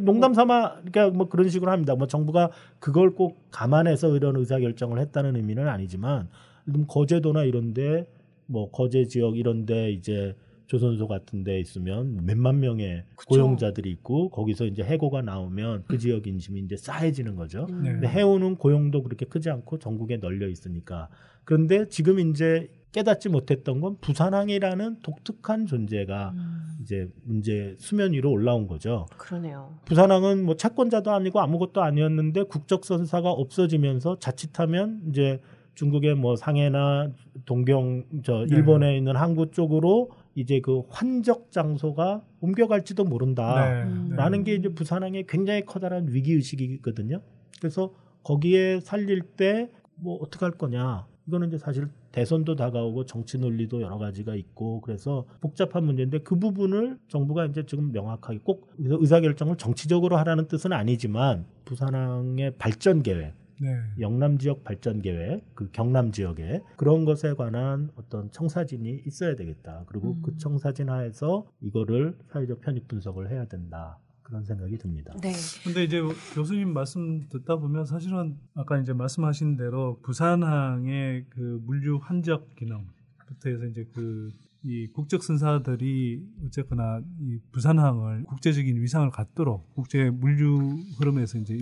농담 0.00 0.32
삼아 0.32 0.80
그러니까 0.84 1.10
뭐 1.10 1.28
그런 1.28 1.48
식으로 1.48 1.70
합니다. 1.70 1.94
뭐 1.94 2.06
정부가 2.06 2.50
그걸 2.78 3.14
꼭 3.14 3.38
감안해서 3.50 4.16
이런 4.16 4.36
의사 4.36 4.58
결정을 4.58 4.98
했다는 5.00 5.36
의미는 5.36 5.68
아니지만 5.68 6.28
좀 6.72 6.86
거제도나 6.88 7.44
이런데 7.44 8.06
뭐 8.46 8.70
거제 8.70 9.06
지역 9.06 9.36
이런데 9.36 9.90
이제 9.90 10.34
조선소 10.66 11.08
같은 11.08 11.44
데 11.44 11.60
있으면 11.60 12.24
몇만 12.24 12.60
명의 12.60 13.04
고용자들이 13.28 13.90
있고 13.90 14.30
거기서 14.30 14.66
이제 14.66 14.82
해고가 14.82 15.22
나오면 15.22 15.84
그 15.86 15.98
지역 15.98 16.26
인심이 16.26 16.60
이제 16.60 16.76
싸해지는 16.76 17.36
거죠. 17.36 17.66
음. 17.70 17.82
네. 17.82 17.92
근데 17.92 18.08
해운은 18.08 18.56
고용도 18.56 19.02
그렇게 19.02 19.26
크지 19.26 19.50
않고 19.50 19.78
전국에 19.78 20.16
널려 20.18 20.48
있으니까. 20.48 21.08
그런데 21.44 21.88
지금 21.88 22.18
이제 22.18 22.70
깨닫지 22.92 23.28
못했던 23.28 23.80
건 23.80 23.96
부산항이라는 24.00 25.00
독특한 25.02 25.66
존재가 25.66 26.32
음. 26.34 26.78
이제 26.80 27.08
문제 27.24 27.74
수면 27.78 28.12
위로 28.12 28.30
올라온 28.30 28.66
거죠. 28.68 29.06
그러네요. 29.16 29.76
부산항은 29.84 30.44
뭐 30.44 30.56
채권자도 30.56 31.10
아니고 31.10 31.40
아무것도 31.40 31.82
아니었는데 31.82 32.44
국적선사가 32.44 33.30
없어지면서 33.30 34.20
자칫하면 34.20 35.02
이제 35.08 35.40
중국의 35.74 36.14
뭐 36.14 36.36
상해나 36.36 37.10
동경 37.46 38.04
저 38.22 38.46
네. 38.48 38.56
일본에 38.56 38.96
있는 38.96 39.16
항구 39.16 39.50
쪽으로 39.50 40.10
이제 40.34 40.60
그 40.60 40.82
환적 40.88 41.52
장소가 41.52 42.22
옮겨갈지도 42.40 43.04
모른다. 43.04 43.84
네. 43.84 44.16
라는 44.16 44.44
게 44.44 44.54
이제 44.54 44.68
부산항의 44.68 45.26
굉장히 45.28 45.64
커다란 45.64 46.08
위기 46.08 46.32
의식이거든요. 46.32 47.20
그래서 47.60 47.94
거기에 48.22 48.80
살릴 48.80 49.22
때 49.22 49.70
뭐 49.96 50.18
어떻게 50.20 50.44
할 50.44 50.52
거냐. 50.52 51.06
이거는 51.26 51.48
이제 51.48 51.58
사실 51.58 51.88
대선도 52.12 52.54
다가오고 52.56 53.06
정치 53.06 53.38
논리도 53.38 53.80
여러 53.80 53.96
가지가 53.96 54.34
있고 54.34 54.82
그래서 54.82 55.24
복잡한 55.40 55.84
문제인데 55.84 56.18
그 56.18 56.38
부분을 56.38 56.98
정부가 57.08 57.46
이제 57.46 57.64
지금 57.64 57.92
명확하게 57.92 58.40
꼭 58.44 58.70
의사 58.78 59.20
결정을 59.20 59.56
정치적으로 59.56 60.18
하라는 60.18 60.46
뜻은 60.48 60.72
아니지만 60.72 61.46
부산항의 61.64 62.56
발전 62.58 63.02
계획 63.02 63.32
네. 63.60 63.80
영남 64.00 64.38
지역 64.38 64.64
발전 64.64 65.00
계획, 65.02 65.42
그 65.54 65.70
경남 65.70 66.12
지역에 66.12 66.60
그런 66.76 67.04
것에 67.04 67.34
관한 67.34 67.90
어떤 67.96 68.30
청사진이 68.30 69.02
있어야 69.06 69.36
되겠다. 69.36 69.84
그리고 69.86 70.12
음. 70.12 70.22
그 70.22 70.36
청사진 70.38 70.88
하에서 70.88 71.46
이거를 71.60 72.16
사회적 72.30 72.60
편입 72.60 72.88
분석을 72.88 73.30
해야 73.30 73.46
된다. 73.46 73.98
그런 74.24 74.42
생각이 74.42 74.78
듭니다. 74.78 75.14
네. 75.22 75.32
근데 75.62 75.84
이제 75.84 76.00
교수님 76.34 76.72
말씀 76.72 77.28
듣다 77.28 77.56
보면 77.56 77.84
사실은 77.84 78.36
아까 78.54 78.78
이제 78.78 78.92
말씀하신 78.92 79.56
대로 79.56 80.00
부산항의 80.02 81.26
그 81.28 81.60
물류 81.64 81.98
환적 82.02 82.54
기능부터 82.56 83.50
해서 83.50 83.66
이제 83.66 83.84
그이 83.92 84.88
국적 84.94 85.22
선사들이 85.22 86.26
어쨌거나 86.46 87.02
이 87.20 87.38
부산항을 87.52 88.24
국제적인 88.24 88.80
위상을 88.80 89.10
갖도록 89.10 89.72
국제 89.74 90.08
물류 90.08 90.78
흐름에서 90.98 91.38
이제 91.38 91.58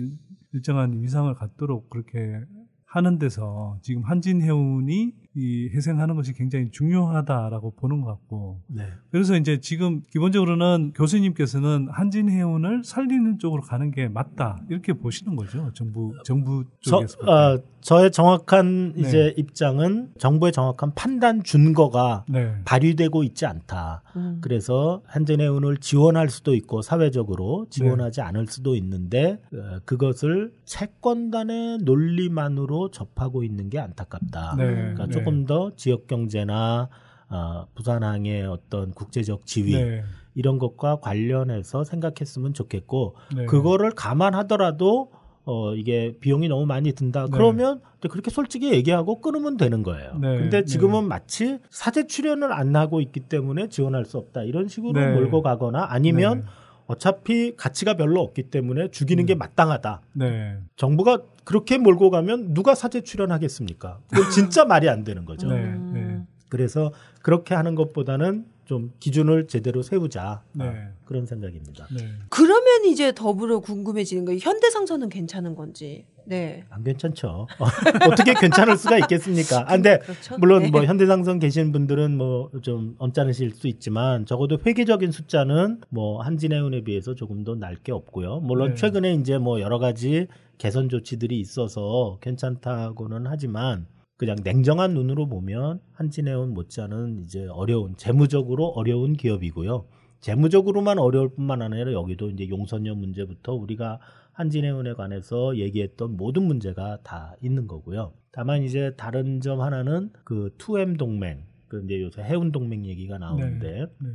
일- 0.53 0.57
일정한 0.57 1.01
위상을 1.01 1.33
갖도록 1.35 1.89
그렇게 1.89 2.39
하는 2.85 3.17
데서 3.17 3.79
지금 3.81 4.03
한진해운이 4.03 5.13
이 5.35 5.69
회생하는 5.69 6.15
것이 6.15 6.31
굉장히 6.33 6.69
중요하다라고 6.69 7.71
보는 7.75 8.01
것 8.01 8.07
같고 8.11 8.61
네. 8.67 8.83
그래서 9.09 9.35
이제 9.35 9.59
지금 9.59 10.01
기본적으로는 10.11 10.93
교수님께서는 10.93 11.87
한진해운을 11.89 12.83
살리는 12.83 13.39
쪽으로 13.39 13.63
가는 13.63 13.89
게 13.89 14.07
맞다 14.09 14.63
이렇게 14.69 14.93
보시는 14.93 15.35
거죠 15.35 15.71
정부 15.73 16.13
정부 16.23 16.65
저, 16.81 16.97
쪽에서 16.97 17.17
볼 17.17 17.25
때. 17.25 17.63
어, 17.83 17.93
저의 17.93 18.11
정확한 18.11 18.93
네. 18.93 19.01
이제 19.01 19.33
입장은 19.37 20.13
정부의 20.17 20.53
정확한 20.53 20.93
판단 20.95 21.43
준거가 21.43 22.25
네. 22.29 22.55
발휘되고 22.63 23.23
있지 23.23 23.45
않다. 23.45 24.03
음. 24.15 24.39
그래서 24.41 25.01
한전해운을 25.05 25.77
지원할 25.77 26.29
수도 26.29 26.55
있고 26.55 26.81
사회적으로 26.81 27.67
지원하지 27.69 28.21
네. 28.21 28.25
않을 28.27 28.47
수도 28.47 28.75
있는데 28.75 29.39
어, 29.53 29.79
그것을 29.85 30.53
채권단의 30.65 31.79
논리만으로 31.79 32.91
접하고 32.91 33.43
있는 33.43 33.69
게 33.69 33.79
안타깝다. 33.79 34.55
네. 34.57 34.65
그러니까 34.65 35.05
네. 35.05 35.11
조금 35.11 35.45
더 35.45 35.71
지역 35.75 36.07
경제나 36.07 36.89
어, 37.29 37.65
부산항의 37.75 38.45
어떤 38.45 38.91
국제적 38.91 39.45
지위 39.45 39.73
네. 39.73 40.03
이런 40.35 40.57
것과 40.57 40.97
관련해서 40.97 41.83
생각했으면 41.83 42.53
좋겠고 42.53 43.15
네. 43.35 43.45
그거를 43.45 43.91
감안하더라도 43.91 45.11
어 45.45 45.75
이게 45.75 46.15
비용이 46.19 46.47
너무 46.47 46.65
많이 46.65 46.93
든다. 46.93 47.25
네. 47.25 47.29
그러면 47.31 47.81
그렇게 48.09 48.31
솔직히 48.31 48.71
얘기하고 48.71 49.19
끊으면 49.19 49.57
되는 49.57 49.83
거예요. 49.83 50.17
네. 50.19 50.37
근데 50.37 50.63
지금은 50.63 51.01
네. 51.01 51.07
마치 51.07 51.59
사제 51.69 52.07
출연을 52.07 52.53
안 52.53 52.75
하고 52.75 53.01
있기 53.01 53.21
때문에 53.21 53.67
지원할 53.69 54.05
수 54.05 54.17
없다. 54.17 54.43
이런 54.43 54.67
식으로 54.67 54.93
네. 54.93 55.13
몰고 55.13 55.41
가거나 55.41 55.87
아니면 55.89 56.41
네. 56.41 56.45
어차피 56.87 57.55
가치가 57.55 57.95
별로 57.95 58.21
없기 58.21 58.43
때문에 58.43 58.89
죽이는 58.91 59.25
게 59.25 59.35
마땅하다. 59.35 60.01
네. 60.13 60.57
정부가 60.75 61.19
그렇게 61.43 61.77
몰고 61.77 62.09
가면 62.09 62.53
누가 62.53 62.75
사제 62.75 63.01
출연하겠습니까? 63.01 63.99
그건 64.09 64.31
진짜 64.31 64.65
말이 64.65 64.89
안 64.89 65.03
되는 65.03 65.25
거죠. 65.25 65.47
네. 65.47 65.55
음. 65.55 65.91
네. 65.93 66.33
그래서 66.49 66.91
그렇게 67.21 67.55
하는 67.55 67.75
것보다는 67.75 68.45
좀 68.65 68.91
기준을 68.99 69.47
제대로 69.47 69.81
세우자. 69.81 70.41
네. 70.53 70.65
아, 70.65 70.89
그런 71.05 71.25
생각입니다. 71.25 71.87
네. 71.95 72.09
그러면 72.29 72.85
이제 72.85 73.13
더불어 73.13 73.59
궁금해지는 73.59 74.25
거예요. 74.25 74.39
현대상선은 74.41 75.09
괜찮은 75.09 75.55
건지. 75.55 76.05
네. 76.25 76.63
안 76.69 76.81
괜찮죠. 76.85 77.47
어떻게 78.09 78.33
괜찮을 78.33 78.77
수가 78.77 78.97
있겠습니까? 78.99 79.63
아, 79.67 79.75
근데 79.75 79.99
그렇죠. 79.99 80.37
물론 80.37 80.63
네. 80.63 80.69
뭐 80.71 80.85
현대상선 80.85 81.39
계신 81.39 81.73
분들은 81.73 82.15
뭐 82.17 82.49
좀 82.61 82.95
언짢으실 82.99 83.51
수 83.51 83.67
있지만 83.67 84.25
적어도 84.25 84.57
회계적인 84.65 85.11
숫자는 85.11 85.81
뭐 85.89 86.21
한진해운에 86.21 86.85
비해서 86.85 87.13
조금 87.15 87.43
더 87.43 87.55
날 87.55 87.75
게 87.83 87.91
없고요. 87.91 88.39
물론 88.39 88.69
네. 88.69 88.75
최근에 88.75 89.15
이제 89.15 89.37
뭐 89.37 89.59
여러 89.59 89.79
가지 89.79 90.27
개선 90.57 90.87
조치들이 90.87 91.37
있어서 91.41 92.17
괜찮다고는 92.21 93.25
하지만 93.27 93.85
그냥 94.23 94.37
냉정한 94.41 94.93
눈으로 94.93 95.27
보면 95.27 95.81
한진해운 95.91 96.53
못지않은 96.53 97.23
이제 97.23 97.45
어려운 97.47 97.93
재무적으로 97.97 98.67
어려운 98.67 99.13
기업이고요. 99.13 99.85
재무적으로만 100.21 100.97
어려울 100.97 101.35
뿐만 101.35 101.61
아니라 101.61 101.91
여기도 101.91 102.29
이제 102.29 102.47
용선료 102.47 102.95
문제부터 102.95 103.53
우리가 103.53 103.99
한진해운에 104.31 104.93
관해서 104.93 105.57
얘기했던 105.57 106.15
모든 106.15 106.43
문제가 106.43 106.99
다 107.03 107.35
있는 107.41 107.67
거고요. 107.67 108.13
다만 108.31 108.63
이제 108.63 108.93
다른 108.95 109.41
점 109.41 109.59
하나는 109.59 110.11
그 110.23 110.55
2M 110.57 110.97
동맹, 110.97 111.43
그 111.67 111.83
이제 111.83 112.01
요새 112.01 112.23
해운 112.23 112.53
동맹 112.53 112.85
얘기가 112.85 113.17
나오는데 113.17 113.87
네. 113.99 114.09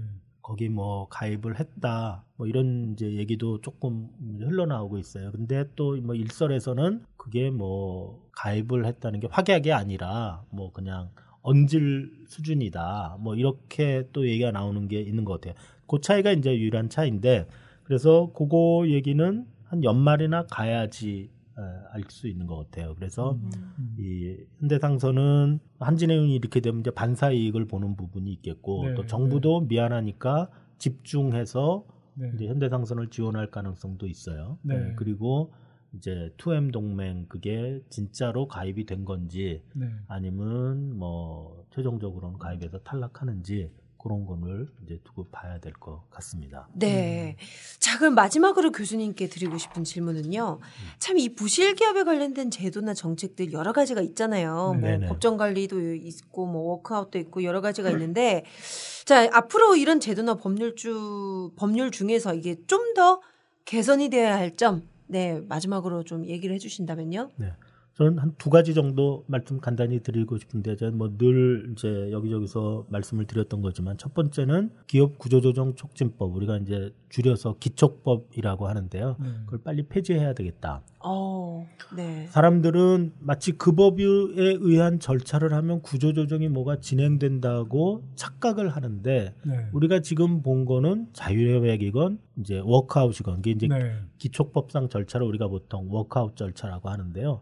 거기 0.48 0.70
뭐 0.70 1.06
가입을 1.10 1.60
했다 1.60 2.24
뭐 2.36 2.46
이런 2.46 2.92
이제 2.94 3.12
얘기도 3.12 3.60
조금 3.60 4.08
흘러나오고 4.40 4.96
있어요. 4.98 5.30
근데 5.30 5.64
또 5.76 5.98
뭐 6.00 6.14
일설에서는 6.14 7.04
그게 7.18 7.50
뭐 7.50 8.26
가입을 8.32 8.86
했다는 8.86 9.20
게 9.20 9.28
확약이 9.30 9.72
아니라 9.72 10.42
뭐 10.48 10.72
그냥 10.72 11.10
언질 11.42 12.10
수준이다. 12.28 13.18
뭐 13.20 13.34
이렇게 13.36 14.08
또 14.14 14.26
얘기가 14.26 14.50
나오는 14.50 14.88
게 14.88 15.00
있는 15.02 15.26
것 15.26 15.34
같아요. 15.34 15.54
그 15.86 16.00
차이가 16.00 16.32
이제 16.32 16.56
유일한 16.56 16.88
차이인데 16.88 17.46
그래서 17.84 18.30
그거 18.34 18.84
얘기는 18.88 19.46
한 19.64 19.84
연말이나 19.84 20.46
가야지 20.46 21.28
알 21.92 22.02
수 22.10 22.28
있는 22.28 22.46
것 22.46 22.56
같아요. 22.56 22.94
그래서 22.94 23.32
음. 23.32 23.96
이 23.98 24.36
현대상선은 24.60 25.58
한진해운이 25.80 26.34
이렇게 26.34 26.60
되면 26.60 26.80
이제 26.80 26.90
반사 26.90 27.32
이익을 27.32 27.66
보는 27.66 27.96
부분이 27.96 28.32
있겠고 28.34 28.86
네, 28.86 28.94
또 28.94 29.06
정부도 29.06 29.62
미안하니까 29.62 30.50
집중해서 30.78 31.84
네. 32.14 32.30
이제 32.34 32.46
현대상선을 32.46 33.10
지원할 33.10 33.50
가능성도 33.50 34.06
있어요. 34.06 34.58
네. 34.62 34.76
네, 34.76 34.92
그리고 34.96 35.52
이제 35.94 36.32
2M 36.36 36.72
동맹 36.72 37.26
그게 37.28 37.80
진짜로 37.88 38.46
가입이 38.46 38.86
된 38.86 39.04
건지 39.04 39.62
네. 39.74 39.88
아니면 40.06 40.96
뭐 40.96 41.64
최종적으로는 41.70 42.38
가입해서 42.38 42.78
탈락하는지 42.80 43.70
그런 43.98 44.24
거를 44.26 44.68
이제 44.84 45.00
두고 45.04 45.26
봐야 45.30 45.58
될 45.58 45.72
것 45.74 46.08
같습니다. 46.10 46.68
네. 46.72 47.36
자, 47.78 47.98
그럼 47.98 48.14
마지막으로 48.14 48.72
교수님께 48.72 49.28
드리고 49.28 49.58
싶은 49.58 49.84
질문은요. 49.84 50.60
참이 50.98 51.34
부실 51.34 51.74
기업에 51.74 52.04
관련된 52.04 52.50
제도나 52.50 52.94
정책들 52.94 53.52
여러 53.52 53.72
가지가 53.72 54.00
있잖아요. 54.00 54.74
뭐 54.74 54.76
네네. 54.80 55.08
법정 55.08 55.36
관리도 55.36 55.94
있고 55.94 56.46
뭐 56.46 56.62
워크아웃도 56.72 57.18
있고 57.18 57.42
여러 57.44 57.60
가지가 57.60 57.90
있는데 57.90 58.44
자, 59.04 59.28
앞으로 59.32 59.76
이런 59.76 60.00
제도나 60.00 60.34
법률 60.34 60.74
주 60.76 61.52
법률 61.56 61.90
중에서 61.90 62.34
이게 62.34 62.56
좀 62.66 62.94
더 62.94 63.20
개선이 63.64 64.08
되어야 64.08 64.36
할 64.36 64.56
점. 64.56 64.88
네, 65.06 65.40
마지막으로 65.46 66.02
좀 66.04 66.24
얘기를 66.26 66.54
해 66.54 66.58
주신다면요. 66.58 67.30
네. 67.36 67.52
저는 67.98 68.18
한 68.18 68.28
두 68.38 68.50
가지 68.50 68.72
정도 68.74 69.24
말씀 69.26 69.58
간단히 69.58 69.98
드리고 70.00 70.38
싶은데 70.38 70.76
저는 70.76 70.96
뭐 70.96 71.08
늘 71.18 71.70
이제 71.72 72.12
여기저기서 72.12 72.86
말씀을 72.90 73.24
드렸던 73.26 73.60
거지만 73.62 73.98
첫 73.98 74.14
번째는 74.14 74.70
기업 74.86 75.18
구조조정 75.18 75.74
촉진법 75.74 76.36
우리가 76.36 76.58
이제 76.58 76.94
줄여서 77.08 77.56
기촉법이라고 77.58 78.68
하는데요. 78.68 79.16
네. 79.18 79.26
그걸 79.46 79.62
빨리 79.64 79.82
폐지해야 79.88 80.34
되겠다. 80.34 80.82
어, 81.04 81.66
네. 81.96 82.26
사람들은 82.30 83.14
마치 83.18 83.52
그 83.52 83.72
법에 83.72 84.04
의한 84.04 85.00
절차를 85.00 85.52
하면 85.54 85.82
구조조정이 85.82 86.48
뭐가 86.48 86.78
진행된다고 86.78 88.04
착각을 88.14 88.68
하는데 88.68 89.34
네. 89.44 89.68
우리가 89.72 90.00
지금 90.00 90.42
본 90.42 90.64
거는 90.66 91.08
자율협약이건 91.14 92.20
이제 92.40 92.60
워크아웃이건 92.64 93.40
이게 93.40 93.50
이제 93.50 93.66
네. 93.66 93.96
기촉법상 94.18 94.88
절차를 94.88 95.26
우리가 95.26 95.48
보통 95.48 95.88
워크아웃 95.90 96.36
절차라고 96.36 96.88
하는데요. 96.90 97.40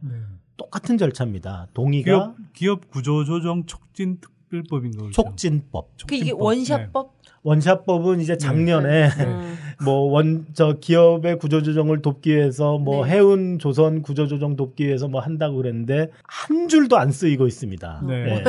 네. 0.57 0.65
똑같은 0.65 0.99
절차입니다. 0.99 1.69
동의가 1.75 2.11
기업 2.11 2.53
기업 2.53 2.91
구조 2.91 3.25
조정 3.25 3.67
촉진 3.67 4.19
특별법인 4.21 4.93
거죠. 4.93 5.11
촉진법. 5.11 5.89
그 6.07 6.15
이게 6.15 6.31
촉진법. 6.31 6.43
원샷법? 6.47 7.17
원샷법은 7.43 8.21
이제 8.21 8.37
작년에 8.37 9.09
네. 9.09 9.55
뭐 9.85 10.11
원 10.13 10.47
저 10.55 10.75
기업의 10.81 11.39
구조 11.39 11.63
조정을 11.63 12.03
돕기 12.03 12.35
위해서 12.35 12.79
뭐 12.79 13.05
네. 13.07 13.13
해운 13.13 13.59
조선 13.59 14.03
구조 14.03 14.27
조정 14.27 14.57
돕기 14.57 14.87
위해서 14.87 15.07
뭐 15.07 15.21
한다고 15.21 15.57
그랬는데 15.59 16.11
한 16.25 16.69
줄도 16.69 16.97
안 16.97 17.13
쓰이고 17.13 17.47
있습니다. 17.47 18.03
네. 18.09 18.43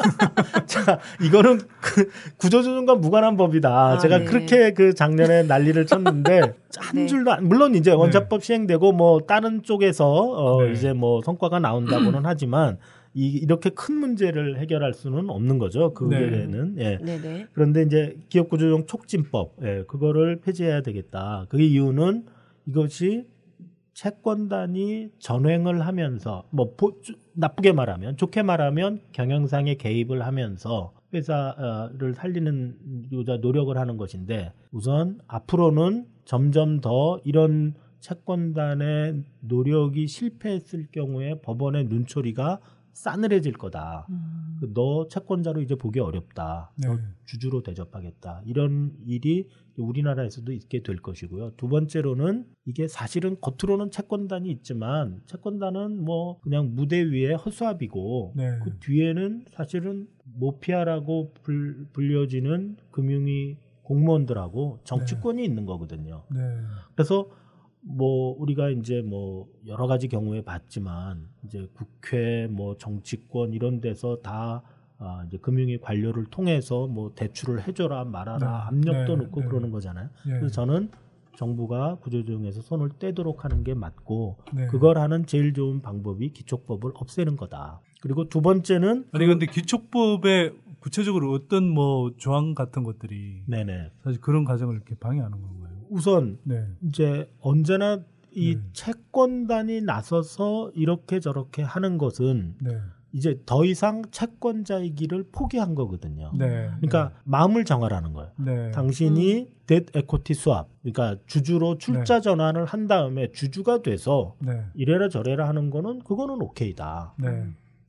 네. 0.00 0.66
자, 0.66 0.98
이거는 1.22 1.60
그 1.80 2.10
구조조정과 2.38 2.96
무관한 2.96 3.36
법이다. 3.36 3.70
아, 3.70 3.98
제가 3.98 4.18
네. 4.18 4.24
그렇게 4.24 4.72
그 4.72 4.94
작년에 4.94 5.44
난리를 5.44 5.86
쳤는데 5.86 6.40
한 6.76 6.94
네. 6.94 7.06
줄도 7.06 7.32
안, 7.32 7.48
물론 7.48 7.74
이제 7.74 7.92
원자법 7.92 8.44
시행되고 8.44 8.92
뭐 8.92 9.20
다른 9.20 9.62
쪽에서 9.62 10.08
어 10.10 10.64
네. 10.64 10.72
이제 10.72 10.92
뭐 10.92 11.20
성과가 11.22 11.58
나온다고는 11.60 12.22
하지만 12.24 12.78
이, 13.14 13.28
이렇게 13.28 13.70
큰 13.70 13.96
문제를 13.96 14.58
해결할 14.58 14.94
수는 14.94 15.30
없는 15.30 15.58
거죠. 15.58 15.92
그 15.94 16.04
네. 16.04 16.20
외에는. 16.20 16.76
예. 16.78 16.98
네네. 16.98 17.46
그런데 17.52 17.82
이제 17.82 18.16
기업구조조정 18.28 18.86
촉진법, 18.86 19.56
예, 19.62 19.84
그거를 19.88 20.40
폐지해야 20.40 20.82
되겠다. 20.82 21.46
그 21.48 21.60
이유는 21.60 22.24
이것이 22.66 23.24
채권단이 24.00 25.10
전횡을 25.18 25.86
하면서 25.86 26.44
뭐 26.48 26.74
보, 26.74 26.98
나쁘게 27.34 27.72
말하면 27.72 28.16
좋게 28.16 28.42
말하면 28.42 29.02
경영상에 29.12 29.74
개입을 29.74 30.24
하면서 30.24 30.94
회사를 31.12 32.14
살리는 32.14 33.10
노력을 33.42 33.76
하는 33.76 33.98
것인데 33.98 34.54
우선 34.72 35.18
앞으로는 35.26 36.06
점점 36.24 36.80
더 36.80 37.20
이런 37.24 37.74
채권단의 37.98 39.22
노력이 39.40 40.06
실패했을 40.06 40.86
경우에 40.92 41.38
법원의 41.42 41.84
눈초리가 41.88 42.58
싸늘해질 42.92 43.54
거다. 43.54 44.06
음. 44.10 44.60
너 44.74 45.08
채권자로 45.08 45.62
이제 45.62 45.74
보기 45.74 46.00
어렵다. 46.00 46.72
네. 46.76 46.88
너 46.88 46.98
주주로 47.24 47.62
대접하겠다. 47.62 48.42
이런 48.44 48.92
일이 49.06 49.48
우리나라에서도 49.76 50.52
있게 50.52 50.82
될 50.82 50.96
것이고요. 50.96 51.52
두 51.56 51.68
번째로는 51.68 52.46
이게 52.66 52.86
사실은 52.88 53.36
겉으로는 53.40 53.90
채권단이 53.90 54.50
있지만 54.50 55.22
채권단은 55.26 56.04
뭐 56.04 56.40
그냥 56.40 56.74
무대 56.74 57.00
위에 57.02 57.32
허수아비고 57.34 58.34
네. 58.36 58.58
그 58.62 58.78
뒤에는 58.80 59.46
사실은 59.48 60.06
모피아라고 60.24 61.32
불, 61.42 61.86
불려지는 61.92 62.76
금융위 62.90 63.56
공무원들하고 63.82 64.80
정치권이 64.84 65.38
네. 65.38 65.44
있는 65.44 65.66
거거든요. 65.66 66.24
네. 66.30 66.40
그래서 66.94 67.28
뭐 67.82 68.36
우리가 68.38 68.70
이제 68.70 69.02
뭐 69.02 69.48
여러 69.66 69.86
가지 69.86 70.08
경우에 70.08 70.42
봤지만 70.42 71.28
이제 71.44 71.68
국회 71.74 72.46
뭐 72.50 72.76
정치권 72.76 73.52
이런 73.52 73.80
데서 73.80 74.18
다 74.22 74.62
아, 74.98 75.24
이제 75.26 75.38
금융위 75.38 75.78
관료를 75.78 76.26
통해서 76.26 76.86
뭐 76.86 77.12
대출을 77.14 77.66
해줘라 77.66 78.04
말아라 78.04 78.38
네. 78.38 78.46
압력도 78.46 79.16
네. 79.16 79.24
넣고 79.24 79.40
네. 79.40 79.46
그러는 79.46 79.70
거잖아요. 79.70 80.08
네. 80.26 80.38
그래서 80.38 80.48
저는 80.48 80.90
정부가 81.36 81.96
구조조정에서 82.02 82.60
손을 82.60 82.90
떼도록 82.98 83.44
하는 83.44 83.64
게 83.64 83.72
맞고 83.72 84.36
네. 84.52 84.66
그걸 84.66 84.98
하는 84.98 85.24
제일 85.24 85.54
좋은 85.54 85.80
방법이 85.80 86.32
기초법을 86.32 86.92
없애는 86.94 87.38
거다. 87.38 87.80
그리고 88.02 88.28
두 88.28 88.42
번째는 88.42 89.06
아니 89.12 89.26
근데 89.26 89.46
기초법에 89.46 90.52
구체적으로 90.80 91.32
어떤 91.32 91.68
뭐 91.68 92.12
조항 92.18 92.54
같은 92.54 92.82
것들이 92.82 93.42
네네. 93.46 93.90
사실 94.02 94.20
그런 94.20 94.44
과정을 94.44 94.74
이렇게 94.74 94.94
방해하는 94.96 95.40
건가요? 95.40 95.69
우선 95.90 96.38
네. 96.44 96.66
이제 96.82 97.30
언제나 97.40 98.00
이 98.32 98.54
네. 98.54 98.62
채권단이 98.72 99.82
나서서 99.82 100.70
이렇게 100.74 101.20
저렇게 101.20 101.62
하는 101.62 101.98
것은 101.98 102.54
네. 102.60 102.78
이제 103.12 103.40
더 103.44 103.64
이상 103.64 104.02
채권자이기를 104.12 105.30
포기한 105.32 105.74
거거든요. 105.74 106.30
네. 106.38 106.70
그러니까 106.76 107.08
네. 107.08 107.14
마음을 107.24 107.64
정하라는 107.64 108.12
거예요. 108.12 108.30
네. 108.36 108.70
당신이 108.70 109.40
음. 109.40 109.46
뎃 109.66 109.96
에코티 109.96 110.34
수합, 110.34 110.68
그러니까 110.82 111.16
주주로 111.26 111.76
출자 111.76 112.16
네. 112.16 112.20
전환을 112.20 112.64
한 112.64 112.86
다음에 112.86 113.30
주주가 113.32 113.82
돼서 113.82 114.36
이래라 114.74 115.08
저래라 115.08 115.48
하는 115.48 115.70
거는 115.70 116.00
그거는 116.00 116.40
오케이다. 116.40 117.14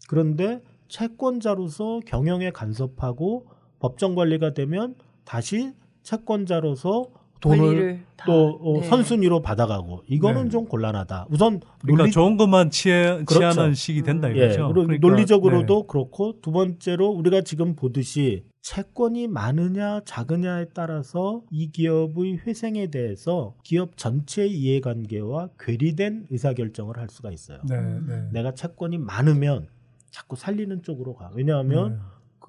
그런데 0.08 0.62
채권자로서 0.88 2.02
경영에 2.06 2.52
간섭하고 2.52 3.48
법정 3.80 4.14
관리가 4.14 4.54
되면 4.54 4.96
다시 5.24 5.74
채권자로서 6.04 7.08
돈을 7.42 8.04
또 8.26 8.60
어, 8.62 8.82
네. 8.82 8.88
선순위로 8.88 9.42
받아가고 9.42 10.04
이거는 10.08 10.46
네. 10.46 10.50
좀 10.50 10.66
곤란하다. 10.66 11.28
우선 11.30 11.60
그러니까 11.82 12.04
논리... 12.04 12.12
좋은 12.12 12.38
것만 12.38 12.70
취해, 12.70 13.24
그렇죠. 13.26 13.40
취하는 13.40 13.74
식이 13.74 14.04
된다 14.04 14.30
예, 14.30 14.46
이거죠. 14.46 14.68
예, 14.70 14.74
그러니까, 14.74 15.08
논리적으로도 15.08 15.82
네. 15.82 15.88
그렇고 15.88 16.40
두 16.42 16.52
번째로 16.52 17.10
우리가 17.10 17.42
지금 17.42 17.76
보듯이 17.76 18.44
채권이 18.62 19.28
많으냐 19.28 20.02
작으냐에 20.06 20.68
따라서 20.74 21.42
이 21.50 21.72
기업의 21.72 22.42
회생에 22.46 22.88
대해서 22.88 23.56
기업 23.64 23.98
전체의 23.98 24.52
이해관계와 24.52 25.50
괴리된 25.60 26.28
의사결정을 26.30 26.98
할 26.98 27.10
수가 27.10 27.32
있어요. 27.32 27.60
네, 27.68 27.76
네. 28.08 28.30
내가 28.32 28.54
채권이 28.54 29.00
많으면 29.00 29.68
자꾸 30.12 30.36
살리는 30.36 30.84
쪽으로 30.84 31.16
가. 31.16 31.32
왜냐하면 31.34 31.94
네. 31.94 31.98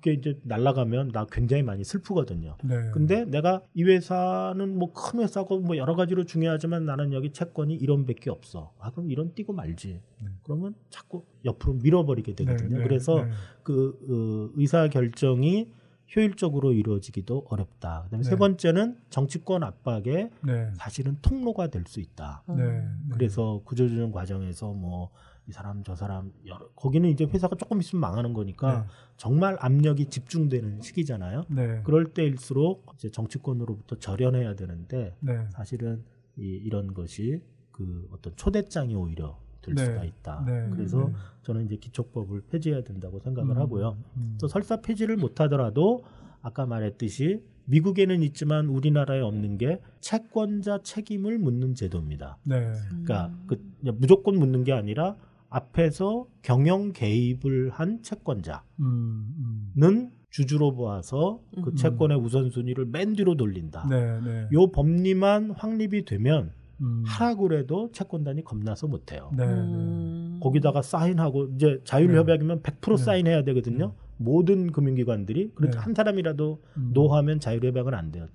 그게 0.03 0.15
이제 0.15 0.39
날라가면 0.43 1.13
나 1.13 1.27
굉장히 1.31 1.63
많이 1.63 1.85
슬프거든요. 1.85 2.57
네. 2.65 2.91
근데 2.93 3.25
내가 3.25 3.63
이 3.73 3.85
회사는 3.85 4.77
뭐 4.77 4.93
큰 4.93 5.21
회사고 5.21 5.61
뭐 5.61 5.77
여러 5.77 5.95
가지로 5.95 6.25
중요하지만 6.25 6.85
나는 6.85 7.13
여기 7.13 7.31
채권이 7.33 7.79
1원밖에 7.79 8.29
없어. 8.29 8.73
아 8.81 8.91
그럼 8.91 9.09
1원 9.09 9.35
띄고 9.35 9.53
말지. 9.53 10.01
네. 10.21 10.29
그러면 10.43 10.75
자꾸 10.91 11.25
옆으로 11.45 11.75
밀어버리게 11.75 12.35
되거든요. 12.35 12.69
네, 12.69 12.79
네 12.79 12.83
그래서 12.83 13.25
네. 13.25 13.31
그 13.63 14.51
어, 14.51 14.53
의사 14.59 14.89
결정이 14.89 15.71
효율적으로 16.15 16.73
이루어지기도 16.73 17.47
어렵다. 17.49 18.03
그다음에 18.05 18.25
네. 18.25 18.29
세 18.29 18.37
번째는 18.37 18.99
정치권 19.09 19.63
압박에 19.63 20.31
네. 20.45 20.71
사실은 20.75 21.17
통로가 21.23 21.69
될 21.69 21.85
수 21.87 22.01
있다. 22.01 22.43
네. 22.49 22.85
그래서 23.11 23.63
구조조정 23.65 24.11
과정에서 24.13 24.73
뭐 24.73 25.11
이 25.49 25.53
사람 25.53 25.83
저 25.83 25.95
사람 25.97 26.33
여러, 26.47 26.69
거기는 26.77 27.09
이제 27.09 27.25
회사가 27.25 27.57
조금 27.57 27.81
있으면 27.81 28.01
망하는 28.01 28.33
거니까 28.33 28.83
네. 28.83 28.87
정말 29.17 29.57
압력이 29.61 30.07
집중되는 30.07 30.81
시기잖아요. 30.81 31.45
네. 31.49 31.83
그럴 31.85 32.13
때일수록 32.13 32.93
이제 32.95 33.11
정치권으로부터 33.11 33.97
절연해야 33.99 34.55
되는데 34.55 35.17
네. 35.21 35.47
사실은 35.51 36.05
이, 36.37 36.43
이런 36.43 36.95
것이 36.95 37.43
그 37.73 38.09
어떤 38.13 38.35
초대장이 38.37 38.95
오히려 38.95 39.39
될 39.63 39.75
네. 39.75 39.85
수가 39.85 40.05
있다. 40.05 40.45
네. 40.47 40.69
그래서 40.71 41.09
네. 41.09 41.15
저는 41.43 41.65
이제 41.67 41.77
기초법을 41.77 42.43
폐지해야 42.51 42.83
된다고 42.83 43.19
생각을 43.21 43.57
음, 43.57 43.59
하고요. 43.59 43.97
음. 44.17 44.39
또 44.41 44.49
설사 44.49 44.81
폐지를 44.81 45.17
못하더라도 45.17 46.05
아까 46.41 46.67
말했듯이 46.67 47.43
미국에는 47.65 48.23
있지만 48.23 48.67
우리나라에 48.67 49.21
없는 49.21 49.59
게 49.59 49.81
채권자 50.01 50.83
책임을 50.83 51.39
묻는 51.39 51.75
제도입니다. 51.75 52.39
네. 52.43 52.73
그러니까 52.89 53.33
그 53.47 53.63
무조건 53.95 54.37
묻는 54.37 54.65
게 54.65 54.73
아니라 54.73 55.17
앞에서 55.53 56.27
경영 56.41 56.93
개입을 56.93 57.71
한 57.71 58.03
채권자는 58.03 58.61
음, 58.81 59.73
음. 59.83 60.11
주주로 60.31 60.75
보아서 60.75 61.41
그 61.63 61.71
음. 61.71 61.77
채권의 61.77 62.19
우선순위를 62.19 62.87
맨 62.87 63.13
뒤로 63.13 63.37
돌린다. 63.37 63.87
네, 63.89 64.21
네. 64.21 64.49
요 64.53 64.69
법리만 64.73 65.51
확립이 65.51 66.05
되면 66.07 66.51
음. 66.81 67.05
하라고 67.07 67.53
해도 67.53 67.91
채권단이 67.93 68.43
겁나서 68.43 68.87
못해요. 68.87 69.31
네, 69.37 69.47
네. 69.47 69.53
음. 69.53 70.41
거기다가 70.43 70.81
사인하고 70.81 71.51
이제 71.55 71.81
자율협약이면 71.85 72.63
100% 72.63 72.97
사인해야 72.97 73.45
되거든요. 73.45 73.95
모든 74.17 74.73
금융기관들이 74.73 75.53
그래도 75.55 75.79
한 75.79 75.95
사람이라도 75.95 76.63
노하면 76.95 77.41
자율협약은 77.41 77.95
안 77.95 78.11
돼요. 78.11 78.27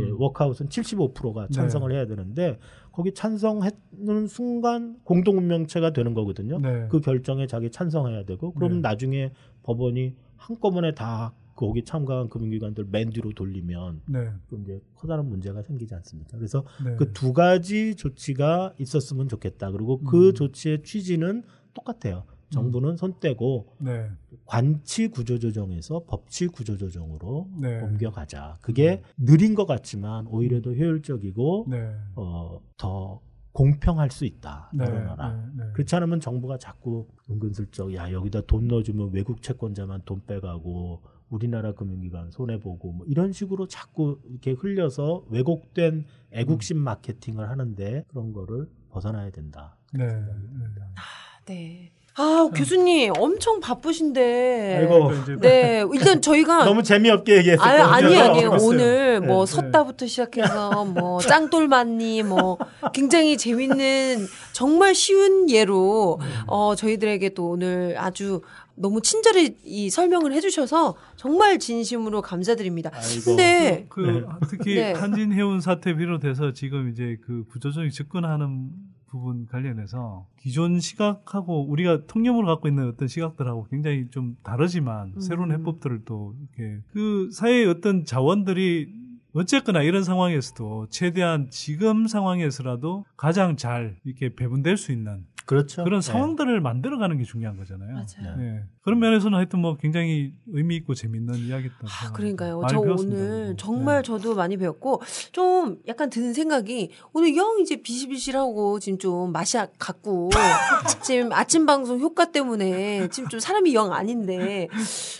예, 0.00 0.10
워크아웃은 0.10 0.68
75%가 0.68 1.48
찬성을 1.48 1.88
네. 1.90 1.96
해야 1.96 2.06
되는데 2.06 2.58
거기 2.92 3.12
찬성하는 3.14 4.26
순간 4.28 4.98
공동 5.04 5.38
운명체가 5.38 5.92
되는 5.92 6.14
거거든요. 6.14 6.58
네. 6.58 6.86
그 6.90 7.00
결정에 7.00 7.46
자기 7.46 7.70
찬성해야 7.70 8.24
되고 8.24 8.52
그럼 8.52 8.74
네. 8.74 8.80
나중에 8.80 9.32
법원이 9.62 10.14
한꺼번에 10.36 10.94
다 10.94 11.34
거기 11.54 11.84
참가한 11.84 12.28
금융기관들 12.28 12.86
맨 12.90 13.10
뒤로 13.10 13.32
돌리면 13.32 14.02
네. 14.06 14.30
그 14.48 14.58
이제 14.62 14.80
커다란 14.94 15.28
문제가 15.28 15.62
생기지 15.62 15.94
않습니까? 15.94 16.36
그래서 16.36 16.64
네. 16.84 16.96
그두 16.96 17.32
가지 17.32 17.94
조치가 17.94 18.74
있었으면 18.78 19.28
좋겠다. 19.28 19.70
그리고 19.70 20.00
그 20.02 20.28
음. 20.28 20.34
조치의 20.34 20.82
취지는 20.82 21.42
똑같아요. 21.74 22.24
정부는 22.50 22.90
음. 22.90 22.96
손 22.96 23.14
떼고 23.20 23.74
네. 23.78 24.10
관치 24.52 25.08
구조조정에서 25.08 26.04
법치 26.06 26.48
구조조정으로 26.48 27.48
네. 27.58 27.80
옮겨가자. 27.80 28.58
그게 28.60 29.02
음. 29.18 29.24
느린 29.24 29.54
것 29.54 29.64
같지만 29.64 30.26
오히려 30.26 30.60
더 30.60 30.74
효율적이고 30.74 31.68
네. 31.70 31.90
어, 32.16 32.60
더 32.76 33.22
공평할 33.52 34.10
수 34.10 34.26
있다. 34.26 34.70
네, 34.74 34.84
나라. 34.84 35.32
네, 35.32 35.64
네. 35.64 35.72
그렇지 35.72 35.96
않으면 35.96 36.20
정부가 36.20 36.58
자꾸 36.58 37.08
은근슬쩍 37.30 37.94
야 37.94 38.12
여기다 38.12 38.42
돈 38.42 38.68
넣어주면 38.68 39.12
외국 39.14 39.40
채권자만 39.40 40.02
돈 40.04 40.20
빼가고 40.26 41.00
우리나라 41.30 41.72
금융기관 41.72 42.30
손해 42.30 42.60
보고 42.60 42.92
뭐 42.92 43.06
이런 43.06 43.32
식으로 43.32 43.68
자꾸 43.68 44.20
이렇게 44.28 44.50
흘려서 44.50 45.24
왜곡된 45.30 46.04
애국심 46.30 46.76
음. 46.76 46.82
마케팅을 46.82 47.48
하는데 47.48 48.04
그런 48.06 48.34
거를 48.34 48.68
벗어나야 48.90 49.30
된다. 49.30 49.78
네. 49.94 50.04
아, 50.04 51.40
네. 51.46 51.90
아, 52.14 52.48
교수님 52.54 53.12
엄청 53.18 53.60
바쁘신데. 53.60 54.78
아이고. 54.80 55.40
네, 55.40 55.84
일단 55.94 56.20
저희가 56.20 56.64
너무 56.66 56.82
재미없게 56.82 57.38
얘기했어요. 57.38 57.84
아, 57.84 57.94
아니 57.94 58.16
아니에요. 58.16 58.56
오늘 58.60 59.20
네, 59.20 59.26
뭐 59.26 59.46
네. 59.46 59.54
섰다부터 59.54 60.06
시작해서 60.06 60.84
뭐 60.84 61.20
짱돌만니 61.20 62.22
뭐 62.24 62.58
굉장히 62.92 63.38
재밌는 63.38 64.26
정말 64.52 64.94
쉬운 64.94 65.48
예로 65.48 66.20
어 66.46 66.74
저희들에게 66.74 67.30
또 67.30 67.48
오늘 67.50 67.94
아주 67.96 68.42
너무 68.74 69.00
친절히 69.00 69.56
이 69.64 69.90
설명을 69.90 70.32
해주셔서 70.32 70.96
정말 71.16 71.58
진심으로 71.58 72.20
감사드립니다. 72.20 72.90
아이고. 72.92 73.24
근데 73.24 73.86
그, 73.88 74.02
그 74.02 74.10
네. 74.10 74.22
특히 74.50 74.74
네. 74.74 74.92
한진해운 74.92 75.60
사태 75.60 75.94
비롯해서 75.94 76.52
지금 76.52 76.90
이제 76.90 77.16
그 77.24 77.44
구조적인 77.52 77.90
접근하는 77.90 78.70
부분 79.12 79.46
관련해서 79.46 80.26
기존 80.40 80.80
시각하고 80.80 81.68
우리가 81.68 82.06
통념으로 82.06 82.46
갖고 82.46 82.66
있는 82.66 82.88
어떤 82.88 83.06
시각들하고 83.06 83.66
굉장히 83.70 84.08
좀 84.10 84.36
다르지만 84.42 85.12
음. 85.14 85.20
새로운 85.20 85.52
해법들을 85.52 86.02
또 86.06 86.34
이렇게 86.40 86.80
그 86.92 87.28
사회의 87.30 87.66
어떤 87.66 88.06
자원들이 88.06 89.02
어쨌거나 89.34 89.82
이런 89.82 90.02
상황에서도 90.02 90.88
최대한 90.90 91.48
지금 91.50 92.06
상황에서라도 92.06 93.04
가장 93.16 93.56
잘 93.56 93.96
이렇게 94.04 94.34
배분될 94.34 94.76
수 94.76 94.92
있는 94.92 95.24
그렇죠. 95.46 95.84
그런 95.84 96.00
네. 96.00 96.06
상황들을 96.06 96.60
만들어가는 96.60 97.18
게 97.18 97.24
중요한 97.24 97.56
거잖아요. 97.56 97.92
맞아요. 97.92 98.36
네. 98.36 98.64
그런 98.82 98.98
면에서는 98.98 99.36
하여튼 99.36 99.60
뭐 99.60 99.76
굉장히 99.76 100.32
의미 100.48 100.76
있고 100.76 100.94
재밌는 100.94 101.34
이야기였던 101.36 101.80
아, 101.88 102.12
그러니까요. 102.12 102.62
저 102.68 102.80
배웠습니다. 102.80 103.22
오늘 103.22 103.56
정말 103.56 104.02
저도 104.02 104.34
많이 104.34 104.56
배웠고 104.56 105.02
좀 105.32 105.78
약간 105.86 106.10
드는 106.10 106.32
생각이 106.34 106.90
오늘 107.12 107.36
영 107.36 107.58
이제 107.60 107.76
비실비실하고 107.82 108.80
지금 108.80 108.98
좀 108.98 109.32
맛이 109.32 109.58
아- 109.58 109.68
갔고 109.78 110.30
지금 111.04 111.32
아침 111.32 111.66
방송 111.66 112.00
효과 112.00 112.30
때문에 112.30 113.08
지금 113.08 113.28
좀 113.28 113.40
사람이 113.40 113.74
영 113.74 113.92
아닌데 113.92 114.68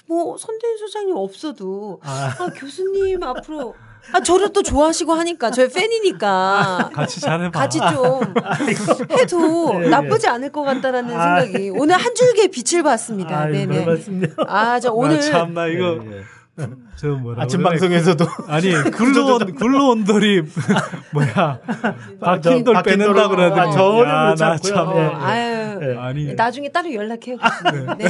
뭐 0.06 0.36
선대인 0.38 0.76
소장님 0.78 1.14
없어도 1.16 2.00
아, 2.02 2.34
교수님 2.56 3.22
앞으로 3.22 3.74
아 4.12 4.20
저를 4.20 4.52
또 4.52 4.62
좋아하시고 4.62 5.12
하니까 5.12 5.50
저의 5.50 5.68
팬이니까 5.70 6.90
같이 6.92 7.20
잘해봐. 7.20 7.58
같이 7.58 7.78
좀 7.78 8.34
해도 9.10 9.78
네, 9.78 9.88
나쁘지 9.88 10.26
않을 10.28 10.50
것 10.50 10.62
같다라는 10.62 11.16
아. 11.16 11.40
생각이 11.40 11.70
오늘 11.70 11.96
한 11.96 12.14
줄기의 12.14 12.48
빛을 12.48 12.82
봤습니다. 12.82 13.42
아유, 13.42 13.52
네네. 13.66 13.86
아, 14.48 14.80
저 14.80 14.92
오늘 14.92 15.20
참나 15.20 15.66
이거 15.68 16.00
네, 16.56 16.66
저 16.96 17.08
뭐라 17.08 17.44
아침 17.44 17.60
그러네. 17.60 17.78
방송에서도 17.78 18.26
아니 18.48 18.72
굴러온 18.90 19.54
굴러온 19.54 20.04
돌이 20.04 20.42
뭐야 21.12 21.60
박힌 22.20 22.64
돌 22.64 22.74
박힌 22.74 22.98
빼낸다 22.98 23.28
그러더니 23.28 23.60
아, 24.06 24.34
그렇지 24.34 24.42
나. 24.42 24.56
참. 24.58 24.88
어, 24.88 24.94
예, 24.96 25.02
예. 25.02 25.06
아유 25.14 25.80
예. 25.82 25.96
아니 25.98 26.34
나중에 26.34 26.68
따로 26.70 26.92
연락해요. 26.92 27.36
교수님. 27.38 27.86
네. 27.98 28.06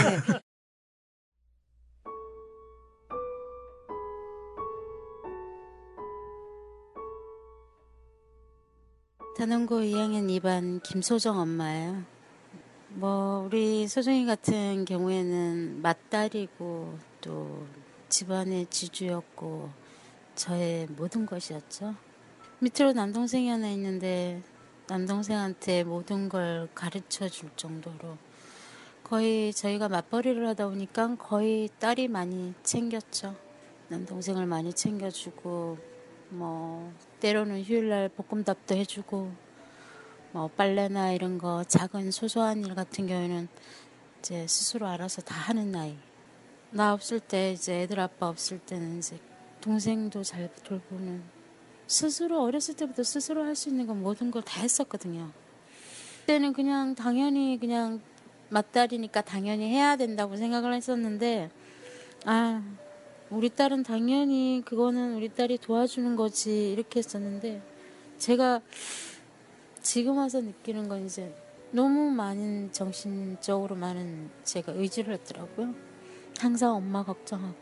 단원고 9.34 9.76
2학년 9.76 10.28
2반 10.28 10.82
김소정 10.82 11.38
엄마예요. 11.38 12.02
뭐 12.90 13.44
우리 13.46 13.88
소정이 13.88 14.26
같은 14.26 14.84
경우에는 14.84 15.80
맏딸이고 15.80 16.98
또 17.22 17.66
집안의 18.10 18.66
지주였고 18.68 19.70
저의 20.34 20.86
모든 20.90 21.24
것이었죠. 21.24 21.94
밑으로 22.58 22.92
남동생이 22.92 23.48
하나 23.48 23.70
있는데 23.70 24.42
남동생한테 24.86 25.84
모든 25.84 26.28
걸 26.28 26.68
가르쳐 26.74 27.26
줄 27.30 27.48
정도로 27.56 28.18
거의 29.02 29.54
저희가 29.54 29.88
맞벌이를 29.88 30.46
하다 30.48 30.68
보니까 30.68 31.16
거의 31.16 31.70
딸이 31.78 32.08
많이 32.08 32.52
챙겼죠. 32.62 33.34
남동생을 33.88 34.44
많이 34.44 34.74
챙겨주고 34.74 35.91
뭐 36.32 36.92
때로는 37.20 37.62
휴일날 37.62 38.08
볶음밥도 38.08 38.74
해주고 38.74 39.30
뭐 40.32 40.48
빨래나 40.48 41.12
이런 41.12 41.36
거 41.38 41.62
작은 41.64 42.10
소소한 42.10 42.64
일 42.64 42.74
같은 42.74 43.06
경우에는 43.06 43.48
이제 44.18 44.46
스스로 44.46 44.86
알아서 44.86 45.20
다 45.22 45.34
하는 45.34 45.70
나이. 45.72 45.96
나 46.70 46.94
없을 46.94 47.20
때 47.20 47.52
이제 47.52 47.82
애들 47.82 48.00
아빠 48.00 48.28
없을 48.28 48.58
때는 48.58 48.98
이제 48.98 49.18
동생도 49.60 50.22
잘 50.22 50.50
돌보는 50.64 51.22
스스로 51.86 52.42
어렸을 52.42 52.74
때부터 52.76 53.02
스스로 53.02 53.44
할 53.44 53.54
수 53.54 53.68
있는 53.68 53.86
건 53.86 54.02
모든 54.02 54.30
걸 54.30 54.42
다 54.42 54.60
했었거든요. 54.62 55.30
그때는 56.20 56.52
그냥 56.54 56.94
당연히 56.94 57.58
그냥 57.60 58.00
맏딸이니까 58.48 59.20
당연히 59.22 59.68
해야 59.70 59.96
된다고 59.96 60.36
생각을 60.36 60.72
했었는데 60.72 61.50
아 62.24 62.62
우리 63.32 63.48
딸은 63.48 63.82
당연히 63.82 64.62
그거는 64.62 65.14
우리 65.14 65.30
딸이 65.30 65.56
도와주는 65.56 66.16
거지 66.16 66.70
이렇게 66.70 66.98
했었는데 66.98 67.62
제가 68.18 68.60
지금 69.80 70.18
와서 70.18 70.42
느끼는 70.42 70.86
건 70.86 71.06
이제 71.06 71.34
너무 71.70 72.10
많은 72.10 72.72
정신적으로 72.72 73.74
많은 73.74 74.28
제가 74.44 74.72
의지를 74.72 75.14
했더라고요. 75.14 75.74
항상 76.38 76.74
엄마 76.74 77.02
걱정하고 77.02 77.56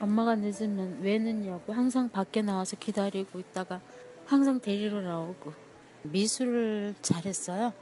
엄마가 0.00 0.36
늦으면 0.36 1.00
왜 1.02 1.18
늦냐고 1.18 1.72
항상 1.72 2.08
밖에 2.08 2.40
나와서 2.40 2.76
기다리고 2.76 3.40
있다가 3.40 3.80
항상 4.26 4.60
데리러 4.60 5.00
나오고 5.00 5.52
미술을 6.04 6.94
잘했어요. 7.02 7.72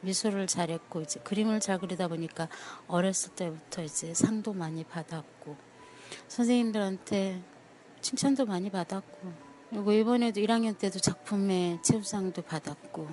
미술을 0.00 0.48
잘했고 0.48 1.02
이제 1.02 1.20
그림을 1.20 1.60
잘 1.60 1.78
그리다 1.78 2.08
보니까 2.08 2.48
어렸을 2.88 3.36
때부터 3.36 3.84
이제 3.84 4.12
상도 4.14 4.52
많이 4.52 4.82
받았고 4.82 5.71
선생님들한테 6.28 7.42
칭찬도 8.00 8.46
많이 8.46 8.70
받았고 8.70 9.32
그리고 9.70 9.92
이번에도 9.92 10.40
1학년 10.40 10.76
때도 10.78 10.98
작품에 10.98 11.78
최우상도 11.82 12.42
받았고 12.42 13.08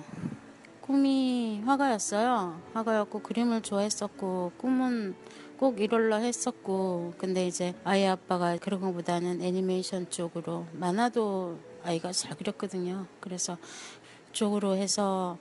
꿈이 0.80 1.62
화가였어요. 1.64 2.60
화가였고 2.74 3.20
그림을 3.20 3.62
좋아했었고 3.62 4.52
꿈은 4.58 5.14
꼭 5.56 5.80
이럴라 5.80 6.16
했었고 6.16 7.14
근데 7.16 7.46
이제 7.46 7.74
아이 7.84 8.06
아빠가 8.06 8.56
그런 8.56 8.80
것보다는 8.80 9.40
애니메이션 9.40 10.10
쪽으로 10.10 10.66
만화도 10.72 11.58
아이가 11.84 12.12
잘 12.12 12.36
그렸거든요. 12.36 13.06
그래서 13.20 13.56
쪽으로 14.32 14.74
해서 14.74 15.38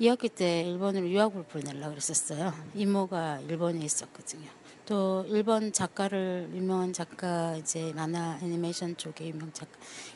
2학기 0.00 0.34
때 0.34 0.62
일본으로 0.62 1.08
유학을 1.08 1.44
보내려고 1.44 1.90
그랬었어요. 1.90 2.52
이모가 2.74 3.40
일본에 3.40 3.80
있었거든요. 3.84 4.48
또 4.86 5.24
일본 5.28 5.72
작가를 5.72 6.50
유명한 6.52 6.92
작가 6.92 7.56
이제 7.56 7.92
만화 7.94 8.38
애니메이션 8.42 8.96
쪽에 8.96 9.28
유명 9.28 9.52
작가 9.52 9.72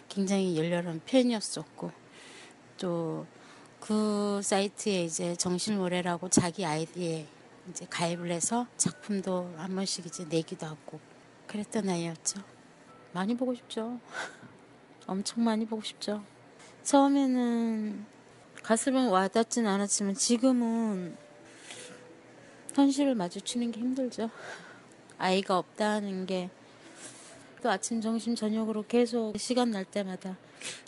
굉장히 0.09 0.57
열렬한 0.57 1.03
팬이었었고 1.07 1.90
또 2.77 3.27
그 3.81 4.40
사이트에 4.43 5.05
이제 5.05 5.36
정신모래라고 5.36 6.28
자기 6.28 6.65
아이디에 6.65 7.27
이제 7.70 7.86
가입을 7.89 8.31
해서 8.31 8.66
작품도 8.77 9.55
한 9.57 9.74
번씩 9.74 10.07
이제 10.07 10.24
내기도 10.24 10.66
하고 10.66 11.01
그랬던 11.47 11.89
아이였죠. 11.89 12.40
많이 13.12 13.36
보고 13.36 13.55
싶죠. 13.55 13.99
엄청 15.07 15.45
많이 15.45 15.65
보고 15.65 15.82
싶죠. 15.82 16.23
처음에는 16.82 18.05
가슴에 18.62 19.07
와닿진 19.07 19.66
않았지만 19.66 20.15
지금은 20.15 21.16
현실을 22.79 23.15
마주치는 23.15 23.73
게 23.73 23.81
힘들죠. 23.81 24.31
아이가 25.19 25.59
없다는 25.59 26.27
게 26.27 26.51
또 27.63 27.71
아침, 27.71 28.01
점심, 28.01 28.37
저녁으로 28.37 28.85
계속 28.87 29.37
시간 29.37 29.73
날 29.73 29.85
때마다 29.85 30.37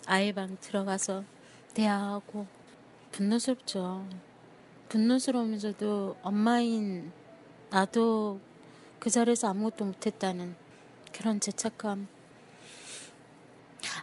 아이 0.05 0.31
방 0.31 0.57
들어가서 0.61 1.23
대화하고 1.73 2.47
분노스럽죠. 3.11 4.07
분노스러우면서도 4.87 6.17
엄마인 6.21 7.11
나도 7.69 8.39
그 8.99 9.09
자리에서 9.09 9.49
아무것도 9.49 9.85
못했다는 9.85 10.55
그런 11.11 11.41
죄책감. 11.41 12.07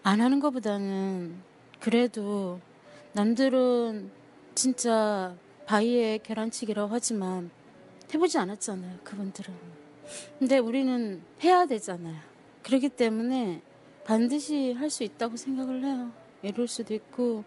안 0.03 0.21
하는 0.21 0.41
것보다는 0.41 1.41
그래도 1.81 2.61
남들은 3.13 4.11
진짜 4.55 5.35
바위에 5.67 6.19
계란치기라고 6.23 6.93
하지만 6.93 7.51
해보지 8.13 8.39
않았잖아요. 8.39 8.99
그분들은. 9.05 9.55
근데 10.39 10.59
우리는 10.59 11.23
해야 11.43 11.67
되잖아요. 11.67 12.17
그렇기 12.63 12.89
때문에 12.91 13.63
반드시 14.05 14.73
할 14.73 14.91
수 14.91 15.05
있다고 15.05 15.37
생각을 15.37 15.85
해요. 15.85 16.11
이룰 16.43 16.67
수도 16.69 16.95
있고 16.95 17.45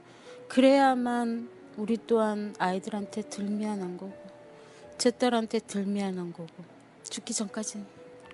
그래야만 0.47 1.49
우리 1.77 1.97
또한 2.05 2.53
아이들한테 2.59 3.29
덜 3.29 3.45
미안한 3.45 3.97
거고 3.97 4.13
제 4.97 5.09
딸한테 5.09 5.59
덜 5.65 5.85
미안한 5.85 6.33
거고 6.33 6.49
죽기 7.09 7.33
전까지 7.33 7.83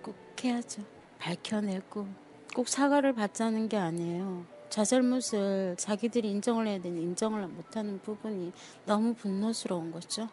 꼭 0.02 0.16
해야죠. 0.44 0.82
밝혀내고 1.20 2.08
꼭 2.56 2.68
사과를 2.68 3.14
받자는 3.14 3.70
게 3.70 3.78
아니에요. 3.78 4.46
자잘못을 4.70 5.76
자기들이 5.78 6.30
인정을 6.32 6.68
해야 6.68 6.82
되는 6.82 7.02
인정을 7.02 7.48
못하는 7.48 8.00
부분이 8.02 8.52
너무 8.86 9.14
분노스러운 9.14 9.92
거죠. 9.92 10.28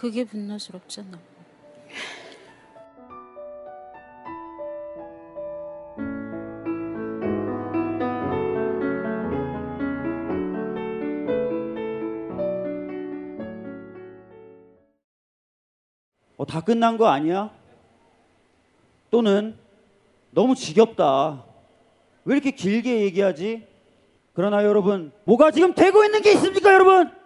그게 0.00 0.24
분노스럽죠, 0.24 1.02
너무. 1.02 1.18
어, 16.38 16.46
다 16.46 16.62
끝난 16.62 16.96
거 16.96 17.08
아니야? 17.08 17.50
또는 19.10 19.54
너무 20.30 20.54
지겹다. 20.54 21.44
왜 22.24 22.36
이렇게 22.36 22.52
길게 22.52 23.02
얘기하지? 23.02 23.66
그러나 24.32 24.64
여러분, 24.64 25.12
뭐가 25.24 25.50
지금 25.50 25.74
되고 25.74 26.02
있는 26.06 26.22
게 26.22 26.32
있습니까, 26.32 26.72
여러분? 26.72 27.19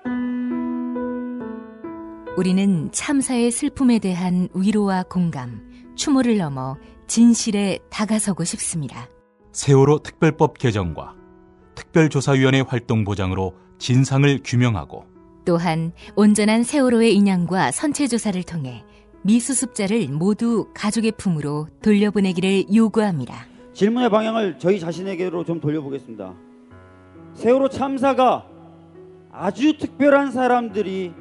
우리는 2.36 2.90
참사의 2.90 3.52
슬픔에 3.52 4.00
대한 4.00 4.48
위로와 4.54 5.04
공감, 5.04 5.60
추모를 5.94 6.36
넘어 6.38 6.76
진실에 7.06 7.78
다가서고 7.90 8.42
싶습니다. 8.42 9.08
세월호 9.52 10.00
특별법 10.00 10.58
개정과 10.58 11.14
특별조사위원회 11.76 12.62
활동 12.66 13.04
보장으로 13.04 13.54
진상을 13.78 14.40
규명하고 14.44 15.04
또한 15.44 15.92
온전한 16.16 16.64
세월호의 16.64 17.14
인양과 17.14 17.70
선체 17.70 18.08
조사를 18.08 18.42
통해 18.42 18.84
미수습자를 19.22 20.08
모두 20.08 20.68
가족의 20.74 21.12
품으로 21.12 21.68
돌려보내기를 21.82 22.74
요구합니다. 22.74 23.46
질문의 23.74 24.10
방향을 24.10 24.58
저희 24.58 24.80
자신에게로 24.80 25.44
좀 25.44 25.60
돌려보겠습니다. 25.60 26.34
세월호 27.34 27.68
참사가 27.68 28.44
아주 29.30 29.78
특별한 29.78 30.32
사람들이 30.32 31.12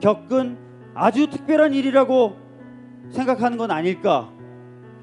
겪은 0.00 0.56
아주 0.94 1.28
특별한 1.28 1.74
일이라고 1.74 2.36
생각하는 3.10 3.58
건 3.58 3.70
아닐까. 3.70 4.28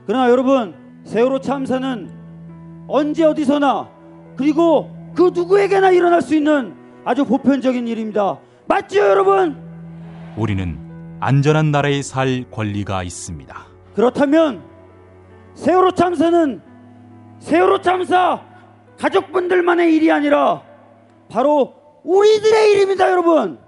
그러나 0.05 0.29
여러분, 0.29 0.75
세월호 1.03 1.39
참사는 1.39 2.09
언제 2.87 3.23
어디서나 3.23 3.89
그리고 4.35 4.91
그 5.15 5.31
누구에게나 5.33 5.91
일어날 5.91 6.21
수 6.21 6.35
있는 6.35 6.75
아주 7.03 7.25
보편적인 7.25 7.87
일입니다. 7.87 8.39
맞죠, 8.67 8.99
여러분? 8.99 9.57
우리는 10.37 10.77
안전한 11.19 11.71
나라에 11.71 12.01
살 12.01 12.45
권리가 12.51 13.03
있습니다. 13.03 13.55
그렇다면 13.95 14.61
세월호 15.53 15.91
참사는 15.91 16.61
세월호 17.39 17.81
참사 17.81 18.41
가족분들만의 18.99 19.93
일이 19.95 20.11
아니라 20.11 20.61
바로 21.29 21.73
우리들의 22.03 22.71
일입니다, 22.73 23.09
여러분. 23.09 23.64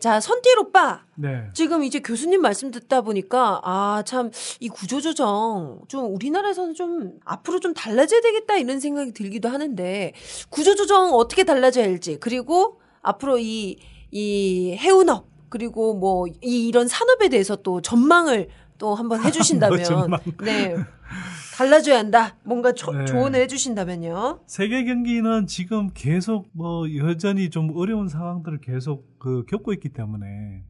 자, 0.00 0.18
선띠 0.20 0.48
오빠. 0.58 1.02
네. 1.14 1.44
지금 1.54 1.84
이제 1.84 2.00
교수님 2.00 2.40
말씀 2.40 2.70
듣다 2.70 3.02
보니까 3.02 3.60
아, 3.62 4.02
참 4.06 4.30
이 4.60 4.68
구조 4.68 5.00
조정 5.00 5.80
좀 5.88 6.14
우리나라에서는 6.14 6.74
좀 6.74 7.12
앞으로 7.24 7.60
좀 7.60 7.74
달라져야 7.74 8.20
되겠다 8.20 8.56
이런 8.56 8.80
생각이 8.80 9.12
들기도 9.12 9.48
하는데 9.48 10.12
구조 10.48 10.74
조정 10.74 11.14
어떻게 11.14 11.44
달라져야 11.44 11.84
할지 11.84 12.16
그리고 12.20 12.80
앞으로 13.02 13.38
이 13.38 13.78
이 14.12 14.76
해운업 14.76 15.26
그리고 15.48 15.94
뭐 15.94 16.26
이 16.42 16.66
이런 16.66 16.88
산업에 16.88 17.28
대해서 17.28 17.54
또 17.56 17.80
전망을 17.80 18.48
또 18.78 18.94
한번 18.96 19.22
해 19.22 19.30
주신다면 19.30 20.10
뭐. 20.10 20.18
네. 20.42 20.74
달라져야 21.60 21.98
한다. 21.98 22.36
뭔가 22.42 22.72
조, 22.72 22.90
네. 22.90 23.04
조언을 23.04 23.38
해 23.40 23.46
주신다면요. 23.46 24.40
세계 24.46 24.82
경기는 24.84 25.46
지금 25.46 25.90
계속 25.92 26.48
뭐 26.52 26.86
여전히 26.96 27.50
좀 27.50 27.76
어려운 27.76 28.08
상황들을 28.08 28.62
계속 28.62 29.18
그 29.18 29.44
겪고 29.44 29.74
있기 29.74 29.90
때문에 29.90 30.62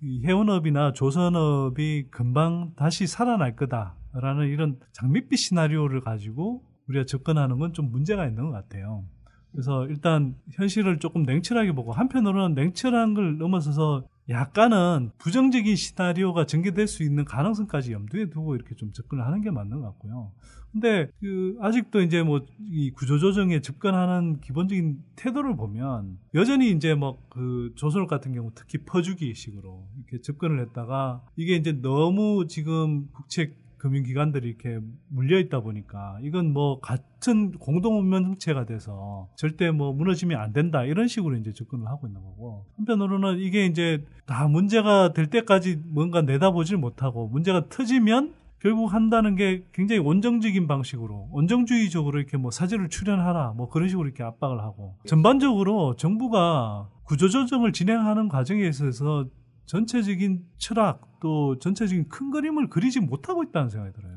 이 0.00 0.26
해운업이나 0.26 0.94
조선업이 0.94 2.06
금방 2.10 2.72
다시 2.76 3.06
살아날 3.06 3.56
거다라는 3.56 4.48
이런 4.48 4.78
장밋빛 4.92 5.38
시나리오를 5.38 6.00
가지고 6.00 6.62
우리가 6.88 7.04
접근하는 7.04 7.58
건 7.58 7.74
좀 7.74 7.90
문제가 7.90 8.26
있는 8.26 8.46
것 8.46 8.52
같아요. 8.52 9.04
그래서 9.52 9.84
일단 9.86 10.34
현실을 10.52 10.98
조금 10.98 11.24
냉철하게 11.24 11.72
보고 11.72 11.92
한편으로는 11.92 12.54
냉철한 12.54 13.12
걸 13.12 13.36
넘어서서 13.36 14.04
약간은 14.28 15.10
부정적인 15.18 15.76
시나리오가 15.76 16.46
전개될 16.46 16.88
수 16.88 17.02
있는 17.04 17.24
가능성까지 17.24 17.92
염두에 17.92 18.28
두고 18.30 18.56
이렇게 18.56 18.74
좀 18.74 18.92
접근을 18.92 19.24
하는 19.24 19.40
게 19.40 19.50
맞는 19.50 19.80
것 19.80 19.86
같고요. 19.86 20.32
근데 20.72 21.08
그 21.20 21.56
아직도 21.60 22.02
이제 22.02 22.22
뭐 22.22 22.40
이 22.68 22.90
구조조정에 22.90 23.60
접근하는 23.60 24.40
기본적인 24.40 25.02
태도를 25.16 25.56
보면 25.56 26.18
여전히 26.34 26.70
이제 26.70 26.94
뭐 26.94 27.16
그 27.30 27.72
조선업 27.76 28.08
같은 28.08 28.32
경우 28.32 28.50
특히 28.54 28.78
퍼주기식으로 28.78 29.86
이렇게 29.98 30.22
접근을 30.22 30.60
했다가 30.60 31.22
이게 31.36 31.54
이제 31.54 31.72
너무 31.72 32.46
지금 32.48 33.08
국책 33.12 33.54
금융기관들이 33.86 34.48
이렇게 34.48 34.80
물려 35.08 35.38
있다 35.38 35.60
보니까 35.60 36.18
이건 36.22 36.52
뭐 36.52 36.80
같은 36.80 37.52
공동 37.52 38.00
운명체가 38.00 38.66
돼서 38.66 39.28
절대 39.36 39.70
뭐 39.70 39.92
무너지면 39.92 40.40
안 40.40 40.52
된다. 40.52 40.84
이런 40.84 41.06
식으로 41.08 41.36
이제 41.36 41.52
접근을 41.52 41.86
하고 41.86 42.06
있는 42.06 42.20
거고. 42.20 42.66
한편으로는 42.76 43.38
이게 43.38 43.66
이제 43.66 44.04
다 44.26 44.48
문제가 44.48 45.12
될 45.12 45.28
때까지 45.28 45.80
뭔가 45.84 46.22
내다보질 46.22 46.76
못하고 46.76 47.28
문제가 47.28 47.68
터지면 47.68 48.34
결국 48.58 48.92
한다는 48.92 49.36
게 49.36 49.64
굉장히 49.72 50.00
원정적인 50.00 50.66
방식으로 50.66 51.28
원정주의적으로 51.30 52.18
이렇게 52.18 52.36
뭐 52.36 52.50
사제를 52.50 52.88
출연하라 52.88 53.52
뭐 53.56 53.68
그런 53.68 53.88
식으로 53.88 54.06
이렇게 54.06 54.22
압박을 54.24 54.60
하고. 54.60 54.96
전반적으로 55.06 55.94
정부가 55.96 56.88
구조조정을 57.04 57.72
진행하는 57.72 58.28
과정에 58.28 58.66
있어서 58.66 59.26
전체적인 59.66 60.44
철학 60.58 61.18
또 61.20 61.58
전체적인 61.58 62.08
큰 62.08 62.30
그림을 62.30 62.68
그리지 62.68 63.00
못하고 63.00 63.42
있다는 63.42 63.68
생각이 63.68 63.92
들어요. 63.94 64.16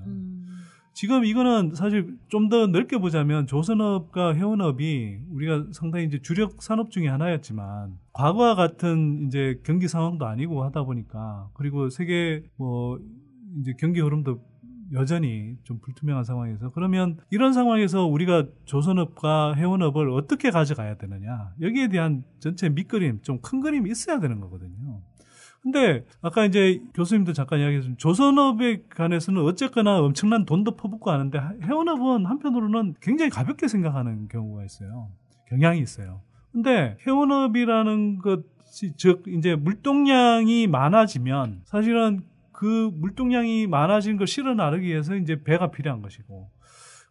지금 0.93 1.23
이거는 1.23 1.75
사실 1.75 2.17
좀 2.27 2.49
더 2.49 2.67
넓게 2.67 2.97
보자면 2.97 3.47
조선업과 3.47 4.33
해운업이 4.33 5.19
우리가 5.31 5.67
상당히 5.71 6.05
이제 6.05 6.19
주력 6.21 6.61
산업 6.61 6.91
중에 6.91 7.07
하나였지만 7.07 7.97
과거와 8.13 8.55
같은 8.55 9.27
이제 9.27 9.59
경기 9.63 9.87
상황도 9.87 10.25
아니고 10.25 10.63
하다 10.63 10.83
보니까 10.83 11.49
그리고 11.53 11.89
세계 11.89 12.43
뭐 12.57 12.99
이제 13.61 13.73
경기 13.79 14.01
흐름도 14.01 14.41
여전히 14.93 15.55
좀 15.63 15.79
불투명한 15.79 16.23
상황에서 16.23 16.71
그러면 16.71 17.17
이런 17.29 17.53
상황에서 17.53 18.05
우리가 18.07 18.47
조선업과 18.65 19.53
해운업을 19.53 20.09
어떻게 20.09 20.49
가져가야 20.49 20.97
되느냐 20.97 21.53
여기에 21.61 21.89
대한 21.89 22.23
전체 22.39 22.67
밑그림 22.69 23.21
좀 23.21 23.39
큰 23.41 23.61
그림이 23.61 23.89
있어야 23.91 24.19
되는 24.19 24.39
거거든요. 24.39 25.01
근데 25.61 26.05
아까 26.21 26.45
이제 26.45 26.81
교수님도 26.93 27.33
잠깐 27.33 27.59
이야기했지만 27.59 27.97
조선업에 27.97 28.83
관해서는 28.89 29.41
어쨌거나 29.43 29.99
엄청난 29.99 30.45
돈도 30.45 30.75
퍼붓고 30.75 31.11
하는데 31.11 31.39
해운업은 31.63 32.25
한편으로는 32.25 32.95
굉장히 33.01 33.29
가볍게 33.29 33.67
생각하는 33.67 34.27
경우가 34.29 34.63
있어요. 34.63 35.09
경향이 35.47 35.79
있어요. 35.81 36.21
근데 36.51 36.97
해운업이라는 37.05 38.19
것이 38.19 38.93
즉 38.95 39.23
이제 39.27 39.55
물동량이 39.55 40.67
많아지면 40.67 41.61
사실은 41.65 42.21
그 42.51 42.91
물동량이 42.93 43.67
많아진 43.67 44.17
걸 44.17 44.27
실어 44.27 44.53
나르기 44.53 44.87
위해서 44.87 45.15
이제 45.15 45.43
배가 45.43 45.71
필요한 45.71 46.01
것이고 46.01 46.49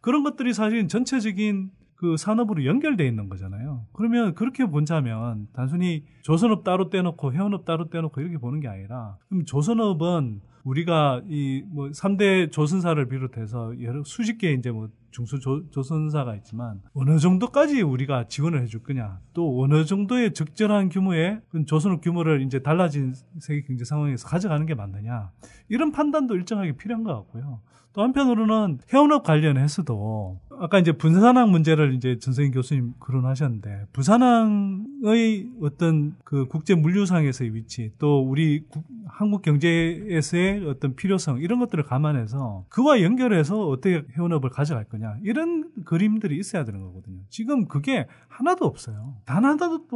그런 0.01 0.23
것들이 0.23 0.53
사실 0.53 0.89
전체적인 0.89 1.70
그 1.99 2.16
산업으로 2.16 2.65
연결돼 2.65 3.07
있는 3.07 3.29
거잖아요. 3.29 3.85
그러면 3.93 4.35
그렇게 4.35 4.65
본다면 4.65 5.49
단순히 5.53 6.05
조선업 6.23 6.62
따로 6.62 6.91
떼놓고 6.91 7.33
해운업 7.33 7.65
따로 7.65 7.91
떼놓고 7.91 8.20
이렇게 8.20 8.39
보는 8.39 8.61
게 8.61 8.69
아니라 8.69 9.16
그럼 9.29 9.45
조선업은 9.45 10.41
우리가 10.65 11.23
이 11.29 11.62
뭐 11.70 11.89
3대 11.89 12.53
조선사를 12.53 13.05
비롯해서 13.09 13.81
여러 13.83 14.03
수십 14.05 14.39
개 14.39 14.53
이제 14.53 14.70
뭐 14.70 14.89
중수 15.11 15.41
조, 15.41 15.69
조선사가 15.70 16.37
있지만 16.37 16.81
어느 16.95 17.19
정도까지 17.19 17.83
우리가 17.83 18.29
지원을 18.29 18.62
해줄 18.62 18.83
거냐 18.83 19.19
또 19.33 19.62
어느 19.62 19.85
정도의 19.85 20.35
적절한 20.35 20.91
규모의 20.91 21.41
그 21.49 21.65
조선업 21.65 22.01
규모를 22.03 22.43
이제 22.43 22.61
달라진 22.62 23.15
세계 23.41 23.62
경제 23.62 23.85
상황에서 23.85 24.29
가져가는 24.29 24.65
게 24.66 24.75
맞느냐 24.75 25.31
이런 25.69 25.91
판단도 25.91 26.37
일정하게 26.37 26.77
필요한 26.77 27.03
것 27.03 27.15
같고요. 27.15 27.61
또 27.95 28.03
한편으로는 28.03 28.79
해운업 28.93 29.25
관련해서도 29.25 30.41
아까 30.60 30.78
이제 30.78 30.93
분산항 30.93 31.51
문제를 31.51 31.94
이제 31.94 32.18
전성인 32.18 32.51
교수님 32.51 32.94
거론하셨는데 32.98 33.86
부산항의 33.93 35.51
어떤 35.62 36.16
그 36.24 36.47
국제 36.47 36.74
물류상에서의 36.74 37.55
위치 37.55 37.93
또 37.98 38.20
우리 38.20 38.64
국, 38.68 38.85
한국 39.06 39.43
경제에서의 39.43 40.66
어떤 40.66 40.94
필요성 40.97 41.40
이런 41.40 41.59
것들을 41.60 41.85
감안해서 41.85 42.66
그와 42.68 43.02
연결해서 43.02 43.68
어떻게 43.68 44.05
해운업을 44.16 44.51
가져갈 44.51 44.85
거냐 44.85 45.16
이런 45.22 45.70
그림들이 45.85 46.39
있어야 46.39 46.64
되는 46.64 46.80
거거든요. 46.80 47.20
지금 47.28 47.66
그게 47.66 48.06
하나도 48.28 48.64
없어요. 48.66 49.16
단 49.24 49.44
하나도 49.44 49.86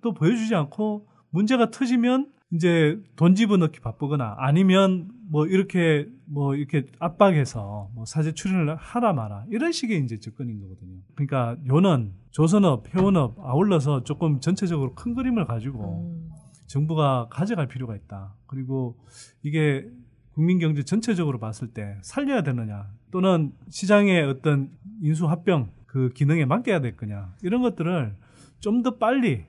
또 0.00 0.14
보여주지 0.14 0.54
않고 0.54 1.06
문제가 1.30 1.70
터지면 1.70 2.28
이제 2.52 3.00
돈 3.16 3.34
집어넣기 3.34 3.80
바쁘거나 3.80 4.36
아니면 4.38 5.08
뭐 5.30 5.46
이렇게 5.46 6.06
뭐 6.32 6.54
이렇게 6.54 6.86
압박해서 6.98 7.90
뭐 7.94 8.06
사제 8.06 8.32
출연을 8.32 8.74
하라 8.76 9.12
마라 9.12 9.44
이런 9.50 9.70
식의 9.70 10.02
이제 10.02 10.18
접근인 10.18 10.60
거거든요. 10.60 10.96
그러니까 11.14 11.56
요는 11.68 12.14
조선업, 12.30 12.94
해운업 12.94 13.38
아울러서 13.38 14.04
조금 14.04 14.40
전체적으로 14.40 14.94
큰 14.94 15.14
그림을 15.14 15.44
가지고 15.46 16.18
정부가 16.66 17.28
가져갈 17.30 17.68
필요가 17.68 17.94
있다. 17.94 18.34
그리고 18.46 18.96
이게 19.42 19.86
국민 20.32 20.58
경제 20.58 20.82
전체적으로 20.82 21.38
봤을 21.38 21.68
때 21.68 21.98
살려야 22.00 22.42
되느냐 22.42 22.86
또는 23.10 23.52
시장의 23.68 24.22
어떤 24.24 24.70
인수 25.02 25.26
합병 25.26 25.70
그 25.84 26.08
기능에 26.14 26.46
맡겨야 26.46 26.80
될 26.80 26.96
거냐 26.96 27.34
이런 27.42 27.60
것들을 27.60 28.14
좀 28.60 28.82
더 28.82 28.96
빨리 28.96 29.44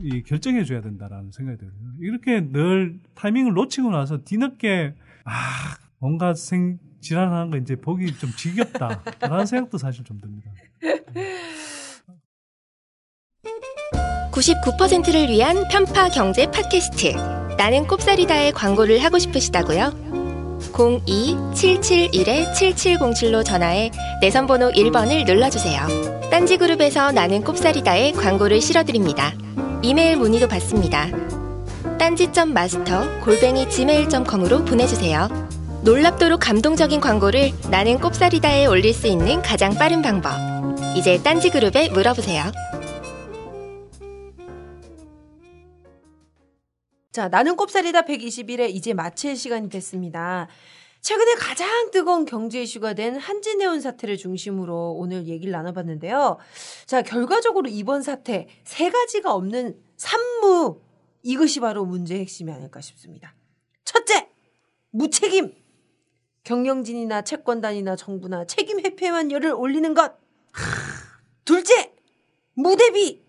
이 0.00 0.22
결정해 0.22 0.64
줘야 0.64 0.80
된다라는 0.80 1.30
생각이 1.32 1.58
들어요. 1.58 1.74
이렇게 2.00 2.40
늘 2.40 3.00
타이밍을 3.14 3.52
놓치고 3.52 3.90
나서 3.90 4.24
뒤늦게 4.24 4.94
아 5.24 5.32
뭔가 6.02 6.34
생 6.34 6.78
지랄하는 7.00 7.50
거 7.52 7.56
이제 7.58 7.76
보기 7.76 8.18
좀 8.18 8.32
지겹다라는 8.36 9.46
생각도 9.46 9.78
사실 9.78 10.02
좀 10.02 10.20
듭니다. 10.20 10.50
99%를 14.32 15.28
위한 15.28 15.62
편파 15.70 16.08
경제 16.08 16.50
팟캐스트. 16.50 17.12
나는 17.56 17.86
꼽사리다의 17.86 18.50
광고를 18.50 18.98
하고 18.98 19.20
싶으시다고요? 19.20 19.92
02-771-7707로 20.72 23.44
전화해 23.44 23.92
내선번호 24.20 24.72
1번을 24.72 25.24
눌러주세요. 25.24 25.86
딴지그룹에서 26.32 27.12
나는 27.12 27.44
꼽사리다에 27.44 28.10
광고를 28.12 28.60
실어드립니다. 28.60 29.34
이메일 29.82 30.16
문의도 30.16 30.48
받습니다. 30.48 31.06
딴지점 31.98 32.52
마스터 32.52 33.20
골뱅이 33.20 33.70
gmail.com으로 33.70 34.64
보내주세요. 34.64 35.28
놀랍도록 35.84 36.38
감동적인 36.38 37.00
광고를 37.00 37.50
나는 37.68 37.98
꼽사리다에 37.98 38.66
올릴 38.66 38.94
수 38.94 39.08
있는 39.08 39.42
가장 39.42 39.74
빠른 39.74 40.00
방법. 40.00 40.30
이제 40.96 41.20
딴지그룹에 41.20 41.88
물어보세요. 41.88 42.44
자, 47.10 47.26
나는 47.26 47.56
꼽사리다 47.56 48.02
121회 48.02 48.70
이제 48.70 48.94
마칠 48.94 49.36
시간이 49.36 49.70
됐습니다. 49.70 50.46
최근에 51.00 51.34
가장 51.34 51.90
뜨거운 51.90 52.26
경제 52.26 52.62
이슈가 52.62 52.94
된 52.94 53.16
한진해운 53.16 53.80
사태를 53.80 54.16
중심으로 54.16 54.92
오늘 54.92 55.26
얘기를 55.26 55.50
나눠봤는데요. 55.50 56.38
자, 56.86 57.02
결과적으로 57.02 57.68
이번 57.68 58.02
사태 58.02 58.46
세 58.62 58.88
가지가 58.88 59.34
없는 59.34 59.82
산무 59.96 60.80
이것이 61.24 61.58
바로 61.58 61.84
문제의 61.84 62.20
핵심이 62.20 62.52
아닐까 62.52 62.80
싶습니다. 62.80 63.34
첫째, 63.84 64.28
무책임. 64.92 65.61
경영진이나 66.44 67.22
채권단이나 67.22 67.96
정부나 67.96 68.46
책임 68.46 68.80
회피에만 68.80 69.30
열을 69.30 69.52
올리는 69.52 69.94
것. 69.94 70.14
둘째, 71.44 71.92
무대비. 72.54 73.22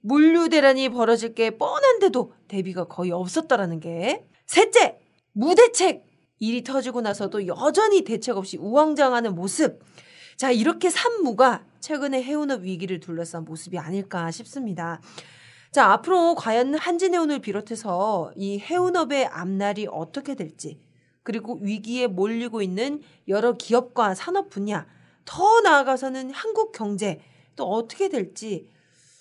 물류 0.00 0.48
대란이 0.48 0.88
벌어질 0.90 1.34
게 1.34 1.50
뻔한데도 1.58 2.32
대비가 2.46 2.84
거의 2.84 3.10
없었다라는 3.10 3.80
게. 3.80 4.24
셋째, 4.46 4.98
무대책. 5.32 6.04
일이 6.38 6.62
터지고 6.62 7.00
나서도 7.00 7.46
여전히 7.46 8.04
대책 8.04 8.36
없이 8.36 8.56
우왕좌왕하는 8.58 9.34
모습. 9.34 9.80
자, 10.36 10.50
이렇게 10.50 10.90
산무가 10.90 11.64
최근에 11.80 12.22
해운업 12.22 12.62
위기를 12.62 13.00
둘러싼 13.00 13.44
모습이 13.44 13.78
아닐까 13.78 14.30
싶습니다. 14.30 15.00
자, 15.72 15.92
앞으로 15.92 16.34
과연 16.34 16.74
한진해운을 16.74 17.40
비롯해서 17.40 18.32
이 18.36 18.58
해운업의 18.58 19.26
앞날이 19.26 19.86
어떻게 19.90 20.34
될지, 20.34 20.78
그리고 21.26 21.58
위기에 21.60 22.06
몰리고 22.06 22.62
있는 22.62 23.02
여러 23.26 23.54
기업과 23.54 24.14
산업 24.14 24.48
분야, 24.48 24.86
더 25.24 25.60
나아가서는 25.60 26.30
한국 26.30 26.70
경제 26.70 27.20
또 27.56 27.64
어떻게 27.68 28.08
될지, 28.08 28.70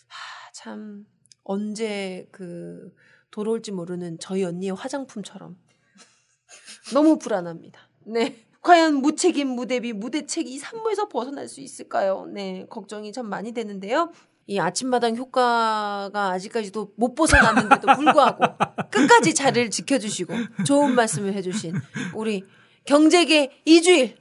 하, 0.06 0.52
참, 0.54 1.08
언제 1.44 2.28
그, 2.32 2.94
돌아올지 3.32 3.72
모르는 3.72 4.20
저희 4.20 4.44
언니의 4.44 4.76
화장품처럼 4.76 5.58
너무 6.94 7.18
불안합니다. 7.18 7.90
네. 8.06 8.46
과연 8.62 8.98
무책임 8.98 9.48
무대비 9.48 9.92
무대책 9.92 10.48
이 10.48 10.60
산무에서 10.60 11.08
벗어날 11.08 11.48
수 11.48 11.60
있을까요? 11.60 12.28
네. 12.32 12.68
걱정이 12.70 13.14
참 13.14 13.28
많이 13.30 13.52
되는데요. 13.52 14.12
이 14.48 14.60
아침마당 14.60 15.16
효과가 15.16 16.30
아직까지도 16.32 16.94
못 16.98 17.16
벗어났는데도 17.16 17.96
불구하고 17.96 18.44
끝까지 18.92 19.34
자리를 19.34 19.72
지켜주시고 19.72 20.34
좋은 20.66 20.94
말씀을 20.94 21.34
해주신 21.34 21.74
우리 22.14 22.44
경제계 22.86 23.62
이주일. 23.66 24.18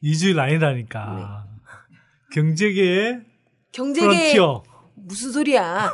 이주일 0.00 0.40
아니라니까. 0.40 1.46
경제계의 2.32 3.20
경제계. 3.70 4.34
무슨 4.94 5.30
소리야? 5.30 5.92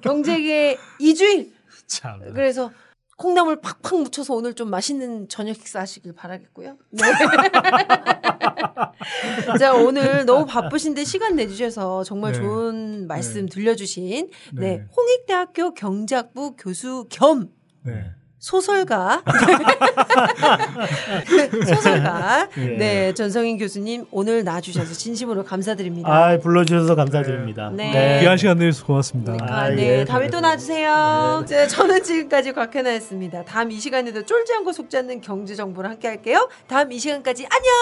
경제계 0.00 0.78
이주일. 1.00 1.52
참. 1.86 2.20
그래서 2.32 2.70
콩나물 3.16 3.60
팍팍 3.60 4.02
묻혀서 4.02 4.34
오늘 4.34 4.54
좀 4.54 4.70
맛있는 4.70 5.28
저녁 5.28 5.54
식사 5.54 5.80
하시길 5.80 6.14
바라겠고요. 6.14 6.76
네. 6.90 7.02
자, 9.58 9.74
오늘 9.74 10.24
너무 10.24 10.46
바쁘신데 10.46 11.04
시간 11.04 11.36
내주셔서 11.36 12.04
정말 12.04 12.32
네. 12.32 12.38
좋은 12.38 13.06
말씀 13.06 13.42
네. 13.42 13.46
들려주신, 13.46 14.30
네. 14.54 14.60
네. 14.60 14.86
홍익대학교 14.96 15.74
경제학부 15.74 16.56
교수 16.56 17.06
겸 17.10 17.50
네. 17.82 18.10
소설가. 18.44 19.22
소설가. 21.66 22.46
예. 22.58 22.66
네, 22.76 23.14
전성인 23.14 23.56
교수님 23.56 24.04
오늘 24.10 24.44
나와주셔서 24.44 24.92
진심으로 24.92 25.44
감사드립니다. 25.44 26.10
아, 26.10 26.38
불러주셔서 26.38 26.94
감사드립니다. 26.94 27.70
네. 27.72 28.18
귀한 28.20 28.36
시간 28.36 28.58
내주셔서 28.58 28.86
고맙습니다. 28.86 29.38
아, 29.40 29.70
네. 29.70 30.00
예. 30.00 30.04
다음에 30.04 30.28
또 30.28 30.40
나와주세요. 30.40 31.46
네, 31.48 31.66
저는 31.68 32.02
지금까지 32.02 32.52
곽현아였습니다. 32.52 33.46
다음 33.46 33.72
이 33.72 33.80
시간에도 33.80 34.26
쫄지 34.26 34.52
않고 34.52 34.72
속지 34.72 34.98
않는 34.98 35.22
경제 35.22 35.54
정보를 35.54 35.88
함께 35.88 36.08
할게요. 36.08 36.50
다음 36.66 36.92
이 36.92 36.98
시간까지 36.98 37.46
안녕! 37.48 37.72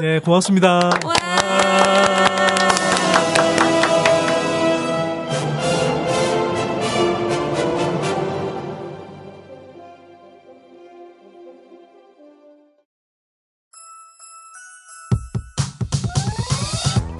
네, 0.00 0.20
고맙습니다. 0.20 0.88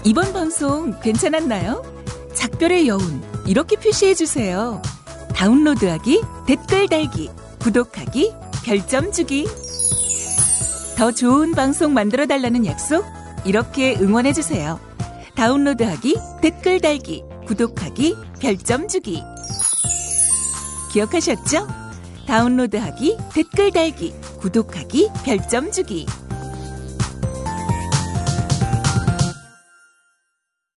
이번 0.08 0.32
방송 0.32 0.98
괜찮았나요? 1.02 1.82
작별의 2.32 2.88
여운 2.88 3.22
이렇게 3.46 3.76
표시해 3.76 4.14
주세요. 4.14 4.80
다운로드하기, 5.36 6.22
댓글 6.46 6.88
달기, 6.88 7.28
구독하기, 7.60 8.32
별점 8.64 9.12
주기. 9.12 9.46
더 10.96 11.12
좋은 11.12 11.52
방송 11.52 11.92
만들어 11.92 12.24
달라는 12.24 12.64
약속 12.64 13.04
이렇게 13.44 13.96
응원해 14.00 14.32
주세요. 14.32 14.80
다운로드하기, 15.36 16.16
댓글 16.40 16.80
달기, 16.80 17.22
구독하기, 17.46 18.16
별점 18.40 18.88
주기. 18.88 19.22
기억하셨죠? 20.90 21.68
다운로드하기, 22.26 23.18
댓글 23.34 23.72
달기, 23.72 24.14
구독하기, 24.40 25.10
별점 25.26 25.70
주기. 25.70 26.06